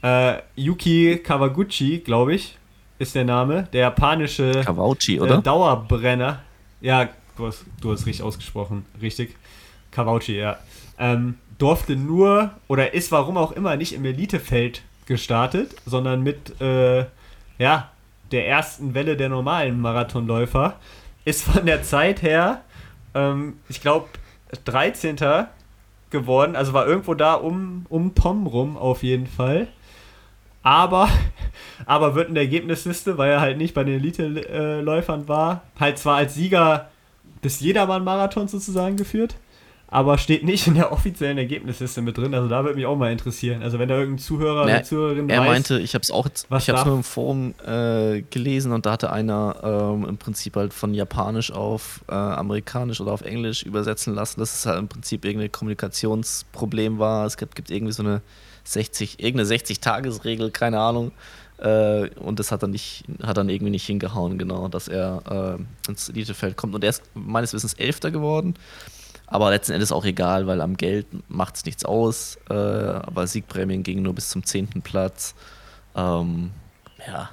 Äh, 0.01 0.41
Yuki 0.55 1.21
Kawaguchi, 1.23 1.99
glaube 1.99 2.33
ich, 2.35 2.57
ist 2.97 3.13
der 3.13 3.25
Name, 3.25 3.67
der 3.73 3.81
japanische 3.81 4.61
Kawauchi, 4.63 5.19
oder? 5.19 5.39
Äh, 5.39 5.41
Dauerbrenner. 5.41 6.41
Ja, 6.81 7.09
du 7.37 7.47
hast, 7.47 7.65
du 7.81 7.91
hast 7.91 8.05
richtig 8.05 8.23
ausgesprochen, 8.23 8.85
richtig. 9.01 9.35
Kawauchi, 9.91 10.37
ja. 10.37 10.57
Ähm, 11.03 11.35
durfte 11.57 11.97
nur 11.97 12.51
oder 12.67 12.93
ist 12.93 13.11
warum 13.11 13.37
auch 13.37 13.51
immer 13.51 13.75
nicht 13.75 13.93
im 13.93 14.05
Elitefeld 14.05 14.83
gestartet, 15.05 15.75
sondern 15.85 16.23
mit 16.23 16.59
äh, 16.61 17.05
ja, 17.57 17.91
der 18.31 18.47
ersten 18.47 18.93
Welle 18.93 19.17
der 19.17 19.29
normalen 19.29 19.79
Marathonläufer. 19.81 20.75
Ist 21.25 21.43
von 21.43 21.65
der 21.65 21.83
Zeit 21.83 22.21
her, 22.21 22.61
ähm, 23.13 23.57
ich 23.69 23.81
glaube, 23.81 24.07
13 24.65 25.17
geworden. 26.09 26.55
Also 26.55 26.73
war 26.73 26.87
irgendwo 26.87 27.13
da 27.13 27.33
um, 27.33 27.85
um 27.89 28.15
Tom 28.15 28.47
rum 28.47 28.77
auf 28.77 29.03
jeden 29.03 29.27
Fall. 29.27 29.67
Aber, 30.63 31.09
aber 31.85 32.15
wird 32.15 32.29
in 32.29 32.35
der 32.35 32.43
Ergebnisliste, 32.43 33.17
weil 33.17 33.31
er 33.31 33.41
halt 33.41 33.57
nicht 33.57 33.73
bei 33.73 33.83
den 33.83 33.95
Elite-Läufern 33.95 35.27
war, 35.27 35.63
halt 35.79 35.97
zwar 35.97 36.17
als 36.17 36.35
Sieger 36.35 36.89
des 37.43 37.59
Jedermann-Marathons 37.59 38.51
sozusagen 38.51 38.95
geführt, 38.95 39.35
aber 39.93 40.17
steht 40.17 40.43
nicht 40.43 40.65
in 40.65 40.73
der 40.73 40.91
offiziellen 40.91 41.37
Ergebnisliste 41.37 42.01
mit 42.01 42.17
drin. 42.17 42.33
Also 42.33 42.49
da 42.49 42.63
würde 42.63 42.75
mich 42.75 42.87
auch 42.87 42.95
mal 42.95 43.11
interessieren. 43.11 43.61
Also 43.61 43.77
wenn 43.77 43.87
da 43.87 43.95
irgendein 43.95 44.17
Zuhörer 44.17 44.63
oder 44.63 44.83
Zuhörerin 44.83 45.29
Er 45.29 45.41
weiß, 45.41 45.47
meinte, 45.47 45.79
ich 45.79 45.93
habe 45.93 46.01
es 46.01 46.09
auch, 46.09 46.27
was 46.49 46.63
ich 46.63 46.73
habe 46.73 46.89
nur 46.89 46.97
im 46.97 47.03
Forum 47.03 47.53
äh, 47.63 48.23
gelesen 48.31 48.71
und 48.71 48.87
da 48.87 48.93
hatte 48.93 49.11
einer 49.11 49.55
ähm, 49.63 50.09
im 50.09 50.17
Prinzip 50.17 50.55
halt 50.55 50.73
von 50.73 50.95
Japanisch 50.95 51.51
auf 51.51 52.01
äh, 52.09 52.15
Amerikanisch 52.15 53.01
oder 53.01 53.11
auf 53.11 53.21
Englisch 53.21 53.61
übersetzen 53.61 54.15
lassen, 54.15 54.39
dass 54.39 54.55
es 54.55 54.65
halt 54.65 54.79
im 54.79 54.87
Prinzip 54.87 55.25
irgendein 55.25 55.51
Kommunikationsproblem 55.51 56.97
war. 56.97 57.27
Es 57.27 57.37
gibt, 57.37 57.55
gibt 57.55 57.69
irgendwie 57.69 57.93
so 57.93 58.01
eine 58.01 58.23
60, 58.63 59.23
irgendeine 59.23 59.47
60-Tages-Regel, 59.55 60.49
keine 60.49 60.79
Ahnung. 60.79 61.11
Äh, 61.59 62.09
und 62.15 62.39
das 62.39 62.51
hat 62.51 62.63
dann 62.63 62.71
nicht, 62.71 63.03
hat 63.21 63.37
dann 63.37 63.47
irgendwie 63.47 63.71
nicht 63.71 63.85
hingehauen, 63.85 64.37
genau, 64.37 64.67
dass 64.69 64.87
er 64.87 65.57
äh, 65.87 65.89
ins 65.89 66.09
Elitefeld 66.09 66.57
kommt. 66.57 66.73
Und 66.73 66.83
er 66.83 66.89
ist 66.89 67.03
meines 67.13 67.53
Wissens 67.53 67.75
Elfter 67.75 68.09
geworden. 68.09 68.55
Aber 69.33 69.49
letzten 69.49 69.71
Endes 69.73 69.91
auch 69.91 70.05
egal, 70.05 70.45
weil 70.45 70.61
am 70.61 70.77
Geld 70.77 71.07
macht 71.27 71.55
es 71.55 71.65
nichts 71.65 71.83
aus. 71.85 72.37
Äh, 72.49 72.53
aber 72.53 73.25
Siegprämien 73.25 73.81
gingen 73.81 74.03
nur 74.03 74.13
bis 74.13 74.29
zum 74.29 74.43
10. 74.45 74.83
Platz. 74.83 75.33
Ähm, 75.95 76.51
ja. 77.07 77.29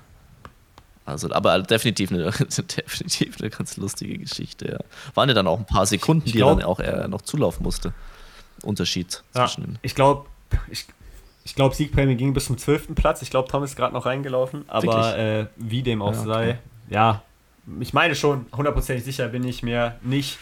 Also, 1.05 1.31
aber 1.33 1.61
definitiv 1.61 2.11
eine, 2.11 2.31
definitiv 2.31 3.37
eine 3.41 3.51
ganz 3.51 3.77
lustige 3.77 4.17
Geschichte, 4.17 4.73
ja. 4.73 4.79
Waren 5.15 5.29
ja 5.29 5.35
dann 5.35 5.47
auch 5.47 5.59
ein 5.59 5.67
paar 5.67 5.85
Sekunden, 5.85 6.25
Ich 6.25 6.33
die 6.33 6.39
glaub- 6.39 6.53
er 6.53 6.63
dann 6.63 6.65
auch 6.65 6.81
äh, 6.81 7.09
noch 7.09 7.21
zulaufen 7.23 7.63
musste. 7.65 7.93
Unterschied 8.63 9.23
Ja, 9.35 9.47
zwischen 9.47 9.65
den. 9.65 9.79
ich 9.83 9.95
glaube, 9.95 10.27
ich, 10.71 10.87
ich 11.45 11.55
glaube, 11.55 11.75
Siegprämie 11.75 12.15
ging 12.17 12.33
bis 12.33 12.47
zum 12.47 12.57
12. 12.57 12.95
Platz. 12.95 13.21
Ich 13.23 13.29
glaube, 13.31 13.49
Tom 13.49 13.63
ist 13.63 13.77
gerade 13.77 13.93
noch 13.93 14.07
reingelaufen. 14.07 14.65
Aber 14.69 15.19
äh, 15.19 15.47
wie 15.57 15.83
dem 15.83 16.01
auch 16.01 16.13
Ja, 16.15 16.21
okay. 16.21 16.29
sei, 16.29 16.59
ja, 16.89 17.23
ich 17.81 17.93
meine 17.93 18.15
schon, 18.15 18.47
hundertprozentig 18.57 19.05
sicher 19.05 19.29
bin 19.29 19.45
ich 19.45 19.63
mir 19.63 19.97
nicht. 20.03 20.39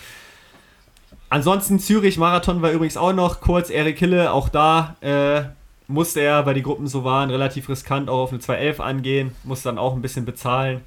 Ansonsten 1.30 1.78
Zürich-Marathon 1.78 2.62
war 2.62 2.70
übrigens 2.70 2.96
auch 2.96 3.12
noch 3.12 3.40
kurz. 3.40 3.68
Erik 3.70 3.98
Hille, 3.98 4.32
auch 4.32 4.48
da 4.48 4.96
äh, 5.00 5.42
musste 5.86 6.20
er, 6.20 6.46
weil 6.46 6.54
die 6.54 6.62
Gruppen 6.62 6.86
so 6.86 7.04
waren, 7.04 7.30
relativ 7.30 7.68
riskant 7.68 8.08
auch 8.08 8.22
auf 8.22 8.30
eine 8.30 8.40
211 8.40 8.80
angehen. 8.80 9.34
Musste 9.44 9.68
dann 9.68 9.78
auch 9.78 9.94
ein 9.94 10.02
bisschen 10.02 10.24
bezahlen. 10.24 10.80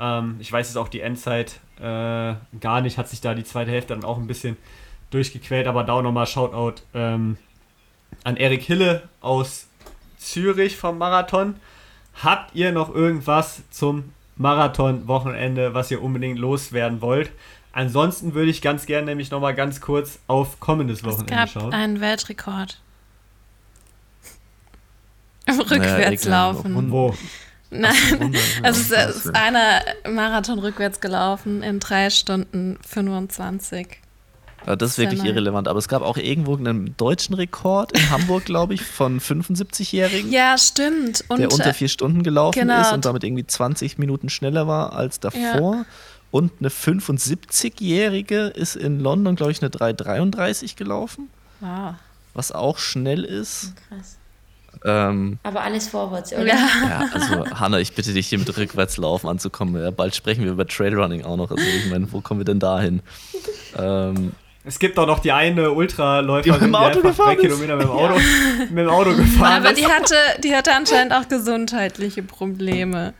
Ähm, 0.00 0.36
ich 0.40 0.50
weiß 0.50 0.68
jetzt 0.68 0.76
auch 0.76 0.88
die 0.88 1.00
Endzeit 1.00 1.60
äh, 1.78 2.34
gar 2.60 2.80
nicht. 2.80 2.98
Hat 2.98 3.08
sich 3.08 3.20
da 3.20 3.34
die 3.34 3.44
zweite 3.44 3.70
Hälfte 3.70 3.94
dann 3.94 4.04
auch 4.04 4.18
ein 4.18 4.26
bisschen 4.26 4.56
durchgequält. 5.10 5.68
Aber 5.68 5.84
da 5.84 5.94
auch 5.94 6.02
nochmal 6.02 6.26
Shoutout 6.26 6.82
ähm, 6.92 7.36
an 8.24 8.36
Erik 8.36 8.62
Hille 8.62 9.02
aus 9.20 9.68
Zürich 10.18 10.76
vom 10.76 10.98
Marathon. 10.98 11.56
Habt 12.22 12.54
ihr 12.56 12.72
noch 12.72 12.92
irgendwas 12.92 13.62
zum 13.70 14.12
Marathon-Wochenende, 14.36 15.74
was 15.74 15.90
ihr 15.90 16.02
unbedingt 16.02 16.38
loswerden 16.38 17.00
wollt? 17.00 17.30
Ansonsten 17.76 18.32
würde 18.32 18.48
ich 18.50 18.62
ganz 18.62 18.86
gerne 18.86 19.04
nämlich 19.04 19.30
nochmal 19.30 19.54
ganz 19.54 19.82
kurz 19.82 20.18
auf 20.28 20.60
kommendes 20.60 21.00
Es 21.00 21.04
Wochenende 21.04 21.34
gab 21.34 21.50
schauen. 21.50 21.74
einen 21.74 22.00
Weltrekord. 22.00 22.80
Im 25.44 25.56
Naja, 25.58 25.70
Rückwärtslaufen. 25.70 26.72
egal, 26.72 26.90
Wo? 26.90 27.14
Nein, 27.70 28.34
also 28.62 28.80
es 28.80 28.88
Ja, 28.90 29.02
ist 29.04 29.34
einer 29.34 29.82
Marathon 30.08 30.58
rückwärts 30.58 31.02
gelaufen 31.02 31.62
in 31.62 31.78
3 31.78 32.08
Stunden 32.08 32.78
25. 32.80 34.00
Ja, 34.66 34.74
das 34.74 34.92
ist 34.92 34.98
wirklich 34.98 35.20
neu. 35.22 35.28
irrelevant. 35.28 35.68
Aber 35.68 35.78
es 35.78 35.86
gab 35.86 36.00
auch 36.00 36.16
irgendwo 36.16 36.56
einen 36.56 36.96
deutschen 36.96 37.34
Rekord 37.34 37.92
in 37.92 38.08
Hamburg, 38.08 38.46
glaube 38.46 38.72
ich, 38.72 38.82
von 38.82 39.20
75-Jährigen. 39.20 40.32
Ja, 40.32 40.56
stimmt. 40.56 41.24
Und 41.28 41.40
der 41.40 41.52
unter 41.52 41.66
äh, 41.70 41.74
vier 41.74 41.88
Stunden 41.88 42.22
gelaufen 42.22 42.58
genau. 42.60 42.80
ist 42.80 42.92
und 42.94 43.04
damit 43.04 43.22
irgendwie 43.22 43.46
20 43.46 43.98
Minuten 43.98 44.30
schneller 44.30 44.66
war 44.66 44.94
als 44.94 45.20
davor. 45.20 45.84
Und 46.30 46.52
eine 46.60 46.68
75-Jährige 46.70 48.46
ist 48.48 48.76
in 48.76 49.00
London, 49.00 49.36
glaube 49.36 49.52
ich, 49.52 49.62
eine 49.62 49.70
3,33 49.70 50.76
gelaufen, 50.76 51.30
wow. 51.60 51.94
was 52.34 52.52
auch 52.52 52.78
schnell 52.78 53.24
ist. 53.24 53.72
Krass. 53.88 54.18
Ähm, 54.84 55.38
Aber 55.42 55.62
alles 55.62 55.88
vorwärts, 55.88 56.32
oder? 56.34 56.44
Ja. 56.46 56.54
ja, 56.54 57.08
also 57.14 57.46
Hanna, 57.58 57.78
ich 57.80 57.94
bitte 57.94 58.12
dich 58.12 58.26
hier 58.28 58.38
mit 58.38 58.54
Rückwärtslaufen 58.56 59.28
anzukommen. 59.28 59.80
Ja, 59.82 59.90
bald 59.90 60.14
sprechen 60.14 60.44
wir 60.44 60.52
über 60.52 60.66
Trailrunning 60.66 61.24
auch 61.24 61.36
noch. 61.38 61.50
Also 61.50 61.62
ich 61.64 61.88
meine, 61.90 62.12
wo 62.12 62.20
kommen 62.20 62.40
wir 62.40 62.44
denn 62.44 62.58
da 62.60 62.78
hin? 62.80 63.00
Ähm, 63.78 64.32
Es 64.64 64.78
gibt 64.78 64.98
auch 64.98 65.06
noch 65.06 65.20
die 65.20 65.32
eine 65.32 65.70
Ultraläuferin, 65.72 66.42
Die 66.44 66.50
mit 66.50 66.60
dem 66.60 66.74
Auto 66.74 66.86
einfach 66.86 67.02
drei 67.02 67.08
gefahren 67.08 67.36
ist. 67.36 67.40
Kilometer 67.40 67.76
mit 67.76 67.84
dem 67.86 67.90
Auto, 67.90 68.14
mit 68.68 68.78
dem 68.78 68.88
Auto 68.90 69.10
gefahren 69.16 69.52
Aber 69.62 69.70
ist. 69.72 69.80
die 69.80 69.86
hatte, 69.86 70.14
die 70.44 70.54
hatte 70.54 70.74
anscheinend 70.74 71.14
auch 71.14 71.26
gesundheitliche 71.28 72.22
Probleme. 72.22 73.14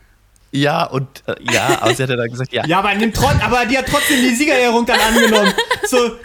Ja, 0.61 0.83
und 0.85 1.07
äh, 1.27 1.35
ja, 1.51 1.77
aber 1.81 1.93
sie 1.93 2.03
hat 2.03 2.09
ja 2.09 2.15
dann 2.15 2.29
gesagt, 2.29 2.53
ja, 2.53 2.65
Ja, 2.67 2.79
aber, 2.79 2.93
nimmt 2.95 3.15
trot 3.15 3.35
aber 3.41 3.65
die 3.65 3.77
hat 3.77 3.85
trotzdem 3.89 4.21
die 4.21 4.35
Siegerehrung 4.35 4.85
dann 4.85 4.99
angenommen. 4.99 5.53
So, 5.87 6.17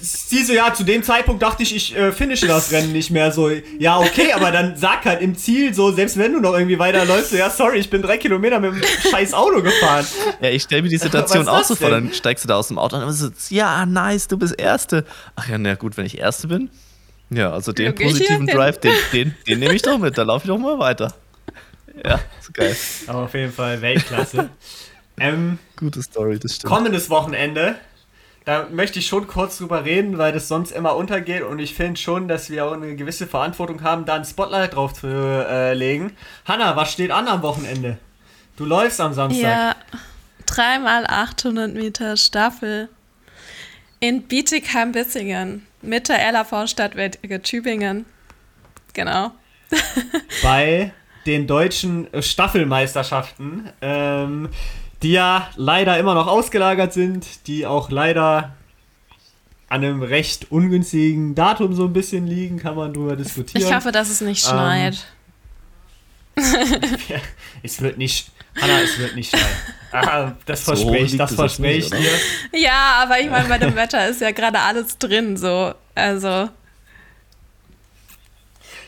sie 0.00 0.44
so, 0.44 0.52
ja, 0.52 0.72
zu 0.72 0.84
dem 0.84 1.02
Zeitpunkt 1.02 1.42
dachte 1.42 1.62
ich, 1.62 1.74
ich 1.74 1.96
äh, 1.96 2.12
finische 2.12 2.46
das 2.46 2.72
Rennen 2.72 2.92
nicht 2.92 3.10
mehr. 3.10 3.32
So, 3.32 3.50
ja, 3.78 3.98
okay, 3.98 4.32
aber 4.32 4.50
dann 4.50 4.76
sag 4.76 5.04
halt 5.04 5.20
im 5.20 5.36
Ziel 5.36 5.74
so, 5.74 5.92
selbst 5.92 6.16
wenn 6.18 6.32
du 6.32 6.40
noch 6.40 6.54
irgendwie 6.54 6.78
weiterläufst, 6.78 7.30
so, 7.30 7.36
ja, 7.36 7.50
sorry, 7.50 7.78
ich 7.78 7.90
bin 7.90 8.02
drei 8.02 8.18
Kilometer 8.18 8.60
mit 8.60 8.74
dem 8.74 8.82
scheiß 9.10 9.34
Auto 9.34 9.62
gefahren. 9.62 10.06
Ja, 10.40 10.50
ich 10.50 10.62
stelle 10.62 10.82
mir 10.82 10.88
die 10.88 10.98
Situation 10.98 11.48
auch 11.48 11.64
so 11.64 11.74
vor, 11.74 11.90
dann 11.90 12.12
steigst 12.12 12.44
du 12.44 12.48
da 12.48 12.56
aus 12.56 12.68
dem 12.68 12.78
Auto 12.78 12.96
und 12.96 13.02
dann 13.02 13.12
so, 13.12 13.30
ja, 13.50 13.86
nice, 13.86 14.28
du 14.28 14.36
bist 14.36 14.58
Erste. 14.58 15.04
Ach 15.36 15.48
ja, 15.48 15.58
na 15.58 15.74
gut, 15.74 15.96
wenn 15.96 16.06
ich 16.06 16.18
Erste 16.18 16.48
bin. 16.48 16.70
Ja, 17.30 17.52
also 17.52 17.72
den 17.72 17.94
positiven 17.94 18.46
hin. 18.46 18.56
Drive, 18.56 18.78
den, 18.78 18.92
den, 19.12 19.34
den 19.46 19.58
nehme 19.58 19.74
ich 19.74 19.82
doch 19.82 19.98
mit, 19.98 20.16
da 20.18 20.22
laufe 20.22 20.44
ich 20.44 20.48
doch 20.48 20.58
mal 20.58 20.78
weiter. 20.78 21.14
Ja, 22.02 22.20
ist 22.40 22.54
geil. 22.54 22.76
Aber 23.06 23.24
auf 23.24 23.34
jeden 23.34 23.52
Fall 23.52 23.80
Weltklasse. 23.80 24.50
ähm, 25.18 25.58
Gute 25.76 26.02
Story, 26.02 26.38
das 26.38 26.56
stimmt. 26.56 26.72
kommendes 26.72 27.10
Wochenende, 27.10 27.76
da 28.44 28.68
möchte 28.70 28.98
ich 28.98 29.06
schon 29.06 29.26
kurz 29.26 29.58
drüber 29.58 29.84
reden, 29.84 30.18
weil 30.18 30.32
das 30.32 30.48
sonst 30.48 30.72
immer 30.72 30.96
untergeht 30.96 31.42
und 31.42 31.58
ich 31.58 31.74
finde 31.74 32.00
schon, 32.00 32.28
dass 32.28 32.50
wir 32.50 32.66
auch 32.66 32.72
eine 32.72 32.94
gewisse 32.96 33.26
Verantwortung 33.26 33.82
haben, 33.82 34.04
da 34.04 34.14
ein 34.14 34.24
Spotlight 34.24 34.74
drauf 34.74 34.92
zu 34.92 35.06
äh, 35.06 35.72
legen. 35.74 36.16
Hanna, 36.44 36.76
was 36.76 36.92
steht 36.92 37.10
an 37.10 37.26
am 37.28 37.42
Wochenende? 37.42 37.98
Du 38.56 38.64
läufst 38.64 39.00
am 39.00 39.14
Samstag. 39.14 39.42
Ja, 39.42 39.76
dreimal 40.46 41.06
800 41.06 41.72
Meter 41.72 42.16
Staffel 42.16 42.88
in 44.00 44.22
Bietigheim-Bissingen 44.22 45.66
mit 45.80 46.08
der 46.08 46.32
LAV 46.32 46.68
Stadtwerke 46.68 47.40
Tübingen. 47.42 48.04
Genau. 48.92 49.32
Bei 50.42 50.92
den 51.26 51.46
deutschen 51.46 52.08
Staffelmeisterschaften, 52.20 53.70
ähm, 53.80 54.48
die 55.02 55.12
ja 55.12 55.48
leider 55.56 55.98
immer 55.98 56.14
noch 56.14 56.26
ausgelagert 56.26 56.92
sind, 56.92 57.46
die 57.46 57.66
auch 57.66 57.90
leider 57.90 58.54
an 59.68 59.84
einem 59.84 60.02
recht 60.02 60.50
ungünstigen 60.50 61.34
Datum 61.34 61.74
so 61.74 61.84
ein 61.84 61.92
bisschen 61.92 62.26
liegen, 62.26 62.58
kann 62.58 62.76
man 62.76 62.92
drüber 62.92 63.16
diskutieren. 63.16 63.66
Ich 63.66 63.74
hoffe, 63.74 63.92
dass 63.92 64.08
es 64.10 64.20
nicht 64.20 64.44
schneit. 64.44 65.04
Ähm, 66.36 66.44
ja, 67.08 67.16
es 67.62 67.80
wird 67.80 67.98
nicht, 67.98 68.30
Hanna, 68.60 68.80
es 68.80 68.98
wird 68.98 69.14
nicht 69.16 69.30
schneien. 69.30 69.44
Ah, 69.92 70.32
das 70.46 70.64
So 70.64 70.74
verspreche 70.74 71.04
ich, 71.06 71.16
das 71.16 71.34
verspreche 71.34 71.78
ich 71.78 71.90
dir. 71.90 72.60
Ja, 72.60 73.00
aber 73.02 73.20
ich 73.20 73.30
meine, 73.30 73.48
bei 73.48 73.58
dem 73.58 73.76
Wetter 73.76 74.08
ist 74.08 74.20
ja 74.20 74.32
gerade 74.32 74.58
alles 74.60 74.98
drin, 74.98 75.36
so. 75.36 75.74
Also, 75.94 76.48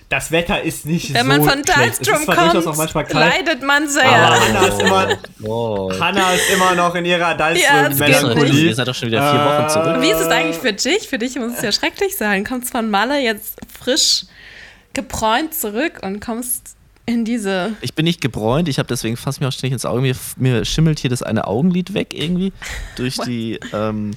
Das 0.09 0.31
Wetter 0.31 0.63
ist 0.63 0.87
nicht 0.87 1.13
wenn 1.15 1.23
so 1.23 1.27
man 1.27 1.43
von 1.43 1.65
schlecht. 1.65 1.69
Es 1.69 1.99
ist 1.99 2.07
Dalstrom 2.09 2.25
zwar 2.25 2.45
durchaus 2.53 2.67
auch 2.69 2.77
manchmal 2.77 3.05
kommt, 3.05 3.15
leidet 3.15 3.63
man 3.63 3.83
aber 3.83 3.93
sehr. 3.93 4.05
Hanna 4.41 4.67
ist 4.67 4.81
immer, 4.81 5.19
Oh. 5.43 5.93
Hanna 5.99 6.33
ist 6.33 6.51
immer 6.51 6.75
noch 6.77 6.95
in 6.95 7.05
ihrer 7.05 7.37
Ja, 7.57 7.89
das 7.89 7.99
geht 7.99 8.53
Ihr 8.55 8.75
seid 8.75 8.87
doch 8.87 8.95
schon 8.95 9.09
wieder 9.09 9.31
vier 9.33 9.45
Wochen 9.45 9.69
zurück. 9.69 10.03
Wie 10.03 10.11
ist 10.11 10.21
es 10.21 10.29
eigentlich 10.29 10.59
für 10.59 10.73
dich? 10.73 11.09
Für 11.09 11.19
dich 11.19 11.35
muss 11.37 11.55
es 11.57 11.63
ja 11.63 11.73
schrecklich 11.73 12.17
sein. 12.17 12.45
Kommst 12.45 12.71
von 12.71 12.89
Malle 12.89 13.21
jetzt 13.21 13.59
frisch 13.81 14.27
gebräunt 14.93 15.55
zurück 15.55 16.01
und 16.03 16.21
kommst 16.21 16.77
in 17.05 17.25
diese. 17.25 17.73
Ich 17.81 17.95
bin 17.95 18.05
nicht 18.05 18.21
gebräunt, 18.21 18.69
ich 18.69 18.79
habe 18.79 18.89
deswegen 18.89 19.17
fast 19.17 19.41
mir 19.41 19.49
auch 19.49 19.53
ständig 19.53 19.73
ins 19.73 19.85
Auge. 19.87 20.01
Mir, 20.03 20.15
mir 20.37 20.65
schimmelt 20.65 20.99
hier 20.99 21.11
das 21.11 21.23
eine 21.23 21.47
Augenlid 21.47 21.95
weg 21.95 22.15
irgendwie 22.15 22.53
durch 22.97 23.17
die, 23.17 23.59
ähm, 23.73 24.13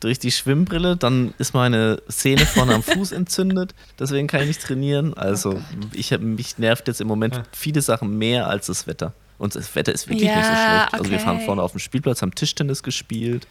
durch 0.00 0.18
die 0.18 0.30
Schwimmbrille. 0.30 0.96
Dann 0.96 1.34
ist 1.38 1.54
meine 1.54 2.00
Sehne 2.08 2.46
vorne 2.46 2.74
am 2.74 2.82
Fuß 2.82 3.12
entzündet, 3.12 3.74
deswegen 3.98 4.26
kann 4.28 4.40
ich 4.42 4.48
nicht 4.48 4.62
trainieren. 4.62 5.14
Also 5.14 5.60
ich 5.92 6.12
hab, 6.12 6.20
mich 6.20 6.58
nervt 6.58 6.88
jetzt 6.88 7.00
im 7.00 7.08
Moment 7.08 7.40
viele 7.52 7.80
Sachen 7.82 8.16
mehr 8.18 8.48
als 8.48 8.66
das 8.66 8.86
Wetter. 8.86 9.12
Und 9.38 9.54
das 9.54 9.74
Wetter 9.76 9.92
ist 9.92 10.08
wirklich 10.08 10.28
nicht 10.28 10.44
so 10.44 10.50
Ja, 10.50 10.86
schlecht. 10.88 10.94
Also 10.94 11.10
wir 11.12 11.20
fahren 11.20 11.40
vorne 11.42 11.62
auf 11.62 11.70
dem 11.72 11.78
Spielplatz, 11.80 12.22
haben 12.22 12.34
Tischtennis 12.34 12.82
gespielt, 12.82 13.46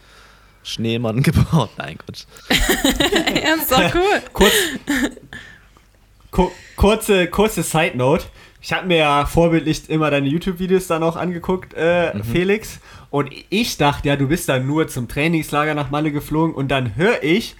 Schneemann 0.62 1.22
gebaut. 1.22 1.70
Nein, 1.78 1.96
Quatsch. 1.98 2.24
Ja, 3.42 3.54
ist 3.54 3.70
doch 3.72 3.94
cool. 3.94 4.22
Kurz, 4.32 4.52
ku- 6.30 6.50
kurze, 6.76 7.26
kurze 7.28 7.62
Side 7.62 7.96
Note. 7.96 8.24
Ich 8.60 8.72
habe 8.72 8.86
mir 8.86 8.96
ja 8.98 9.24
vorbildlich 9.26 9.88
immer 9.88 10.10
deine 10.10 10.26
YouTube-Videos 10.28 10.88
dann 10.88 11.02
auch 11.02 11.16
angeguckt, 11.16 11.74
äh, 11.74 12.12
Mhm. 12.14 12.24
Felix. 12.24 12.80
Und 13.10 13.30
ich 13.48 13.76
dachte 13.76 14.08
ja, 14.08 14.16
du 14.16 14.28
bist 14.28 14.48
dann 14.48 14.66
nur 14.66 14.88
zum 14.88 15.08
Trainingslager 15.08 15.74
nach 15.74 15.90
Malle 15.90 16.12
geflogen. 16.12 16.54
Und 16.54 16.68
dann 16.68 16.96
höre 16.96 17.22
ich, 17.22 17.56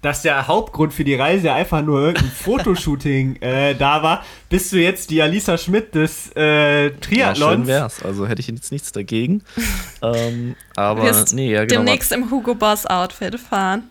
dass 0.00 0.22
der 0.22 0.48
Hauptgrund 0.48 0.92
für 0.92 1.04
die 1.04 1.14
Reise 1.14 1.46
ja 1.46 1.54
einfach 1.54 1.82
nur 1.82 2.00
irgendein 2.00 2.30
Fotoshooting 2.44 3.36
äh, 3.36 3.74
da 3.74 4.02
war. 4.02 4.24
Bist 4.48 4.72
du 4.72 4.76
jetzt 4.76 5.10
die 5.10 5.22
Alisa 5.22 5.56
Schmidt 5.56 5.94
des 5.94 6.30
äh, 6.36 6.84
Ja, 6.84 6.90
schön 6.90 7.00
Triathlons? 7.00 7.66
wär's. 7.68 8.02
Also 8.02 8.26
hätte 8.26 8.40
ich 8.40 8.48
jetzt 8.48 8.72
nichts 8.72 8.92
dagegen. 8.92 9.42
ähm, 10.02 10.56
aber 10.76 11.04
wirst 11.04 11.34
nee, 11.34 11.52
ja, 11.52 11.64
genau. 11.64 11.84
Demnächst 11.84 12.12
im 12.12 12.30
Hugo 12.30 12.54
Boss 12.54 12.84
Outfit 12.86 13.38
fahren. 13.38 13.84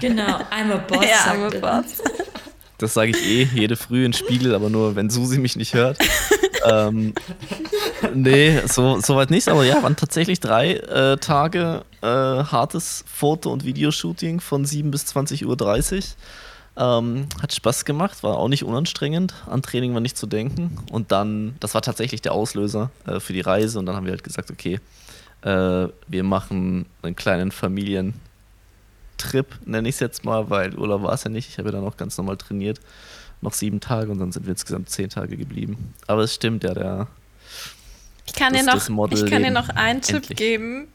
Genau, 0.00 0.40
I'm 0.50 0.72
a 0.72 0.76
boss. 0.76 1.04
ja, 1.26 1.34
mit 1.34 1.54
er. 1.54 1.60
Boss. 1.60 2.02
Das 2.80 2.94
sage 2.94 3.10
ich 3.10 3.22
eh 3.22 3.48
jede 3.54 3.76
Früh 3.76 4.06
in 4.06 4.14
Spiegel, 4.14 4.54
aber 4.54 4.70
nur, 4.70 4.96
wenn 4.96 5.10
Susi 5.10 5.38
mich 5.38 5.54
nicht 5.54 5.74
hört. 5.74 5.98
ähm, 6.66 7.12
nee, 8.14 8.58
so, 8.66 9.00
so 9.00 9.16
weit 9.16 9.30
nicht. 9.30 9.48
Aber 9.48 9.64
ja, 9.64 9.82
waren 9.82 9.96
tatsächlich 9.96 10.40
drei 10.40 10.74
äh, 10.74 11.18
Tage 11.18 11.84
äh, 12.00 12.06
hartes 12.06 13.04
Foto- 13.06 13.52
und 13.52 13.66
Videoshooting 13.66 14.40
von 14.40 14.64
7 14.64 14.90
bis 14.90 15.04
20.30 15.04 15.44
Uhr. 15.46 16.02
Ähm, 16.76 17.26
hat 17.42 17.52
Spaß 17.52 17.84
gemacht, 17.84 18.22
war 18.22 18.38
auch 18.38 18.48
nicht 18.48 18.64
unanstrengend. 18.64 19.34
An 19.46 19.60
Training 19.60 19.92
war 19.92 20.00
nicht 20.00 20.16
zu 20.16 20.26
denken. 20.26 20.78
Und 20.90 21.12
dann, 21.12 21.56
das 21.60 21.74
war 21.74 21.82
tatsächlich 21.82 22.22
der 22.22 22.32
Auslöser 22.32 22.90
äh, 23.06 23.20
für 23.20 23.34
die 23.34 23.42
Reise. 23.42 23.78
Und 23.78 23.84
dann 23.84 23.94
haben 23.94 24.06
wir 24.06 24.12
halt 24.12 24.24
gesagt, 24.24 24.50
okay, 24.50 24.80
äh, 25.42 25.88
wir 26.08 26.22
machen 26.22 26.86
einen 27.02 27.14
kleinen 27.14 27.52
Familien- 27.52 28.14
Trip, 29.30 29.46
nenne 29.64 29.88
ich 29.88 29.96
es 29.96 30.00
jetzt 30.00 30.24
mal, 30.24 30.50
weil 30.50 30.76
Urlaub 30.76 31.02
war 31.02 31.12
es 31.14 31.24
ja 31.24 31.30
nicht. 31.30 31.48
Ich 31.48 31.58
habe 31.58 31.68
ja 31.68 31.72
dann 31.76 31.84
auch 31.86 31.96
ganz 31.96 32.16
normal 32.18 32.36
trainiert. 32.36 32.80
Noch 33.42 33.54
sieben 33.54 33.80
Tage 33.80 34.10
und 34.10 34.18
dann 34.18 34.32
sind 34.32 34.44
wir 34.46 34.50
insgesamt 34.52 34.90
zehn 34.90 35.08
Tage 35.08 35.36
geblieben. 35.36 35.94
Aber 36.06 36.22
es 36.22 36.34
stimmt 36.34 36.62
ja, 36.64 36.74
der. 36.74 37.06
Ich 38.26 38.34
kann, 38.34 38.52
Das 38.52 38.64
dir 38.86 38.92
noch, 38.92 39.10
ich 39.12 39.26
kann 39.30 39.42
dir 39.42 39.50
noch 39.50 39.68
einen 39.70 40.02
Tipp 40.02 40.16
Endlich. 40.16 40.38
geben. 40.38 40.88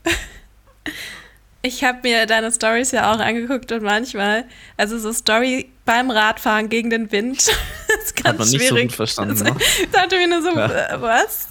Ich 1.64 1.84
habe 1.84 2.00
mir 2.04 2.28
deine 2.28 2.52
Stories 2.52 2.92
ja 2.92 3.12
auch 3.12 3.20
angeguckt 3.20 3.72
und 3.72 3.82
manchmal, 3.82 4.46
also 4.78 5.00
so 5.00 5.12
Story 5.12 5.72
beim 5.84 6.12
Radfahren 6.12 6.70
gegen 6.70 6.92
den 6.92 7.12
Wind, 7.12 7.38
ist 8.04 8.16
ganz 8.16 8.28
Hat 8.28 8.38
man 8.38 8.48
nicht 8.48 8.62
so 8.62 8.68
schwierig. 8.68 8.84
gut 8.90 8.96
verstanden, 8.96 9.44
ne? 9.44 9.56
Ich 9.82 9.90
dachte 9.90 10.16
mir 10.18 10.28
nur 10.28 10.44
so, 10.44 10.50
Ja. 10.56 10.68
äh, 10.96 11.02
was? 11.02 11.48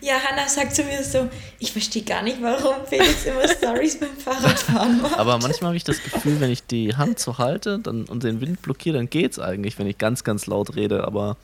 Ja, 0.00 0.14
Hannah 0.14 0.48
sagt 0.48 0.74
zu 0.74 0.82
mir 0.84 1.02
so, 1.02 1.28
ich 1.58 1.72
verstehe 1.72 2.02
gar 2.02 2.22
nicht, 2.22 2.40
warum 2.40 2.86
Felix 2.86 3.24
immer 3.24 3.48
Stories 3.48 3.98
beim 3.98 4.16
Fahrradfahren 4.16 5.02
macht. 5.02 5.18
Aber 5.18 5.38
manchmal 5.38 5.68
habe 5.68 5.76
ich 5.76 5.84
das 5.84 6.02
Gefühl, 6.02 6.40
wenn 6.40 6.50
ich 6.50 6.66
die 6.66 6.96
Hand 6.96 7.18
so 7.18 7.38
halte 7.38 7.78
dann, 7.78 8.04
und 8.04 8.22
den 8.22 8.40
Wind 8.40 8.62
blockiere, 8.62 8.96
dann 8.96 9.10
geht's 9.10 9.38
eigentlich, 9.38 9.78
wenn 9.78 9.86
ich 9.86 9.98
ganz, 9.98 10.24
ganz 10.24 10.46
laut 10.46 10.76
rede. 10.76 11.04
Aber 11.04 11.36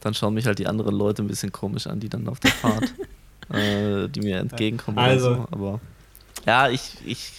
dann 0.00 0.14
schauen 0.14 0.34
mich 0.34 0.46
halt 0.46 0.58
die 0.58 0.66
anderen 0.66 0.94
Leute 0.94 1.22
ein 1.22 1.28
bisschen 1.28 1.52
komisch 1.52 1.86
an, 1.86 2.00
die 2.00 2.08
dann 2.08 2.28
auf 2.28 2.40
der 2.40 2.52
Fahrt, 2.52 2.94
äh, 3.52 4.08
die 4.08 4.20
mir 4.20 4.38
entgegenkommen. 4.38 4.98
Also. 4.98 5.28
Oder 5.28 5.36
so. 5.36 5.48
Aber 5.50 5.80
ja, 6.46 6.68
ich, 6.68 6.92
ich, 7.04 7.32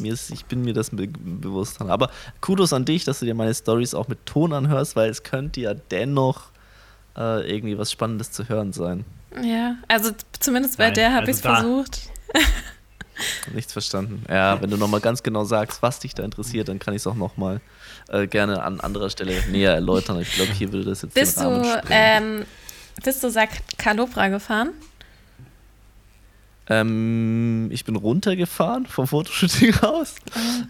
mir 0.00 0.12
ist, 0.12 0.30
ich 0.30 0.44
bin 0.44 0.62
mir 0.62 0.74
das 0.74 0.90
be 0.90 1.06
bewusst. 1.08 1.80
Aber 1.80 2.10
Kudos 2.40 2.72
an 2.72 2.84
dich, 2.84 3.04
dass 3.04 3.20
du 3.20 3.26
dir 3.26 3.34
meine 3.34 3.54
Stories 3.54 3.94
auch 3.94 4.08
mit 4.08 4.24
Ton 4.26 4.52
anhörst, 4.52 4.96
weil 4.96 5.10
es 5.10 5.22
könnte 5.22 5.60
ja 5.60 5.74
dennoch 5.74 6.50
äh, 7.16 7.50
irgendwie 7.50 7.78
was 7.78 7.92
Spannendes 7.92 8.32
zu 8.32 8.48
hören 8.48 8.72
sein. 8.72 9.04
Ja, 9.42 9.76
also 9.88 10.10
zumindest 10.38 10.78
bei 10.78 10.86
Nein, 10.86 10.94
der 10.94 11.12
habe 11.12 11.26
also 11.26 11.30
ich 11.30 11.36
es 11.36 11.42
versucht. 11.42 12.00
Nichts 13.52 13.72
verstanden. 13.72 14.24
Ja, 14.28 14.60
wenn 14.60 14.70
du 14.70 14.76
nochmal 14.76 15.00
ganz 15.00 15.22
genau 15.22 15.44
sagst, 15.44 15.82
was 15.82 16.00
dich 16.00 16.14
da 16.14 16.24
interessiert, 16.24 16.68
dann 16.68 16.78
kann 16.78 16.94
ich 16.94 17.02
es 17.02 17.06
auch 17.06 17.14
nochmal 17.14 17.60
äh, 18.08 18.26
gerne 18.26 18.62
an 18.62 18.80
anderer 18.80 19.10
Stelle 19.10 19.40
näher 19.50 19.72
erläutern. 19.72 20.20
Ich 20.20 20.32
glaube, 20.34 20.52
hier 20.52 20.72
würde 20.72 20.90
das 20.90 21.02
jetzt 21.02 21.14
Bist 21.14 21.38
den 21.38 21.46
Rahmen 21.46 21.62
du, 21.62 21.82
ähm, 21.90 22.44
bist 23.04 23.22
du 23.22 23.30
Sack 23.30 23.50
Calopra 23.78 24.28
gefahren? 24.28 24.70
Ähm, 26.68 27.68
ich 27.70 27.84
bin 27.84 27.96
runtergefahren 27.96 28.86
vom 28.86 29.06
Fotoshooting 29.06 29.74
aus. 29.80 30.16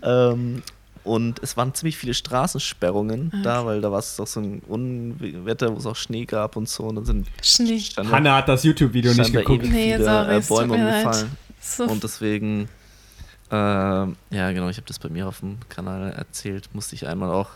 Ähm, 0.03 0.63
und 1.05 1.43
es 1.43 1.57
waren 1.59 1.75
ziemlich 1.75 1.99
viele 1.99 2.15
Straßensperrungen 2.15 3.31
da, 3.43 3.67
weil 3.67 3.83
da 3.83 3.93
war 3.93 3.99
es 3.99 4.17
doch 4.17 4.27
so 4.27 4.41
ein 4.41 4.61
Unwetter, 4.67 5.73
wo 5.75 5.79
es 5.79 5.85
auch 5.87 5.97
Schnee 5.97 6.25
gab 6.25 6.57
und 6.57 6.69
so. 6.69 6.85
Und 6.85 6.97
dann 6.97 7.05
sind 7.05 7.29
Schnee. 7.43 7.79
Hanna 7.79 8.37
hat 8.37 8.49
das 8.49 8.65
YouTube-Video 8.65 9.13
nicht 9.13 9.33
geguckt. 9.33 9.65
Nee, 9.65 9.99
sorry, 9.99 10.37
äh, 10.37 10.41
Bäume 10.41 10.75
umgefallen. 10.75 11.31
So, 11.61 11.85
Und 11.85 12.03
deswegen, 12.03 12.69
ähm, 13.51 14.17
ja 14.31 14.53
genau, 14.53 14.69
ich 14.71 14.77
habe 14.79 14.87
das 14.87 14.99
bei 14.99 15.11
mir 15.11 15.29
auf 15.29 15.41
dem 15.41 15.59
Kanal 15.69 16.11
erzählt, 16.13 16.71
musste 16.73 16.95
ich 16.95 17.07
einmal 17.07 17.31
auch 17.31 17.51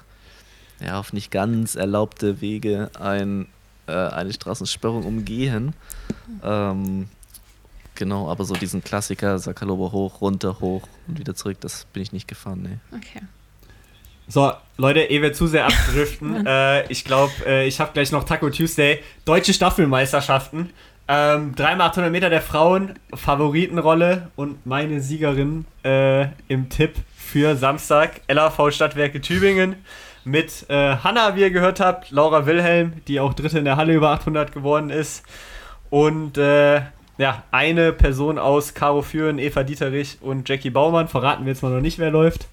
ja, 0.80 0.99
auf 0.99 1.12
nicht 1.12 1.30
ganz 1.30 1.74
erlaubte 1.74 2.40
Wege 2.40 2.90
ein, 3.01 3.49
äh, 3.86 3.92
eine 3.92 4.32
Straßensperrung 4.32 5.05
umgehen. 5.05 5.74
Ähm, 6.42 7.09
genau, 7.94 8.30
aber 8.30 8.44
so 8.44 8.55
diesen 8.55 8.84
Klassiker, 8.84 9.38
Sakalobo 9.38 9.90
hoch, 9.90 10.20
runter, 10.20 10.61
hoch 10.61 10.86
und 11.07 11.18
wieder 11.18 11.34
zurück, 11.34 11.59
das 11.61 11.86
bin 11.86 12.03
ich 12.03 12.12
nicht 12.12 12.28
gefahren, 12.28 12.62
nee. 12.62 12.96
okay. 12.96 13.22
So, 14.31 14.53
Leute, 14.76 15.01
ehe 15.01 15.22
wir 15.22 15.33
zu 15.33 15.47
sehr 15.47 15.64
abdriften, 15.64 16.47
äh, 16.47 16.87
ich 16.93 17.05
glaube, 17.05 17.33
äh, 17.47 17.66
ich 17.66 17.81
habe 17.81 17.93
gleich 17.95 18.12
noch 18.12 18.24
Taco 18.24 18.51
Tuesday. 18.51 19.03
Deutsche 19.24 19.55
Staffelmeisterschaften. 19.55 20.70
Ähm, 21.09 21.55
dreimal 21.55 21.89
800 21.89 22.12
Meter 22.12 22.29
der 22.29 22.43
Frauen, 22.43 22.99
Favoritenrolle 23.14 24.29
und 24.37 24.66
meine 24.66 25.01
Siegerin 25.01 25.64
äh, 25.83 26.26
im 26.49 26.68
Tipp 26.68 26.97
für 27.16 27.57
Samstag, 27.57 28.20
LAV 28.29 28.70
Stadtwerke 28.70 29.22
Tübingen. 29.22 29.76
Mit 30.24 30.66
äh, 30.68 30.97
Hanna, 30.97 31.35
wie 31.35 31.41
ihr 31.41 31.51
gehört 31.51 31.81
habt, 31.81 32.11
Laura 32.11 32.45
Wilhelm, 32.45 32.93
die 33.09 33.20
auch 33.20 33.33
Dritte 33.33 33.59
in 33.59 33.64
der 33.64 33.76
Halle 33.76 33.95
über 33.95 34.11
800 34.11 34.53
geworden 34.53 34.91
ist. 34.91 35.24
Und 35.89 36.37
äh, 36.37 36.83
ja, 37.16 37.45
eine 37.51 37.95
Person 37.95 38.39
aus 38.39 38.74
Caro 38.74 39.01
Führen, 39.01 39.39
Eva 39.39 39.62
Dieterich 39.62 40.18
und 40.20 40.47
Jackie 40.47 40.68
Baumann. 40.68 41.09
Verraten 41.09 41.47
wir 41.47 41.53
jetzt 41.53 41.62
mal 41.62 41.72
noch 41.72 41.81
nicht, 41.81 41.99
wer 41.99 42.11
läuft. 42.11 42.49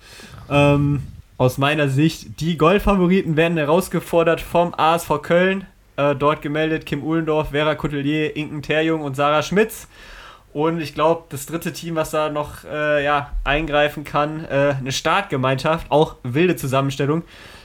Ähm, 0.49 1.03
aus 1.38 1.57
meiner 1.57 1.89
Sicht, 1.89 2.39
die 2.39 2.57
Goldfavoriten 2.57 3.36
werden 3.36 3.57
herausgefordert 3.57 4.41
vom 4.41 4.73
ASV 4.75 5.21
Köln. 5.21 5.65
Äh, 5.97 6.15
dort 6.15 6.41
gemeldet 6.41 6.86
Kim 6.86 7.03
Uhlendorf, 7.03 7.49
Vera 7.49 7.75
Coutelier, 7.75 8.36
Inken 8.36 8.61
Terjung 8.61 9.01
und 9.01 9.15
Sarah 9.15 9.43
Schmitz. 9.43 9.88
Und 10.53 10.79
ich 10.79 10.93
glaube, 10.93 11.23
das 11.29 11.45
dritte 11.45 11.73
Team, 11.73 11.95
was 11.95 12.11
da 12.11 12.29
noch 12.29 12.63
äh, 12.63 13.03
ja, 13.03 13.31
eingreifen 13.43 14.05
kann, 14.05 14.45
äh, 14.45 14.75
eine 14.79 14.93
Startgemeinschaft, 14.93 15.91
auch 15.91 16.15
wilde 16.23 16.55
Zusammenstellung. 16.55 17.23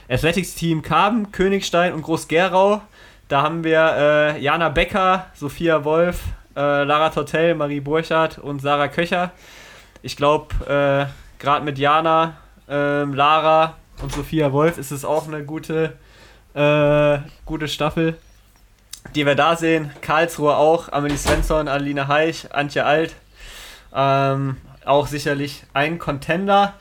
Athletics 0.09 0.55
Team 0.55 0.81
Karben, 0.81 1.31
Königstein 1.31 1.93
und 1.93 2.01
Groß-Gerau. 2.01 2.81
Da 3.29 3.41
haben 3.41 3.63
wir 3.63 3.95
äh, 3.97 4.41
Jana 4.41 4.67
Becker, 4.67 5.27
Sophia 5.33 5.85
Wolf, 5.85 6.19
äh, 6.57 6.83
Lara 6.83 7.11
Tortell, 7.11 7.55
Marie 7.55 7.79
Burchardt 7.79 8.37
und 8.37 8.61
Sarah 8.61 8.89
Köcher. 8.89 9.31
Ich 10.01 10.17
glaube, 10.17 10.53
äh, 10.65 11.41
gerade 11.41 11.63
mit 11.63 11.77
Jana, 11.77 12.35
ähm, 12.69 13.13
Lara 13.13 13.75
und 14.01 14.11
Sophia 14.11 14.51
Wolf 14.51 14.77
ist 14.77 14.91
es 14.91 15.05
auch 15.05 15.27
eine 15.27 15.43
gute 15.43 15.93
Äh, 16.53 17.19
gute 17.45 17.69
Staffel, 17.69 18.17
die 19.15 19.25
wir 19.25 19.35
da 19.35 19.55
sehen. 19.55 19.89
Karlsruhe 20.01 20.57
auch, 20.57 20.91
Amelie 20.91 21.17
Svensson, 21.17 21.69
Aline 21.69 22.09
Heich, 22.09 22.53
Antje 22.53 22.83
Alt. 22.83 23.15
Ähm, 23.95 24.57
auch 24.83 25.07
sicherlich 25.07 25.63
ein 25.73 25.97
Contender. 25.97 26.73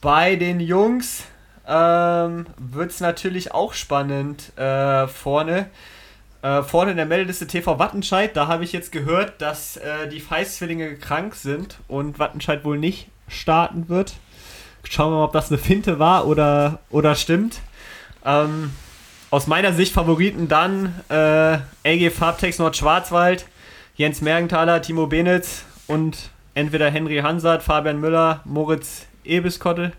Bei 0.00 0.34
den 0.34 0.58
Jungs 0.58 1.26
ähm, 1.64 2.46
wird 2.58 2.90
es 2.90 2.98
natürlich 2.98 3.54
auch 3.54 3.72
spannend 3.72 4.50
äh, 4.58 5.06
vorne. 5.06 5.70
Äh, 6.42 6.62
vorne 6.64 6.90
in 6.90 6.96
der 6.96 7.06
Meldeliste 7.06 7.46
TV 7.46 7.78
Wattenscheid, 7.78 8.36
da 8.36 8.48
habe 8.48 8.64
ich 8.64 8.72
jetzt 8.72 8.90
gehört, 8.90 9.40
dass 9.40 9.76
äh, 9.76 10.08
die 10.08 10.18
Feist-Zwillinge 10.20 10.96
krank 10.96 11.36
sind 11.36 11.78
und 11.86 12.18
Wattenscheid 12.18 12.64
wohl 12.64 12.78
nicht 12.78 13.08
starten 13.28 13.88
wird. 13.88 14.14
Schauen 14.88 15.12
wir 15.12 15.18
mal, 15.18 15.24
ob 15.24 15.32
das 15.32 15.50
eine 15.50 15.58
Finte 15.58 15.98
war 15.98 16.26
oder, 16.26 16.80
oder 16.90 17.14
stimmt. 17.14 17.60
Ähm, 18.24 18.72
aus 19.30 19.46
meiner 19.46 19.72
Sicht 19.72 19.92
Favoriten 19.92 20.48
dann 20.48 20.94
äh, 21.08 21.58
LG 21.82 22.10
Farbtex 22.10 22.58
Nordschwarzwald, 22.58 23.46
Jens 23.96 24.20
Mergenthaler, 24.20 24.82
Timo 24.82 25.06
Benitz 25.06 25.64
und 25.86 26.30
entweder 26.54 26.90
Henry 26.90 27.18
Hansard, 27.18 27.62
Fabian 27.62 28.00
Müller, 28.00 28.40
Moritz 28.44 29.06
Ebiskottel. 29.24 29.92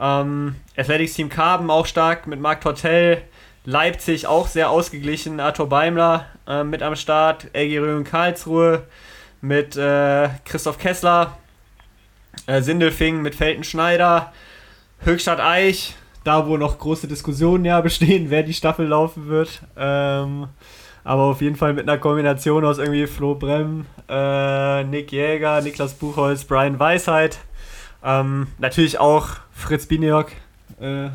Ähm, 0.00 0.56
Athletics 0.76 1.14
Team 1.14 1.28
Karben 1.28 1.70
auch 1.70 1.86
stark 1.86 2.26
mit 2.26 2.40
Marc 2.40 2.60
Tortell, 2.62 3.22
Leipzig 3.66 4.26
auch 4.26 4.46
sehr 4.46 4.70
ausgeglichen. 4.70 5.40
Arthur 5.40 5.68
Beimler 5.68 6.26
äh, 6.46 6.62
mit 6.62 6.82
am 6.82 6.94
Start. 6.94 7.48
LG 7.52 7.80
Röhren 7.80 8.04
Karlsruhe 8.04 8.84
mit 9.40 9.76
äh, 9.76 10.28
Christoph 10.44 10.78
Kessler. 10.78 11.36
Äh, 12.46 12.62
Sindelfing 12.62 13.22
mit 13.22 13.34
Felten 13.34 13.64
Schneider. 13.64 14.32
Höchstadt 15.00 15.40
Eich, 15.40 15.94
da 16.24 16.46
wo 16.46 16.56
noch 16.56 16.78
große 16.78 17.08
Diskussionen 17.08 17.64
ja 17.64 17.80
bestehen, 17.80 18.30
wer 18.30 18.42
die 18.42 18.54
Staffel 18.54 18.86
laufen 18.86 19.28
wird. 19.28 19.60
Ähm, 19.76 20.48
aber 21.04 21.22
auf 21.22 21.40
jeden 21.40 21.56
Fall 21.56 21.72
mit 21.72 21.88
einer 21.88 21.98
Kombination 21.98 22.64
aus 22.64 22.78
irgendwie 22.78 23.06
Flo 23.06 23.36
Brem, 23.36 23.86
äh, 24.08 24.82
Nick 24.84 25.12
Jäger, 25.12 25.60
Niklas 25.60 25.94
Buchholz, 25.94 26.44
Brian 26.44 26.78
Weisheit. 26.78 27.38
Ähm, 28.02 28.48
natürlich 28.58 28.98
auch 28.98 29.28
Fritz 29.52 29.86
Bineok, 29.86 30.32
äh, 30.80 31.10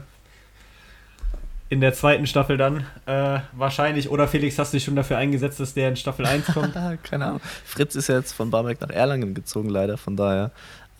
in 1.71 1.79
der 1.79 1.93
zweiten 1.93 2.27
Staffel 2.27 2.57
dann 2.57 2.85
äh, 3.05 3.39
wahrscheinlich. 3.53 4.09
Oder 4.09 4.27
Felix, 4.27 4.59
hast 4.59 4.73
du 4.73 4.77
dich 4.77 4.83
schon 4.83 4.97
dafür 4.97 5.17
eingesetzt, 5.17 5.57
dass 5.59 5.73
der 5.73 5.87
in 5.87 5.95
Staffel 5.95 6.25
1 6.25 6.47
kommt? 6.47 6.73
Keine 7.03 7.25
Ahnung. 7.25 7.41
Fritz 7.63 7.95
ist 7.95 8.09
ja 8.09 8.17
jetzt 8.17 8.33
von 8.33 8.51
Barmbek 8.51 8.81
nach 8.81 8.89
Erlangen 8.89 9.33
gezogen, 9.33 9.69
leider. 9.69 9.97
Von 9.97 10.17
daher. 10.17 10.51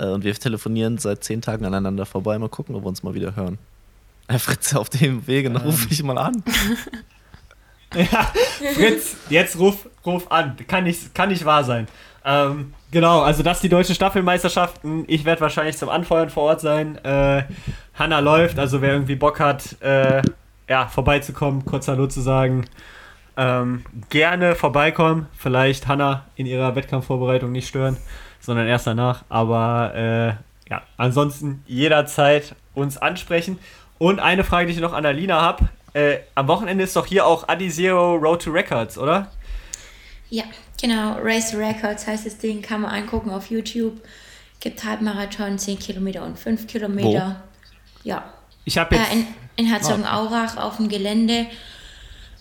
Äh, 0.02 0.08
und 0.08 0.24
wir 0.24 0.34
telefonieren 0.34 0.97
seit 0.97 1.24
zehn 1.24 1.41
Tagen 1.41 1.66
aneinander 1.66 2.06
vorbei. 2.06 2.38
Mal 2.39 2.49
gucken, 2.49 2.76
ob 2.76 2.84
wir 2.84 2.88
uns 2.88 3.04
mal 3.04 3.14
wieder 3.14 3.36
hören. 3.36 3.58
Herr 4.28 4.39
Fritz, 4.39 4.74
auf 4.76 4.89
dem 4.89 5.28
Wege, 5.28 5.49
dann 5.49 5.62
rufe 5.62 5.88
ich 5.89 6.02
mal 6.04 6.18
an. 6.18 6.43
ja, 7.93 8.32
Fritz, 8.74 9.16
jetzt 9.30 9.60
ruf, 9.60 9.88
ruf 10.06 10.32
an. 10.32 10.56
Kann 10.68 10.86
nicht, 10.86 11.14
kann 11.14 11.30
nicht 11.30 11.45
wahr 11.45 11.64
sein. 11.64 11.88
Ähm, 12.24 12.74
genau, 12.91 13.22
also 13.22 13.43
das 13.43 13.62
die 13.62 13.70
deutsche 13.70 13.95
Staffelmeisterschaften. 13.95 15.06
Ich 15.08 15.26
werde 15.26 15.41
wahrscheinlich 15.41 15.78
zum 15.78 15.89
Anfeuern 15.89 16.30
vor 16.30 16.43
Ort 16.43 16.62
sein. 16.62 17.04
Äh, 17.04 17.43
Hanna 17.95 18.20
läuft, 18.20 18.58
also 18.60 18.82
wer 18.82 18.93
irgendwie 18.93 19.16
Bock 19.16 19.39
hat, 19.39 19.82
äh, 19.82 20.22
ja, 20.70 20.88
vorbeizukommen, 20.88 21.66
kurz 21.66 21.88
Hallo 21.88 22.08
zu 22.08 22.22
sagen. 22.22 22.66
Ähm, 23.42 23.84
gerne 24.12 24.54
vorbeikommen. 24.54 25.26
Vielleicht 25.36 25.88
Hanna 25.88 26.28
in 26.36 26.46
ihrer 26.46 26.76
Wettkampfvorbereitung 26.76 27.52
nicht 27.52 27.68
stören, 27.68 27.98
sondern 28.39 28.68
erst 28.68 28.86
danach. 28.86 29.24
Aber 29.30 29.96
äh, 29.96 30.70
ja, 30.70 30.84
ansonsten 30.98 31.64
jederzeit 31.66 32.54
uns 32.76 32.98
ansprechen. 32.98 33.58
Und 33.98 34.20
eine 34.20 34.44
Frage, 34.44 34.68
die 34.68 34.74
ich 34.74 34.80
noch 34.80 34.94
an 34.94 35.08
Alina 35.08 35.42
habe. 35.42 35.70
Äh, 35.94 36.20
am 36.36 36.48
Wochenende 36.48 36.84
ist 36.84 36.96
doch 36.96 37.08
hier 37.08 37.26
auch 37.26 37.50
Adi 37.50 37.72
Zero 37.72 38.14
Road 38.14 38.44
to 38.44 38.52
Records, 38.52 39.00
oder? 39.00 39.32
Ja, 40.30 40.44
genau. 40.80 41.18
Race 41.20 41.50
to 41.50 41.58
Records 41.58 42.06
heißt 42.06 42.28
das 42.28 42.38
Ding, 42.38 42.62
kann 42.62 42.82
man 42.82 42.92
angucken 42.92 43.32
auf 43.32 43.50
YouTube. 43.50 44.00
Gibt 44.60 44.84
Halbmarathon, 44.84 45.58
10 45.58 45.80
Kilometer 45.80 46.24
und 46.24 46.38
5 46.38 46.68
Kilometer. 46.68 47.42
Wo? 48.04 48.08
Ja. 48.08 48.24
Ich 48.66 48.78
habe 48.78 48.96
jetzt. 48.96 49.12
Äh, 49.12 49.16
in, 49.16 49.28
in 49.56 49.66
Herzogenaurach 49.66 50.58
auf 50.58 50.78
dem 50.78 50.89
Gelände. 50.89 51.48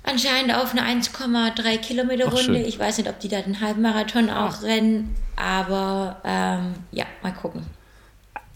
Anscheinend 0.02 0.54
auf 0.54 0.72
eine 0.72 0.82
1,3 0.82 1.78
Kilometer 1.78 2.28
Runde. 2.28 2.62
Ich 2.62 2.78
weiß 2.78 2.98
nicht, 2.98 3.08
ob 3.08 3.20
die 3.20 3.28
da 3.28 3.42
den 3.42 3.60
Halbmarathon 3.60 4.30
auch 4.30 4.56
Ach. 4.58 4.62
rennen, 4.62 5.14
aber 5.36 6.20
ähm, 6.24 6.74
ja, 6.90 7.04
mal 7.22 7.32
gucken. 7.32 7.66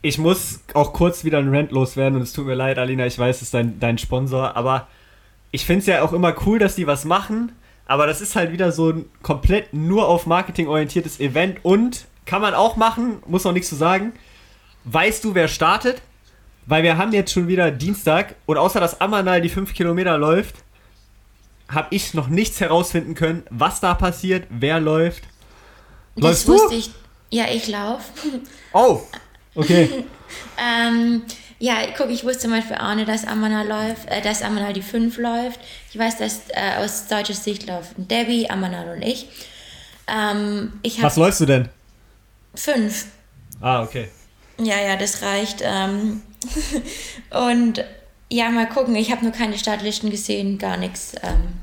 Ich 0.01 0.19
muss 0.19 0.61
auch 0.75 0.93
kurz 0.93 1.25
wieder 1.25 1.39
ein 1.39 1.55
Rant 1.55 1.71
loswerden 1.71 2.17
und 2.17 2.23
es 2.23 2.33
tut 2.33 2.47
mir 2.47 2.55
leid, 2.55 2.79
Alina, 2.79 3.07
ich 3.07 3.19
weiß, 3.19 3.37
es 3.37 3.43
ist 3.43 3.55
dein, 3.55 3.81
dein 3.81 3.99
Sponsor, 3.99 4.57
aber 4.57 4.87
ich 5.51 5.65
finde 5.65 5.81
es 5.81 5.87
ja 5.87 6.03
auch 6.03 6.13
immer 6.13 6.35
cool, 6.47 6.59
dass 6.59 6.75
die 6.77 6.87
was 6.87 7.05
machen, 7.05 7.53
aber 7.87 8.07
das 8.07 8.21
ist 8.21 8.37
halt 8.37 8.53
wieder 8.53 8.73
so 8.73 8.91
ein 8.91 9.07
komplett 9.23 9.73
nur 9.73 10.09
auf 10.09 10.27
Marketing 10.27 10.69
orientiertes 10.69 11.21
Event 11.21 11.59
und 11.63 12.07
kann 12.27 12.43
man 12.43 12.55
auch 12.55 12.77
machen, 12.77 13.23
muss 13.27 13.47
auch 13.47 13.53
nichts 13.53 13.69
zu 13.69 13.77
sagen. 13.77 14.13
Weißt 14.85 15.25
du, 15.25 15.35
wer 15.35 15.49
startet? 15.49 16.03
Weil 16.67 16.83
wir 16.83 16.97
haben 16.97 17.13
jetzt 17.13 17.33
schon 17.33 17.49
wieder 17.49 17.71
Dienstag 17.71 18.35
und 18.47 18.57
außer 18.57 18.81
dass 18.81 19.01
Amanal 19.01 19.43
die 19.43 19.51
5 19.51 19.75
Kilometer 19.75 20.17
läuft, 20.17 20.57
habe 21.69 21.89
ich 21.91 22.15
noch 22.15 22.29
nichts 22.29 22.61
herausfinden 22.61 23.15
können, 23.15 23.45
was 23.51 23.81
da 23.81 23.95
passiert, 23.95 24.47
wer 24.51 24.81
läuft. 24.81 25.25
Läufst 26.17 26.43
das 26.43 26.49
wusste 26.49 26.69
du? 26.69 26.75
ich. 26.75 26.91
Ja, 27.31 27.47
ich 27.51 27.69
laufe. 27.69 28.05
Oh, 28.77 29.01
okay. 29.55 30.05
ähm, 30.59 31.23
ja, 31.61 31.77
guck, 31.97 32.11
ich 32.11 32.25
wusste 32.25 32.41
zum 32.41 32.51
Beispiel 32.51 32.77
auch 32.77 32.95
nicht, 32.97 33.09
dass 33.09 33.25
Amanal 33.25 33.69
läuft, 33.69 34.09
äh, 34.09 34.21
dass 34.21 34.43
Amanal 34.43 34.73
die 34.73 34.83
5 34.83 35.17
läuft. 35.17 35.61
Ich 35.93 35.99
weiß, 35.99 36.19
dass 36.19 36.41
äh, 36.49 36.83
aus 36.83 37.07
deutscher 37.07 37.35
Sicht 37.35 37.67
laufen 37.67 38.09
Debbie, 38.09 38.51
Amanal 38.51 38.97
und 38.97 39.03
ich. 39.03 39.29
Ähm, 40.09 40.73
ich 40.83 41.01
was 41.01 41.17
läufst 41.17 41.41
du 41.41 41.47
denn? 41.47 41.69
5. 42.57 43.07
Ah, 43.61 43.83
okay. 43.83 44.09
Ja, 44.59 44.81
ja, 44.81 44.97
das 44.97 45.23
reicht. 45.23 45.61
Ähm, 45.63 46.23
und 47.31 47.85
ja, 48.31 48.51
mal 48.51 48.69
gucken. 48.69 48.95
Ich 48.97 49.11
habe 49.11 49.23
nur 49.23 49.33
keine 49.33 49.59
Startlisten 49.59 50.11
gesehen, 50.11 50.59
gar 50.59 50.77
nichts. 50.77 51.15
Ähm, 51.23 51.55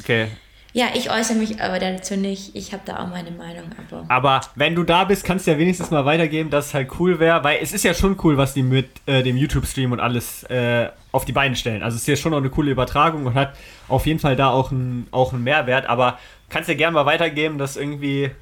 okay. 0.00 0.28
Ja, 0.76 0.86
ich 0.92 1.08
äußere 1.08 1.36
mich 1.38 1.62
aber 1.62 1.78
dazu 1.78 2.16
nicht. 2.16 2.56
Ich 2.56 2.72
habe 2.72 2.82
da 2.84 2.98
auch 2.98 3.06
meine 3.06 3.30
Meinung. 3.30 3.70
Aber, 3.78 4.04
aber 4.08 4.40
wenn 4.56 4.74
du 4.74 4.82
da 4.82 5.04
bist, 5.04 5.22
kannst 5.22 5.46
du 5.46 5.52
ja 5.52 5.58
wenigstens 5.58 5.92
mal 5.92 6.04
weitergeben, 6.04 6.50
dass 6.50 6.66
es 6.66 6.74
halt 6.74 6.90
cool 6.98 7.20
wäre, 7.20 7.44
weil 7.44 7.58
es 7.62 7.72
ist 7.72 7.84
ja 7.84 7.94
schon 7.94 8.18
cool, 8.24 8.36
was 8.36 8.54
die 8.54 8.64
mit 8.64 8.88
äh, 9.06 9.22
dem 9.22 9.36
YouTube-Stream 9.36 9.92
und 9.92 10.00
alles 10.00 10.42
äh, 10.44 10.88
auf 11.12 11.24
die 11.24 11.32
Beine 11.32 11.54
stellen. 11.54 11.84
Also 11.84 11.94
es 11.94 12.02
ist 12.02 12.08
ja 12.08 12.16
schon 12.16 12.34
auch 12.34 12.38
eine 12.38 12.50
coole 12.50 12.72
Übertragung 12.72 13.24
und 13.24 13.34
hat 13.34 13.54
auf 13.86 14.04
jeden 14.06 14.18
Fall 14.18 14.34
da 14.34 14.50
auch 14.50 14.72
einen 14.72 15.06
auch 15.12 15.30
Mehrwert. 15.30 15.86
Aber 15.86 16.18
kannst 16.48 16.68
ja 16.68 16.74
gerne 16.74 16.94
mal 16.94 17.06
weitergeben, 17.06 17.56
dass 17.56 17.76
irgendwie 17.76 18.32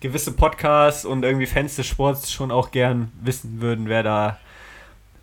gewisse 0.00 0.32
Podcasts 0.32 1.04
und 1.04 1.24
irgendwie 1.24 1.46
Fans 1.46 1.76
des 1.76 1.86
Sports 1.86 2.32
schon 2.32 2.50
auch 2.50 2.70
gern 2.70 3.12
wissen 3.20 3.60
würden, 3.60 3.86
wer 3.90 4.02
da 4.02 4.38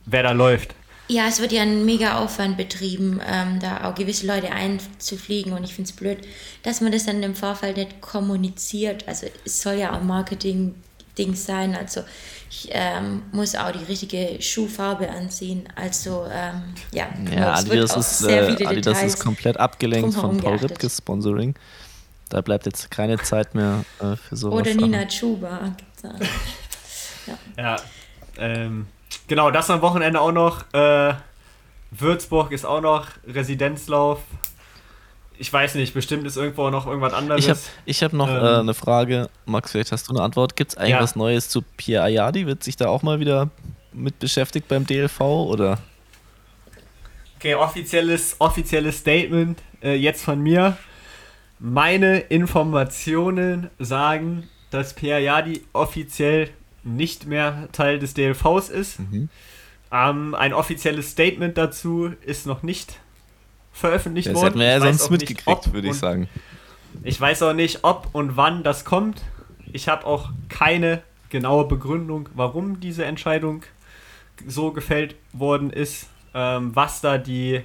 wer 0.06 0.22
da 0.22 0.34
läuft. 0.34 0.76
Ja, 1.10 1.28
es 1.28 1.42
wird 1.42 1.52
ja 1.52 1.64
ein 1.64 1.86
mega 1.86 2.20
Aufwand 2.20 2.56
betrieben, 2.56 3.20
ähm, 3.28 3.60
da 3.60 3.90
auch 3.90 3.96
gewisse 3.96 4.26
Leute 4.26 4.52
einzufliegen 4.52 5.52
und 5.54 5.64
ich 5.64 5.74
finde 5.74 5.90
es 5.90 5.96
blöd, 5.96 6.20
dass 6.64 6.80
man 6.80 6.92
das 6.92 7.06
dann 7.06 7.22
im 7.24 7.36
Vorfeld 7.36 7.76
nicht 7.78 8.00
kommuniziert. 8.00 9.08
Also 9.08 9.28
es 9.44 9.62
soll 9.62 9.76
ja 9.76 9.98
auch 9.98 10.02
Marketing-Ding 10.02 11.36
sein, 11.36 11.76
also 11.76 12.04
ich 12.50 12.70
ähm, 12.72 13.24
muss 13.32 13.56
auch 13.56 13.72
die 13.72 13.84
richtige 13.84 14.42
Schuhfarbe 14.42 15.10
anziehen. 15.10 15.64
Also 15.76 16.26
ähm, 16.32 16.74
ja, 16.92 17.08
ja 17.36 17.54
Adidas, 17.56 17.98
ist, 17.98 18.28
äh, 18.28 18.66
Adidas 18.66 19.04
ist 19.04 19.20
komplett 19.20 19.58
abgelenkt 19.58 20.14
von 20.14 20.38
Paul 20.38 20.58
Ripke 20.58 20.90
Sponsoring. 20.90 21.56
Da 22.30 22.42
bleibt 22.42 22.66
jetzt 22.66 22.92
keine 22.92 23.18
Zeit 23.18 23.56
mehr 23.56 23.84
äh, 24.00 24.16
für 24.16 24.36
sowas. 24.36 24.62
Oder 24.62 24.74
Nina 24.76 25.06
Chuba. 25.06 25.76
ja, 27.28 27.38
ja 27.58 27.76
ähm, 28.38 28.88
Genau, 29.28 29.52
das 29.52 29.70
am 29.70 29.82
Wochenende 29.82 30.20
auch 30.20 30.32
noch. 30.32 30.66
Äh, 30.74 31.14
Würzburg 31.92 32.52
ist 32.52 32.66
auch 32.66 32.82
noch 32.82 33.08
Residenzlauf. 33.28 34.20
Ich 35.38 35.52
weiß 35.52 35.76
nicht, 35.76 35.94
bestimmt 35.94 36.26
ist 36.26 36.38
irgendwo 36.38 36.70
noch 36.70 36.86
irgendwas 36.86 37.14
anderes. 37.14 37.44
Ich 37.44 37.50
habe 37.50 37.60
ich 37.86 38.04
hab 38.04 38.14
noch 38.14 38.30
ähm, 38.30 38.36
äh, 38.36 38.60
eine 38.60 38.74
Frage. 38.74 39.30
Max, 39.46 39.72
vielleicht 39.72 39.92
hast 39.92 40.08
du 40.08 40.14
eine 40.14 40.22
Antwort. 40.22 40.56
Gibt 40.56 40.72
es 40.72 40.78
eigentlich 40.78 40.92
ja. 40.92 41.02
was 41.02 41.16
Neues 41.16 41.50
zu 41.50 41.62
Pierre 41.62 42.04
Ayadi? 42.04 42.46
Wird 42.46 42.64
sich 42.64 42.76
da 42.76 42.88
auch 42.88 43.02
mal 43.02 43.20
wieder 43.20 43.50
mit 43.92 44.20
beschäftigt 44.20 44.68
beim 44.68 44.86
DLV 44.86 45.20
oder? 45.22 45.80
Okay, 47.38 47.56
offizielles, 47.56 48.36
offizielles 48.40 49.00
Statement 49.00 49.60
äh, 49.82 49.96
jetzt 49.96 50.24
von 50.24 50.40
mir. 50.40 50.78
Meine 51.60 52.20
Informationen 52.20 53.70
sagen, 53.80 54.50
dass 54.70 54.94
Pierre 54.94 55.18
Ayadi 55.20 55.64
offiziell 55.74 56.50
nicht 56.84 57.26
mehr 57.26 57.70
Teil 57.72 58.00
des 58.00 58.14
DLVs 58.14 58.70
ist. 58.70 59.00
Mhm. 59.00 59.30
Ähm, 59.92 60.36
ein 60.36 60.54
offizielles 60.54 61.12
Statement 61.12 61.58
dazu 61.58 62.12
ist 62.26 62.46
noch 62.46 62.64
nicht 62.64 63.00
veröffentlicht 63.72 64.28
das 64.28 64.36
worden. 64.36 64.46
Das 64.46 64.52
hätten 64.52 64.60
wir 64.60 64.88
ja 64.88 64.94
sonst 64.94 65.10
mitgekriegt, 65.10 65.74
würde 65.74 65.88
ich 65.90 65.96
sagen. 65.96 66.28
Ich 67.04 67.20
weiß 67.20 67.42
auch 67.44 67.54
nicht, 67.54 67.84
ob 67.84 68.10
und 68.14 68.38
wann 68.38 68.64
das 68.64 68.86
kommt. 68.86 69.24
Ich 69.72 69.88
habe 69.88 70.06
auch 70.06 70.30
keine 70.50 71.02
genaue 71.30 71.68
Begründung, 71.68 72.30
warum 72.36 72.80
diese 72.80 73.06
Entscheidung 73.06 73.64
so 74.48 74.72
gefällt 74.72 75.16
worden 75.32 75.72
ist, 75.72 76.08
ähm, 76.34 76.76
was 76.76 77.02
da 77.02 77.18
die 77.18 77.62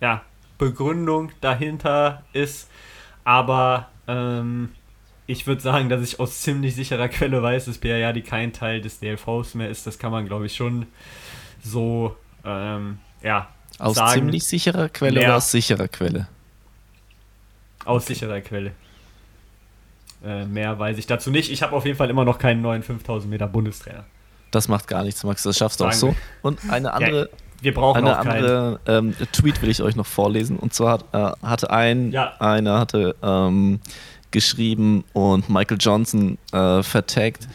ja, 0.00 0.22
Begründung 0.58 1.30
dahinter 1.40 2.24
ist. 2.32 2.68
Aber 3.24 3.88
ähm, 4.08 4.70
ich 5.26 5.46
würde 5.46 5.60
sagen, 5.60 5.88
dass 5.88 6.02
ich 6.02 6.18
aus 6.20 6.40
ziemlich 6.40 6.74
sicherer 6.74 7.08
Quelle 7.08 7.42
weiß, 7.42 7.66
dass 7.66 7.78
Biayadi 7.78 8.22
kein 8.22 8.52
Teil 8.52 8.80
des 8.80 9.00
DLVs 9.00 9.54
mehr 9.54 9.68
ist. 9.70 9.86
Das 9.86 9.98
kann 9.98 10.10
man, 10.12 10.26
glaube 10.26 10.46
ich, 10.46 10.54
schon 10.54 10.86
so, 11.62 12.16
ähm, 12.44 12.98
ja. 13.22 13.48
Aus 13.78 13.96
sagen. 13.96 14.12
ziemlich 14.12 14.44
sicherer 14.44 14.88
Quelle 14.88 15.20
Mehr. 15.20 15.28
oder 15.28 15.36
aus 15.36 15.50
sicherer 15.50 15.88
Quelle? 15.88 16.28
Aus 17.84 18.06
sicherer 18.06 18.40
Quelle. 18.40 18.72
Äh, 20.24 20.44
mehr 20.44 20.78
weiß 20.78 20.98
ich 20.98 21.06
dazu 21.06 21.30
nicht. 21.30 21.50
Ich 21.50 21.62
habe 21.62 21.74
auf 21.74 21.84
jeden 21.84 21.96
Fall 21.96 22.10
immer 22.10 22.24
noch 22.24 22.38
keinen 22.38 22.62
neuen 22.62 22.82
5000 22.82 23.30
Meter 23.30 23.48
Bundestrainer. 23.48 24.04
Das 24.50 24.68
macht 24.68 24.86
gar 24.86 25.02
nichts, 25.02 25.24
Max. 25.24 25.42
Das 25.42 25.56
schaffst 25.56 25.80
du 25.80 25.86
auch 25.86 25.92
so. 25.92 26.14
Und 26.42 26.60
eine 26.68 26.92
andere, 26.92 27.30
Wir 27.60 27.72
brauchen 27.74 27.98
eine 27.98 28.18
andere 28.18 28.80
ähm, 28.86 29.14
Tweet 29.32 29.62
will 29.62 29.70
ich 29.70 29.82
euch 29.82 29.96
noch 29.96 30.06
vorlesen. 30.06 30.58
Und 30.58 30.74
zwar 30.74 30.92
hat, 30.92 31.04
äh, 31.12 31.46
hatte 31.46 31.70
ein, 31.70 32.12
Ja. 32.12 32.34
einer 32.38 32.78
hatte 32.78 33.16
ähm, 33.22 33.80
geschrieben 34.32 35.04
und 35.12 35.48
Michael 35.48 35.78
Johnson 35.80 36.38
äh, 36.52 36.82
vertaggt. 36.82 37.48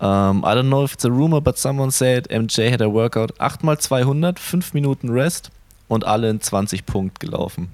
Um, 0.00 0.44
I 0.44 0.54
don't 0.54 0.68
know 0.68 0.82
if 0.82 0.94
it's 0.94 1.04
a 1.04 1.10
rumor, 1.10 1.42
but 1.42 1.58
someone 1.58 1.90
said 1.90 2.30
MJ 2.30 2.70
had 2.70 2.80
a 2.80 2.90
workout 2.90 3.38
8 3.38 3.62
mal 3.62 3.78
200, 3.78 4.38
5 4.38 4.72
Minuten 4.72 5.10
Rest 5.10 5.50
und 5.88 6.06
alle 6.06 6.30
in 6.30 6.40
20 6.40 6.86
Punkt 6.86 7.20
gelaufen. 7.20 7.68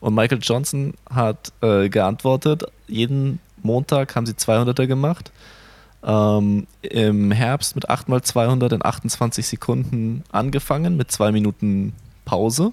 Und 0.00 0.14
Michael 0.16 0.40
Johnson 0.42 0.94
hat 1.08 1.52
äh, 1.60 1.88
geantwortet, 1.88 2.64
jeden 2.88 3.38
Montag 3.62 4.16
haben 4.16 4.26
sie 4.26 4.32
200er 4.32 4.86
gemacht. 4.86 5.30
Ähm, 6.02 6.66
Im 6.82 7.30
Herbst 7.30 7.74
mit 7.74 7.88
8 7.88 8.08
mal 8.08 8.22
200 8.22 8.72
in 8.72 8.84
28 8.84 9.46
Sekunden 9.46 10.24
angefangen, 10.32 10.96
mit 10.96 11.12
2 11.12 11.32
Minuten 11.32 11.92
Pause. 12.24 12.72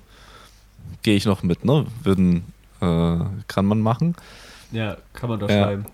Gehe 1.02 1.16
ich 1.16 1.26
noch 1.26 1.44
mit, 1.44 1.66
ne? 1.66 1.86
Würden, 2.04 2.46
äh, 2.82 3.18
kann 3.48 3.66
man 3.66 3.82
machen. 3.82 4.16
Ja, 4.72 4.98
kann 5.14 5.30
man 5.30 5.40
doch 5.40 5.50
Ja. 5.50 5.64
schreiben. 5.64 5.86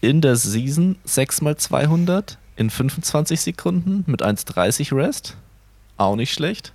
In 0.00 0.20
der 0.20 0.36
Season 0.36 0.96
6 1.04 1.42
mal 1.42 1.56
200 1.56 2.38
in 2.56 2.70
25 2.70 3.40
Sekunden 3.40 4.04
mit 4.06 4.22
1,30 4.22 4.94
Rest. 4.96 5.36
Auch 5.96 6.16
nicht 6.16 6.32
schlecht. 6.32 6.72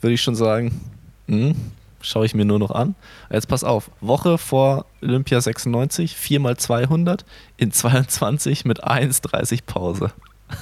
Würde 0.00 0.14
ich 0.14 0.22
schon 0.22 0.34
sagen, 0.34 0.80
hm, 1.28 1.54
schaue 2.02 2.26
ich 2.26 2.34
mir 2.34 2.44
nur 2.44 2.58
noch 2.58 2.72
an. 2.72 2.94
Jetzt 3.30 3.46
pass 3.48 3.64
auf, 3.64 3.90
Woche 4.00 4.38
vor 4.38 4.86
Olympia 5.02 5.40
96, 5.40 6.16
4 6.16 6.40
mal 6.40 6.56
200 6.56 7.24
in 7.56 7.72
22 7.72 8.64
mit 8.64 8.84
1,30 8.84 9.60
Pause. 9.64 10.10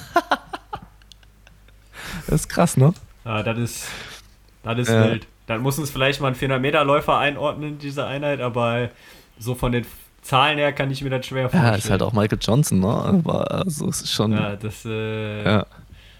das 2.27 2.41
ist 2.41 2.49
krass, 2.49 2.77
ne? 2.77 2.93
Ja, 3.25 3.43
das 3.43 3.57
ist, 3.57 3.85
das 4.63 4.79
ist 4.79 4.89
Ja. 4.89 5.09
wild. 5.09 5.27
Dann 5.47 5.61
muss 5.61 5.77
uns 5.77 5.91
vielleicht 5.91 6.21
mal 6.21 6.29
ein 6.29 6.35
400-Meter-Läufer 6.35 7.17
einordnen, 7.17 7.77
diese 7.79 8.05
Einheit, 8.05 8.39
aber 8.39 8.89
so 9.39 9.55
von 9.55 9.71
den 9.71 9.85
Zahlen 10.21 10.57
her 10.57 10.71
kann 10.71 10.89
ich 10.89 11.01
mir 11.03 11.09
das 11.09 11.25
schwer 11.25 11.49
vorstellen. 11.49 11.73
Ja, 11.73 11.75
ist 11.77 11.89
halt 11.89 12.01
auch 12.01 12.13
Michael 12.13 12.39
Johnson, 12.41 12.79
ne? 12.79 12.87
Aber 12.87 13.51
also, 13.51 13.89
es 13.89 14.01
ist 14.03 14.11
schon. 14.13 14.31
Ja, 14.31 14.55
das 14.55 14.85
äh, 14.85 15.43
ja. 15.43 15.65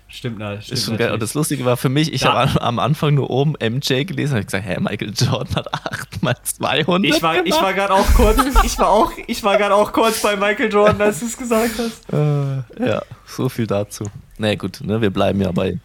stimmt, 0.10 0.40
na, 0.40 0.60
stimmt 0.60 0.78
Ist 0.78 0.86
schon 0.86 0.98
geil. 0.98 1.14
Und 1.14 1.22
das. 1.22 1.34
Lustige 1.34 1.64
war 1.64 1.78
für 1.78 1.88
mich, 1.90 2.12
ich 2.12 2.22
Ja. 2.24 2.34
habe 2.34 2.52
am, 2.52 2.58
am 2.58 2.80
Anfang 2.80 3.14
nur 3.14 3.30
oben 3.30 3.54
MJ 3.62 4.04
gelesen 4.04 4.38
und 4.38 4.46
gesagt, 4.46 4.66
hä, 4.66 4.78
Michael 4.82 5.14
Jordan 5.16 5.56
hat 5.56 5.74
8 5.74 6.22
mal 6.22 6.36
200 6.44 7.16
Ich 7.16 7.24
war, 7.24 7.46
ich 7.46 7.54
war 7.54 7.74
gerade 7.74 7.94
auch 7.94 8.08
kurz, 8.14 8.40
ich 8.66 8.78
war 8.78 8.90
auch, 8.90 9.12
ich 9.26 9.42
war 9.44 9.58
gerade 9.58 9.74
auch 9.76 9.94
kurz 9.94 10.22
bei 10.22 10.36
Michael 10.36 10.72
Jordan, 10.72 11.02
als 11.02 11.22
du 11.22 11.26
es 11.28 11.38
gesagt 11.38 11.72
hast. 11.78 12.14
Äh, 12.14 12.86
ja, 12.90 13.02
so 13.26 13.48
viel 13.48 13.68
dazu. 13.68 14.04
Naja, 14.38 14.56
gut, 14.56 14.82
ne, 14.82 15.00
wir 15.02 15.12
bleiben 15.12 15.40
ja 15.40 15.52
bei. 15.52 15.80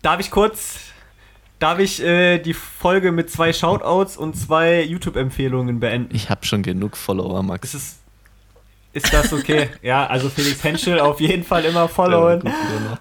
Darf 0.00 0.20
ich 0.20 0.30
kurz, 0.30 0.78
darf 1.58 1.78
ich 1.78 2.02
äh, 2.02 2.38
die 2.38 2.54
Folge 2.54 3.12
mit 3.12 3.30
zwei 3.30 3.52
Shoutouts 3.52 4.16
und 4.16 4.36
zwei 4.36 4.82
YouTube-Empfehlungen 4.82 5.80
beenden? 5.80 6.14
Ich 6.14 6.30
habe 6.30 6.44
schon 6.46 6.62
genug 6.62 6.96
Follower, 6.96 7.42
Max. 7.42 7.74
Ist 7.74 7.74
es, 7.74 7.98
ist 8.92 9.12
das 9.12 9.32
okay? 9.32 9.70
ja, 9.82 10.06
also 10.06 10.28
Felix 10.28 10.62
Henschel 10.62 11.00
auf 11.00 11.20
jeden 11.20 11.44
Fall 11.44 11.64
immer 11.64 11.88
followen. 11.88 12.42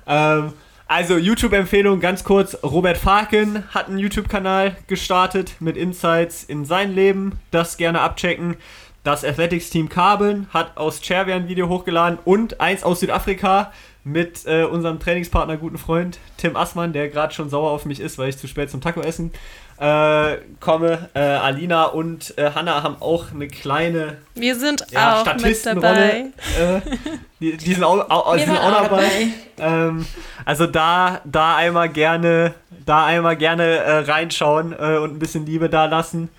Ja. 0.07 0.37
Ähm, 0.39 0.53
also 0.87 1.17
YouTube-Empfehlung 1.17 1.99
ganz 1.99 2.23
kurz. 2.23 2.57
Robert 2.63 2.97
Farken 2.97 3.63
hat 3.73 3.87
einen 3.87 3.99
YouTube-Kanal 3.99 4.77
gestartet 4.87 5.55
mit 5.59 5.75
Insights 5.75 6.43
in 6.45 6.63
sein 6.63 6.95
Leben. 6.95 7.39
Das 7.51 7.75
gerne 7.77 8.01
abchecken. 8.01 8.55
Das 9.03 9.23
Athletics 9.23 9.69
Team 9.69 9.89
Carbon 9.89 10.47
hat 10.53 10.77
aus 10.77 11.01
Chervia 11.01 11.35
ein 11.35 11.47
Video 11.47 11.69
hochgeladen 11.69 12.19
und 12.25 12.59
eins 12.59 12.83
aus 12.83 12.99
Südafrika 13.01 13.71
mit 14.07 14.45
äh, 14.45 14.63
unserem 14.63 14.99
Trainingspartner, 14.99 15.57
guten 15.57 15.77
Freund 15.77 16.19
Tim 16.37 16.55
Assmann, 16.55 16.93
der 16.93 17.09
gerade 17.09 17.33
schon 17.33 17.49
sauer 17.49 17.71
auf 17.71 17.85
mich 17.85 17.99
ist, 17.99 18.17
weil 18.17 18.29
ich 18.29 18.37
zu 18.37 18.47
spät 18.47 18.71
zum 18.71 18.79
Taco 18.81 19.01
essen 19.01 19.31
äh, 19.79 20.37
komme. 20.59 21.09
Äh, 21.13 21.19
Alina 21.19 21.85
und 21.85 22.37
äh, 22.37 22.51
Hanna 22.55 22.83
haben 22.83 22.95
auch 23.01 23.31
eine 23.33 23.47
kleine 23.47 24.17
Wir 24.33 24.55
sind 24.55 24.85
ja, 24.91 25.21
auch 25.21 25.25
mit 25.25 25.39
Statistenrolle. 25.39 26.31
dabei. 26.57 26.77
Äh, 26.77 26.81
die, 27.39 27.57
die 27.57 27.73
sind 27.73 27.83
auch, 27.83 28.09
auch, 28.09 28.33
Wir 28.33 28.45
die 28.45 28.45
sind 28.45 28.57
auch 28.57 28.83
dabei. 28.83 29.27
Ähm, 29.59 30.05
also 30.45 30.67
da, 30.67 31.21
da 31.25 31.57
einmal 31.57 31.89
gerne, 31.89 32.53
da 32.85 33.05
einmal 33.05 33.35
gerne 33.35 33.63
äh, 33.63 33.97
reinschauen 33.99 34.73
und 34.73 35.15
ein 35.15 35.19
bisschen 35.19 35.45
Liebe 35.45 35.69
da 35.69 35.85
lassen. 35.85 36.29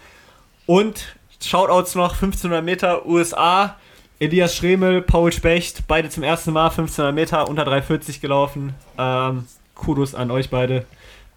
Und 0.66 1.16
Shoutouts 1.42 1.94
noch 1.94 2.14
1500 2.14 2.64
Meter 2.64 3.06
USA. 3.06 3.76
Elias 4.20 4.56
Schremel, 4.56 5.00
Paul 5.02 5.32
Specht, 5.32 5.84
beide 5.86 6.08
zum 6.10 6.22
ersten 6.24 6.52
Mal 6.52 6.64
1500 6.70 7.14
Meter 7.14 7.48
unter 7.48 7.64
340 7.64 8.20
gelaufen. 8.20 8.74
Ähm, 8.98 9.44
Kudos 9.74 10.14
an 10.14 10.30
euch 10.32 10.50
beide. 10.50 10.86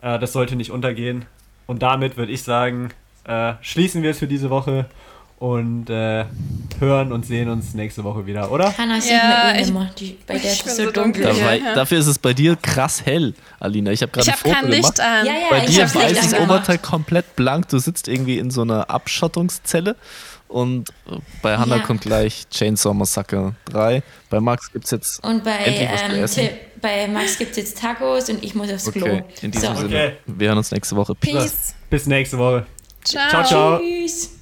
Äh, 0.01 0.17
das 0.17 0.33
sollte 0.33 0.55
nicht 0.55 0.71
untergehen. 0.71 1.25
Und 1.67 1.83
damit 1.83 2.17
würde 2.17 2.31
ich 2.31 2.41
sagen, 2.43 2.89
äh, 3.25 3.53
schließen 3.61 4.01
wir 4.01 4.09
es 4.11 4.19
für 4.19 4.27
diese 4.27 4.49
Woche 4.49 4.85
und 5.37 5.89
äh, 5.91 6.25
hören 6.79 7.11
und 7.11 7.25
sehen 7.25 7.49
uns 7.49 7.73
nächste 7.75 8.03
Woche 8.03 8.25
wieder, 8.25 8.51
oder? 8.51 8.75
Hannah 8.77 8.99
sieht 8.99 9.11
Ja, 9.11 9.53
eh 9.53 9.61
ich- 9.61 9.67
immer. 9.69 9.89
Die, 9.99 10.17
bei 10.25 10.39
der 10.39 10.51
ich 10.51 10.59
ist 10.59 10.67
es 10.67 10.77
so 10.77 10.83
dunkel. 10.91 11.23
dunkel. 11.23 11.39
Dabei, 11.39 11.57
ja. 11.59 11.75
Dafür 11.75 11.99
ist 11.99 12.07
es 12.07 12.17
bei 12.17 12.33
dir 12.33 12.55
krass 12.55 13.05
hell, 13.05 13.35
Alina. 13.59 13.91
Ich 13.91 14.01
habe 14.01 14.11
gerade 14.11 14.27
ein 14.31 14.37
Foto 14.37 14.53
kein 14.55 14.69
gemacht. 14.71 14.83
Licht 14.83 14.99
an. 14.99 15.25
Ja, 15.25 15.33
ja, 15.33 15.39
Bei 15.51 15.65
ich 15.65 15.75
dir 15.75 15.83
weißes 15.83 16.33
angemacht. 16.33 16.41
Oberteil 16.49 16.77
komplett 16.79 17.35
blank. 17.35 17.69
Du 17.69 17.77
sitzt 17.77 18.07
irgendwie 18.07 18.39
in 18.39 18.49
so 18.49 18.61
einer 18.63 18.89
Abschottungszelle. 18.89 19.95
Und 20.51 20.89
bei 21.41 21.57
Hannah 21.57 21.77
Ja. 21.77 21.83
kommt 21.83 22.01
gleich 22.01 22.47
Chainsaw 22.49 22.93
Massacre 22.93 23.55
3. 23.65 24.03
Bei 24.29 24.39
Max 24.39 24.71
gibt 24.71 24.85
es 24.85 24.91
jetzt. 24.91 25.23
Und 25.23 25.43
bei, 25.43 25.51
Endlich 25.51 26.21
was 26.23 26.33
zu 26.33 26.41
ähm, 26.41 26.49
bei 26.81 27.07
Max 27.07 27.37
gibt 27.37 27.51
es 27.51 27.57
jetzt 27.57 27.77
Tacos 27.79 28.29
und 28.29 28.43
ich 28.43 28.55
muss 28.55 28.71
aufs 28.71 28.87
Okay, 28.87 28.99
Klo. 28.99 29.21
in 29.41 29.51
diesem 29.51 29.75
so. 29.75 29.81
Sinne. 29.81 29.95
Okay. 29.95 30.11
Wir 30.25 30.47
hören 30.49 30.57
uns 30.57 30.71
nächste 30.71 30.95
Woche. 30.95 31.13
Peace. 31.15 31.33
Peace. 31.33 31.75
Bis 31.89 32.05
nächste 32.07 32.37
Woche. 32.37 32.65
Ciao. 33.03 33.29
Ciao, 33.29 33.43
ciao. 33.43 33.79
Tschüss. 33.79 34.40